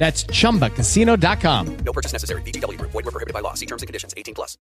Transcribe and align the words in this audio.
That's 0.00 0.24
chumbacasino.com. 0.24 1.76
No 1.84 1.92
purchase 1.92 2.14
necessary. 2.14 2.40
VGW 2.40 2.78
Group. 2.78 2.90
Void 2.92 3.04
were 3.04 3.12
prohibited 3.12 3.34
by 3.34 3.40
law. 3.40 3.52
See 3.52 3.66
terms 3.66 3.82
and 3.82 3.86
conditions. 3.86 4.14
18 4.16 4.34
plus. 4.34 4.56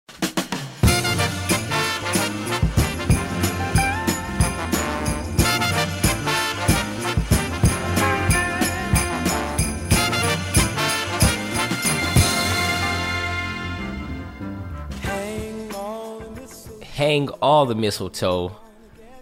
hang 16.98 17.30
all 17.44 17.68
the 17.68 17.76
mistletoe, 17.76 18.56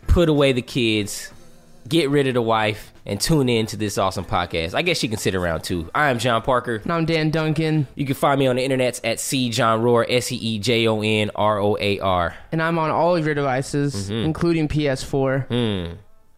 put 0.08 0.30
away 0.30 0.54
the 0.54 0.62
kids, 0.62 1.30
get 1.90 2.10
rid 2.10 2.26
of 2.26 2.34
the 2.34 2.42
wife, 2.42 2.94
and 3.06 3.22
tune 3.22 3.50
in 3.50 3.66
to 3.68 3.78
this 3.78 3.98
awesome 3.98 4.26
podcast. 4.26 4.74
I 4.74 4.82
guess 4.82 5.04
you 5.04 5.10
can 5.10 5.18
sit 5.20 5.36
around 5.36 5.64
too. 5.64 5.90
I 5.94 6.10
am 6.10 6.18
John 6.20 6.42
Parker. 6.42 6.76
And 6.78 6.92
I'm 6.92 7.06
Dan 7.06 7.30
Duncan, 7.30 7.88
You 7.96 8.06
can 8.06 8.16
find 8.16 8.40
me 8.40 8.48
on 8.48 8.56
the 8.56 8.64
internet 8.64 9.00
at 9.04 9.20
C 9.20 9.50
John 9.50 9.82
Roar, 9.82 10.06
S 10.10 10.32
E 10.32 10.36
E 10.36 10.60
J 10.60 10.88
O 10.88 11.02
N 11.02 11.32
R 11.36 11.60
O 11.60 11.78
A 11.80 12.00
R. 12.00 12.36
and 12.52 12.62
I'm 12.62 12.78
on 12.80 12.90
all 12.92 13.16
of 13.16 13.26
your 13.26 13.36
devices, 13.36 14.10
Mm-hmm. 14.10 14.26
including 14.26 14.68
PS4, 14.68 15.48
Hmm. 15.48 15.94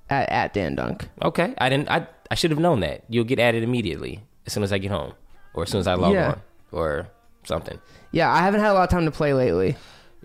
at, 0.10 0.30
at 0.30 0.54
Dan 0.54 0.76
Dunk. 0.76 1.08
Okay, 1.22 1.54
I 1.58 1.70
didn't. 1.70 1.90
I 1.90 2.08
I 2.30 2.36
should 2.36 2.52
have 2.52 2.60
known 2.60 2.82
that. 2.82 3.04
You'll 3.10 3.24
get 3.24 3.40
added 3.40 3.64
immediately 3.64 4.22
as 4.46 4.52
soon 4.54 4.64
as 4.64 4.74
I 4.74 4.78
get 4.78 4.92
home, 4.92 5.14
or 5.54 5.64
as 5.64 5.70
soon 5.70 5.80
as 5.80 5.88
I 5.88 5.94
log 5.96 6.14
Yeah. 6.14 6.28
on, 6.32 6.42
or 6.74 7.08
something. 7.44 7.80
Yeah, 8.12 8.30
I 8.32 8.40
haven't 8.40 8.60
had 8.62 8.72
a 8.72 8.74
lot 8.74 8.84
of 8.84 8.90
time 8.90 9.06
to 9.06 9.12
play 9.12 9.34
lately. 9.34 9.78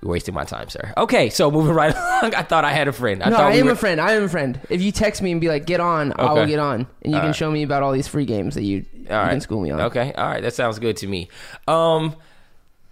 You're 0.03 0.11
wasting 0.11 0.35
my 0.35 0.45
time, 0.45 0.69
sir. 0.69 0.93
Okay, 0.97 1.31
so 1.31 1.51
moving 1.51 1.73
right 1.75 1.95
along. 1.95 2.35
I 2.35 2.43
thought 2.43 2.65
I 2.65 2.73
had 2.73 2.89
a 2.89 2.93
friend. 2.93 3.23
I 3.23 3.31
no, 3.31 3.37
thought 3.37 3.45
I 3.53 3.55
we 3.55 3.61
am 3.61 3.67
were- 3.67 3.73
a 3.73 3.77
friend. 3.77 4.01
I 4.01 4.13
am 4.13 4.25
a 4.25 4.29
friend. 4.29 4.61
If 4.69 4.83
you 4.83 4.91
text 4.93 5.23
me 5.23 5.31
and 5.31 5.41
be 5.41 5.49
like, 5.49 5.65
"Get 5.65 5.79
on," 5.81 6.13
I 6.19 6.33
will 6.33 6.47
get 6.47 6.59
on, 6.59 6.81
and 6.81 6.87
you 7.05 7.11
can 7.13 7.15
Alright. 7.21 7.37
show 7.37 7.51
me 7.51 7.63
about 7.63 7.83
all 7.85 7.93
these 7.93 8.09
free 8.09 8.25
games 8.25 8.57
that 8.57 8.63
you, 8.65 8.85
you 8.95 9.07
All 9.11 9.17
right. 9.17 9.31
can 9.31 9.41
school 9.41 9.61
me 9.61 9.71
on. 9.71 9.81
Okay. 9.83 10.13
All 10.13 10.27
right. 10.27 10.43
That 10.43 10.55
sounds 10.55 10.79
good 10.81 10.97
to 10.99 11.07
me. 11.07 11.29
Um, 11.69 12.17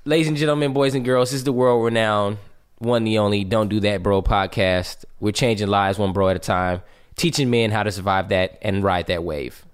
ladies 0.04 0.28
and 0.28 0.36
gentlemen, 0.36 0.72
boys 0.72 0.94
and 0.94 1.04
girls, 1.04 1.30
this 1.30 1.38
is 1.38 1.44
the 1.44 1.52
world 1.52 1.84
renowned, 1.84 2.38
one 2.78 3.02
the 3.04 3.18
only 3.18 3.42
Don't 3.44 3.68
Do 3.68 3.80
That 3.80 4.02
Bro 4.04 4.22
podcast. 4.22 5.04
We're 5.18 5.32
changing 5.32 5.66
lives 5.68 5.98
one 5.98 6.12
bro 6.12 6.28
at 6.28 6.36
a 6.36 6.38
time, 6.40 6.80
teaching 7.16 7.50
men 7.50 7.72
how 7.72 7.82
to 7.82 7.90
survive 7.90 8.28
that 8.28 8.56
and 8.62 8.84
ride 8.84 9.08
that 9.08 9.24
wave. 9.24 9.64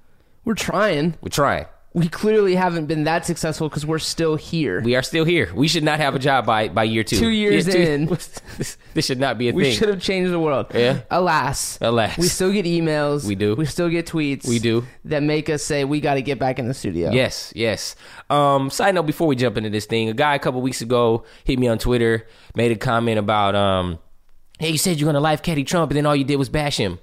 We're 0.47 0.55
trying. 0.55 1.15
We're 1.21 1.29
trying. 1.29 1.67
We 1.97 2.11
clearly 2.11 2.55
haven't 2.55 2.89
been 2.89 3.05
that 3.05 3.25
successful 3.25 3.71
because 3.71 3.87
we're 3.87 3.99
still 3.99 4.37
here. 4.37 4.83
We 4.83 4.97
are 4.97 5.03
still 5.03 5.25
here. 5.25 5.51
We 5.55 5.67
should 5.67 5.83
not 5.83 5.99
have 5.99 6.15
a 6.15 6.19
job 6.19 6.45
by, 6.45 6.69
by 6.69 6.85
year 6.85 7.03
two. 7.03 7.17
Two 7.17 7.31
years 7.31 7.67
in. 7.69 8.05
this, 8.59 8.77
this 8.93 9.07
should 9.07 9.19
not 9.19 9.39
be 9.39 9.49
a 9.49 9.55
We 9.55 9.63
thing. 9.63 9.71
We 9.71 9.77
should 9.77 9.89
have 9.89 10.03
changed 10.03 10.31
the 10.31 10.39
world. 10.39 10.67
Yeah. 10.75 11.01
Alas. 11.11 11.79
Alas. 11.81 12.19
We 12.19 12.29
still 12.29 12.53
get 12.53 12.67
emails. 12.67 13.25
We 13.25 13.35
do. 13.35 13.55
We 13.55 13.65
still 13.65 13.89
get 13.89 14.05
tweets. 14.05 14.47
We 14.47 14.59
do. 14.59 14.85
That 15.07 15.23
make 15.23 15.49
us 15.49 15.63
say 15.63 15.87
we 15.87 16.03
got 16.03 16.15
to 16.15 16.23
get 16.23 16.39
back 16.39 16.59
in 16.59 16.69
the 16.69 16.75
studio. 16.75 17.13
Yes, 17.13 17.51
yes. 17.57 17.97
Um, 18.29 18.69
side 18.69 18.95
note 18.95 19.07
before 19.07 19.27
we 19.27 19.35
jump 19.35 19.57
into 19.57 19.71
this 19.71 19.87
thing, 19.87 20.11
a 20.11 20.13
guy 20.13 20.35
a 20.35 20.39
couple 20.39 20.61
weeks 20.61 20.83
ago 20.83 21.25
hit 21.45 21.59
me 21.59 21.67
on 21.67 21.79
Twitter, 21.79 22.27
made 22.55 22.73
a 22.73 22.77
comment 22.77 23.19
about, 23.19 23.55
um, 23.55 23.99
hey, 24.59 24.69
you 24.69 24.77
said 24.77 25.01
you're 25.01 25.09
gonna 25.09 25.19
live 25.19 25.41
caddy 25.41 25.65
Trump, 25.65 25.91
and 25.93 25.97
then 25.97 26.05
all 26.05 26.15
you 26.15 26.25
did 26.25 26.37
was 26.37 26.51
bash 26.51 26.77
him. 26.77 26.99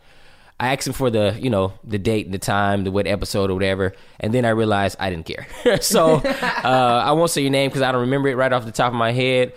I 0.64 0.72
asked 0.72 0.88
him 0.88 0.94
for 0.94 1.10
the, 1.10 1.38
you 1.38 1.50
know, 1.50 1.74
the 1.84 2.00
date, 2.00 2.24
and 2.24 2.34
the 2.34 2.40
time, 2.40 2.86
the 2.86 2.92
what 2.92 3.06
episode 3.06 3.52
or 3.52 3.54
whatever, 3.54 3.92
and 4.22 4.34
then 4.34 4.46
I 4.46 4.50
realized 4.52 4.96
I 4.98 5.10
didn't 5.10 5.26
care. 5.26 5.46
so 5.82 6.16
uh, 6.24 7.04
I 7.06 7.12
won't 7.12 7.32
say 7.32 7.42
your 7.42 7.52
name 7.52 7.70
because 7.70 7.82
I 7.82 7.92
don't 7.92 8.00
remember 8.00 8.30
it 8.30 8.38
right 8.38 8.54
off 8.54 8.64
the 8.64 8.72
top 8.72 8.94
of 8.94 8.98
my 8.98 9.12
head. 9.12 9.52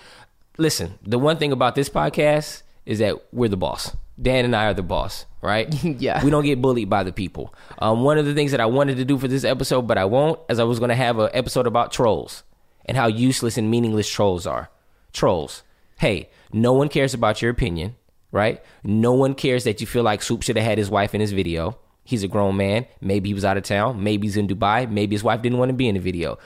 Listen, 0.59 0.99
the 1.05 1.17
one 1.17 1.37
thing 1.37 1.53
about 1.53 1.77
this 1.77 1.89
podcast 1.89 2.63
is 2.87 2.99
that 2.99 3.23
we're 3.33 3.49
the 3.49 3.57
boss. 3.57 3.97
Dan 4.21 4.45
and 4.45 4.57
I 4.57 4.67
are 4.67 4.75
the 4.75 4.83
boss, 4.83 5.27
right? 5.43 5.73
Yeah. 5.85 6.25
We 6.25 6.31
don't 6.31 6.45
get 6.45 6.61
bullied 6.61 6.91
by 6.91 7.05
the 7.05 7.13
people. 7.13 7.55
Um, 7.79 8.03
one 8.03 8.19
of 8.19 8.27
the 8.27 8.35
things 8.35 8.51
that 8.51 8.61
I 8.61 8.67
wanted 8.67 8.97
to 8.97 9.05
do 9.05 9.17
for 9.17 9.29
this 9.29 9.45
episode, 9.45 9.83
but 9.83 9.99
I 9.99 10.07
won't, 10.07 10.41
is 10.49 10.59
I 10.59 10.65
was 10.65 10.81
going 10.81 10.89
to 10.89 10.97
have 10.97 11.21
an 11.21 11.31
episode 11.33 11.69
about 11.69 11.93
trolls 11.93 12.43
and 12.85 12.97
how 12.97 13.07
useless 13.07 13.57
and 13.57 13.71
meaningless 13.71 14.11
trolls 14.11 14.45
are. 14.45 14.71
Trolls. 15.13 15.63
Hey, 15.99 16.31
no 16.53 16.73
one 16.73 16.89
cares 16.89 17.15
about 17.15 17.43
your 17.43 17.53
opinion, 17.53 17.95
right? 18.33 18.63
No 18.85 19.13
one 19.13 19.35
cares 19.35 19.65
that 19.65 19.81
you 19.81 19.87
feel 19.87 20.03
like 20.03 20.23
Soup 20.23 20.43
should 20.43 20.57
have 20.57 20.67
had 20.67 20.79
his 20.79 20.91
wife 20.91 21.15
in 21.15 21.21
his 21.21 21.33
video. 21.33 21.79
He's 22.05 22.23
a 22.23 22.29
grown 22.29 22.57
man. 22.57 22.87
Maybe 23.01 23.31
he 23.31 23.35
was 23.35 23.45
out 23.45 23.57
of 23.57 23.65
town. 23.65 24.03
Maybe 24.03 24.27
he's 24.27 24.37
in 24.37 24.47
Dubai. 24.47 24.89
Maybe 24.89 25.15
his 25.15 25.25
wife 25.25 25.43
didn't 25.43 25.59
want 25.59 25.71
to 25.71 25.75
be 25.75 25.89
in 25.89 25.95
the 25.95 26.01
video. 26.01 26.39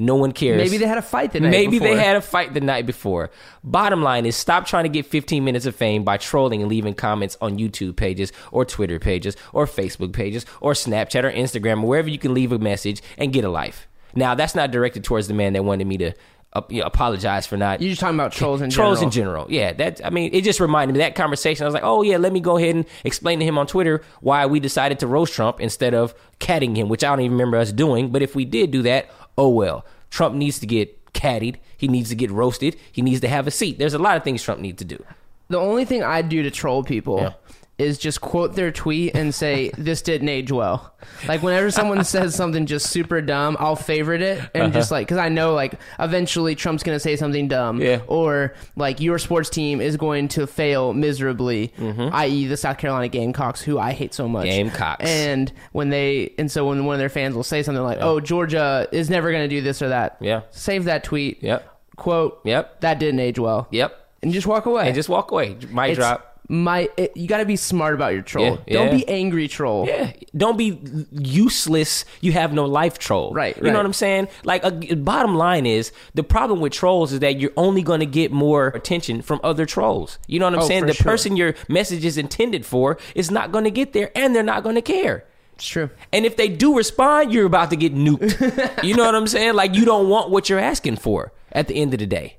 No 0.00 0.14
one 0.14 0.30
cares. 0.30 0.62
Maybe 0.62 0.78
they 0.78 0.86
had 0.86 0.98
a 0.98 1.02
fight 1.02 1.32
the 1.32 1.40
night 1.40 1.50
Maybe 1.50 1.80
before. 1.80 1.88
they 1.88 2.00
had 2.00 2.14
a 2.14 2.20
fight 2.20 2.54
the 2.54 2.60
night 2.60 2.86
before. 2.86 3.30
Bottom 3.64 4.00
line 4.00 4.26
is 4.26 4.36
stop 4.36 4.64
trying 4.64 4.84
to 4.84 4.88
get 4.88 5.06
15 5.06 5.44
minutes 5.44 5.66
of 5.66 5.74
fame 5.74 6.04
by 6.04 6.18
trolling 6.18 6.60
and 6.62 6.70
leaving 6.70 6.94
comments 6.94 7.36
on 7.40 7.58
YouTube 7.58 7.96
pages 7.96 8.32
or 8.52 8.64
Twitter 8.64 9.00
pages 9.00 9.36
or 9.52 9.66
Facebook 9.66 10.12
pages 10.12 10.46
or 10.60 10.72
Snapchat 10.74 11.24
or 11.24 11.32
Instagram 11.32 11.82
or 11.82 11.88
wherever 11.88 12.08
you 12.08 12.18
can 12.18 12.32
leave 12.32 12.52
a 12.52 12.60
message 12.60 13.02
and 13.16 13.32
get 13.32 13.44
a 13.44 13.48
life. 13.48 13.88
Now, 14.14 14.36
that's 14.36 14.54
not 14.54 14.70
directed 14.70 15.02
towards 15.02 15.26
the 15.26 15.34
man 15.34 15.52
that 15.54 15.64
wanted 15.64 15.88
me 15.88 15.98
to 15.98 16.12
uh, 16.54 16.62
you 16.70 16.80
know, 16.80 16.86
apologize 16.86 17.46
for 17.46 17.56
not 17.56 17.80
You're 17.82 17.90
just 17.90 18.00
talking 18.00 18.16
about 18.16 18.32
trolls 18.32 18.60
in 18.62 18.70
trolls 18.70 18.98
general. 19.00 19.06
in 19.06 19.10
general. 19.10 19.46
Yeah, 19.50 19.72
that 19.74 20.00
I 20.04 20.10
mean, 20.10 20.30
it 20.32 20.42
just 20.44 20.60
reminded 20.60 20.94
me 20.94 21.00
that 21.00 21.14
conversation. 21.14 21.64
I 21.64 21.66
was 21.66 21.74
like, 21.74 21.82
oh 21.84 22.02
yeah, 22.02 22.16
let 22.16 22.32
me 22.32 22.40
go 22.40 22.56
ahead 22.56 22.74
and 22.74 22.86
explain 23.04 23.38
to 23.40 23.44
him 23.44 23.58
on 23.58 23.66
Twitter 23.66 24.02
why 24.20 24.46
we 24.46 24.58
decided 24.60 24.98
to 25.00 25.06
roast 25.06 25.34
Trump 25.34 25.60
instead 25.60 25.92
of 25.94 26.14
catting 26.38 26.74
him, 26.76 26.88
which 26.88 27.04
I 27.04 27.10
don't 27.10 27.20
even 27.20 27.32
remember 27.32 27.58
us 27.58 27.70
doing. 27.72 28.10
But 28.10 28.22
if 28.22 28.34
we 28.34 28.44
did 28.44 28.70
do 28.70 28.82
that, 28.82 29.10
oh 29.36 29.50
well. 29.50 29.84
Trump 30.10 30.34
needs 30.34 30.58
to 30.60 30.66
get 30.66 31.12
caddied. 31.12 31.56
He 31.76 31.86
needs 31.86 32.08
to 32.08 32.14
get 32.14 32.30
roasted. 32.30 32.76
He 32.90 33.02
needs 33.02 33.20
to 33.20 33.28
have 33.28 33.46
a 33.46 33.50
seat. 33.50 33.78
There's 33.78 33.92
a 33.94 33.98
lot 33.98 34.16
of 34.16 34.24
things 34.24 34.42
Trump 34.42 34.60
needs 34.60 34.78
to 34.78 34.84
do. 34.86 35.04
The 35.48 35.58
only 35.58 35.84
thing 35.84 36.02
I'd 36.02 36.28
do 36.30 36.42
to 36.42 36.50
troll 36.50 36.82
people 36.82 37.18
Yeah. 37.20 37.32
Is 37.78 37.96
just 37.96 38.20
quote 38.20 38.54
their 38.56 38.72
tweet 38.72 39.14
and 39.14 39.32
say 39.32 39.70
this 39.78 40.02
didn't 40.02 40.28
age 40.28 40.50
well. 40.50 40.92
Like 41.28 41.42
whenever 41.44 41.70
someone 41.70 42.02
says 42.16 42.34
something 42.34 42.66
just 42.66 42.90
super 42.90 43.20
dumb, 43.20 43.56
I'll 43.60 43.76
favorite 43.76 44.20
it 44.20 44.38
and 44.54 44.64
Uh-huh. 44.64 44.72
just 44.72 44.90
like 44.90 45.06
because 45.06 45.18
I 45.18 45.28
know 45.28 45.54
like 45.54 45.74
eventually 46.00 46.54
Trump's 46.56 46.82
gonna 46.82 46.98
say 46.98 47.14
something 47.14 47.46
dumb, 47.46 47.80
Yeah. 47.80 48.00
or 48.08 48.54
like 48.74 49.00
your 49.00 49.18
sports 49.18 49.48
team 49.48 49.80
is 49.80 49.96
going 49.96 50.26
to 50.28 50.46
fail 50.48 50.92
miserably, 50.92 51.72
Mm-hmm. 51.78 52.08
i.e. 52.12 52.46
the 52.46 52.56
South 52.56 52.78
Carolina 52.78 53.08
Gamecocks, 53.08 53.60
who 53.62 53.78
I 53.78 53.92
hate 53.92 54.12
so 54.12 54.26
much. 54.28 54.46
Gamecocks. 54.46 55.04
and 55.04 55.52
when 55.72 55.90
they 55.90 56.32
and 56.36 56.50
so 56.50 56.66
when 56.66 56.84
one 56.84 56.94
of 56.94 56.98
their 56.98 57.08
fans 57.08 57.34
will 57.36 57.44
say 57.44 57.62
something 57.62 57.84
like, 57.84 57.98
"Oh, 58.00 58.18
Georgia 58.18 58.88
is 58.90 59.08
never 59.08 59.30
gonna 59.30 59.46
do 59.48 59.60
this 59.60 59.80
or 59.82 59.90
that," 59.90 60.16
Yeah. 60.20 60.40
save 60.50 60.84
that 60.86 61.04
tweet. 61.04 61.42
Yep. 61.42 61.64
Quote. 61.96 62.40
Yep. 62.44 62.80
That 62.80 62.98
didn't 62.98 63.20
age 63.20 63.38
well. 63.38 63.68
Yep. 63.70 63.94
And 64.20 64.32
just 64.32 64.48
walk 64.48 64.66
away 64.66 64.86
And 64.86 64.96
just 64.96 65.08
walk 65.08 65.30
away. 65.30 65.56
Mic 65.70 65.90
it's 65.90 65.98
drop. 65.98 66.27
My, 66.50 66.88
it, 66.96 67.14
you 67.14 67.28
got 67.28 67.38
to 67.38 67.44
be 67.44 67.56
smart 67.56 67.94
about 67.94 68.14
your 68.14 68.22
troll. 68.22 68.58
Yeah, 68.66 68.72
Don't 68.74 68.86
yeah. 68.86 68.96
be 68.96 69.08
angry 69.08 69.48
troll. 69.48 69.86
Yeah, 69.86 70.12
don't 70.34 70.56
be 70.56 70.80
useless. 71.12 72.04
You 72.22 72.32
have 72.32 72.52
no 72.52 72.64
life 72.64 72.98
troll. 72.98 73.32
Right, 73.34 73.56
You 73.56 73.70
know 73.70 73.76
what 73.76 73.84
I'm 73.86 73.92
saying? 73.92 74.28
Like, 74.44 74.64
uh, 74.64 74.70
bottom 74.96 75.34
line 75.34 75.66
is 75.66 75.92
the 76.14 76.22
problem 76.24 76.60
with 76.60 76.72
trolls 76.72 77.12
is 77.12 77.20
that 77.20 77.38
you're 77.38 77.52
only 77.56 77.82
going 77.82 78.00
to 78.00 78.06
get 78.06 78.32
more 78.32 78.68
attention 78.68 79.20
from 79.20 79.40
other 79.44 79.66
trolls. 79.66 80.18
You 80.26 80.38
know 80.40 80.46
what 80.46 80.54
I'm 80.54 80.60
Oh, 80.60 80.66
saying? 80.68 80.86
The 80.86 80.94
sure. 80.94 81.04
person 81.04 81.36
your 81.36 81.54
message 81.68 82.04
is 82.04 82.16
intended 82.16 82.64
for 82.64 82.96
is 83.14 83.30
not 83.30 83.52
going 83.52 83.64
to 83.64 83.70
get 83.70 83.92
there, 83.92 84.10
and 84.16 84.34
they're 84.34 84.42
not 84.42 84.62
going 84.62 84.74
to 84.76 84.82
care. 84.82 85.24
It's 85.54 85.66
true. 85.66 85.90
And 86.12 86.24
if 86.24 86.36
they 86.36 86.48
do 86.48 86.76
respond, 86.76 87.32
you're 87.32 87.44
about 87.46 87.70
to 87.70 87.76
get 87.76 87.94
nuked. 87.94 88.82
you 88.84 88.94
know 88.94 89.04
what 89.04 89.14
I'm 89.14 89.26
saying? 89.26 89.54
Like, 89.54 89.74
you 89.74 89.84
don't 89.84 90.08
want 90.08 90.30
what 90.30 90.48
you're 90.48 90.58
asking 90.60 90.96
for 90.96 91.32
at 91.52 91.68
the 91.68 91.74
end 91.74 91.92
of 91.94 92.00
the 92.00 92.06
day. 92.06 92.38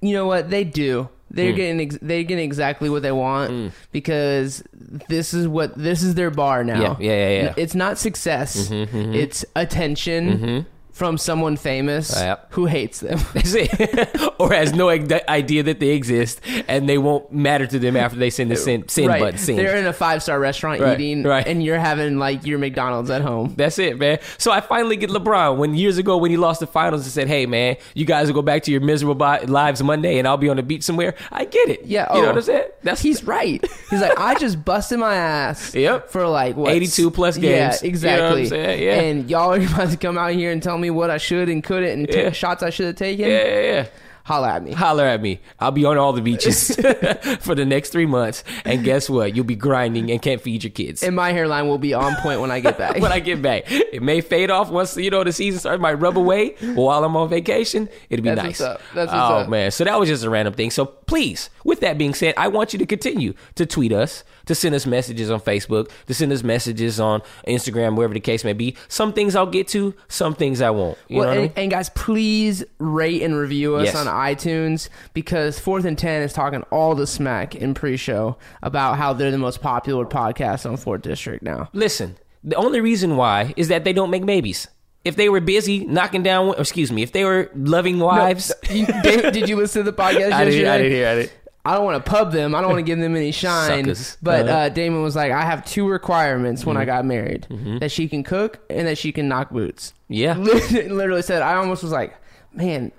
You 0.00 0.12
know 0.14 0.26
what 0.26 0.48
they 0.50 0.64
do? 0.64 1.08
They're 1.30 1.50
hmm. 1.50 1.56
getting 1.56 1.80
ex- 1.80 1.98
they're 2.00 2.22
getting 2.24 2.44
exactly 2.44 2.88
what 2.88 3.02
they 3.02 3.12
want 3.12 3.50
hmm. 3.50 3.68
because 3.92 4.62
this 4.72 5.34
is 5.34 5.46
what 5.46 5.74
this 5.74 6.02
is 6.02 6.14
their 6.14 6.30
bar 6.30 6.64
now. 6.64 6.80
Yeah, 6.80 6.96
yeah, 6.98 7.12
yeah, 7.12 7.42
yeah. 7.42 7.54
It's 7.56 7.74
not 7.74 7.98
success. 7.98 8.68
Mm-hmm, 8.68 8.96
mm-hmm. 8.96 9.14
It's 9.14 9.44
attention 9.54 10.38
mm-hmm. 10.38 10.68
From 10.98 11.16
someone 11.16 11.56
famous 11.56 12.12
Yep. 12.12 12.48
who 12.54 12.66
hates 12.66 12.98
them. 12.98 13.20
Or 14.38 14.52
has 14.52 14.72
no 14.72 14.88
idea 14.88 15.62
that 15.64 15.80
they 15.80 15.88
exist 15.90 16.40
and 16.68 16.88
they 16.88 16.96
won't 16.98 17.32
matter 17.32 17.66
to 17.66 17.78
them 17.78 17.96
after 17.96 18.16
they 18.16 18.30
send 18.30 18.50
the 18.52 18.56
send, 18.56 18.88
send 18.88 19.08
right. 19.08 19.20
button. 19.20 19.38
Send. 19.38 19.58
They're 19.58 19.76
in 19.76 19.86
a 19.86 19.92
five 19.92 20.22
star 20.22 20.38
restaurant 20.38 20.80
Right, 20.80 21.00
eating, 21.00 21.24
right. 21.24 21.44
and 21.46 21.62
you're 21.62 21.78
having 21.78 22.18
like 22.18 22.46
your 22.46 22.58
McDonald's 22.58 23.10
at 23.10 23.22
home. 23.22 23.54
That's 23.56 23.78
it, 23.80 23.98
man. 23.98 24.18
So 24.38 24.52
I 24.52 24.60
finally 24.60 24.96
get 24.96 25.10
LeBron 25.10 25.56
when 25.56 25.74
years 25.74 25.98
ago 25.98 26.16
when 26.18 26.30
he 26.30 26.36
lost 26.36 26.60
the 26.60 26.66
finals 26.68 27.02
and 27.02 27.10
said, 27.12 27.26
"Hey, 27.26 27.46
man, 27.46 27.76
you 27.94 28.04
guys 28.04 28.28
will 28.28 28.34
go 28.34 28.42
back 28.42 28.62
to 28.64 28.70
your 28.70 28.80
miserable 28.80 29.16
lives 29.46 29.82
Monday, 29.82 30.18
and 30.18 30.28
I'll 30.28 30.36
be 30.36 30.48
on 30.48 30.56
the 30.56 30.62
beach 30.62 30.82
somewhere." 30.84 31.14
I 31.32 31.44
get 31.44 31.68
it. 31.68 31.84
Yeah, 31.84 32.06
you 32.14 32.20
know 32.20 32.26
oh. 32.26 32.28
what 32.28 32.36
I'm 32.36 32.42
saying. 32.42 32.68
That's 32.82 33.00
He's 33.02 33.24
right. 33.24 33.64
He's 33.90 34.00
like, 34.00 34.18
I 34.18 34.34
just 34.36 34.64
busted 34.64 34.98
my 34.98 35.14
ass. 35.14 35.74
Yep. 35.78 36.10
For 36.10 36.26
like 36.26 36.56
what, 36.56 36.72
82 36.72 37.10
plus 37.12 37.38
Yeah, 37.38 37.70
games. 37.70 37.82
You 37.82 37.90
know 38.08 38.24
what 38.24 38.32
I'm 38.32 38.38
exactly. 38.38 38.46
saying? 38.46 38.82
Yeah. 38.82 39.00
And 39.00 39.30
y'all 39.30 39.52
are 39.54 39.60
about 39.74 39.90
to 39.90 39.96
come 39.96 40.18
out 40.18 40.32
here 40.32 40.50
and 40.50 40.62
tell 40.62 40.76
me 40.76 40.87
what 40.90 41.10
I 41.10 41.18
should 41.18 41.48
and 41.48 41.62
couldn't 41.62 41.90
and 41.90 42.08
Yeah. 42.12 42.30
shots 42.32 42.62
I 42.62 42.70
should 42.70 42.86
have 42.86 42.96
taken. 42.96 43.28
yeah, 43.28 43.44
yeah, 43.46 43.60
yeah. 43.60 43.86
Holla 44.24 44.50
at 44.50 44.62
me. 44.62 44.72
Holler 44.72 45.06
at 45.06 45.22
me. 45.22 45.40
I'll 45.58 45.70
be 45.70 45.86
on 45.86 45.96
all 45.96 46.12
the 46.12 46.20
beaches 46.20 46.76
for 47.40 47.54
the 47.54 47.64
next 47.64 47.88
three 47.92 48.04
months, 48.04 48.44
and 48.66 48.84
guess 48.84 49.08
what? 49.08 49.34
You'll 49.34 49.46
be 49.46 49.56
grinding 49.56 50.10
and 50.10 50.20
can't 50.20 50.38
feed 50.42 50.64
your 50.64 50.70
kids. 50.70 51.02
And 51.02 51.16
my 51.16 51.32
hairline 51.32 51.66
will 51.66 51.78
be 51.78 51.94
on 51.94 52.14
point 52.16 52.42
when 52.42 52.50
I 52.50 52.60
get 52.60 52.76
back. 52.76 52.96
when 53.00 53.10
I 53.10 53.20
get 53.20 53.40
back, 53.40 53.64
it 53.70 54.02
may 54.02 54.20
fade 54.20 54.50
off 54.50 54.68
once 54.70 54.98
you 54.98 55.08
know 55.08 55.24
the 55.24 55.32
season 55.32 55.60
starts. 55.60 55.76
It 55.76 55.80
might 55.80 55.94
rub 55.94 56.18
away 56.18 56.56
while 56.74 57.04
I'm 57.04 57.16
on 57.16 57.30
vacation. 57.30 57.88
It'll 58.10 58.22
be 58.22 58.28
That's 58.28 58.42
nice. 58.42 58.60
what's 58.60 58.60
up. 58.60 58.80
That's 58.94 59.10
what's 59.12 59.30
oh 59.30 59.36
up. 59.36 59.48
man, 59.48 59.70
so 59.70 59.84
that 59.84 59.98
was 59.98 60.10
just 60.10 60.24
a 60.24 60.28
random 60.28 60.52
thing. 60.52 60.70
So 60.72 60.84
please, 60.84 61.48
with 61.64 61.80
that 61.80 61.96
being 61.96 62.12
said, 62.12 62.34
I 62.36 62.48
want 62.48 62.74
you 62.74 62.78
to 62.80 62.86
continue 62.86 63.32
to 63.54 63.64
tweet 63.64 63.92
us, 63.94 64.24
to 64.48 64.54
send 64.54 64.74
us 64.74 64.84
messages 64.84 65.30
on 65.30 65.40
Facebook, 65.40 65.90
to 66.06 66.12
send 66.14 66.32
us 66.32 66.42
messages 66.42 66.98
on 66.98 67.22
Instagram, 67.46 67.94
wherever 67.96 68.12
the 68.12 68.20
case 68.20 68.42
may 68.44 68.52
be. 68.52 68.76
Some 68.88 69.12
things 69.12 69.36
I'll 69.36 69.46
get 69.46 69.68
to, 69.68 69.94
some 70.08 70.34
things 70.34 70.60
I 70.60 70.70
won't. 70.70 70.98
You 71.08 71.18
well, 71.18 71.26
know 71.26 71.30
what 71.30 71.38
I 71.38 71.42
and, 71.44 71.54
mean? 71.54 71.62
and 71.64 71.70
guys, 71.70 71.90
please 71.90 72.64
rate 72.78 73.22
and 73.22 73.36
review 73.36 73.76
us 73.76 73.86
Yes. 73.86 73.94
on 73.94 74.06
iTunes 74.06 74.88
because 75.14 75.58
Fourth 75.58 75.84
and 75.84 75.96
Ten 75.96 76.22
is 76.22 76.32
talking 76.32 76.62
all 76.70 76.94
the 76.94 77.06
smack 77.06 77.54
in 77.54 77.74
pre-show 77.74 78.36
about 78.62 78.96
how 78.98 79.12
they're 79.12 79.30
the 79.30 79.38
most 79.38 79.60
popular 79.62 80.04
podcast 80.04 80.68
on 80.68 80.76
Fourth 80.76 81.02
District 81.02 81.42
now. 81.42 81.68
Listen, 81.72 82.16
the 82.42 82.56
only 82.56 82.80
reason 82.80 83.16
why 83.16 83.54
is 83.56 83.68
that 83.68 83.84
they 83.84 83.92
don't 83.92 84.10
make 84.10 84.26
babies. 84.26 84.66
If 85.04 85.16
they 85.16 85.28
were 85.28 85.40
busy 85.40 85.84
knocking 85.86 86.22
down, 86.22 86.54
excuse 86.58 86.90
me, 86.92 87.02
if 87.02 87.12
they 87.12 87.24
were 87.24 87.50
loving 87.54 87.98
wives, 87.98 88.52
You- 88.70 88.86
Dave, 89.02 89.32
did 89.32 89.48
you 89.48 89.56
listen 89.56 89.84
to 89.84 89.90
the 89.90 89.96
podcast 90.02 90.32
I 90.32 90.44
didn't, 90.44 90.60
yesterday? 90.60 90.70
I 90.70 90.78
didn't 90.78 90.92
hear 90.92 91.18
it. 91.20 91.32
I 91.68 91.74
don't 91.74 91.84
want 91.84 92.02
to 92.04 92.10
pub 92.10 92.32
them. 92.32 92.54
I 92.54 92.60
don't 92.60 92.70
want 92.70 92.78
to 92.78 92.82
give 92.90 92.98
them 92.98 93.14
any 93.14 93.30
shine. 93.44 93.84
Suckers. 93.84 94.16
But 94.22 94.48
Uh-huh. 94.48 94.58
uh, 94.58 94.68
Damon 94.70 95.02
was 95.02 95.14
like, 95.14 95.32
I 95.32 95.42
have 95.42 95.64
two 95.64 95.86
requirements 95.88 96.64
when 96.64 96.76
I 96.76 96.80
Mm-hmm. 96.80 96.86
got 96.86 97.04
married: 97.04 97.46
that 97.80 97.90
she 97.90 98.08
can 98.08 98.22
cook 98.24 98.60
and 98.70 98.86
that 98.88 98.96
she 98.98 99.12
can 99.12 99.28
knock 99.28 99.50
boots. 99.50 99.92
Yeah. 100.08 100.36
literally 100.38 101.22
said. 101.22 101.42
I 101.42 101.56
almost 101.56 101.82
was 101.82 101.92
like, 101.92 102.16
man, 102.52 102.92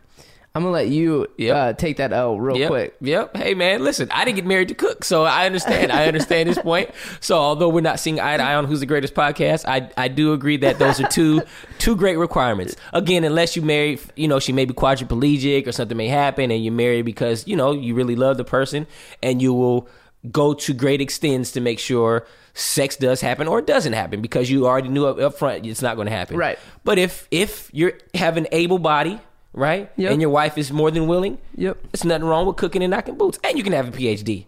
I'm 0.56 0.64
gonna 0.64 0.74
let 0.74 0.88
you 0.88 1.28
Yep. 1.38 1.56
uh, 1.56 1.74
take 1.74 1.98
that 1.98 2.12
L 2.12 2.40
real 2.40 2.58
Yep. 2.58 2.70
quick. 2.70 2.96
Yep. 3.02 3.38
Hey 3.38 3.54
man, 3.54 3.84
listen, 3.84 4.10
I 4.12 4.26
didn't 4.26 4.38
get 4.38 4.46
married 4.48 4.70
to 4.70 4.74
cook, 4.74 5.04
so 5.04 5.24
I 5.24 5.46
understand. 5.46 5.92
I 5.92 6.06
understand 6.08 6.50
this 6.50 6.58
point. 6.58 6.90
So 7.20 7.38
although 7.38 7.70
we're 7.70 7.82
not 7.82 8.00
seeing 8.00 8.20
eye 8.20 8.36
to 8.36 8.44
eye 8.44 8.56
on 8.56 8.66
who's 8.66 8.80
the 8.80 8.88
greatest 8.88 9.14
podcast, 9.14 9.66
I 9.68 9.90
I 9.96 10.08
do 10.08 10.34
agree 10.34 10.58
that 10.58 10.80
those 10.80 11.00
are 11.00 11.08
two 11.08 11.44
two 11.78 11.96
great 11.96 12.18
requirements. 12.18 12.76
Again, 12.94 13.24
unless 13.24 13.56
you 13.56 13.62
marry, 13.62 14.00
you 14.16 14.28
know, 14.28 14.40
she 14.40 14.52
may 14.52 14.66
be 14.66 14.74
quadriplegic 14.74 15.68
or 15.68 15.72
something 15.72 15.96
may 15.96 16.08
happen, 16.08 16.50
and 16.52 16.64
you 16.64 16.72
marry 16.72 17.04
because 17.04 17.48
you 17.48 17.56
know 17.56 17.72
you 17.72 17.94
really 17.94 18.16
love 18.16 18.38
the 18.38 18.44
person, 18.44 18.88
and 19.22 19.42
you 19.42 19.54
will 19.54 19.88
go 20.32 20.54
to 20.54 20.74
great 20.74 21.00
extents 21.00 21.52
to 21.52 21.62
make 21.62 21.80
sure 21.80 22.26
sex 22.54 22.98
does 22.98 23.22
happen 23.22 23.48
or 23.48 23.60
it 23.60 23.66
doesn't 23.66 23.94
happen 23.94 24.20
because 24.22 24.52
you 24.52 24.68
already 24.68 24.90
knew 24.90 25.06
up, 25.06 25.18
up 25.18 25.34
front 25.38 25.66
it's 25.66 25.82
not 25.82 25.96
going 25.96 26.08
to 26.08 26.12
happen. 26.12 26.36
Right. 26.36 26.60
But 26.84 26.98
if 27.00 27.26
if 27.32 27.70
you 27.72 27.94
have 28.16 28.36
an 28.36 28.46
able 28.52 28.80
body, 28.80 29.22
right, 29.60 29.92
Yep. 29.98 30.12
and 30.12 30.22
your 30.22 30.30
wife 30.32 30.58
is 30.58 30.72
more 30.72 30.90
than 30.92 31.08
willing, 31.08 31.38
Yep. 31.56 31.78
there's 31.92 32.06
nothing 32.06 32.26
wrong 32.28 32.48
with 32.48 32.56
cooking 32.56 32.82
and 32.82 32.92
knocking 32.92 33.16
boots. 33.16 33.38
And 33.44 33.58
you 33.58 33.64
can 33.64 33.74
have 33.74 33.88
a 33.90 33.92
PhD. 33.92 34.46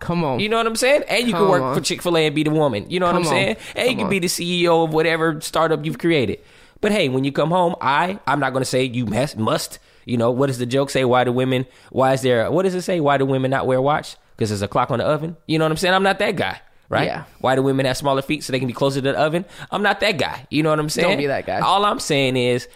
Come 0.00 0.22
on. 0.24 0.38
You 0.38 0.48
know 0.48 0.58
what 0.58 0.66
I'm 0.66 0.76
saying? 0.76 1.02
And 1.08 1.26
you 1.26 1.32
can 1.34 1.48
work 1.48 1.62
on. 1.62 1.74
for 1.74 1.80
Chick 1.80 2.02
fil 2.02 2.16
A 2.16 2.26
and 2.26 2.34
be 2.34 2.44
the 2.44 2.50
woman. 2.50 2.88
You 2.88 3.00
know 3.00 3.06
what 3.06 3.12
Come 3.12 3.22
I'm 3.22 3.28
on. 3.28 3.32
saying? 3.34 3.56
And 3.74 3.88
you 3.90 3.96
can 3.96 4.04
on. 4.04 4.10
be 4.10 4.18
the 4.20 4.28
CEO 4.28 4.84
of 4.84 4.92
whatever 4.92 5.40
startup 5.40 5.84
you've 5.84 5.98
created. 5.98 6.38
But 6.80 6.92
hey, 6.92 7.08
when 7.08 7.24
you 7.24 7.32
come 7.32 7.50
home, 7.50 7.74
I 7.80 8.20
I'm 8.26 8.38
not 8.38 8.52
going 8.52 8.60
to 8.60 8.68
say 8.70 8.84
you 8.84 9.06
must 9.06 9.36
must. 9.36 9.80
You 10.04 10.16
know 10.16 10.30
what 10.30 10.46
does 10.46 10.58
the 10.58 10.66
joke 10.66 10.90
say? 10.90 11.04
Why 11.04 11.24
do 11.24 11.32
women? 11.32 11.66
Why 11.90 12.12
is 12.12 12.22
there? 12.22 12.48
What 12.50 12.62
does 12.62 12.74
it 12.76 12.82
say? 12.82 13.00
Why 13.00 13.18
do 13.18 13.26
women 13.26 13.50
not 13.50 13.66
wear 13.66 13.82
watch? 13.82 14.16
Because 14.36 14.50
there's 14.50 14.62
a 14.62 14.68
clock 14.68 14.92
on 14.92 15.00
the 15.00 15.04
oven. 15.04 15.36
You 15.48 15.58
know 15.58 15.64
what 15.64 15.72
I'm 15.72 15.76
saying? 15.76 15.92
I'm 15.94 16.04
not 16.04 16.20
that 16.20 16.36
guy. 16.36 16.60
Right? 16.88 17.06
Yeah. 17.06 17.24
Why 17.40 17.56
do 17.56 17.62
women 17.62 17.84
have 17.84 17.96
smaller 17.98 18.22
feet 18.22 18.44
so 18.44 18.52
they 18.52 18.60
can 18.60 18.68
be 18.68 18.72
closer 18.72 19.00
to 19.02 19.12
the 19.12 19.18
oven? 19.18 19.44
I'm 19.72 19.82
not 19.82 19.98
that 20.00 20.12
guy. 20.16 20.46
You 20.48 20.62
know 20.62 20.70
what 20.70 20.78
I'm 20.78 20.88
saying? 20.88 21.08
Don't 21.08 21.18
be 21.18 21.26
that 21.26 21.44
guy. 21.44 21.58
All 21.58 21.84
I'm 21.84 21.98
saying 21.98 22.36
is, 22.36 22.66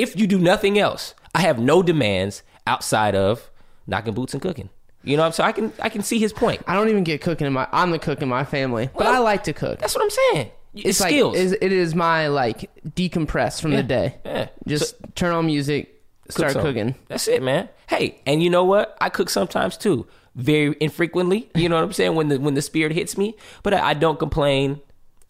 if 0.00 0.18
you 0.18 0.26
do 0.26 0.38
nothing 0.38 0.78
else, 0.78 1.14
I 1.34 1.40
have 1.42 1.58
no 1.58 1.82
demands 1.82 2.42
outside 2.66 3.14
of 3.14 3.50
knocking 3.86 4.14
boots 4.14 4.32
and 4.34 4.42
cooking. 4.42 4.68
You 5.02 5.16
know, 5.16 5.22
what 5.22 5.26
I'm 5.26 5.32
saying? 5.32 5.48
I 5.48 5.52
can 5.52 5.72
I 5.82 5.88
can 5.88 6.02
see 6.02 6.18
his 6.18 6.32
point. 6.32 6.62
I 6.66 6.74
don't 6.74 6.88
even 6.90 7.04
get 7.04 7.20
cooking 7.22 7.46
in 7.46 7.52
my. 7.52 7.66
I'm 7.72 7.90
the 7.90 7.98
cook 7.98 8.20
in 8.22 8.28
my 8.28 8.44
family, 8.44 8.90
but 8.92 9.04
Well, 9.04 9.14
I 9.14 9.18
like 9.18 9.44
to 9.44 9.52
cook. 9.52 9.78
That's 9.78 9.94
what 9.94 10.02
I'm 10.04 10.10
saying. 10.10 10.50
It's, 10.74 10.84
It's 10.86 11.00
like 11.00 11.10
skills. 11.10 11.36
is- 11.36 11.52
it 11.60 11.72
is 11.72 11.94
my 11.94 12.28
like 12.28 12.70
decompress 12.86 13.60
from 13.60 13.72
the 13.72 13.82
day. 13.82 14.16
yeah. 14.24 14.48
Just 14.68 14.94
turn 15.14 15.32
on 15.32 15.46
music, 15.46 16.02
start 16.28 16.52
some. 16.52 16.62
cooking. 16.62 16.94
That's 17.08 17.26
it, 17.28 17.42
man. 17.42 17.68
Hey, 17.88 18.20
and 18.26 18.42
you 18.42 18.50
know 18.50 18.64
what? 18.64 18.96
I 19.00 19.08
cook 19.08 19.30
sometimes 19.30 19.76
too, 19.76 20.06
very 20.36 20.76
infrequently. 20.80 21.50
You 21.54 21.68
know 21.68 21.76
what 21.76 21.84
I'm 21.84 21.92
saying? 21.92 22.14
When 22.14 22.28
the 22.28 22.38
when 22.38 22.54
the 22.54 22.62
spirit 22.62 22.92
hits 22.92 23.16
me, 23.18 23.34
but 23.62 23.72
I, 23.74 23.90
I 23.90 23.94
don't 23.94 24.18
complain. 24.18 24.80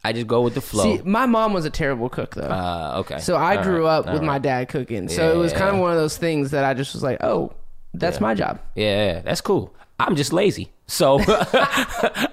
I 0.02 0.12
just 0.12 0.26
go 0.26 0.41
with 0.43 0.55
the 0.55 0.61
flow. 0.62 0.97
See, 0.97 1.02
my 1.05 1.26
mom 1.26 1.52
was 1.52 1.64
a 1.64 1.70
terrible 1.70 2.08
cook 2.08 2.35
though. 2.35 2.43
uh, 2.43 2.94
okay. 3.00 3.19
So 3.19 3.37
I 3.37 3.56
All 3.56 3.62
grew 3.64 3.85
right, 3.85 3.99
up 3.99 4.06
all 4.06 4.12
with 4.14 4.23
my 4.23 4.38
dad 4.38 4.69
cooking. 4.69 5.08
So 5.08 5.32
it 5.35 5.37
was 5.37 5.52
kind 5.52 5.69
of 5.69 5.75
Yeah. 5.76 5.81
one 5.82 5.91
of 5.93 5.99
those 5.99 6.17
things 6.17 6.52
that 6.52 6.64
I 6.64 6.73
just 6.75 6.94
was 6.94 7.02
like, 7.02 7.19
oh, 7.23 7.52
that's 7.93 8.20
my 8.20 8.35
job. 8.35 8.61
Yeah, 8.75 9.20
that's 9.20 9.41
cool. 9.41 9.75
I'm 9.99 10.17
just 10.17 10.32
lazy. 10.32 10.73
So 10.91 11.21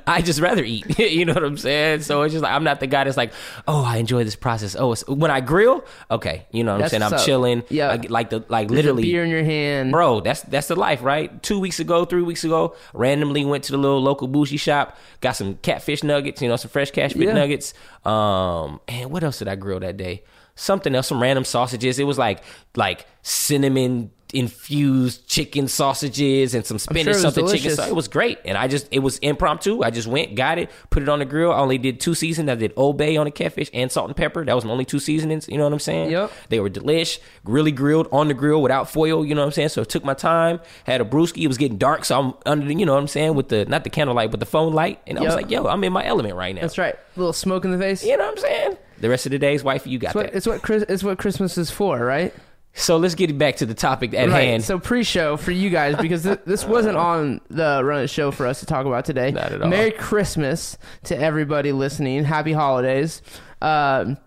I 0.08 0.22
just 0.26 0.40
rather 0.40 0.64
eat. 0.64 0.98
you 1.00 1.26
know 1.26 1.34
what 1.36 1.44
I'm 1.44 1.58
saying? 1.58 2.02
So 2.02 2.24
it's 2.24 2.34
just 2.34 2.42
like 2.44 2.52
I'm 2.54 2.64
not 2.64 2.80
the 2.80 2.88
guy 2.88 3.04
that's 3.04 3.16
like, 3.18 3.32
oh, 3.68 3.84
I 3.86 3.98
enjoy 3.98 4.24
this 4.24 4.36
process. 4.36 4.76
Oh, 4.76 4.94
it's, 4.94 5.08
when 5.08 5.30
I 5.30 5.42
grill, 5.42 5.86
okay, 6.10 6.48
you 6.52 6.64
know 6.64 6.74
what 6.74 6.84
I'm 6.84 6.90
saying? 6.90 7.04
I'm 7.04 7.14
up. 7.14 7.24
chilling. 7.24 7.64
Yeah. 7.70 7.90
I 7.92 7.96
like 8.08 8.32
the 8.32 8.44
like 8.50 8.68
There's 8.68 8.80
a 8.80 8.84
literally 8.84 9.04
beer 9.04 9.24
in 9.24 9.30
your 9.30 9.44
hand. 9.44 9.92
Bro, 9.92 10.22
that's 10.22 10.42
that's 10.42 10.68
the 10.70 10.76
life, 10.76 11.04
right? 11.04 11.42
Two 11.44 11.60
weeks 11.60 11.80
ago, 11.80 12.04
three 12.06 12.24
weeks 12.24 12.44
ago, 12.44 12.76
randomly 12.94 13.46
went 13.46 13.64
to 13.66 13.72
the 13.72 13.78
little 13.78 14.02
local 14.02 14.28
bougie 14.28 14.58
shop, 14.58 14.98
got 15.22 15.34
some 15.34 15.58
catfish 15.58 16.04
nuggets, 16.04 16.42
you 16.42 16.48
know, 16.50 16.56
some 16.56 16.72
fresh 16.72 16.90
catfish 16.90 17.22
Yeah. 17.22 17.34
nuggets. 17.34 17.76
Um, 18.06 18.82
and 18.88 19.12
what 19.12 19.24
else 19.24 19.38
did 19.38 19.48
I 19.48 19.56
grill 19.56 19.80
that 19.82 19.98
day? 19.98 20.24
Something 20.56 20.96
else, 20.96 21.08
some 21.08 21.22
random 21.22 21.44
sausages. 21.46 22.00
It 22.00 22.06
was 22.06 22.18
like 22.18 22.44
like 22.76 23.06
cinnamon 23.22 24.10
infused 24.34 25.28
chicken 25.28 25.68
sausages 25.68 26.54
and 26.54 26.66
some 26.66 26.80
spinach 26.80 27.06
it 27.06 27.10
was 27.10 27.22
something 27.22 27.48
chicken. 27.48 27.72
So 27.72 27.84
it 27.84 27.96
was 27.96 28.08
great, 28.08 28.40
and 28.46 28.58
I 28.58 28.68
just 28.68 28.88
it 28.92 29.00
was 29.00 29.18
impromptu. 29.20 29.84
I 29.84 29.90
just 29.90 30.08
went, 30.08 30.36
got 30.36 30.58
it, 30.58 30.70
put 30.90 31.04
it 31.04 31.10
on 31.10 31.20
the 31.20 31.26
grill. 31.26 31.52
I 31.52 31.58
only 31.60 31.78
did 31.78 32.00
two 32.00 32.16
seasons. 32.16 32.50
I 32.50 32.56
did 32.56 32.74
Old 32.76 32.98
Bay 32.98 33.18
on 33.18 33.26
the 33.26 33.32
catfish 33.32 33.70
and 33.74 33.92
salt 33.92 34.08
and 34.08 34.16
pepper. 34.16 34.44
That 34.44 34.54
was 34.56 34.66
my 34.66 34.72
only 34.72 34.86
two 34.86 35.00
seasonings. 35.00 35.48
You 35.48 35.58
know 35.58 35.64
what 35.64 35.74
I'm 35.74 35.80
saying? 35.80 36.12
Yep. 36.12 36.32
They 36.50 36.60
were 36.60 36.70
delish, 36.70 37.20
really 37.44 37.72
grilled 37.72 38.08
on 38.12 38.28
the 38.28 38.34
grill 38.34 38.62
without 38.62 38.90
foil. 38.90 39.26
You 39.26 39.36
know 39.36 39.42
what 39.42 39.48
I'm 39.48 39.52
saying? 39.54 39.70
So 39.70 39.82
it 39.82 39.90
took 39.90 40.04
my 40.04 40.14
time. 40.14 40.60
Had 40.86 41.02
a 41.02 41.06
brewski. 41.06 41.44
It 41.44 41.48
was 41.48 41.58
getting 41.58 41.78
dark, 41.78 42.06
so 42.06 42.20
I'm 42.20 42.34
under. 42.46 42.66
the 42.66 42.76
You 42.76 42.86
know 42.86 42.94
what 42.94 43.00
I'm 43.00 43.08
saying? 43.08 43.36
With 43.36 43.50
the 43.50 43.66
not 43.66 43.84
the 43.84 43.90
candlelight, 43.90 44.32
but 44.32 44.40
the 44.40 44.46
phone 44.46 44.74
light, 44.74 45.00
and 45.08 45.18
I 45.18 45.22
was 45.24 45.36
like, 45.36 45.50
"Yo, 45.50 45.66
I'm 45.66 45.84
in 45.84 45.94
my 45.94 46.06
element 46.06 46.36
right 46.36 46.54
now." 46.54 46.62
That's 46.62 46.78
right. 46.78 46.96
A 46.96 47.20
little 47.20 47.34
smoke 47.34 47.66
in 47.66 47.72
the 47.72 47.78
face. 47.78 48.04
You 48.04 48.18
know 48.18 48.26
what 48.26 48.32
I'm 48.32 48.38
saying? 48.38 48.78
The 49.00 49.10
rest 49.10 49.28
of 49.28 49.32
the 49.32 49.38
days, 49.38 49.64
wifey, 49.64 49.92
you 49.92 50.00
got 50.00 50.10
It's 50.10 50.16
what, 50.16 50.26
that. 50.26 50.36
it's 50.36 50.48
what 50.48 50.90
it's 50.90 51.04
what 51.04 51.18
Christmas 51.20 51.58
is 51.58 51.70
for, 51.70 52.04
right? 52.04 52.34
So 52.78 52.98
let's 52.98 53.16
get 53.16 53.36
back 53.38 53.58
to 53.58 53.66
the 53.66 53.74
topic 53.74 54.14
at 54.14 54.30
right. 54.30 54.44
hand. 54.44 54.64
So 54.64 54.78
pre-show 54.80 55.36
for 55.38 55.52
you 55.52 55.70
guys 55.70 55.96
because 55.98 56.24
th- 56.24 56.42
this 56.46 56.64
wasn't 56.64 56.96
on 56.96 57.42
the 57.50 57.82
run 57.84 57.98
of 57.98 58.04
the 58.04 58.08
show 58.08 58.32
for 58.32 58.46
us 58.46 58.60
to 58.60 58.66
talk 58.66 58.86
about 58.86 59.04
today. 59.04 59.32
Not 59.32 59.52
at 59.52 59.62
all. 59.64 59.68
Merry 59.70 59.92
Christmas 59.92 60.78
to 61.06 61.18
everybody 61.18 61.72
listening. 61.72 62.24
Happy 62.24 62.54
holidays. 62.54 63.22
Um, 63.62 64.18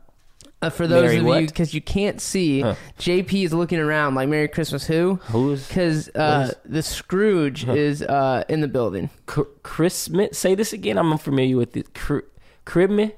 uh, 0.63 0.69
for 0.69 0.87
those 0.87 1.05
Merry 1.05 1.17
of 1.19 1.25
what? 1.25 1.41
you, 1.43 1.47
because 1.47 1.73
you 1.73 1.81
can't 1.81 2.21
see, 2.21 2.63
JP 2.99 3.45
is 3.45 3.55
looking 3.55 3.79
around 3.79 4.15
like 4.15 4.29
Merry 4.29 4.49
Christmas. 4.49 4.85
Who? 4.87 5.15
Who's- 5.29 5.67
Because 5.69 6.09
uh, 6.11 6.53
the 6.67 6.83
Scrooge 6.83 7.67
is 7.67 8.03
uh, 8.03 8.45
in 8.49 8.61
the 8.61 8.69
building. 8.69 9.09
Cr- 9.27 9.43
Christmas. 9.63 10.37
Say 10.39 10.55
this 10.55 10.73
again. 10.75 10.99
I'm 10.99 11.11
unfamiliar 11.13 11.57
with 11.57 11.77
it. 11.79 11.95
Cr- 11.95 12.19
Christmas. 12.67 13.13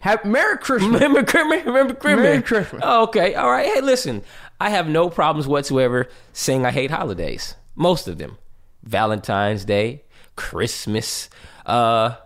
Have, 0.00 0.24
Merry 0.24 0.58
Christmas. 0.58 0.92
Remember 1.00 1.22
Christmas? 1.22 1.64
Remember 1.64 1.94
Christmas? 1.94 2.22
Merry 2.22 2.42
Christmas. 2.42 2.82
Oh, 2.84 3.04
okay. 3.04 3.34
All 3.34 3.50
right. 3.50 3.66
Hey, 3.66 3.80
listen. 3.80 4.22
I 4.60 4.70
have 4.70 4.88
no 4.88 5.08
problems 5.08 5.46
whatsoever 5.46 6.08
saying 6.32 6.66
I 6.66 6.70
hate 6.70 6.90
holidays. 6.90 7.54
Most 7.74 8.08
of 8.08 8.18
them. 8.18 8.36
Valentine's 8.82 9.64
Day, 9.64 10.04
Christmas, 10.36 11.28
uh, 11.66 12.16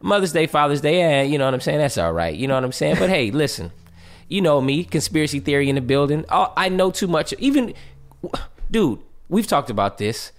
Mother's 0.00 0.32
Day, 0.32 0.46
Father's 0.46 0.80
Day. 0.80 0.98
Yeah, 0.98 1.22
you 1.22 1.38
know 1.38 1.44
what 1.44 1.54
I'm 1.54 1.60
saying? 1.60 1.78
That's 1.78 1.98
all 1.98 2.12
right. 2.12 2.34
You 2.34 2.48
know 2.48 2.54
what 2.54 2.64
I'm 2.64 2.72
saying? 2.72 2.96
But 2.98 3.10
hey, 3.10 3.30
listen. 3.30 3.72
You 4.28 4.40
know 4.40 4.60
me, 4.60 4.84
conspiracy 4.84 5.40
theory 5.40 5.68
in 5.68 5.74
the 5.74 5.80
building. 5.80 6.24
Oh, 6.28 6.52
I 6.56 6.68
know 6.68 6.92
too 6.92 7.08
much. 7.08 7.32
Even, 7.38 7.74
dude, 8.70 9.00
we've 9.28 9.46
talked 9.46 9.70
about 9.70 9.98
this 9.98 10.30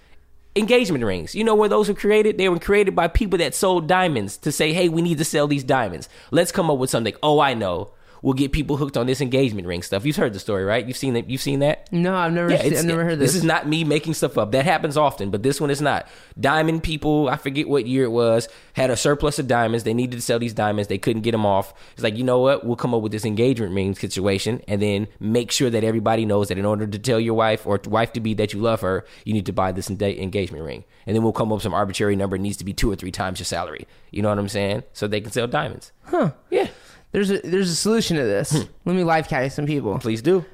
engagement 0.55 1.03
rings. 1.03 1.35
You 1.35 1.43
know 1.43 1.55
where 1.55 1.69
those 1.69 1.87
were 1.87 1.95
created? 1.95 2.37
They 2.37 2.49
were 2.49 2.59
created 2.59 2.95
by 2.95 3.07
people 3.07 3.39
that 3.39 3.55
sold 3.55 3.87
diamonds 3.87 4.37
to 4.37 4.51
say, 4.51 4.73
hey, 4.73 4.89
we 4.89 5.01
need 5.01 5.17
to 5.17 5.25
sell 5.25 5.47
these 5.47 5.63
diamonds. 5.63 6.09
Let's 6.31 6.51
come 6.51 6.69
up 6.69 6.77
with 6.77 6.89
something. 6.89 7.13
Oh, 7.23 7.39
I 7.39 7.53
know. 7.53 7.91
Will 8.21 8.33
get 8.33 8.51
people 8.51 8.77
hooked 8.77 8.97
on 8.97 9.07
this 9.07 9.21
engagement 9.21 9.67
ring 9.67 9.81
stuff. 9.81 10.05
You've 10.05 10.15
heard 10.15 10.33
the 10.33 10.39
story, 10.39 10.63
right? 10.63 10.85
You've 10.85 10.97
seen 10.97 11.13
that. 11.15 11.29
You've 11.29 11.41
seen 11.41 11.59
that. 11.59 11.91
No, 11.91 12.15
I've 12.15 12.33
never. 12.33 12.51
Yeah, 12.51 12.61
seen, 12.61 12.77
I've 12.77 12.85
never 12.85 13.03
heard 13.03 13.19
this. 13.19 13.31
This 13.31 13.35
is 13.35 13.43
not 13.43 13.67
me 13.67 13.83
making 13.83 14.13
stuff 14.13 14.37
up. 14.37 14.51
That 14.51 14.65
happens 14.65 14.97
often, 14.97 15.31
but 15.31 15.43
this 15.43 15.59
one 15.59 15.69
is 15.69 15.81
not. 15.81 16.07
Diamond 16.39 16.83
people, 16.83 17.29
I 17.29 17.37
forget 17.37 17.67
what 17.67 17.87
year 17.87 18.03
it 18.03 18.11
was, 18.11 18.47
had 18.73 18.89
a 18.89 18.97
surplus 18.97 19.39
of 19.39 19.47
diamonds. 19.47 19.83
They 19.83 19.93
needed 19.93 20.17
to 20.17 20.21
sell 20.21 20.39
these 20.39 20.53
diamonds. 20.53 20.87
They 20.87 20.97
couldn't 20.97 21.23
get 21.23 21.31
them 21.31 21.45
off. 21.45 21.73
It's 21.93 22.03
like, 22.03 22.17
you 22.17 22.23
know 22.23 22.39
what? 22.39 22.65
We'll 22.65 22.75
come 22.75 22.93
up 22.93 23.01
with 23.01 23.11
this 23.11 23.25
engagement 23.25 23.73
ring 23.73 23.95
situation 23.95 24.61
and 24.67 24.81
then 24.81 25.07
make 25.19 25.51
sure 25.51 25.69
that 25.69 25.83
everybody 25.83 26.25
knows 26.25 26.49
that 26.49 26.57
in 26.57 26.65
order 26.65 26.87
to 26.87 26.99
tell 26.99 27.19
your 27.19 27.33
wife 27.33 27.65
or 27.65 27.79
wife 27.87 28.13
to 28.13 28.19
be 28.19 28.33
that 28.35 28.53
you 28.53 28.59
love 28.59 28.81
her, 28.81 29.05
you 29.25 29.33
need 29.33 29.45
to 29.47 29.53
buy 29.53 29.71
this 29.71 29.89
engagement 29.89 30.63
ring. 30.63 30.83
And 31.05 31.15
then 31.15 31.23
we'll 31.23 31.33
come 31.33 31.51
up 31.51 31.57
with 31.57 31.63
some 31.63 31.73
arbitrary 31.73 32.15
number. 32.15 32.35
It 32.35 32.39
needs 32.39 32.57
to 32.57 32.65
be 32.65 32.73
two 32.73 32.91
or 32.91 32.95
three 32.95 33.11
times 33.11 33.39
your 33.39 33.45
salary. 33.45 33.87
You 34.11 34.21
know 34.21 34.29
what 34.29 34.37
I'm 34.37 34.49
saying? 34.49 34.83
So 34.93 35.07
they 35.07 35.21
can 35.21 35.31
sell 35.31 35.47
diamonds. 35.47 35.91
Huh. 36.03 36.31
Yeah. 36.49 36.67
There's 37.11 37.29
a 37.31 37.39
there's 37.39 37.69
a 37.69 37.75
solution 37.75 38.17
to 38.17 38.23
this. 38.23 38.51
Hmm. 38.51 38.71
Let 38.85 38.95
me 38.95 39.03
live 39.03 39.27
catch 39.27 39.51
some 39.51 39.65
people. 39.65 39.97
Please 39.99 40.21
do. 40.21 40.45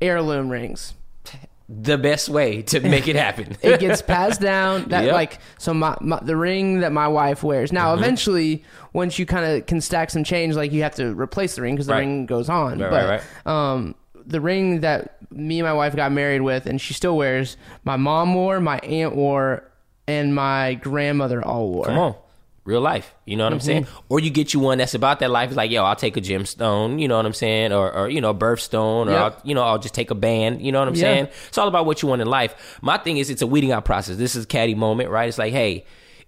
Heirloom 0.00 0.48
rings. 0.48 0.94
The 1.68 1.98
best 1.98 2.28
way 2.28 2.62
to 2.62 2.78
make 2.80 3.08
it 3.08 3.16
happen. 3.16 3.56
It 3.62 3.80
gets 3.80 4.00
passed 4.00 4.40
down. 4.40 4.88
That 4.90 5.04
Yep. 5.06 5.12
like 5.14 5.38
so 5.58 5.74
my, 5.74 5.96
my 6.00 6.20
the 6.22 6.36
ring 6.36 6.80
that 6.80 6.92
my 6.92 7.08
wife 7.08 7.42
wears. 7.42 7.72
Now 7.72 7.92
Mm-hmm. 7.92 8.04
eventually, 8.04 8.64
once 8.92 9.18
you 9.18 9.26
kind 9.26 9.44
of 9.44 9.66
can 9.66 9.80
stack 9.80 10.10
some 10.10 10.22
change, 10.22 10.54
like 10.54 10.70
you 10.72 10.82
have 10.84 10.94
to 10.94 11.12
replace 11.14 11.56
the 11.56 11.62
ring 11.62 11.74
because 11.74 11.88
the 11.88 11.94
Right. 11.94 12.00
ring 12.00 12.26
goes 12.26 12.48
on. 12.48 12.78
Right, 12.78 12.90
but 12.90 13.08
right, 13.08 13.22
um, 13.52 13.96
the 14.24 14.40
ring 14.40 14.80
that 14.82 15.16
me 15.32 15.58
and 15.58 15.66
my 15.66 15.72
wife 15.72 15.96
got 15.96 16.12
married 16.12 16.42
with, 16.42 16.66
and 16.66 16.80
she 16.80 16.94
still 16.94 17.16
wears, 17.16 17.56
my 17.84 17.96
mom 17.96 18.32
wore, 18.34 18.60
my 18.60 18.78
aunt 18.78 19.16
wore, 19.16 19.64
and 20.06 20.34
my 20.36 20.74
grandmother 20.74 21.44
all 21.44 21.68
wore. 21.72 21.84
Come 21.86 21.98
on. 21.98 22.14
Real 22.66 22.80
life. 22.80 23.14
You 23.24 23.36
know 23.36 23.44
what 23.44 23.52
I'm 23.52 23.60
saying? 23.60 23.84
Mm-hmm. 23.84 23.98
Or 24.08 24.18
you 24.20 24.28
get 24.28 24.52
you 24.52 24.58
one 24.60 24.78
that's 24.78 24.94
about 24.94 25.20
that 25.20 25.30
life. 25.30 25.50
It's 25.50 25.56
like, 25.56 25.70
yo, 25.70 25.84
I'll 25.84 25.94
take 25.96 26.16
a 26.16 26.20
gemstone, 26.20 27.00
you 27.00 27.06
know 27.06 27.16
what 27.16 27.24
I'm 27.24 27.32
saying? 27.32 27.72
Or, 27.72 27.90
or 27.92 28.08
you 28.10 28.20
know, 28.20 28.30
a 28.30 28.34
birthstone, 28.34 29.06
or, 29.06 29.10
Yep. 29.12 29.20
I'll, 29.20 29.40
you 29.44 29.54
know, 29.54 29.62
I'll 29.62 29.78
just 29.78 29.94
take 29.94 30.10
a 30.10 30.16
band, 30.16 30.60
you 30.60 30.72
know 30.72 30.80
what 30.80 30.88
I'm 30.88 30.94
Yeah. 30.94 31.00
saying? 31.00 31.28
It's 31.48 31.56
all 31.58 31.68
about 31.68 31.86
what 31.86 32.02
you 32.02 32.08
want 32.08 32.22
in 32.22 32.28
life. 32.28 32.78
My 32.82 32.98
thing 32.98 33.18
is, 33.18 33.30
it's 33.30 33.40
a 33.40 33.46
weeding 33.46 33.70
out 33.70 33.84
process. 33.84 34.16
This 34.16 34.34
is 34.34 34.46
caddy 34.46 34.74
moment, 34.74 35.10
right? 35.10 35.28
It's 35.28 35.38
like, 35.38 35.52
hey, 35.52 35.84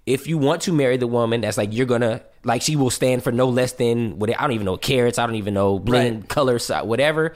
if 0.06 0.26
you 0.28 0.38
want 0.38 0.62
to 0.62 0.72
marry 0.72 0.96
the 0.96 1.08
woman 1.08 1.40
that's 1.40 1.58
like, 1.58 1.74
you're 1.74 1.86
gonna, 1.86 2.22
like, 2.44 2.62
she 2.62 2.76
will 2.76 2.90
stand 2.90 3.24
for 3.24 3.32
no 3.32 3.48
less 3.48 3.72
than, 3.72 4.18
what 4.20 4.30
I 4.30 4.40
don't 4.42 4.52
even 4.52 4.64
know, 4.64 4.76
carrots, 4.76 5.18
I 5.18 5.26
don't 5.26 5.34
even 5.34 5.54
know, 5.54 5.78
bling, 5.80 6.20
Right. 6.20 6.28
colors, 6.28 6.68
whatever. 6.70 7.34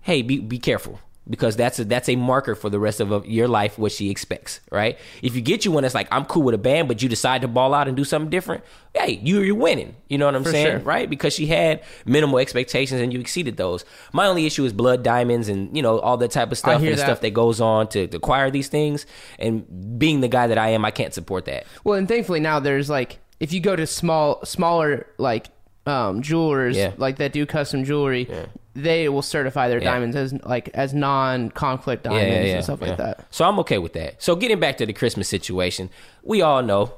Hey, 0.00 0.22
be, 0.22 0.38
be 0.38 0.58
careful. 0.58 1.00
Because 1.28 1.56
that's 1.56 1.78
a 1.78 1.84
that's 1.86 2.10
a 2.10 2.16
marker 2.16 2.54
for 2.54 2.68
the 2.68 2.78
rest 2.78 3.00
of 3.00 3.24
your 3.26 3.48
life 3.48 3.78
what 3.78 3.92
she 3.92 4.10
expects, 4.10 4.60
right? 4.70 4.98
If 5.22 5.34
you 5.34 5.40
get 5.40 5.64
you 5.64 5.72
one 5.72 5.82
that's 5.82 5.94
like 5.94 6.06
I'm 6.12 6.26
cool 6.26 6.42
with 6.42 6.54
a 6.54 6.58
band, 6.58 6.86
but 6.86 7.00
you 7.00 7.08
decide 7.08 7.40
to 7.40 7.48
ball 7.48 7.72
out 7.72 7.88
and 7.88 7.96
do 7.96 8.04
something 8.04 8.28
different, 8.28 8.62
hey, 8.92 9.20
you 9.22 9.40
you're 9.40 9.54
winning. 9.54 9.96
You 10.08 10.18
know 10.18 10.26
what 10.26 10.34
I'm 10.34 10.44
For 10.44 10.50
saying, 10.50 10.66
sure. 10.66 10.78
right? 10.80 11.08
Because 11.08 11.32
she 11.32 11.46
had 11.46 11.82
minimal 12.04 12.38
expectations 12.40 13.00
and 13.00 13.10
you 13.10 13.20
exceeded 13.20 13.56
those. 13.56 13.86
My 14.12 14.26
only 14.26 14.44
issue 14.44 14.66
is 14.66 14.74
blood 14.74 15.02
diamonds 15.02 15.48
and 15.48 15.74
you 15.74 15.82
know 15.82 15.98
all 15.98 16.18
that 16.18 16.30
type 16.30 16.52
of 16.52 16.58
stuff 16.58 16.82
and 16.82 16.92
that. 16.92 16.98
stuff 16.98 17.20
that 17.22 17.30
goes 17.32 17.58
on 17.58 17.88
to, 17.88 18.06
to 18.06 18.16
acquire 18.18 18.50
these 18.50 18.68
things. 18.68 19.06
And 19.38 19.98
being 19.98 20.20
the 20.20 20.28
guy 20.28 20.46
that 20.46 20.58
I 20.58 20.68
am, 20.70 20.84
I 20.84 20.90
can't 20.90 21.14
support 21.14 21.46
that. 21.46 21.64
Well, 21.84 21.96
and 21.98 22.06
thankfully 22.06 22.40
now 22.40 22.60
there's 22.60 22.90
like 22.90 23.20
if 23.40 23.52
you 23.52 23.60
go 23.60 23.76
to 23.76 23.86
small 23.86 24.44
smaller 24.44 25.06
like 25.16 25.46
um 25.86 26.22
jewelers 26.22 26.76
Yeah. 26.76 26.92
like 26.96 27.16
that 27.16 27.32
do 27.32 27.44
custom 27.46 27.84
jewelry, 27.84 28.28
they 28.74 29.08
will 29.08 29.22
certify 29.22 29.68
their 29.68 29.82
Yeah. 29.82 29.92
diamonds 29.92 30.16
as 30.16 30.32
like 30.44 30.68
as 30.74 30.94
non-conflict 30.94 32.04
diamonds 32.04 32.50
and 32.52 32.64
stuff 32.64 32.78
yeah. 32.82 32.88
like 32.88 32.96
that. 32.98 33.26
So 33.30 33.44
I'm 33.44 33.58
okay 33.60 33.78
with 33.78 33.92
that. 33.94 34.22
So 34.22 34.34
getting 34.36 34.58
back 34.60 34.76
to 34.78 34.86
the 34.86 34.92
Christmas 34.92 35.28
situation, 35.28 35.90
we 36.22 36.42
all 36.42 36.62
know 36.62 36.94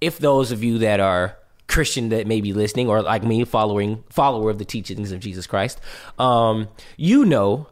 if 0.00 0.18
those 0.18 0.52
of 0.52 0.62
you 0.64 0.78
that 0.78 1.00
are 1.00 1.36
Christian 1.66 2.08
that 2.08 2.26
may 2.26 2.40
be 2.40 2.54
listening, 2.54 2.88
or 2.88 3.02
like 3.02 3.22
me, 3.22 3.44
following 3.44 4.02
follower 4.08 4.48
of 4.48 4.58
the 4.58 4.64
teachings 4.64 5.12
of 5.12 5.20
Jesus 5.20 5.46
Christ, 5.46 5.78
um, 6.18 6.68
you 6.96 7.26
know 7.26 7.66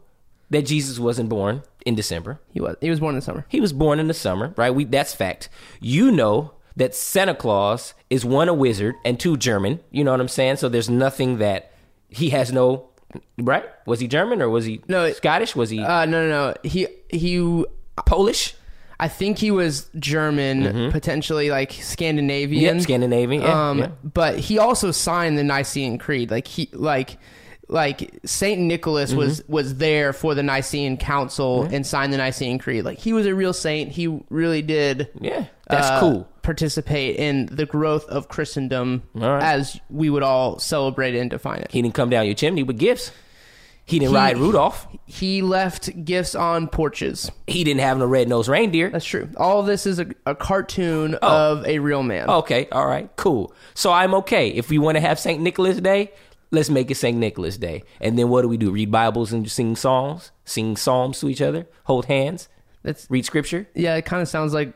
that 0.51 0.63
Jesus 0.67 0.99
wasn't 0.99 1.31
born 1.31 1.63
in 1.87 1.95
December. 1.95 2.39
He 2.53 2.61
was 2.61 2.77
he 2.83 2.91
was 2.91 3.01
born 3.01 3.15
in 3.15 3.21
the 3.21 3.25
summer. 3.25 3.47
He 3.49 3.59
was 3.61 3.73
born 3.73 3.99
in 3.99 4.07
the 4.07 4.13
summer, 4.15 4.53
right? 4.57 4.75
We 4.75 4.85
that's 4.85 5.15
fact. 5.15 5.49
You 5.81 6.11
know 6.13 6.53
that 6.77 6.95
Santa 6.95 7.35
Claus 7.35 7.95
is 8.11 8.25
one 8.25 8.49
a 8.49 8.55
wizard 8.55 8.95
and 9.05 9.19
two 9.19 9.37
German. 9.37 9.81
You 9.91 10.05
know 10.05 10.11
what 10.11 10.21
I'm 10.21 10.29
saying? 10.29 10.57
So 10.57 10.69
there's 10.69 10.91
nothing 10.91 11.39
that 11.39 11.73
he 12.09 12.31
has 12.31 12.53
no 12.53 12.89
right. 13.39 13.65
Was 13.87 14.01
he 14.01 14.09
German 14.09 14.43
or 14.43 14.49
was 14.49 14.65
he 14.65 14.83
No, 14.89 15.11
Scottish? 15.13 15.57
Was 15.57 15.71
he 15.71 15.83
Uh 15.83 16.05
no 16.05 16.29
no 16.29 16.29
no. 16.29 16.55
He 16.63 16.89
he 17.11 17.65
Polish? 18.05 18.55
I 18.99 19.09
think 19.09 19.37
he 19.37 19.51
was 19.51 19.91
German, 19.99 20.91
potentially 20.91 21.51
like 21.51 21.73
Scandinavian. 21.73 22.65
Mm-hmm. 22.65 22.77
Yeah, 22.77 22.83
Scandinavian. 22.83 23.43
Yeah, 23.43 23.69
um, 23.71 23.79
yeah. 23.79 23.89
but 24.03 24.39
he 24.39 24.59
also 24.59 24.91
signed 24.91 25.37
the 25.37 25.45
Nicene 25.45 25.99
Creed. 25.99 26.31
Like 26.31 26.47
he 26.47 26.71
like 26.73 27.19
like 27.69 28.11
Saint 28.25 28.61
Nicholas 28.61 29.13
was 29.13 29.41
Mm-hmm. 29.41 29.53
was 29.53 29.75
there 29.77 30.13
for 30.13 30.35
the 30.35 30.43
Nicene 30.43 30.97
Council 30.97 31.63
and 31.65 31.87
signed 31.87 32.13
the 32.13 32.17
Nicene 32.19 32.59
Creed. 32.59 32.85
Like 32.85 32.99
he 32.99 33.13
was 33.13 33.27
a 33.27 33.35
real 33.35 33.53
saint. 33.53 33.91
He 33.93 34.07
really 34.31 34.63
did. 34.63 35.09
Yeah, 35.21 35.47
that's 35.69 35.89
uh, 35.89 36.01
cool. 36.01 36.29
Participate 36.43 37.17
in 37.17 37.47
the 37.47 37.67
growth 37.67 38.07
of 38.09 38.29
Christendom 38.29 39.03
right. 39.15 39.43
as 39.43 39.81
we 39.91 40.09
would 40.11 40.23
all 40.23 40.59
celebrate 40.61 41.17
and 41.17 41.29
define 41.29 41.59
it. 41.59 41.73
He 41.73 41.83
didn't 41.83 41.95
come 41.95 42.09
down 42.11 42.27
your 42.27 42.37
chimney 42.37 42.63
with 42.63 42.79
gifts. 42.79 43.11
He 43.85 44.01
didn't 44.01 44.11
He- 44.11 44.17
ride 44.17 44.39
Rudolph. 44.39 44.87
He 45.07 45.43
left 45.43 46.05
gifts 46.05 46.35
on 46.35 46.67
porches. 46.67 47.31
He 47.47 47.63
didn't 47.63 47.81
have 47.83 47.99
no 47.99 48.07
red 48.07 48.29
nosed 48.29 48.49
reindeer. 48.49 48.91
That's 48.91 49.05
true. 49.05 49.29
All 49.37 49.63
this 49.63 49.87
is 49.87 50.01
a, 50.01 50.07
a 50.25 50.35
cartoon 50.35 51.17
Oh. 51.23 51.53
of 51.53 51.67
a 51.67 51.79
real 51.79 52.03
man. 52.03 52.29
Okay, 52.29 52.69
all 52.73 52.87
right, 52.87 53.09
cool. 53.17 53.53
So 53.75 53.93
I'm 53.93 54.13
okay. 54.15 54.49
If 54.49 54.71
we 54.71 54.79
want 54.79 54.97
to 54.97 55.01
have 55.01 55.21
St. 55.21 55.41
Nicholas 55.41 55.81
Day, 55.81 56.11
let's 56.51 56.71
make 56.71 56.91
it 56.91 56.97
St. 56.97 57.17
Nicholas 57.17 57.57
Day. 57.57 57.83
And 58.01 58.19
then 58.19 58.29
what 58.29 58.43
do 58.43 58.49
we 58.49 58.57
do? 58.57 58.71
Read 58.71 58.91
Bibles 58.91 59.33
and 59.33 59.51
sing 59.51 59.77
songs? 59.77 60.33
Sing 60.45 60.77
psalms 60.77 61.21
to 61.21 61.29
each 61.29 61.43
other? 61.43 61.67
Hold 61.85 62.07
hands? 62.07 62.49
That's 62.83 63.07
Read 63.11 63.25
scripture? 63.25 63.69
yeah. 63.75 63.97
It 63.97 64.05
kind 64.05 64.23
of 64.23 64.29
sounds 64.29 64.55
like 64.55 64.73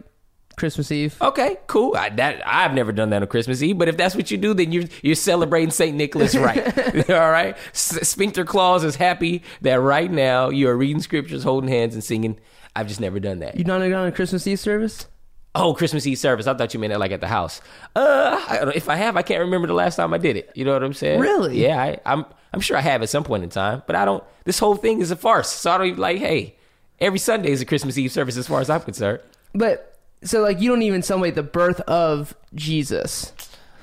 Christmas 0.56 0.90
Eve. 0.92 1.16
Okay, 1.22 1.56
cool. 1.68 1.94
I, 1.96 2.10
that 2.10 2.42
I've 2.46 2.74
never 2.74 2.92
done 2.92 3.10
that 3.10 3.22
on 3.22 3.28
Christmas 3.28 3.62
Eve, 3.62 3.78
but 3.78 3.88
if 3.88 3.96
that's 3.96 4.14
what 4.14 4.30
you 4.30 4.36
do, 4.36 4.52
then 4.52 4.72
you're 4.72 4.84
you're 5.02 5.14
celebrating 5.14 5.70
Saint 5.70 5.96
Nicholas 5.96 6.34
right. 6.34 6.66
All 7.10 7.30
right, 7.30 7.56
S- 7.72 8.08
Sphincter 8.08 8.44
Claus 8.44 8.84
is 8.84 8.96
happy 8.96 9.42
that 9.62 9.80
right 9.80 10.10
now 10.10 10.50
you 10.50 10.68
are 10.68 10.76
reading 10.76 11.00
scriptures, 11.00 11.44
holding 11.44 11.70
hands, 11.70 11.94
and 11.94 12.04
singing. 12.04 12.38
I've 12.76 12.88
just 12.88 13.00
never 13.00 13.18
done 13.20 13.38
that. 13.38 13.56
You 13.56 13.64
not 13.64 13.78
done 13.78 14.06
a 14.06 14.12
Christmas 14.12 14.46
Eve 14.46 14.60
service? 14.60 15.06
Oh, 15.54 15.74
Christmas 15.74 16.06
Eve 16.06 16.18
service. 16.18 16.46
I 16.46 16.54
thought 16.54 16.72
you 16.74 16.80
meant 16.80 16.92
it 16.92 16.98
like 16.98 17.10
at 17.10 17.20
the 17.20 17.26
house. 17.26 17.60
Uh, 17.96 18.40
I, 18.48 18.72
if 18.74 18.88
I 18.88 18.96
have, 18.96 19.16
I 19.16 19.22
can't 19.22 19.40
remember 19.40 19.66
the 19.66 19.74
last 19.74 19.96
time 19.96 20.14
I 20.14 20.18
did 20.18 20.36
it. 20.36 20.50
You 20.54 20.64
know 20.64 20.72
what 20.72 20.84
I'm 20.84 20.94
saying? 20.94 21.20
Really? 21.20 21.60
Yeah, 21.60 21.82
I, 21.82 21.98
I'm. 22.06 22.24
I'm 22.52 22.60
sure 22.60 22.76
I 22.76 22.80
have 22.80 23.00
at 23.02 23.08
some 23.08 23.22
point 23.22 23.44
in 23.44 23.50
time, 23.50 23.82
but 23.86 23.94
I 23.94 24.04
don't. 24.04 24.24
This 24.44 24.58
whole 24.58 24.74
thing 24.76 25.00
is 25.00 25.10
a 25.10 25.16
farce. 25.16 25.50
So 25.50 25.70
I 25.70 25.78
don't 25.78 25.88
even 25.88 26.00
like. 26.00 26.18
Hey, 26.18 26.56
every 27.00 27.18
Sunday 27.18 27.50
is 27.50 27.60
a 27.60 27.64
Christmas 27.64 27.98
Eve 27.98 28.12
service, 28.12 28.36
as 28.36 28.46
far 28.46 28.60
as 28.60 28.70
I'm 28.70 28.80
concerned. 28.80 29.20
But 29.54 29.98
so 30.22 30.40
like 30.40 30.60
you 30.60 30.70
don't 30.70 30.82
even 30.82 31.02
celebrate 31.02 31.34
the 31.34 31.42
birth 31.42 31.80
of 31.82 32.34
Jesus, 32.54 33.32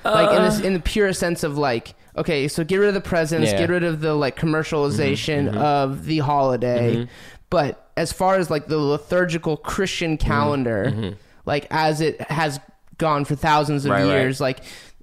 like 0.04 0.36
in 0.36 0.42
this 0.42 0.60
uh. 0.60 0.64
in 0.64 0.72
the 0.74 0.80
pure 0.80 1.12
sense 1.12 1.42
of 1.42 1.58
like 1.58 1.94
okay, 2.16 2.48
so 2.48 2.64
get 2.64 2.76
rid 2.76 2.88
of 2.88 2.94
the 2.94 3.00
presents, 3.00 3.50
Yeah. 3.52 3.58
get 3.58 3.70
rid 3.70 3.84
of 3.84 4.00
the 4.00 4.14
like 4.14 4.36
commercialization 4.36 5.46
mm-hmm, 5.46 5.54
mm-hmm. 5.54 5.58
of 5.58 6.04
the 6.04 6.18
holiday, 6.18 6.94
mm-hmm. 6.96 7.10
but 7.50 7.90
as 7.96 8.12
far 8.12 8.36
as 8.36 8.50
like 8.50 8.66
the 8.66 8.78
liturgical 8.78 9.56
Christian 9.56 10.16
calendar, 10.16 11.16
like 11.48 11.66
as 11.70 12.00
it 12.00 12.20
has 12.30 12.60
gone 12.98 13.24
for 13.24 13.34
thousands 13.36 13.84
of 13.84 13.90
Right, 13.90 14.04
right. 14.04 14.08
years, 14.22 14.40
like 14.40 14.60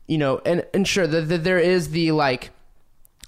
you 0.07 0.17
know, 0.17 0.39
and 0.45 0.63
and 0.73 0.87
sure 0.87 1.07
that 1.07 1.27
that 1.29 1.43
there 1.43 1.59
is 1.59 1.89
the 1.91 2.11
like 2.11 2.51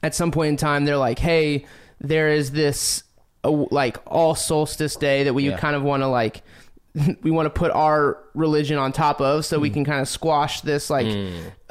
at 0.03 0.13
some 0.15 0.31
point 0.31 0.49
in 0.49 0.57
time 0.57 0.85
they're 0.85 0.97
like 1.09 1.17
hey 1.19 1.65
there 1.99 2.29
is 2.29 2.51
this 2.51 3.03
uh, 3.43 3.49
like 3.71 3.97
all 4.05 4.35
solstice 4.35 4.95
day 4.95 5.23
that 5.23 5.33
we 5.33 5.49
Yeah. 5.49 5.57
kind 5.57 5.75
of 5.75 5.81
want 5.83 6.03
to 6.03 6.07
like 6.07 6.43
we 7.23 7.31
want 7.31 7.45
to 7.47 7.59
put 7.59 7.71
our 7.71 8.17
religion 8.35 8.77
on 8.77 8.91
top 8.91 9.19
of 9.21 9.43
so 9.45 9.55
Hmm. 9.57 9.61
we 9.63 9.69
can 9.71 9.83
kind 9.85 9.99
of 10.01 10.07
squash 10.07 10.61
this 10.61 10.89
like 10.91 11.07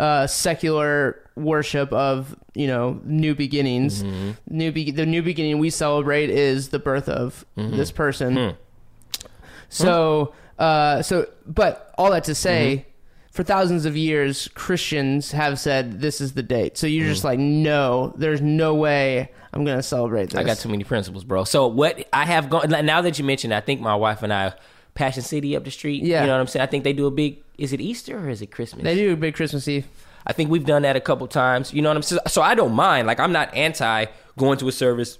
uh 0.01 0.27
secular 0.27 1.23
worship 1.37 1.93
of 1.93 2.35
you 2.55 2.67
know 2.67 3.01
new 3.05 3.35
beginnings 3.37 4.03
Mm-hmm. 4.03 4.31
new 4.49 4.73
be- 4.73 4.91
the 4.91 5.07
new 5.07 5.23
beginning 5.23 5.59
we 5.61 5.71
celebrate 5.71 6.29
is 6.31 6.71
the 6.71 6.79
birth 6.81 7.09
of 7.09 7.45
Mm-hmm. 7.57 7.77
this 7.77 7.93
person 7.93 8.35
Hmm. 8.37 8.51
so 9.69 10.33
uh 10.59 11.03
so 11.03 11.27
but 11.47 11.93
all 11.99 12.11
that 12.11 12.25
to 12.25 12.35
say 12.35 12.77
Mm-hmm. 12.79 12.91
for 13.33 13.43
thousands 13.45 13.85
of 13.85 13.97
years, 13.97 14.49
Christians 14.55 15.33
have 15.33 15.59
said 15.61 16.01
this 16.01 16.21
is 16.21 16.33
the 16.33 16.43
date. 16.43 16.79
So 16.79 16.87
you're 16.87 17.07
just 17.07 17.25
like, 17.25 17.39
no, 17.39 18.15
there's 18.17 18.41
no 18.41 18.75
way 18.75 19.31
I'm 19.53 19.65
going 19.65 19.77
to 19.77 19.83
celebrate 19.83 20.31
this. 20.31 20.35
Mm. 20.35 20.41
I 20.41 20.45
got 20.45 20.57
too 20.59 20.69
many 20.71 20.85
principles, 20.85 21.25
bro. 21.25 21.45
So 21.45 21.67
what 21.67 22.07
I 22.13 22.25
have 22.27 22.49
gone 22.51 22.71
now 22.71 23.03
that 23.03 23.19
you 23.19 23.25
mentioned, 23.25 23.53
I 23.55 23.61
think 23.61 23.81
my 23.81 23.95
wife 23.95 24.23
and 24.23 24.33
I, 24.33 24.55
Passion 24.95 25.23
City 25.23 25.55
up 25.57 25.65
the 25.65 25.71
street. 25.71 26.03
Yeah. 26.03 26.23
you 26.23 26.27
know 26.27 26.33
what 26.33 26.41
I'm 26.41 26.47
saying. 26.47 26.63
I 26.63 26.67
think 26.67 26.85
they 26.85 26.93
do 26.95 27.07
a 27.07 27.11
big. 27.11 27.43
Is 27.59 27.73
it 27.73 27.81
Easter 27.81 28.19
or 28.19 28.29
is 28.31 28.41
it 28.43 28.51
Christmas? 28.51 28.83
They 28.85 28.95
do 28.95 29.13
a 29.13 29.17
big 29.17 29.35
Christmas 29.35 29.69
Eve. 29.69 29.87
I 30.27 30.33
think 30.33 30.51
we've 30.51 30.65
done 30.67 30.83
that 30.83 30.97
a 30.97 31.01
couple 31.01 31.27
times. 31.29 31.73
You 31.73 31.83
know 31.83 31.91
what 31.91 31.97
I'm 31.97 32.03
saying? 32.03 32.21
So 32.27 32.43
I 32.43 32.55
don't 32.55 32.73
mind. 32.75 33.07
Like 33.07 33.21
I'm 33.21 33.33
not 33.33 33.55
anti 33.55 34.07
going 34.39 34.59
to 34.59 34.69
a 34.69 34.73
service 34.73 35.19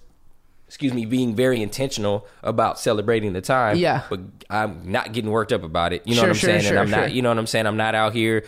excuse 0.67 0.93
me, 0.93 1.07
being 1.07 1.35
very 1.35 1.63
intentional 1.63 2.27
about 2.43 2.79
celebrating 2.79 3.33
the 3.33 3.41
time. 3.41 3.77
Yeah. 3.77 4.03
But 4.11 4.21
I'm 4.51 4.91
not 4.91 5.13
getting 5.13 5.31
worked 5.31 5.53
up 5.53 5.63
about 5.63 5.93
it. 5.93 6.07
You 6.07 6.15
know 6.15 6.23
Sure, 6.23 6.29
what 6.29 6.31
I'm 6.31 6.39
sure, 6.39 6.51
saying? 6.51 6.63
sure, 6.63 6.71
and 6.73 6.79
I'm 6.81 6.91
not, 6.91 7.13
you 7.13 7.23
know 7.23 7.29
what 7.29 7.39
I'm 7.39 7.47
saying? 7.47 7.67
I'm 7.67 7.77
not 7.77 7.95
out 7.95 8.13
here 8.15 8.45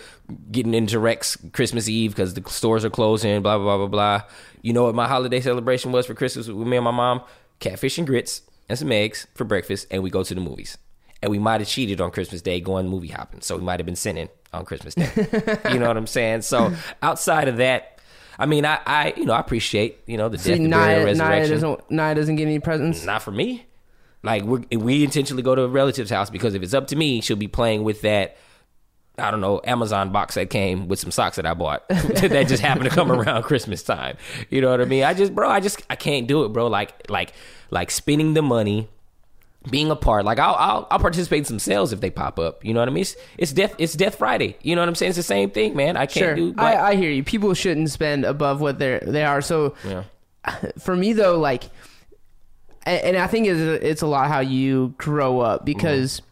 getting 0.50 0.74
into 0.74 0.98
Rex 0.98 1.36
Christmas 1.52 1.88
Eve 1.88 2.10
because 2.12 2.34
the 2.34 2.42
stores 2.50 2.84
are 2.84 2.90
closing, 2.90 3.40
blah, 3.42 3.56
blah, 3.58 3.76
blah, 3.76 3.86
blah, 3.86 4.18
blah. 4.18 4.22
You 4.62 4.72
know 4.72 4.84
what 4.84 4.94
my 4.94 5.06
holiday 5.06 5.40
celebration 5.40 5.92
was 5.92 6.06
for 6.06 6.14
Christmas 6.14 6.48
with 6.48 6.66
me 6.66 6.76
and 6.76 6.84
my 6.84 6.90
mom? 6.90 7.22
Catfish 7.60 7.98
and 7.98 8.06
grits 8.06 8.42
and 8.68 8.78
some 8.78 8.90
eggs 8.92 9.26
for 9.34 9.44
breakfast, 9.44 9.86
and 9.90 10.02
we 10.02 10.10
go 10.10 10.22
to 10.24 10.34
the 10.34 10.40
movies. 10.40 10.76
And 11.22 11.30
we 11.30 11.38
might 11.38 11.60
have 11.60 11.68
cheated 11.68 12.00
on 12.00 12.10
Christmas 12.10 12.42
Day 12.42 12.60
going 12.60 12.88
movie 12.88 13.08
hopping. 13.08 13.40
So 13.40 13.56
we 13.56 13.62
might 13.62 13.80
have 13.80 13.86
been 13.86 13.96
sinning 13.96 14.28
on 14.52 14.64
Christmas 14.64 14.94
Day. 14.94 15.10
you 15.72 15.78
know 15.78 15.88
what 15.88 15.96
I'm 15.96 16.06
saying? 16.06 16.42
So 16.42 16.72
outside 17.02 17.48
of 17.48 17.56
that, 17.56 17.97
I 18.38 18.46
mean, 18.46 18.64
I, 18.64 18.78
I 18.86 19.14
you 19.16 19.24
know, 19.24 19.32
I 19.32 19.40
appreciate, 19.40 20.00
you 20.06 20.16
know, 20.16 20.28
the 20.28 20.38
See, 20.38 20.50
death, 20.50 20.62
the 20.62 20.68
burial, 20.68 21.04
resurrection. 21.06 21.54
doesn't 21.54 21.90
Naya 21.90 22.14
doesn't 22.14 22.36
get 22.36 22.44
any 22.44 22.60
presents. 22.60 23.04
Not 23.04 23.22
for 23.22 23.32
me. 23.32 23.66
Like 24.22 24.44
we 24.44 24.76
we 24.76 25.04
intentionally 25.04 25.42
go 25.42 25.54
to 25.54 25.62
a 25.62 25.68
relative's 25.68 26.10
house 26.10 26.30
because 26.30 26.54
if 26.54 26.62
it's 26.62 26.74
up 26.74 26.86
to 26.88 26.96
me, 26.96 27.20
she'll 27.20 27.36
be 27.36 27.48
playing 27.48 27.84
with 27.84 28.02
that. 28.02 28.36
I 29.16 29.32
don't 29.32 29.40
know 29.40 29.60
Amazon 29.64 30.12
box 30.12 30.36
that 30.36 30.48
came 30.50 30.86
with 30.86 31.00
some 31.00 31.10
socks 31.10 31.36
that 31.36 31.46
I 31.46 31.54
bought 31.54 31.88
that 31.88 32.46
just 32.48 32.62
happened 32.62 32.88
to 32.88 32.94
come 32.94 33.10
around 33.10 33.42
Christmas 33.42 33.82
time. 33.82 34.16
You 34.50 34.60
know 34.60 34.70
what 34.70 34.80
I 34.80 34.84
mean? 34.84 35.02
I 35.02 35.12
just, 35.14 35.34
bro, 35.34 35.48
I 35.48 35.58
just 35.58 35.82
I 35.90 35.96
can't 35.96 36.28
do 36.28 36.44
it, 36.44 36.50
bro. 36.52 36.68
Like 36.68 37.10
like 37.10 37.32
like 37.70 37.90
spending 37.90 38.34
the 38.34 38.42
money, 38.42 38.88
being 39.70 39.90
a 39.90 39.96
part. 39.96 40.24
Like 40.24 40.38
I'll 40.38 40.54
I'll, 40.54 40.86
I'll 40.90 40.98
participate 40.98 41.38
in 41.40 41.44
some 41.44 41.58
sales 41.58 41.92
if 41.92 42.00
they 42.00 42.10
pop 42.10 42.38
up. 42.38 42.64
You 42.64 42.74
know 42.74 42.80
what 42.80 42.88
I 42.88 42.92
mean? 42.92 43.02
It's, 43.02 43.16
it's 43.36 43.52
death 43.52 43.74
it's 43.78 43.94
Death 43.94 44.16
Friday. 44.16 44.56
You 44.62 44.74
know 44.74 44.82
what 44.82 44.88
I'm 44.88 44.94
saying? 44.94 45.10
It's 45.10 45.16
the 45.16 45.22
same 45.22 45.50
thing, 45.50 45.76
man. 45.76 45.96
I 45.96 46.06
can't 46.06 46.24
Sure, 46.24 46.34
do. 46.34 46.54
I, 46.58 46.76
I 46.76 46.94
hear 46.96 47.10
you. 47.10 47.22
People 47.22 47.54
shouldn't 47.54 47.90
spend 47.90 48.24
above 48.24 48.60
what 48.60 48.78
they 48.78 49.00
they 49.02 49.24
are. 49.24 49.40
So 49.40 49.74
yeah. 49.84 50.04
for 50.78 50.96
me 50.96 51.12
though, 51.12 51.38
like, 51.38 51.64
and, 52.84 53.02
and 53.02 53.16
I 53.16 53.26
think 53.26 53.46
it's 53.46 53.60
it's 53.84 54.02
a 54.02 54.06
lot 54.06 54.28
how 54.28 54.40
you 54.40 54.94
grow 54.98 55.40
up 55.40 55.60
mm-hmm. 55.60 55.66
because 55.66 56.22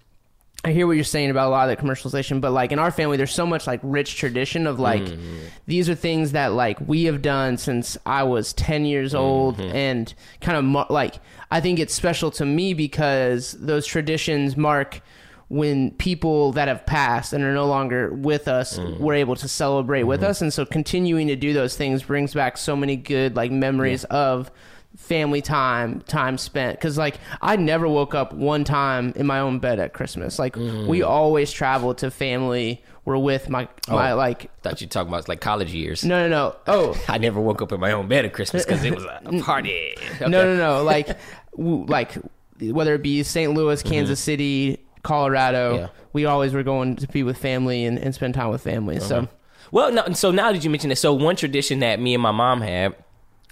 I 0.66 0.72
hear 0.72 0.88
what 0.88 0.94
you're 0.94 1.04
saying 1.04 1.30
about 1.30 1.46
a 1.46 1.50
lot 1.50 1.70
of 1.70 1.78
the 1.78 1.80
commercialization, 1.80 2.40
but 2.40 2.50
like 2.50 2.72
in 2.72 2.80
our 2.80 2.90
family, 2.90 3.16
there's 3.16 3.32
so 3.32 3.46
much 3.46 3.68
like 3.68 3.78
rich 3.84 4.16
tradition 4.16 4.66
of 4.66 4.80
like 4.80 5.02
mm-hmm. 5.02 5.36
these 5.66 5.88
are 5.88 5.94
things 5.94 6.32
that 6.32 6.54
like 6.54 6.80
we 6.80 7.04
have 7.04 7.22
done 7.22 7.56
since 7.56 7.96
I 8.04 8.24
was 8.24 8.52
10 8.52 8.84
years 8.84 9.14
old, 9.14 9.58
mm-hmm. 9.58 9.76
and 9.76 10.12
kind 10.40 10.58
of 10.58 10.64
mar- 10.64 10.88
like 10.90 11.20
I 11.52 11.60
think 11.60 11.78
it's 11.78 11.94
special 11.94 12.32
to 12.32 12.44
me 12.44 12.74
because 12.74 13.52
those 13.52 13.86
traditions 13.86 14.56
mark 14.56 15.02
when 15.46 15.92
people 15.92 16.50
that 16.50 16.66
have 16.66 16.84
passed 16.84 17.32
and 17.32 17.44
are 17.44 17.54
no 17.54 17.68
longer 17.68 18.12
with 18.12 18.48
us 18.48 18.76
mm. 18.76 18.98
were 18.98 19.14
able 19.14 19.36
to 19.36 19.46
celebrate 19.46 20.02
with 20.02 20.20
mm-hmm. 20.22 20.30
us. 20.30 20.42
And 20.42 20.52
so 20.52 20.66
continuing 20.66 21.28
to 21.28 21.36
do 21.36 21.52
those 21.52 21.76
things 21.76 22.02
brings 22.02 22.34
back 22.34 22.56
so 22.56 22.74
many 22.74 22.96
good 22.96 23.36
like 23.36 23.52
memories 23.52 24.02
of 24.04 24.50
family 24.96 25.42
time 25.42 26.00
time 26.02 26.38
spent 26.38 26.78
because 26.78 26.96
like 26.96 27.18
i 27.42 27.54
never 27.54 27.86
woke 27.86 28.14
up 28.14 28.32
one 28.32 28.64
time 28.64 29.12
in 29.16 29.26
my 29.26 29.38
own 29.40 29.58
bed 29.58 29.78
at 29.78 29.92
christmas 29.92 30.38
like 30.38 30.56
we 30.56 31.02
always 31.02 31.52
traveled 31.52 31.98
to 31.98 32.10
family 32.10 32.82
we're 33.04 33.18
with 33.18 33.48
my 33.50 33.68
my 33.88 34.12
Oh. 34.12 34.16
like 34.16 34.50
Thought 34.62 34.80
you 34.80 34.86
talking 34.86 35.12
about 35.12 35.28
like 35.28 35.40
college 35.40 35.72
years. 35.72 36.02
no 36.04 36.26
no 36.26 36.28
no 36.28 36.56
oh 36.66 36.96
I 37.08 37.18
never 37.18 37.40
woke 37.40 37.60
up 37.62 37.70
in 37.72 37.78
my 37.78 37.92
own 37.92 38.08
bed 38.08 38.24
at 38.24 38.32
Christmas 38.32 38.64
because 38.64 38.82
it 38.84 38.94
was 38.94 39.04
a, 39.04 39.20
party. 39.44 39.94
Okay. 40.16 40.28
No, 40.28 40.42
no, 40.44 40.56
no. 40.56 40.82
Like, 40.82 41.16
w- 41.56 41.84
like 41.86 42.14
whether 42.60 42.94
it 42.94 43.02
be 43.02 43.22
St. 43.22 43.52
Louis, 43.54 43.80
Kansas 43.84 44.18
City, 44.18 44.78
Colorado, 45.04 45.72
Mm-hmm. 45.74 45.80
Yeah. 45.82 45.88
we 46.14 46.24
always 46.24 46.52
were 46.52 46.64
going 46.64 46.96
to 46.96 47.06
be 47.06 47.22
with 47.22 47.38
family 47.38 47.84
and, 47.84 47.96
and 47.98 48.12
spend 48.14 48.34
time 48.34 48.48
with 48.48 48.62
family. 48.62 48.98
So, 48.98 49.28
Well, 49.70 49.92
no, 49.92 50.04
so 50.14 50.32
now 50.32 50.50
that 50.50 50.64
you 50.64 50.70
mention 50.70 50.90
it, 50.90 50.96
so 50.96 51.12
one 51.12 51.36
tradition 51.36 51.78
that 51.80 52.00
me 52.00 52.12
and 52.14 52.22
my 52.22 52.32
mom 52.32 52.60
had 52.60 52.96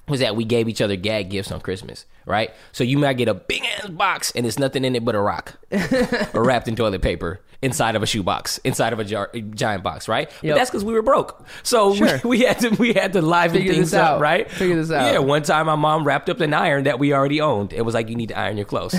was 0.08 0.20
that 0.20 0.36
we 0.36 0.44
gave 0.44 0.68
each 0.68 0.80
other 0.82 0.96
gag 0.96 1.30
gifts 1.30 1.50
on 1.50 1.60
Christmas, 1.60 2.04
right? 2.26 2.50
So 2.72 2.84
you 2.84 2.98
might 2.98 3.14
get 3.14 3.28
a 3.28 3.34
big 3.34 3.62
ass 3.64 3.88
box 3.88 4.32
and 4.36 4.44
it's 4.46 4.58
nothing 4.58 4.84
in 4.84 4.94
it 4.94 5.04
but 5.04 5.14
a 5.14 5.20
rock, 5.20 5.54
or 6.34 6.44
wrapped 6.44 6.68
in 6.68 6.76
toilet 6.76 7.00
paper 7.00 7.40
inside 7.62 7.96
of 7.96 8.02
a 8.02 8.06
shoebox, 8.06 8.58
inside 8.58 8.92
of 8.92 8.98
a 8.98 9.04
jar, 9.04 9.30
giant 9.54 9.82
box, 9.82 10.06
right? 10.06 10.28
But 10.40 10.44
Yep. 10.48 10.56
that's 10.56 10.70
because 10.70 10.84
we 10.84 10.92
were 10.92 11.00
broke, 11.00 11.46
so 11.62 11.94
Sure. 11.94 12.20
we, 12.22 12.28
we 12.38 12.40
had 12.44 12.58
to 12.60 12.68
we 12.70 12.92
had 12.92 13.14
to 13.14 13.22
liven 13.22 13.56
Figure 13.58 13.72
things 13.72 13.92
this 13.92 13.98
up, 13.98 14.12
out. 14.16 14.20
right? 14.20 14.50
Figure 14.50 14.76
this 14.76 14.90
out. 14.90 15.10
Yeah, 15.12 15.20
one 15.20 15.42
time 15.42 15.64
my 15.66 15.74
mom 15.76 16.04
wrapped 16.04 16.28
up 16.28 16.40
an 16.40 16.52
iron 16.52 16.84
that 16.84 16.98
we 16.98 17.14
already 17.14 17.40
owned. 17.40 17.72
It 17.72 17.82
was 17.82 17.94
like 17.94 18.10
you 18.10 18.16
need 18.16 18.28
to 18.28 18.38
iron 18.38 18.58
your 18.58 18.66
clothes. 18.66 18.94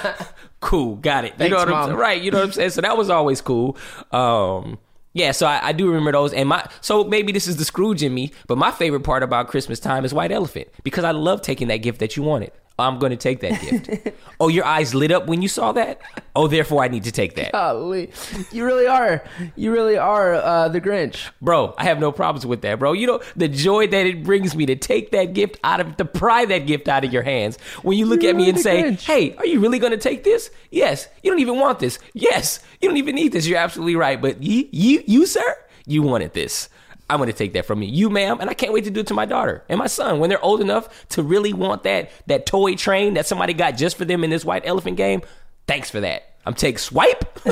cool, 0.60 0.96
got 0.96 1.24
it. 1.24 1.34
you 1.38 1.48
know 1.48 1.56
what 1.56 1.72
I'm 1.72 1.84
saying? 1.86 1.96
Right, 1.98 2.20
you 2.20 2.30
know 2.30 2.38
what 2.38 2.46
I'm 2.46 2.52
saying? 2.52 2.70
So 2.70 2.80
that 2.80 2.96
was 2.96 3.10
always 3.10 3.40
cool. 3.40 3.76
Um, 4.10 4.78
yeah, 5.12 5.32
so 5.32 5.46
I, 5.46 5.68
I 5.68 5.72
do 5.72 5.88
remember 5.88 6.12
those. 6.12 6.32
And 6.32 6.48
my 6.48 6.68
so 6.80 7.04
maybe 7.04 7.32
this 7.32 7.48
is 7.48 7.56
the 7.56 7.64
Scrooge 7.64 8.02
in 8.02 8.14
me, 8.14 8.32
but 8.46 8.58
my 8.58 8.70
favorite 8.70 9.00
part 9.00 9.22
about 9.22 9.48
Christmas 9.48 9.80
time 9.80 10.04
is 10.04 10.14
White 10.14 10.32
Elephant 10.32 10.68
because 10.84 11.04
I 11.04 11.10
love 11.10 11.42
taking 11.42 11.68
that 11.68 11.78
gift 11.78 11.98
that 12.00 12.16
you 12.16 12.22
wanted. 12.22 12.52
I'm 12.80 12.98
going 12.98 13.10
to 13.10 13.16
take 13.16 13.40
that 13.40 13.60
gift. 13.60 14.16
oh, 14.40 14.48
your 14.48 14.64
eyes 14.64 14.94
lit 14.94 15.12
up 15.12 15.26
when 15.26 15.42
you 15.42 15.48
saw 15.48 15.72
that? 15.72 16.00
Oh, 16.34 16.46
therefore 16.46 16.82
I 16.82 16.88
need 16.88 17.04
to 17.04 17.12
take 17.12 17.34
that. 17.36 17.52
golly, 17.52 18.10
you 18.52 18.64
really 18.64 18.86
are, 18.86 19.24
you 19.56 19.72
really 19.72 19.96
are 19.96 20.34
uh, 20.34 20.68
the 20.68 20.80
Grinch. 20.80 21.30
Bro, 21.42 21.74
I 21.76 21.84
have 21.84 21.98
no 21.98 22.12
problems 22.12 22.46
with 22.46 22.62
that, 22.62 22.78
bro. 22.78 22.92
You 22.92 23.06
know 23.06 23.22
the 23.36 23.48
joy 23.48 23.86
that 23.88 24.06
it 24.06 24.24
brings 24.24 24.54
me 24.54 24.66
to 24.66 24.76
take 24.76 25.10
that 25.10 25.34
gift 25.34 25.58
out 25.64 25.80
of 25.80 25.96
to 25.96 26.04
pry 26.04 26.44
that 26.46 26.66
gift 26.66 26.88
out 26.88 27.04
of 27.04 27.12
your 27.12 27.22
hands. 27.22 27.58
When 27.82 27.98
you 27.98 28.06
look 28.06 28.22
You're 28.22 28.30
at 28.30 28.36
me 28.36 28.48
and 28.48 28.58
say, 28.58 28.82
Grinch. 28.82 29.04
"Hey, 29.04 29.34
are 29.36 29.46
you 29.46 29.60
really 29.60 29.78
going 29.78 29.92
to 29.92 29.98
take 29.98 30.24
this?" 30.24 30.50
Yes. 30.70 31.08
You 31.22 31.30
don't 31.30 31.40
even 31.40 31.58
want 31.58 31.78
this. 31.78 31.98
Yes. 32.14 32.60
You 32.80 32.88
don't 32.88 32.96
even 32.98 33.14
need 33.14 33.32
this. 33.32 33.46
You're 33.46 33.58
absolutely 33.58 33.96
right. 33.96 34.20
But 34.20 34.42
you, 34.42 34.68
you, 34.70 35.02
you, 35.06 35.26
sir, 35.26 35.56
you 35.86 36.02
wanted 36.02 36.32
this. 36.32 36.68
I'm 37.10 37.16
going 37.16 37.26
to 37.26 37.32
take 37.32 37.54
that 37.54 37.66
from 37.66 37.82
you, 37.82 37.88
you, 37.88 38.08
ma'am, 38.08 38.38
and 38.40 38.48
I 38.48 38.54
can't 38.54 38.72
wait 38.72 38.84
to 38.84 38.90
do 38.90 39.00
it 39.00 39.08
to 39.08 39.14
my 39.14 39.26
daughter 39.26 39.64
and 39.68 39.78
my 39.78 39.88
son 39.88 40.20
when 40.20 40.30
they're 40.30 40.44
old 40.44 40.60
enough 40.60 41.08
to 41.10 41.22
really 41.22 41.52
want 41.52 41.82
that 41.82 42.10
that 42.26 42.46
toy 42.46 42.76
train 42.76 43.14
that 43.14 43.26
somebody 43.26 43.52
got 43.52 43.76
just 43.76 43.96
for 43.96 44.04
them 44.04 44.22
in 44.22 44.30
this 44.30 44.44
white 44.44 44.62
elephant 44.64 44.96
game. 44.96 45.22
Thanks 45.66 45.90
for 45.90 46.00
that. 46.00 46.30
I'm 46.46 46.54
take 46.54 46.78
swipe. 46.78 47.38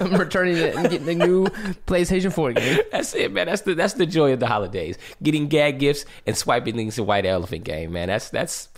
I'm 0.00 0.14
returning 0.14 0.56
it 0.56 0.74
and 0.76 0.88
getting 0.88 1.06
the 1.06 1.14
new 1.14 1.46
PlayStation 1.86 2.32
4 2.32 2.52
game. 2.54 2.80
That's 2.90 3.14
it, 3.14 3.32
man. 3.32 3.46
That's 3.46 3.62
the 3.62 3.74
that's 3.74 3.94
the 3.94 4.06
joy 4.06 4.32
of 4.32 4.40
the 4.40 4.46
holidays. 4.46 4.96
Getting 5.22 5.48
gag 5.48 5.78
gifts 5.78 6.04
and 6.26 6.36
swiping 6.36 6.74
things 6.74 6.98
in 6.98 7.06
White 7.06 7.26
Elephant 7.26 7.64
game, 7.64 7.92
man. 7.92 8.08
That's 8.08 8.30
that's 8.30 8.68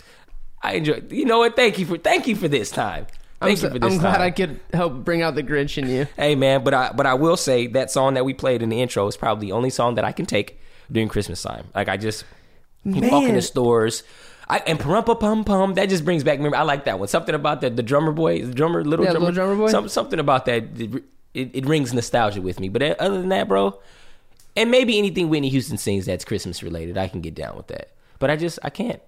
I 0.61 0.73
enjoy. 0.73 1.01
You 1.09 1.25
know 1.25 1.39
what? 1.39 1.55
Thank 1.55 1.79
you 1.79 1.85
for 1.85 1.97
thank 1.97 2.27
you 2.27 2.35
for 2.35 2.47
this 2.47 2.71
time. 2.71 3.07
I'm, 3.41 3.51
you 3.51 3.57
for 3.57 3.69
this 3.69 3.93
I'm 3.93 3.99
glad 3.99 4.13
time. 4.13 4.21
I 4.21 4.31
could 4.31 4.59
help 4.73 5.05
bring 5.05 5.21
out 5.21 5.35
the 5.35 5.43
Grinch 5.43 5.77
in 5.77 5.89
you. 5.89 6.07
Hey 6.15 6.35
man, 6.35 6.63
but 6.63 6.73
I 6.73 6.91
but 6.91 7.05
I 7.05 7.13
will 7.13 7.37
say 7.37 7.67
that 7.67 7.91
song 7.91 8.15
that 8.15 8.25
we 8.25 8.33
played 8.33 8.61
in 8.61 8.69
the 8.69 8.81
intro 8.81 9.07
is 9.07 9.17
probably 9.17 9.47
the 9.47 9.51
only 9.53 9.69
song 9.69 9.95
that 9.95 10.05
I 10.05 10.11
can 10.11 10.25
take 10.25 10.59
during 10.91 11.09
Christmas 11.09 11.41
time. 11.41 11.67
Like 11.75 11.89
I 11.89 11.97
just 11.97 12.25
you 12.83 13.01
walk 13.09 13.23
in 13.23 13.35
the 13.35 13.41
stores. 13.41 14.03
I, 14.49 14.59
and 14.59 14.79
parumpa 14.79 15.19
pum 15.19 15.43
pum, 15.43 15.73
that 15.73 15.89
just 15.89 16.05
brings 16.05 16.23
back 16.23 16.39
memory. 16.39 16.57
I 16.57 16.61
like 16.61 16.85
that 16.85 16.99
one. 16.99 17.09
Something 17.09 17.35
about 17.35 17.59
that, 17.61 17.75
the 17.75 17.83
drummer 17.83 18.13
boy, 18.13 18.45
the 18.45 18.53
drummer, 18.53 18.81
little 18.81 19.03
Yeah, 19.03 19.11
drummer, 19.11 19.25
Little 19.25 19.35
Drummer 19.35 19.55
Boy? 19.57 19.71
Some, 19.71 19.89
something 19.89 20.19
about 20.19 20.45
that, 20.45 20.79
it, 20.79 21.03
it, 21.33 21.49
it 21.53 21.65
rings 21.65 21.93
nostalgia 21.93 22.41
with 22.41 22.57
me. 22.57 22.69
But 22.69 22.81
uh, 22.81 22.95
other 22.97 23.19
than 23.19 23.27
that, 23.27 23.49
bro, 23.49 23.77
and 24.55 24.71
maybe 24.71 24.97
anything 24.97 25.27
Whitney 25.27 25.49
Houston 25.49 25.77
sings 25.77 26.05
that's 26.05 26.23
Christmas 26.23 26.63
related, 26.63 26.97
I 26.97 27.09
can 27.09 27.19
get 27.19 27.35
down 27.35 27.57
with 27.57 27.67
that. 27.67 27.91
But 28.19 28.29
I 28.29 28.37
just, 28.37 28.57
I 28.63 28.69
can't, 28.69 29.01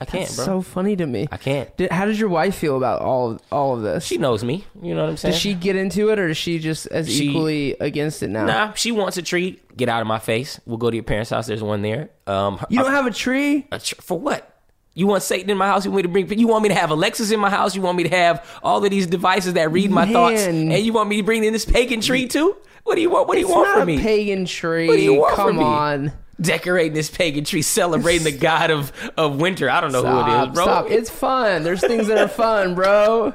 I 0.00 0.04
can't, 0.04 0.24
It's 0.24 0.34
bro. 0.36 0.44
so 0.44 0.62
funny 0.62 0.96
to 0.96 1.06
me. 1.06 1.28
I 1.30 1.36
can't. 1.36 1.74
Did, 1.76 1.92
how 1.92 2.06
does 2.06 2.18
your 2.18 2.28
wife 2.28 2.56
feel 2.56 2.76
about 2.76 3.02
all 3.02 3.38
all 3.52 3.76
of 3.76 3.82
this? 3.82 4.04
She 4.04 4.18
knows 4.18 4.42
me. 4.42 4.64
You 4.82 4.94
know 4.94 5.02
what 5.02 5.10
I'm 5.10 5.16
saying? 5.16 5.32
Does 5.32 5.40
she 5.40 5.54
get 5.54 5.76
into 5.76 6.10
it, 6.10 6.18
or 6.18 6.28
is 6.28 6.36
she 6.36 6.58
just 6.58 6.86
as 6.88 7.08
She- 7.12 7.28
equally 7.28 7.76
against 7.78 8.22
it 8.22 8.28
now? 8.30 8.44
Nah, 8.46 8.72
she 8.72 8.90
wants 8.90 9.16
a 9.16 9.22
treat. 9.22 9.76
Get 9.76 9.88
out 9.88 10.00
of 10.00 10.06
my 10.08 10.18
face. 10.18 10.60
We'll 10.66 10.78
go 10.78 10.90
to 10.90 10.96
your 10.96 11.04
parents' 11.04 11.30
house. 11.30 11.46
There's 11.46 11.62
one 11.62 11.82
there. 11.82 12.10
Um, 12.26 12.58
You 12.68 12.80
don't 12.80 12.90
have 12.90 13.06
a 13.06 13.10
tree? 13.12 13.66
a 13.70 13.78
tr- 13.78 13.94
for 14.00 14.18
what? 14.18 14.48
You 14.94 15.06
want 15.06 15.22
Satan 15.22 15.48
in 15.48 15.56
my 15.56 15.68
house? 15.68 15.84
You 15.86 15.90
want 15.92 15.98
me 15.98 16.02
to 16.22 16.26
bring? 16.26 16.38
You 16.38 16.48
want 16.48 16.62
me 16.64 16.68
to 16.70 16.74
have 16.74 16.90
Alexis 16.90 17.30
in 17.30 17.40
my 17.40 17.48
house? 17.48 17.74
You 17.76 17.80
want 17.82 17.96
me 17.96 18.02
to 18.02 18.10
have 18.10 18.44
all 18.62 18.84
of 18.84 18.90
these 18.90 19.06
devices 19.06 19.54
that 19.54 19.70
read 19.72 19.90
my 19.90 20.10
thoughts? 20.12 20.44
Man. 20.46 20.72
And 20.72 20.84
you 20.84 20.92
want 20.92 21.08
me 21.08 21.16
to 21.18 21.22
bring 21.22 21.44
in 21.44 21.52
this 21.52 21.64
pagan 21.64 22.00
tree 22.00 22.26
too? 22.26 22.56
What 22.84 22.96
do 22.96 23.00
you 23.00 23.08
want? 23.08 23.28
What 23.28 23.34
do 23.34 23.40
you 23.40 23.46
it's 23.46 23.54
want 23.54 23.68
not 23.68 23.74
from 23.74 23.82
a 23.88 23.96
me? 23.96 24.02
pagan 24.02 24.44
tree. 24.44 24.88
What 24.88 24.96
do 24.96 25.02
you 25.02 25.14
want 25.14 25.36
Come 25.36 25.46
from 25.48 25.56
me? 25.58 25.64
on. 25.64 26.12
Decorating 26.40 26.94
this 26.94 27.10
pagan 27.10 27.44
tree, 27.44 27.62
celebrating 27.62 28.24
the 28.24 28.32
god 28.38 28.70
of 28.70 28.92
of 29.16 29.40
winter. 29.40 29.68
I 29.70 29.80
don't 29.80 29.92
know 29.92 30.02
who 30.04 30.30
it 30.32 30.48
is, 30.48 30.54
bro. 30.54 30.64
stop. 30.64 30.90
It's 30.90 31.10
fun. 31.10 31.62
There's 31.62 31.80
things 31.80 32.06
that 32.08 32.18
are 32.18 32.26
fun, 32.28 32.74
bro. 32.74 33.34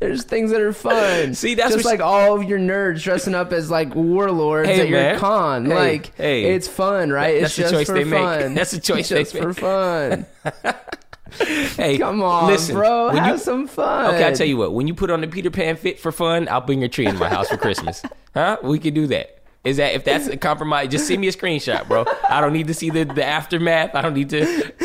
There's 0.00 0.24
things 0.24 0.50
that 0.52 0.62
are 0.62 0.72
fun. 0.72 1.34
See, 1.34 1.54
that's 1.54 1.74
just 1.74 1.84
like 1.84 2.00
all 2.00 2.34
of 2.40 2.48
your 2.48 2.58
nerds 2.58 3.02
dressing 3.02 3.34
up 3.34 3.52
as 3.52 3.70
like 3.70 3.94
warlords 3.94 4.66
Hey, 4.70 4.80
at 4.80 4.88
your 4.88 5.18
con. 5.18 5.66
Hey, 5.66 5.74
like, 5.74 6.16
hey. 6.16 6.44
it's 6.54 6.66
fun, 6.66 7.10
right? 7.10 7.40
That's 7.42 7.58
it's 7.58 7.70
just 7.70 7.74
choice 7.74 7.86
for 7.86 7.92
they 7.92 8.04
make. 8.04 8.18
fun. 8.18 8.54
That's 8.54 8.70
the 8.70 8.80
choice 8.80 9.10
they 9.10 9.20
It's 9.20 9.32
just 9.32 9.34
make. 9.34 9.42
for 9.42 9.52
fun. 9.60 10.26
hey, 11.76 11.98
Come 11.98 12.22
on, 12.22 12.46
listen, 12.46 12.74
bro. 12.76 13.10
Have 13.10 13.32
you- 13.34 13.38
some 13.38 13.68
fun. 13.68 14.14
Okay, 14.14 14.26
I 14.26 14.32
tell 14.32 14.46
you 14.46 14.56
what. 14.56 14.72
When 14.72 14.86
you 14.88 14.94
put 14.94 15.10
on 15.10 15.20
the 15.20 15.28
Peter 15.28 15.50
Pan 15.50 15.76
fit 15.76 16.00
for 16.00 16.10
fun, 16.10 16.48
I'll 16.48 16.62
bring 16.62 16.80
your 16.80 16.88
tree 16.88 17.06
in 17.06 17.18
my 17.18 17.28
house 17.28 17.48
for 17.50 17.58
Christmas. 17.58 18.02
Huh? 18.34 18.56
We 18.62 18.78
can 18.78 18.94
do 18.94 19.06
that. 19.08 19.39
Is 19.62 19.76
that 19.76 19.94
if 19.94 20.04
that's 20.04 20.26
a 20.26 20.38
compromise? 20.38 20.88
Just 20.88 21.06
send 21.06 21.20
me 21.20 21.28
a 21.28 21.32
screenshot, 21.32 21.86
bro. 21.86 22.06
I 22.28 22.40
don't 22.40 22.54
need 22.54 22.68
to 22.68 22.74
see 22.74 22.88
the, 22.88 23.04
the 23.04 23.24
aftermath. 23.24 23.94
I 23.94 24.00
don't 24.00 24.14
need 24.14 24.30
to 24.30 24.40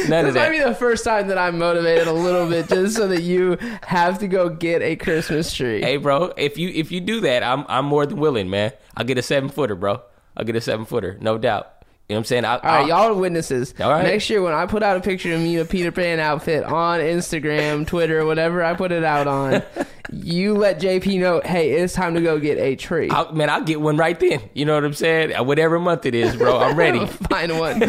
none 0.09 0.25
of 0.25 0.33
This 0.33 0.35
might 0.35 0.51
be 0.51 0.59
the 0.59 0.75
first 0.75 1.05
time 1.05 1.29
that 1.29 1.37
I'm 1.37 1.57
motivated 1.57 2.07
a 2.07 2.13
little 2.13 2.49
bit, 2.49 2.67
just 2.67 2.97
so 2.97 3.07
that 3.07 3.21
you 3.21 3.57
have 3.83 4.19
to 4.19 4.27
go 4.27 4.49
get 4.49 4.81
a 4.81 4.97
Christmas 4.97 5.53
tree. 5.53 5.81
Hey, 5.81 5.95
bro, 5.95 6.33
if 6.35 6.57
you 6.57 6.69
if 6.69 6.91
you 6.91 6.99
do 6.99 7.21
that, 7.21 7.41
I'm 7.41 7.63
I'm 7.69 7.85
more 7.85 8.05
than 8.05 8.17
willing, 8.17 8.49
man. 8.49 8.73
I'll 8.97 9.05
get 9.05 9.17
a 9.17 9.21
seven 9.21 9.47
footer, 9.47 9.75
bro. 9.75 10.01
I'll 10.35 10.43
get 10.45 10.57
a 10.57 10.61
seven 10.61 10.85
footer, 10.85 11.17
no 11.21 11.37
doubt. 11.37 11.74
You 12.07 12.13
know 12.13 12.17
what 12.17 12.19
I'm 12.19 12.25
saying? 12.25 12.45
I, 12.45 12.57
All 12.57 12.61
right, 12.61 12.87
y'all 12.87 13.09
are 13.09 13.13
witnesses. 13.15 13.73
All 13.79 13.89
right. 13.89 14.03
Next 14.03 14.29
year, 14.29 14.39
when 14.39 14.53
I 14.53 14.67
put 14.67 14.83
out 14.83 14.95
a 14.95 14.99
picture 14.99 15.33
of 15.33 15.41
me 15.41 15.55
in 15.55 15.61
a 15.61 15.65
Peter 15.65 15.91
Pan 15.91 16.19
outfit 16.19 16.63
on 16.63 16.99
Instagram, 16.99 17.87
Twitter, 17.87 18.23
whatever 18.27 18.63
I 18.63 18.75
put 18.75 18.91
it 18.91 19.03
out 19.03 19.25
on, 19.25 19.63
you 20.11 20.53
let 20.53 20.79
JP 20.79 21.19
know, 21.19 21.41
hey, 21.43 21.71
it's 21.71 21.95
time 21.95 22.13
to 22.13 22.21
go 22.21 22.39
get 22.39 22.59
a 22.59 22.75
tree. 22.75 23.09
I'll, 23.09 23.31
man, 23.31 23.49
I'll 23.49 23.63
get 23.63 23.81
one 23.81 23.97
right 23.97 24.19
then. 24.19 24.39
You 24.53 24.65
know 24.65 24.75
what 24.75 24.85
I'm 24.85 24.93
saying? 24.93 25.31
Whatever 25.47 25.79
month 25.79 26.05
it 26.05 26.13
is, 26.13 26.35
bro, 26.35 26.59
I'm 26.59 26.77
ready. 26.77 27.03
Find 27.29 27.57
one. 27.57 27.81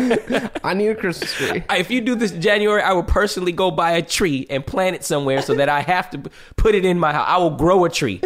I 0.64 0.72
need 0.72 0.88
a 0.88 0.94
Christmas 0.94 1.34
tree. 1.34 1.62
if 1.72 1.90
you 1.90 2.00
do 2.00 2.14
this 2.14 2.32
in 2.32 2.40
January, 2.40 2.80
I 2.80 2.94
will 2.94 3.02
personally 3.02 3.52
go 3.52 3.70
buy 3.70 3.90
a 3.92 4.02
tree 4.02 4.46
and 4.48 4.64
plant 4.64 4.96
it 4.96 5.04
somewhere 5.04 5.42
so 5.42 5.52
that 5.56 5.68
I 5.68 5.82
have 5.82 6.08
to 6.12 6.30
put 6.56 6.74
it 6.74 6.86
in 6.86 6.98
my 6.98 7.12
house. 7.12 7.26
I 7.28 7.36
will 7.36 7.50
grow 7.50 7.84
a 7.84 7.90
tree. 7.90 8.22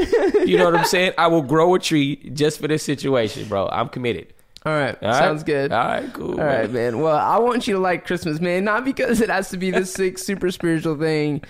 You 0.47 0.57
know 0.57 0.67
what 0.67 0.77
I'm 0.77 0.85
saying? 0.85 1.15
I 1.19 1.27
will 1.27 1.43
grow 1.43 1.75
a 1.75 1.81
tree 1.81 2.31
just 2.33 2.61
for 2.61 2.69
this 2.69 2.85
situation, 2.85 3.49
bro. 3.49 3.69
I'm 3.69 3.89
committed. 3.89 4.33
All 4.67 4.75
right, 4.75 4.95
All 5.03 5.09
right? 5.09 5.19
sounds 5.19 5.43
good. 5.43 5.73
All 5.73 5.87
right, 5.87 6.13
cool. 6.13 6.39
All 6.39 6.47
right, 6.47 6.71
man. 6.71 7.01
Well, 7.01 7.17
I 7.17 7.39
want 7.39 7.67
you 7.67 7.75
to 7.75 7.81
like 7.81 8.07
Christmas, 8.07 8.41
man. 8.41 8.65
Not 8.65 8.85
because 8.85 9.23
it 9.23 9.31
has 9.31 9.49
to 9.51 9.57
be 9.57 9.71
this 9.71 9.91
sick, 9.91 10.19
super 10.31 10.51
spiritual 10.51 10.99
thing, 10.99 11.43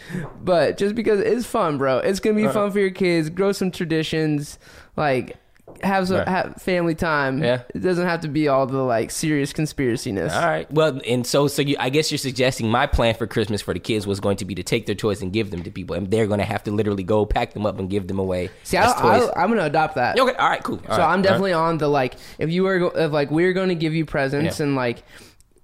but 0.42 0.78
just 0.78 0.94
because 0.94 1.18
it's 1.18 1.44
fun, 1.44 1.76
bro. 1.76 1.98
It's 1.98 2.20
gonna 2.20 2.36
be 2.36 2.44
uh-huh. 2.44 2.52
fun 2.52 2.70
for 2.70 2.78
your 2.78 2.90
kids. 2.90 3.28
Grow 3.28 3.50
some 3.50 3.72
traditions, 3.72 4.60
like 4.96 5.36
have 5.82 6.08
some 6.08 6.18
Right. 6.18 6.28
have 6.28 6.54
family 6.62 6.94
time. 6.94 7.42
Yeah. 7.42 7.62
it 7.74 7.80
doesn't 7.80 8.06
have 8.06 8.20
to 8.20 8.28
be 8.28 8.48
all 8.48 8.66
the 8.66 8.78
like 8.82 9.10
serious 9.10 9.52
conspiraciness. 9.52 10.32
All 10.34 10.46
right. 10.46 10.70
Well, 10.72 11.00
and 11.06 11.26
so 11.26 11.48
so 11.48 11.62
you, 11.62 11.76
I 11.78 11.90
guess 11.90 12.10
you're 12.10 12.18
suggesting 12.18 12.68
my 12.70 12.86
plan 12.86 13.14
for 13.14 13.26
Christmas 13.26 13.60
for 13.62 13.74
the 13.74 13.80
kids 13.80 14.06
was 14.06 14.20
going 14.20 14.36
to 14.38 14.44
be 14.44 14.54
to 14.54 14.62
take 14.62 14.86
their 14.86 14.94
toys 14.94 15.22
and 15.22 15.32
give 15.32 15.50
them 15.50 15.62
to 15.62 15.70
people, 15.70 15.96
and 15.96 16.10
they're 16.10 16.26
going 16.26 16.40
to 16.40 16.44
have 16.46 16.62
to 16.64 16.70
literally 16.70 17.02
go 17.02 17.24
pack 17.26 17.52
them 17.52 17.66
up 17.66 17.78
and 17.78 17.88
give 17.90 18.06
them 18.08 18.18
away. 18.18 18.50
See, 18.64 18.76
I, 18.76 18.84
as 18.86 18.94
toys. 18.94 19.30
I, 19.36 19.42
I'm 19.42 19.48
gonna 19.50 19.64
adopt 19.64 19.94
that. 19.96 20.18
okay. 20.18 20.34
All 20.36 20.48
right. 20.48 20.62
Cool. 20.62 20.80
All 20.88 20.96
so 20.96 21.02
right, 21.02 21.12
I'm 21.12 21.18
all 21.18 21.22
definitely 21.22 21.52
on 21.52 21.78
the 21.78 21.88
like 21.88 22.14
if 22.38 22.50
you 22.50 22.62
were 22.64 22.78
go- 22.78 22.86
if 22.94 23.12
like 23.12 23.30
we're 23.30 23.52
going 23.52 23.68
to 23.70 23.74
give 23.74 23.94
you 23.94 24.04
presents 24.04 24.58
Yeah. 24.60 24.66
and 24.66 24.76
like 24.76 25.02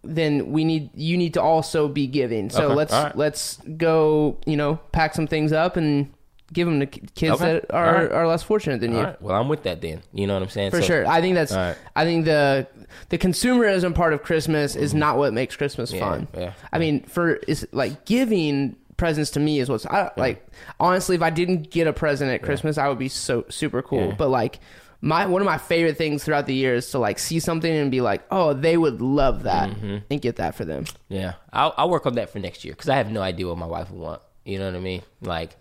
then 0.09 0.53
we 0.53 0.65
need 0.65 0.91
you 0.95 1.17
need 1.17 1.35
to 1.35 1.43
also 1.43 1.89
be 1.89 2.07
giving. 2.07 2.49
So 2.51 2.67
Okay, 2.67 2.75
let's 2.75 2.93
all 2.93 3.05
right. 3.05 3.17
let's 3.17 3.57
go, 3.77 4.39
you 4.47 4.57
know, 4.57 4.77
pack 4.93 5.15
some 5.15 5.27
things 5.27 5.53
up 5.53 5.77
and 5.77 6.13
give 6.53 6.67
them 6.69 6.81
to 6.81 6.87
kids 6.87 7.35
Okay, 7.41 7.45
that 7.55 7.75
are 7.75 7.93
right. 7.95 8.13
are 8.13 8.27
less 8.29 8.43
fortunate 8.43 8.81
than 8.81 8.93
you. 8.93 8.99
All 8.99 9.05
right. 9.05 9.23
Well, 9.23 9.35
I'm 9.41 9.49
with 9.49 9.65
that 9.65 9.81
then. 9.81 10.03
You 10.13 10.27
know 10.27 10.35
what 10.35 10.43
I'm 10.43 10.49
saying? 10.49 10.71
For 10.71 10.81
So- 10.81 10.87
sure. 10.87 11.07
I 11.07 11.21
think 11.21 11.35
that's 11.35 11.53
right. 11.53 11.77
I 11.95 12.05
think 12.05 12.25
the 12.25 12.67
the 13.09 13.19
consumerism 13.19 13.95
part 13.95 14.13
of 14.13 14.23
Christmas 14.23 14.77
is 14.77 14.95
not 14.95 15.19
what 15.19 15.33
makes 15.33 15.57
Christmas 15.57 15.91
Mm-hmm. 15.91 15.99
Yeah, 16.03 16.11
fun. 16.11 16.29
yeah. 16.37 16.53
I 16.73 16.79
mean, 16.79 17.03
for 17.05 17.35
is 17.35 17.67
like 17.73 18.05
giving 18.05 18.77
presents 18.97 19.31
to 19.33 19.41
me 19.41 19.59
is 19.59 19.69
what's 19.69 19.85
I 19.87 20.11
like 20.17 20.47
honestly 20.81 21.17
if 21.17 21.23
I 21.23 21.31
didn't 21.31 21.71
get 21.71 21.87
a 21.87 21.93
present 21.93 22.31
at 22.31 22.43
Christmas, 22.43 22.79
I 22.79 22.89
would 22.89 22.99
be 22.99 23.09
so 23.09 23.45
super 23.49 23.83
cool. 23.83 24.09
Yeah. 24.09 24.15
But 24.17 24.29
like 24.29 24.59
my 25.03 25.27
one 25.27 25.43
of 25.43 25.47
my 25.47 25.59
favorite 25.59 25.99
things 25.99 26.25
throughout 26.25 26.47
the 26.47 26.55
year 26.55 26.75
is 26.75 26.91
to 26.93 26.99
like 26.99 27.19
see 27.19 27.39
something 27.39 27.71
and 27.71 27.91
be 27.91 28.01
like, 28.01 28.23
"Oh, 28.31 28.55
they 28.55 28.79
would 28.79 29.03
love 29.03 29.43
that." 29.43 29.69
Mm-hmm. 29.69 29.97
And 30.11 30.23
get 30.23 30.37
that 30.37 30.55
for 30.55 30.65
them. 30.65 30.87
Yeah, 31.09 31.35
I'll, 31.53 31.75
I'll 31.77 31.91
work 31.91 32.07
on 32.07 32.15
that 32.15 32.31
for 32.31 32.39
next 32.39 32.65
year 32.65 32.73
because 32.73 32.89
I 32.89 32.97
have 32.97 33.11
no 33.11 33.21
idea 33.21 33.47
what 33.47 33.59
my 33.59 33.67
wife 33.67 33.91
would 33.91 34.01
want. 34.01 34.23
You 34.47 34.59
know 34.59 34.65
what 34.67 34.75
I 34.75 34.81
mean? 34.81 35.03
Like, 35.21 35.55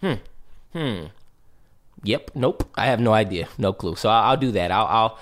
hmm, 0.00 0.14
hmm, 0.72 1.04
yep, 2.02 2.30
nope. 2.34 2.68
I 2.74 2.86
have 2.86 3.00
no 3.00 3.12
idea, 3.12 3.48
no 3.58 3.72
clue. 3.72 3.96
So 3.96 4.08
I'll, 4.08 4.30
I'll 4.30 4.36
do 4.36 4.52
that. 4.52 4.70
I'll, 4.70 4.86
I'll 4.86 5.18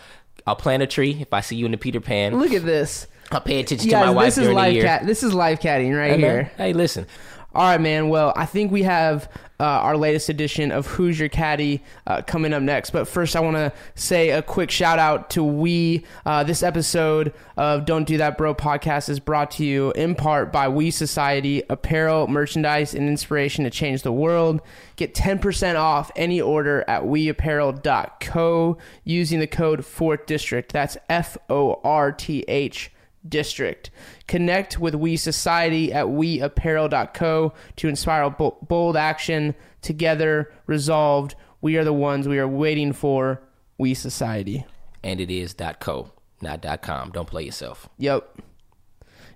I'll 0.46 0.56
plant 0.56 0.82
a 0.82 0.86
tree 0.86 1.18
if 1.20 1.32
I 1.32 1.40
see 1.40 1.56
you 1.56 1.64
in 1.66 1.72
the 1.72 1.78
Peter 1.78 2.00
Pan. 2.00 2.38
Look 2.38 2.52
at 2.52 2.64
this. 2.64 3.06
I'll 3.32 3.40
pay 3.40 3.60
attention 3.60 3.88
Yeah, 3.88 4.00
to 4.00 4.06
my 4.06 4.12
wife 4.12 4.26
this 4.26 4.38
is 4.38 4.42
during 4.44 4.56
the 4.56 4.62
live 4.62 4.72
year. 4.74 4.84
cat. 4.84 5.06
This 5.06 5.22
is 5.22 5.32
live 5.32 5.58
catting 5.60 5.92
right 5.94 6.10
Hey, 6.12 6.16
man, 6.18 6.30
here. 6.30 6.52
hey, 6.58 6.72
listen. 6.74 7.06
All 7.54 7.62
right, 7.62 7.80
man. 7.80 8.10
Well, 8.10 8.32
I 8.36 8.44
think 8.46 8.70
we 8.70 8.82
have 8.82 9.30
uh, 9.60 9.64
our 9.64 9.96
latest 9.96 10.28
edition 10.28 10.72
of 10.72 10.86
Who's 10.86 11.18
Your 11.18 11.28
Caddy 11.28 11.82
uh, 12.06 12.22
coming 12.22 12.52
up 12.52 12.62
next. 12.62 12.90
But 12.90 13.06
first, 13.06 13.36
I 13.36 13.40
want 13.40 13.56
to 13.56 13.72
say 13.94 14.30
a 14.30 14.42
quick 14.42 14.70
shout 14.70 14.98
out 14.98 15.30
to 15.30 15.44
We. 15.44 16.04
Uh, 16.26 16.44
this 16.44 16.62
episode 16.62 17.32
of 17.56 17.84
Don't 17.84 18.04
Do 18.04 18.18
That 18.18 18.36
Bro 18.36 18.56
podcast 18.56 19.08
is 19.08 19.20
brought 19.20 19.52
to 19.52 19.64
you 19.64 19.92
in 19.92 20.14
part 20.14 20.52
by 20.52 20.68
We 20.68 20.90
Society, 20.90 21.62
apparel, 21.70 22.26
merchandise, 22.26 22.94
and 22.94 23.08
inspiration 23.08 23.64
to 23.64 23.70
change 23.70 24.02
the 24.02 24.12
world. 24.12 24.60
Get 24.96 25.14
10% 25.14 25.76
off 25.76 26.10
any 26.16 26.40
order 26.40 26.84
at 26.88 27.02
weapparel.co 27.02 28.78
using 29.04 29.40
the 29.40 29.46
code 29.46 29.80
4th 29.80 30.26
District. 30.26 30.72
That's 30.72 30.96
F 31.08 31.36
O 31.48 31.80
R 31.84 32.12
T 32.12 32.44
H 32.48 32.90
district. 33.28 33.90
Connect 34.26 34.78
with 34.78 34.94
We 34.94 35.16
Society 35.16 35.92
at 35.92 36.06
weapparel.co 36.06 37.52
to 37.76 37.88
inspire 37.88 38.30
bold 38.30 38.96
action. 38.96 39.54
Together, 39.82 40.50
resolved, 40.66 41.34
we 41.60 41.76
are 41.76 41.84
the 41.84 41.92
ones 41.92 42.26
we 42.28 42.38
are 42.38 42.48
waiting 42.48 42.92
for. 42.92 43.42
We 43.78 43.94
Society. 43.94 44.66
And 45.02 45.20
it 45.20 45.30
is 45.30 45.54
.co, 45.80 46.10
not 46.40 46.64
.com. 46.82 47.10
Don't 47.10 47.28
play 47.28 47.42
yourself. 47.44 47.88
Yep. 47.98 48.38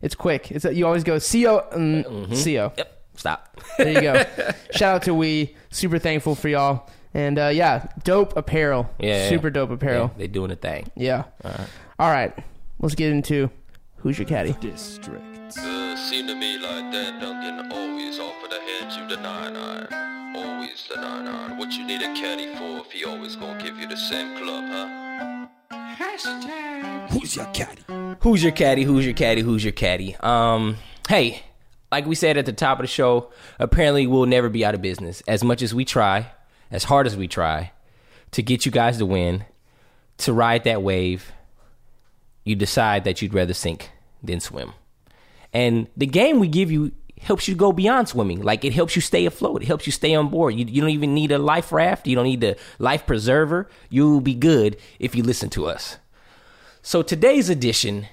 It's 0.01 0.15
quick. 0.15 0.51
It's 0.51 0.65
you 0.65 0.87
always 0.87 1.05
go 1.05 1.19
co 1.19 1.67
mm, 1.73 2.05
Mm-hmm. 2.05 2.35
co. 2.35 2.73
Yep, 2.77 3.03
stop. 3.17 3.61
There 3.79 3.93
you 3.93 4.01
go. 4.01 4.25
Shout 4.71 4.97
out 4.97 5.03
to 5.03 5.15
we. 5.15 5.57
Super 5.71 5.99
thankful 5.99 6.35
for 6.35 6.49
y'all. 6.49 6.89
And 7.15 7.39
uh, 7.39 7.49
yeah, 7.49 7.89
dope 8.05 8.37
apparel. 8.37 8.89
Yeah, 9.01 9.25
yeah. 9.25 9.29
super 9.29 9.51
dope 9.51 9.71
apparel. 9.71 10.11
Yeah, 10.13 10.19
they 10.19 10.29
doing 10.29 10.51
a 10.51 10.57
thing. 10.57 10.91
Yeah. 10.95 11.25
All 11.45 11.51
right. 11.51 11.69
All 11.99 12.11
right. 12.11 12.35
Let's 12.81 12.95
get 12.95 13.11
into 13.11 13.51
who's 14.01 14.19
your 14.19 14.27
caddy. 14.27 14.51
Uh, 14.51 15.97
seem 15.97 16.27
to 16.27 16.35
me 16.35 16.59
like 16.59 16.93
Dan 16.93 17.21
Duncan 17.21 17.73
always 17.73 18.19
offer 18.19 18.49
to 18.49 18.61
hand 18.61 18.93
you 18.93 19.17
the 19.17 19.23
nine 19.23 19.57
iron. 19.57 20.37
Always 20.37 20.89
the 20.89 21.01
nine 21.01 21.27
iron. 21.27 21.57
What 21.59 21.73
you 21.73 21.87
need 21.87 22.03
a 22.03 22.15
caddy 22.15 22.55
for 22.57 22.85
if 22.87 22.93
he 22.93 23.05
always 23.05 23.37
gonna 23.37 23.63
give 23.63 23.79
you 23.79 23.89
the 23.89 23.97
same 23.97 24.37
club, 24.37 24.65
huh? 24.69 25.47
Who's 27.11 27.37
your 27.37 27.47
caddy? 27.47 27.83
Who's 28.21 28.43
your 28.43 28.53
caddy? 28.53 28.85
Who's 28.85 29.05
your 29.05 29.15
caddy? 29.15 29.43
Who's 29.43 29.65
your 29.65 29.73
caddy? 29.73 30.17
Um, 30.21 30.77
hey, 31.09 31.43
like 31.91 32.07
we 32.07 32.15
said 32.15 32.37
at 32.37 32.47
the 32.47 32.53
top 32.53 32.79
of 32.79 32.85
the 32.85 32.89
show, 32.89 33.31
apparently 33.59 34.07
we'll 34.07 34.27
never 34.27 34.49
be 34.49 34.65
out 34.65 34.75
of 34.75 34.83
business. 34.83 35.23
As 35.27 35.43
much 35.43 35.63
as 35.63 35.75
we 35.75 35.85
try, 35.85 36.31
as 36.71 36.85
hard 36.85 37.07
as 37.07 37.17
we 37.17 37.29
try 37.29 37.73
to 38.33 38.43
get 38.43 38.67
you 38.67 38.73
guys 38.73 38.99
to 38.99 39.07
win, 39.07 39.45
to 40.19 40.33
ride 40.33 40.65
that 40.65 40.83
wave, 40.83 41.33
you 42.49 42.57
decide 42.57 43.05
that 43.05 43.23
you'd 43.23 43.35
rather 43.35 43.55
sink 43.55 43.91
than 44.23 44.41
swim. 44.41 44.73
And 45.53 45.89
the 45.97 46.07
game 46.07 46.41
we 46.41 46.49
give 46.49 46.71
you 46.71 46.93
helps 47.21 47.49
you 47.49 47.55
go 47.55 47.73
beyond 47.73 48.09
swimming. 48.09 48.43
Like 48.43 48.65
it 48.65 48.73
helps 48.73 48.97
you 48.97 49.03
stay 49.03 49.27
afloat. 49.27 49.63
It 49.63 49.67
helps 49.67 49.87
you 49.87 49.93
stay 49.93 50.15
on 50.15 50.29
board. 50.29 50.55
You, 50.55 50.65
you 50.67 50.81
don't 50.81 50.91
even 50.91 51.15
need 51.15 51.33
a 51.33 51.39
life 51.39 51.73
raft. 51.73 52.07
You 52.07 52.17
don't 52.17 52.25
need 52.25 52.45
a 52.45 52.57
life 52.79 53.07
preserver. 53.07 53.69
You'll 53.91 54.21
be 54.21 54.35
good 54.35 54.77
if 54.99 55.15
you 55.15 55.23
listen 55.23 55.51
to 55.51 55.67
us. 55.67 55.99
So 56.83 57.03
today's 57.03 57.49
edition 57.49 58.07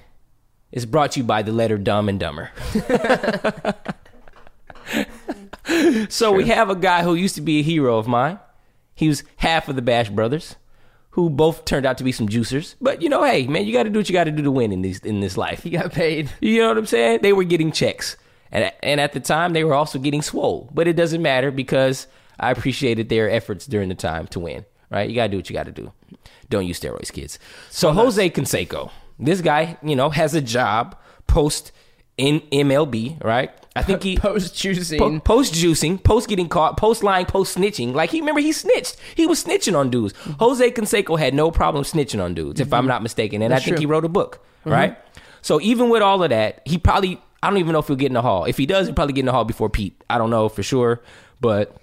is 0.72 0.86
brought 0.86 1.12
to 1.12 1.20
you 1.20 1.24
by 1.24 1.42
the 1.42 1.52
letter 1.52 1.78
Dumb 1.78 2.08
and 2.08 2.18
Dumber. 2.18 2.50
so 6.08 6.32
we 6.32 6.48
have 6.48 6.70
a 6.70 6.76
guy 6.76 7.02
who 7.02 7.14
used 7.14 7.36
to 7.36 7.40
be 7.40 7.60
a 7.60 7.62
hero 7.62 7.98
of 7.98 8.06
mine. 8.06 8.38
He 8.94 9.08
was 9.08 9.24
half 9.36 9.68
of 9.68 9.76
the 9.76 9.82
Bash 9.82 10.10
Brothers, 10.10 10.56
who 11.16 11.30
both 11.30 11.64
turned 11.64 11.86
out 11.86 11.96
to 11.96 12.04
be 12.04 12.12
some 12.12 12.28
juicers. 12.28 12.74
But 12.78 13.00
you 13.00 13.08
know, 13.08 13.24
hey 13.24 13.46
man, 13.46 13.64
you 13.64 13.72
got 13.72 13.84
to 13.84 13.90
do 13.90 13.98
what 13.98 14.08
you 14.08 14.12
got 14.12 14.24
to 14.24 14.30
do 14.30 14.42
to 14.42 14.50
win 14.50 14.70
in 14.70 14.82
these 14.82 15.00
in 15.00 15.20
this 15.20 15.38
life. 15.38 15.62
He 15.62 15.70
got 15.70 15.90
paid. 15.90 16.30
You 16.42 16.60
know 16.60 16.68
what 16.68 16.76
I'm 16.76 16.86
saying? 16.86 17.20
They 17.22 17.32
were 17.32 17.44
getting 17.44 17.72
checks. 17.72 18.18
And, 18.52 18.70
and 18.82 19.00
at 19.00 19.14
the 19.14 19.20
time, 19.20 19.54
they 19.54 19.64
were 19.64 19.74
also 19.74 19.98
getting 19.98 20.20
swole. 20.20 20.70
But 20.72 20.86
it 20.86 20.92
doesn't 20.92 21.22
matter 21.22 21.50
because 21.50 22.06
I 22.38 22.50
appreciated 22.50 23.08
their 23.08 23.30
efforts 23.30 23.66
during 23.66 23.88
the 23.88 23.94
time 23.94 24.26
to 24.28 24.40
win, 24.40 24.66
right? 24.90 25.08
You 25.08 25.16
got 25.16 25.24
to 25.24 25.28
do 25.30 25.38
what 25.38 25.48
you 25.48 25.54
got 25.56 25.66
to 25.66 25.72
do. 25.72 25.90
Don't 26.50 26.66
use 26.66 26.78
steroids, 26.78 27.10
kids. 27.10 27.38
So, 27.70 27.92
Jose 27.92 28.30
Canseco, 28.30 28.90
this 29.18 29.40
guy, 29.40 29.78
you 29.82 29.96
know, 29.96 30.10
has 30.10 30.34
a 30.34 30.42
job 30.42 30.96
post 31.26 31.72
in 32.18 32.40
MLB, 32.52 33.24
right? 33.24 33.50
I 33.76 33.82
think 33.82 34.02
he. 34.02 34.16
Post 34.26 34.54
juicing. 34.54 34.98
Po- 34.98 35.20
post 35.20 35.54
juicing, 35.54 36.02
post 36.02 36.28
getting 36.28 36.48
caught, 36.48 36.76
post 36.76 37.02
lying, 37.02 37.26
post 37.26 37.56
snitching. 37.56 37.92
Like 37.94 38.10
he 38.10 38.20
remember 38.20 38.40
he 38.40 38.52
snitched. 38.52 38.96
He 39.14 39.26
was 39.26 39.44
snitching 39.44 39.76
on 39.78 39.90
dudes. 39.90 40.14
Jose 40.40 40.70
Canseco 40.72 41.18
had 41.18 41.34
no 41.34 41.50
problem 41.50 41.84
snitching 41.84 42.22
on 42.22 42.34
dudes, 42.34 42.60
if 42.60 42.72
I'm 42.72 42.86
not 42.86 43.02
mistaken. 43.02 43.42
And 43.42 43.46
Mm-hmm. 43.46 43.54
That's 43.54 43.62
I 43.62 43.64
think 43.66 43.76
true. 43.76 43.80
he 43.82 43.86
wrote 43.86 44.04
a 44.04 44.08
book, 44.08 44.44
right? 44.64 44.96
So 45.42 45.60
even 45.60 45.90
with 45.90 46.02
all 46.02 46.22
of 46.22 46.30
that, 46.30 46.62
he 46.64 46.78
probably 46.78 47.20
I 47.42 47.50
don't 47.50 47.58
even 47.58 47.72
know 47.74 47.78
if 47.80 47.86
he'll 47.86 47.96
get 47.96 48.06
in 48.06 48.14
the 48.14 48.22
hall. 48.22 48.44
If 48.46 48.56
he 48.58 48.66
does, 48.66 48.86
he'll 48.86 48.94
probably 48.94 49.12
get 49.12 49.20
in 49.20 49.26
the 49.26 49.32
hall 49.32 49.44
before 49.44 49.68
Pete. 49.70 50.02
I 50.10 50.18
don't 50.18 50.30
know 50.30 50.48
for 50.48 50.62
sure, 50.64 51.02
but 51.40 51.76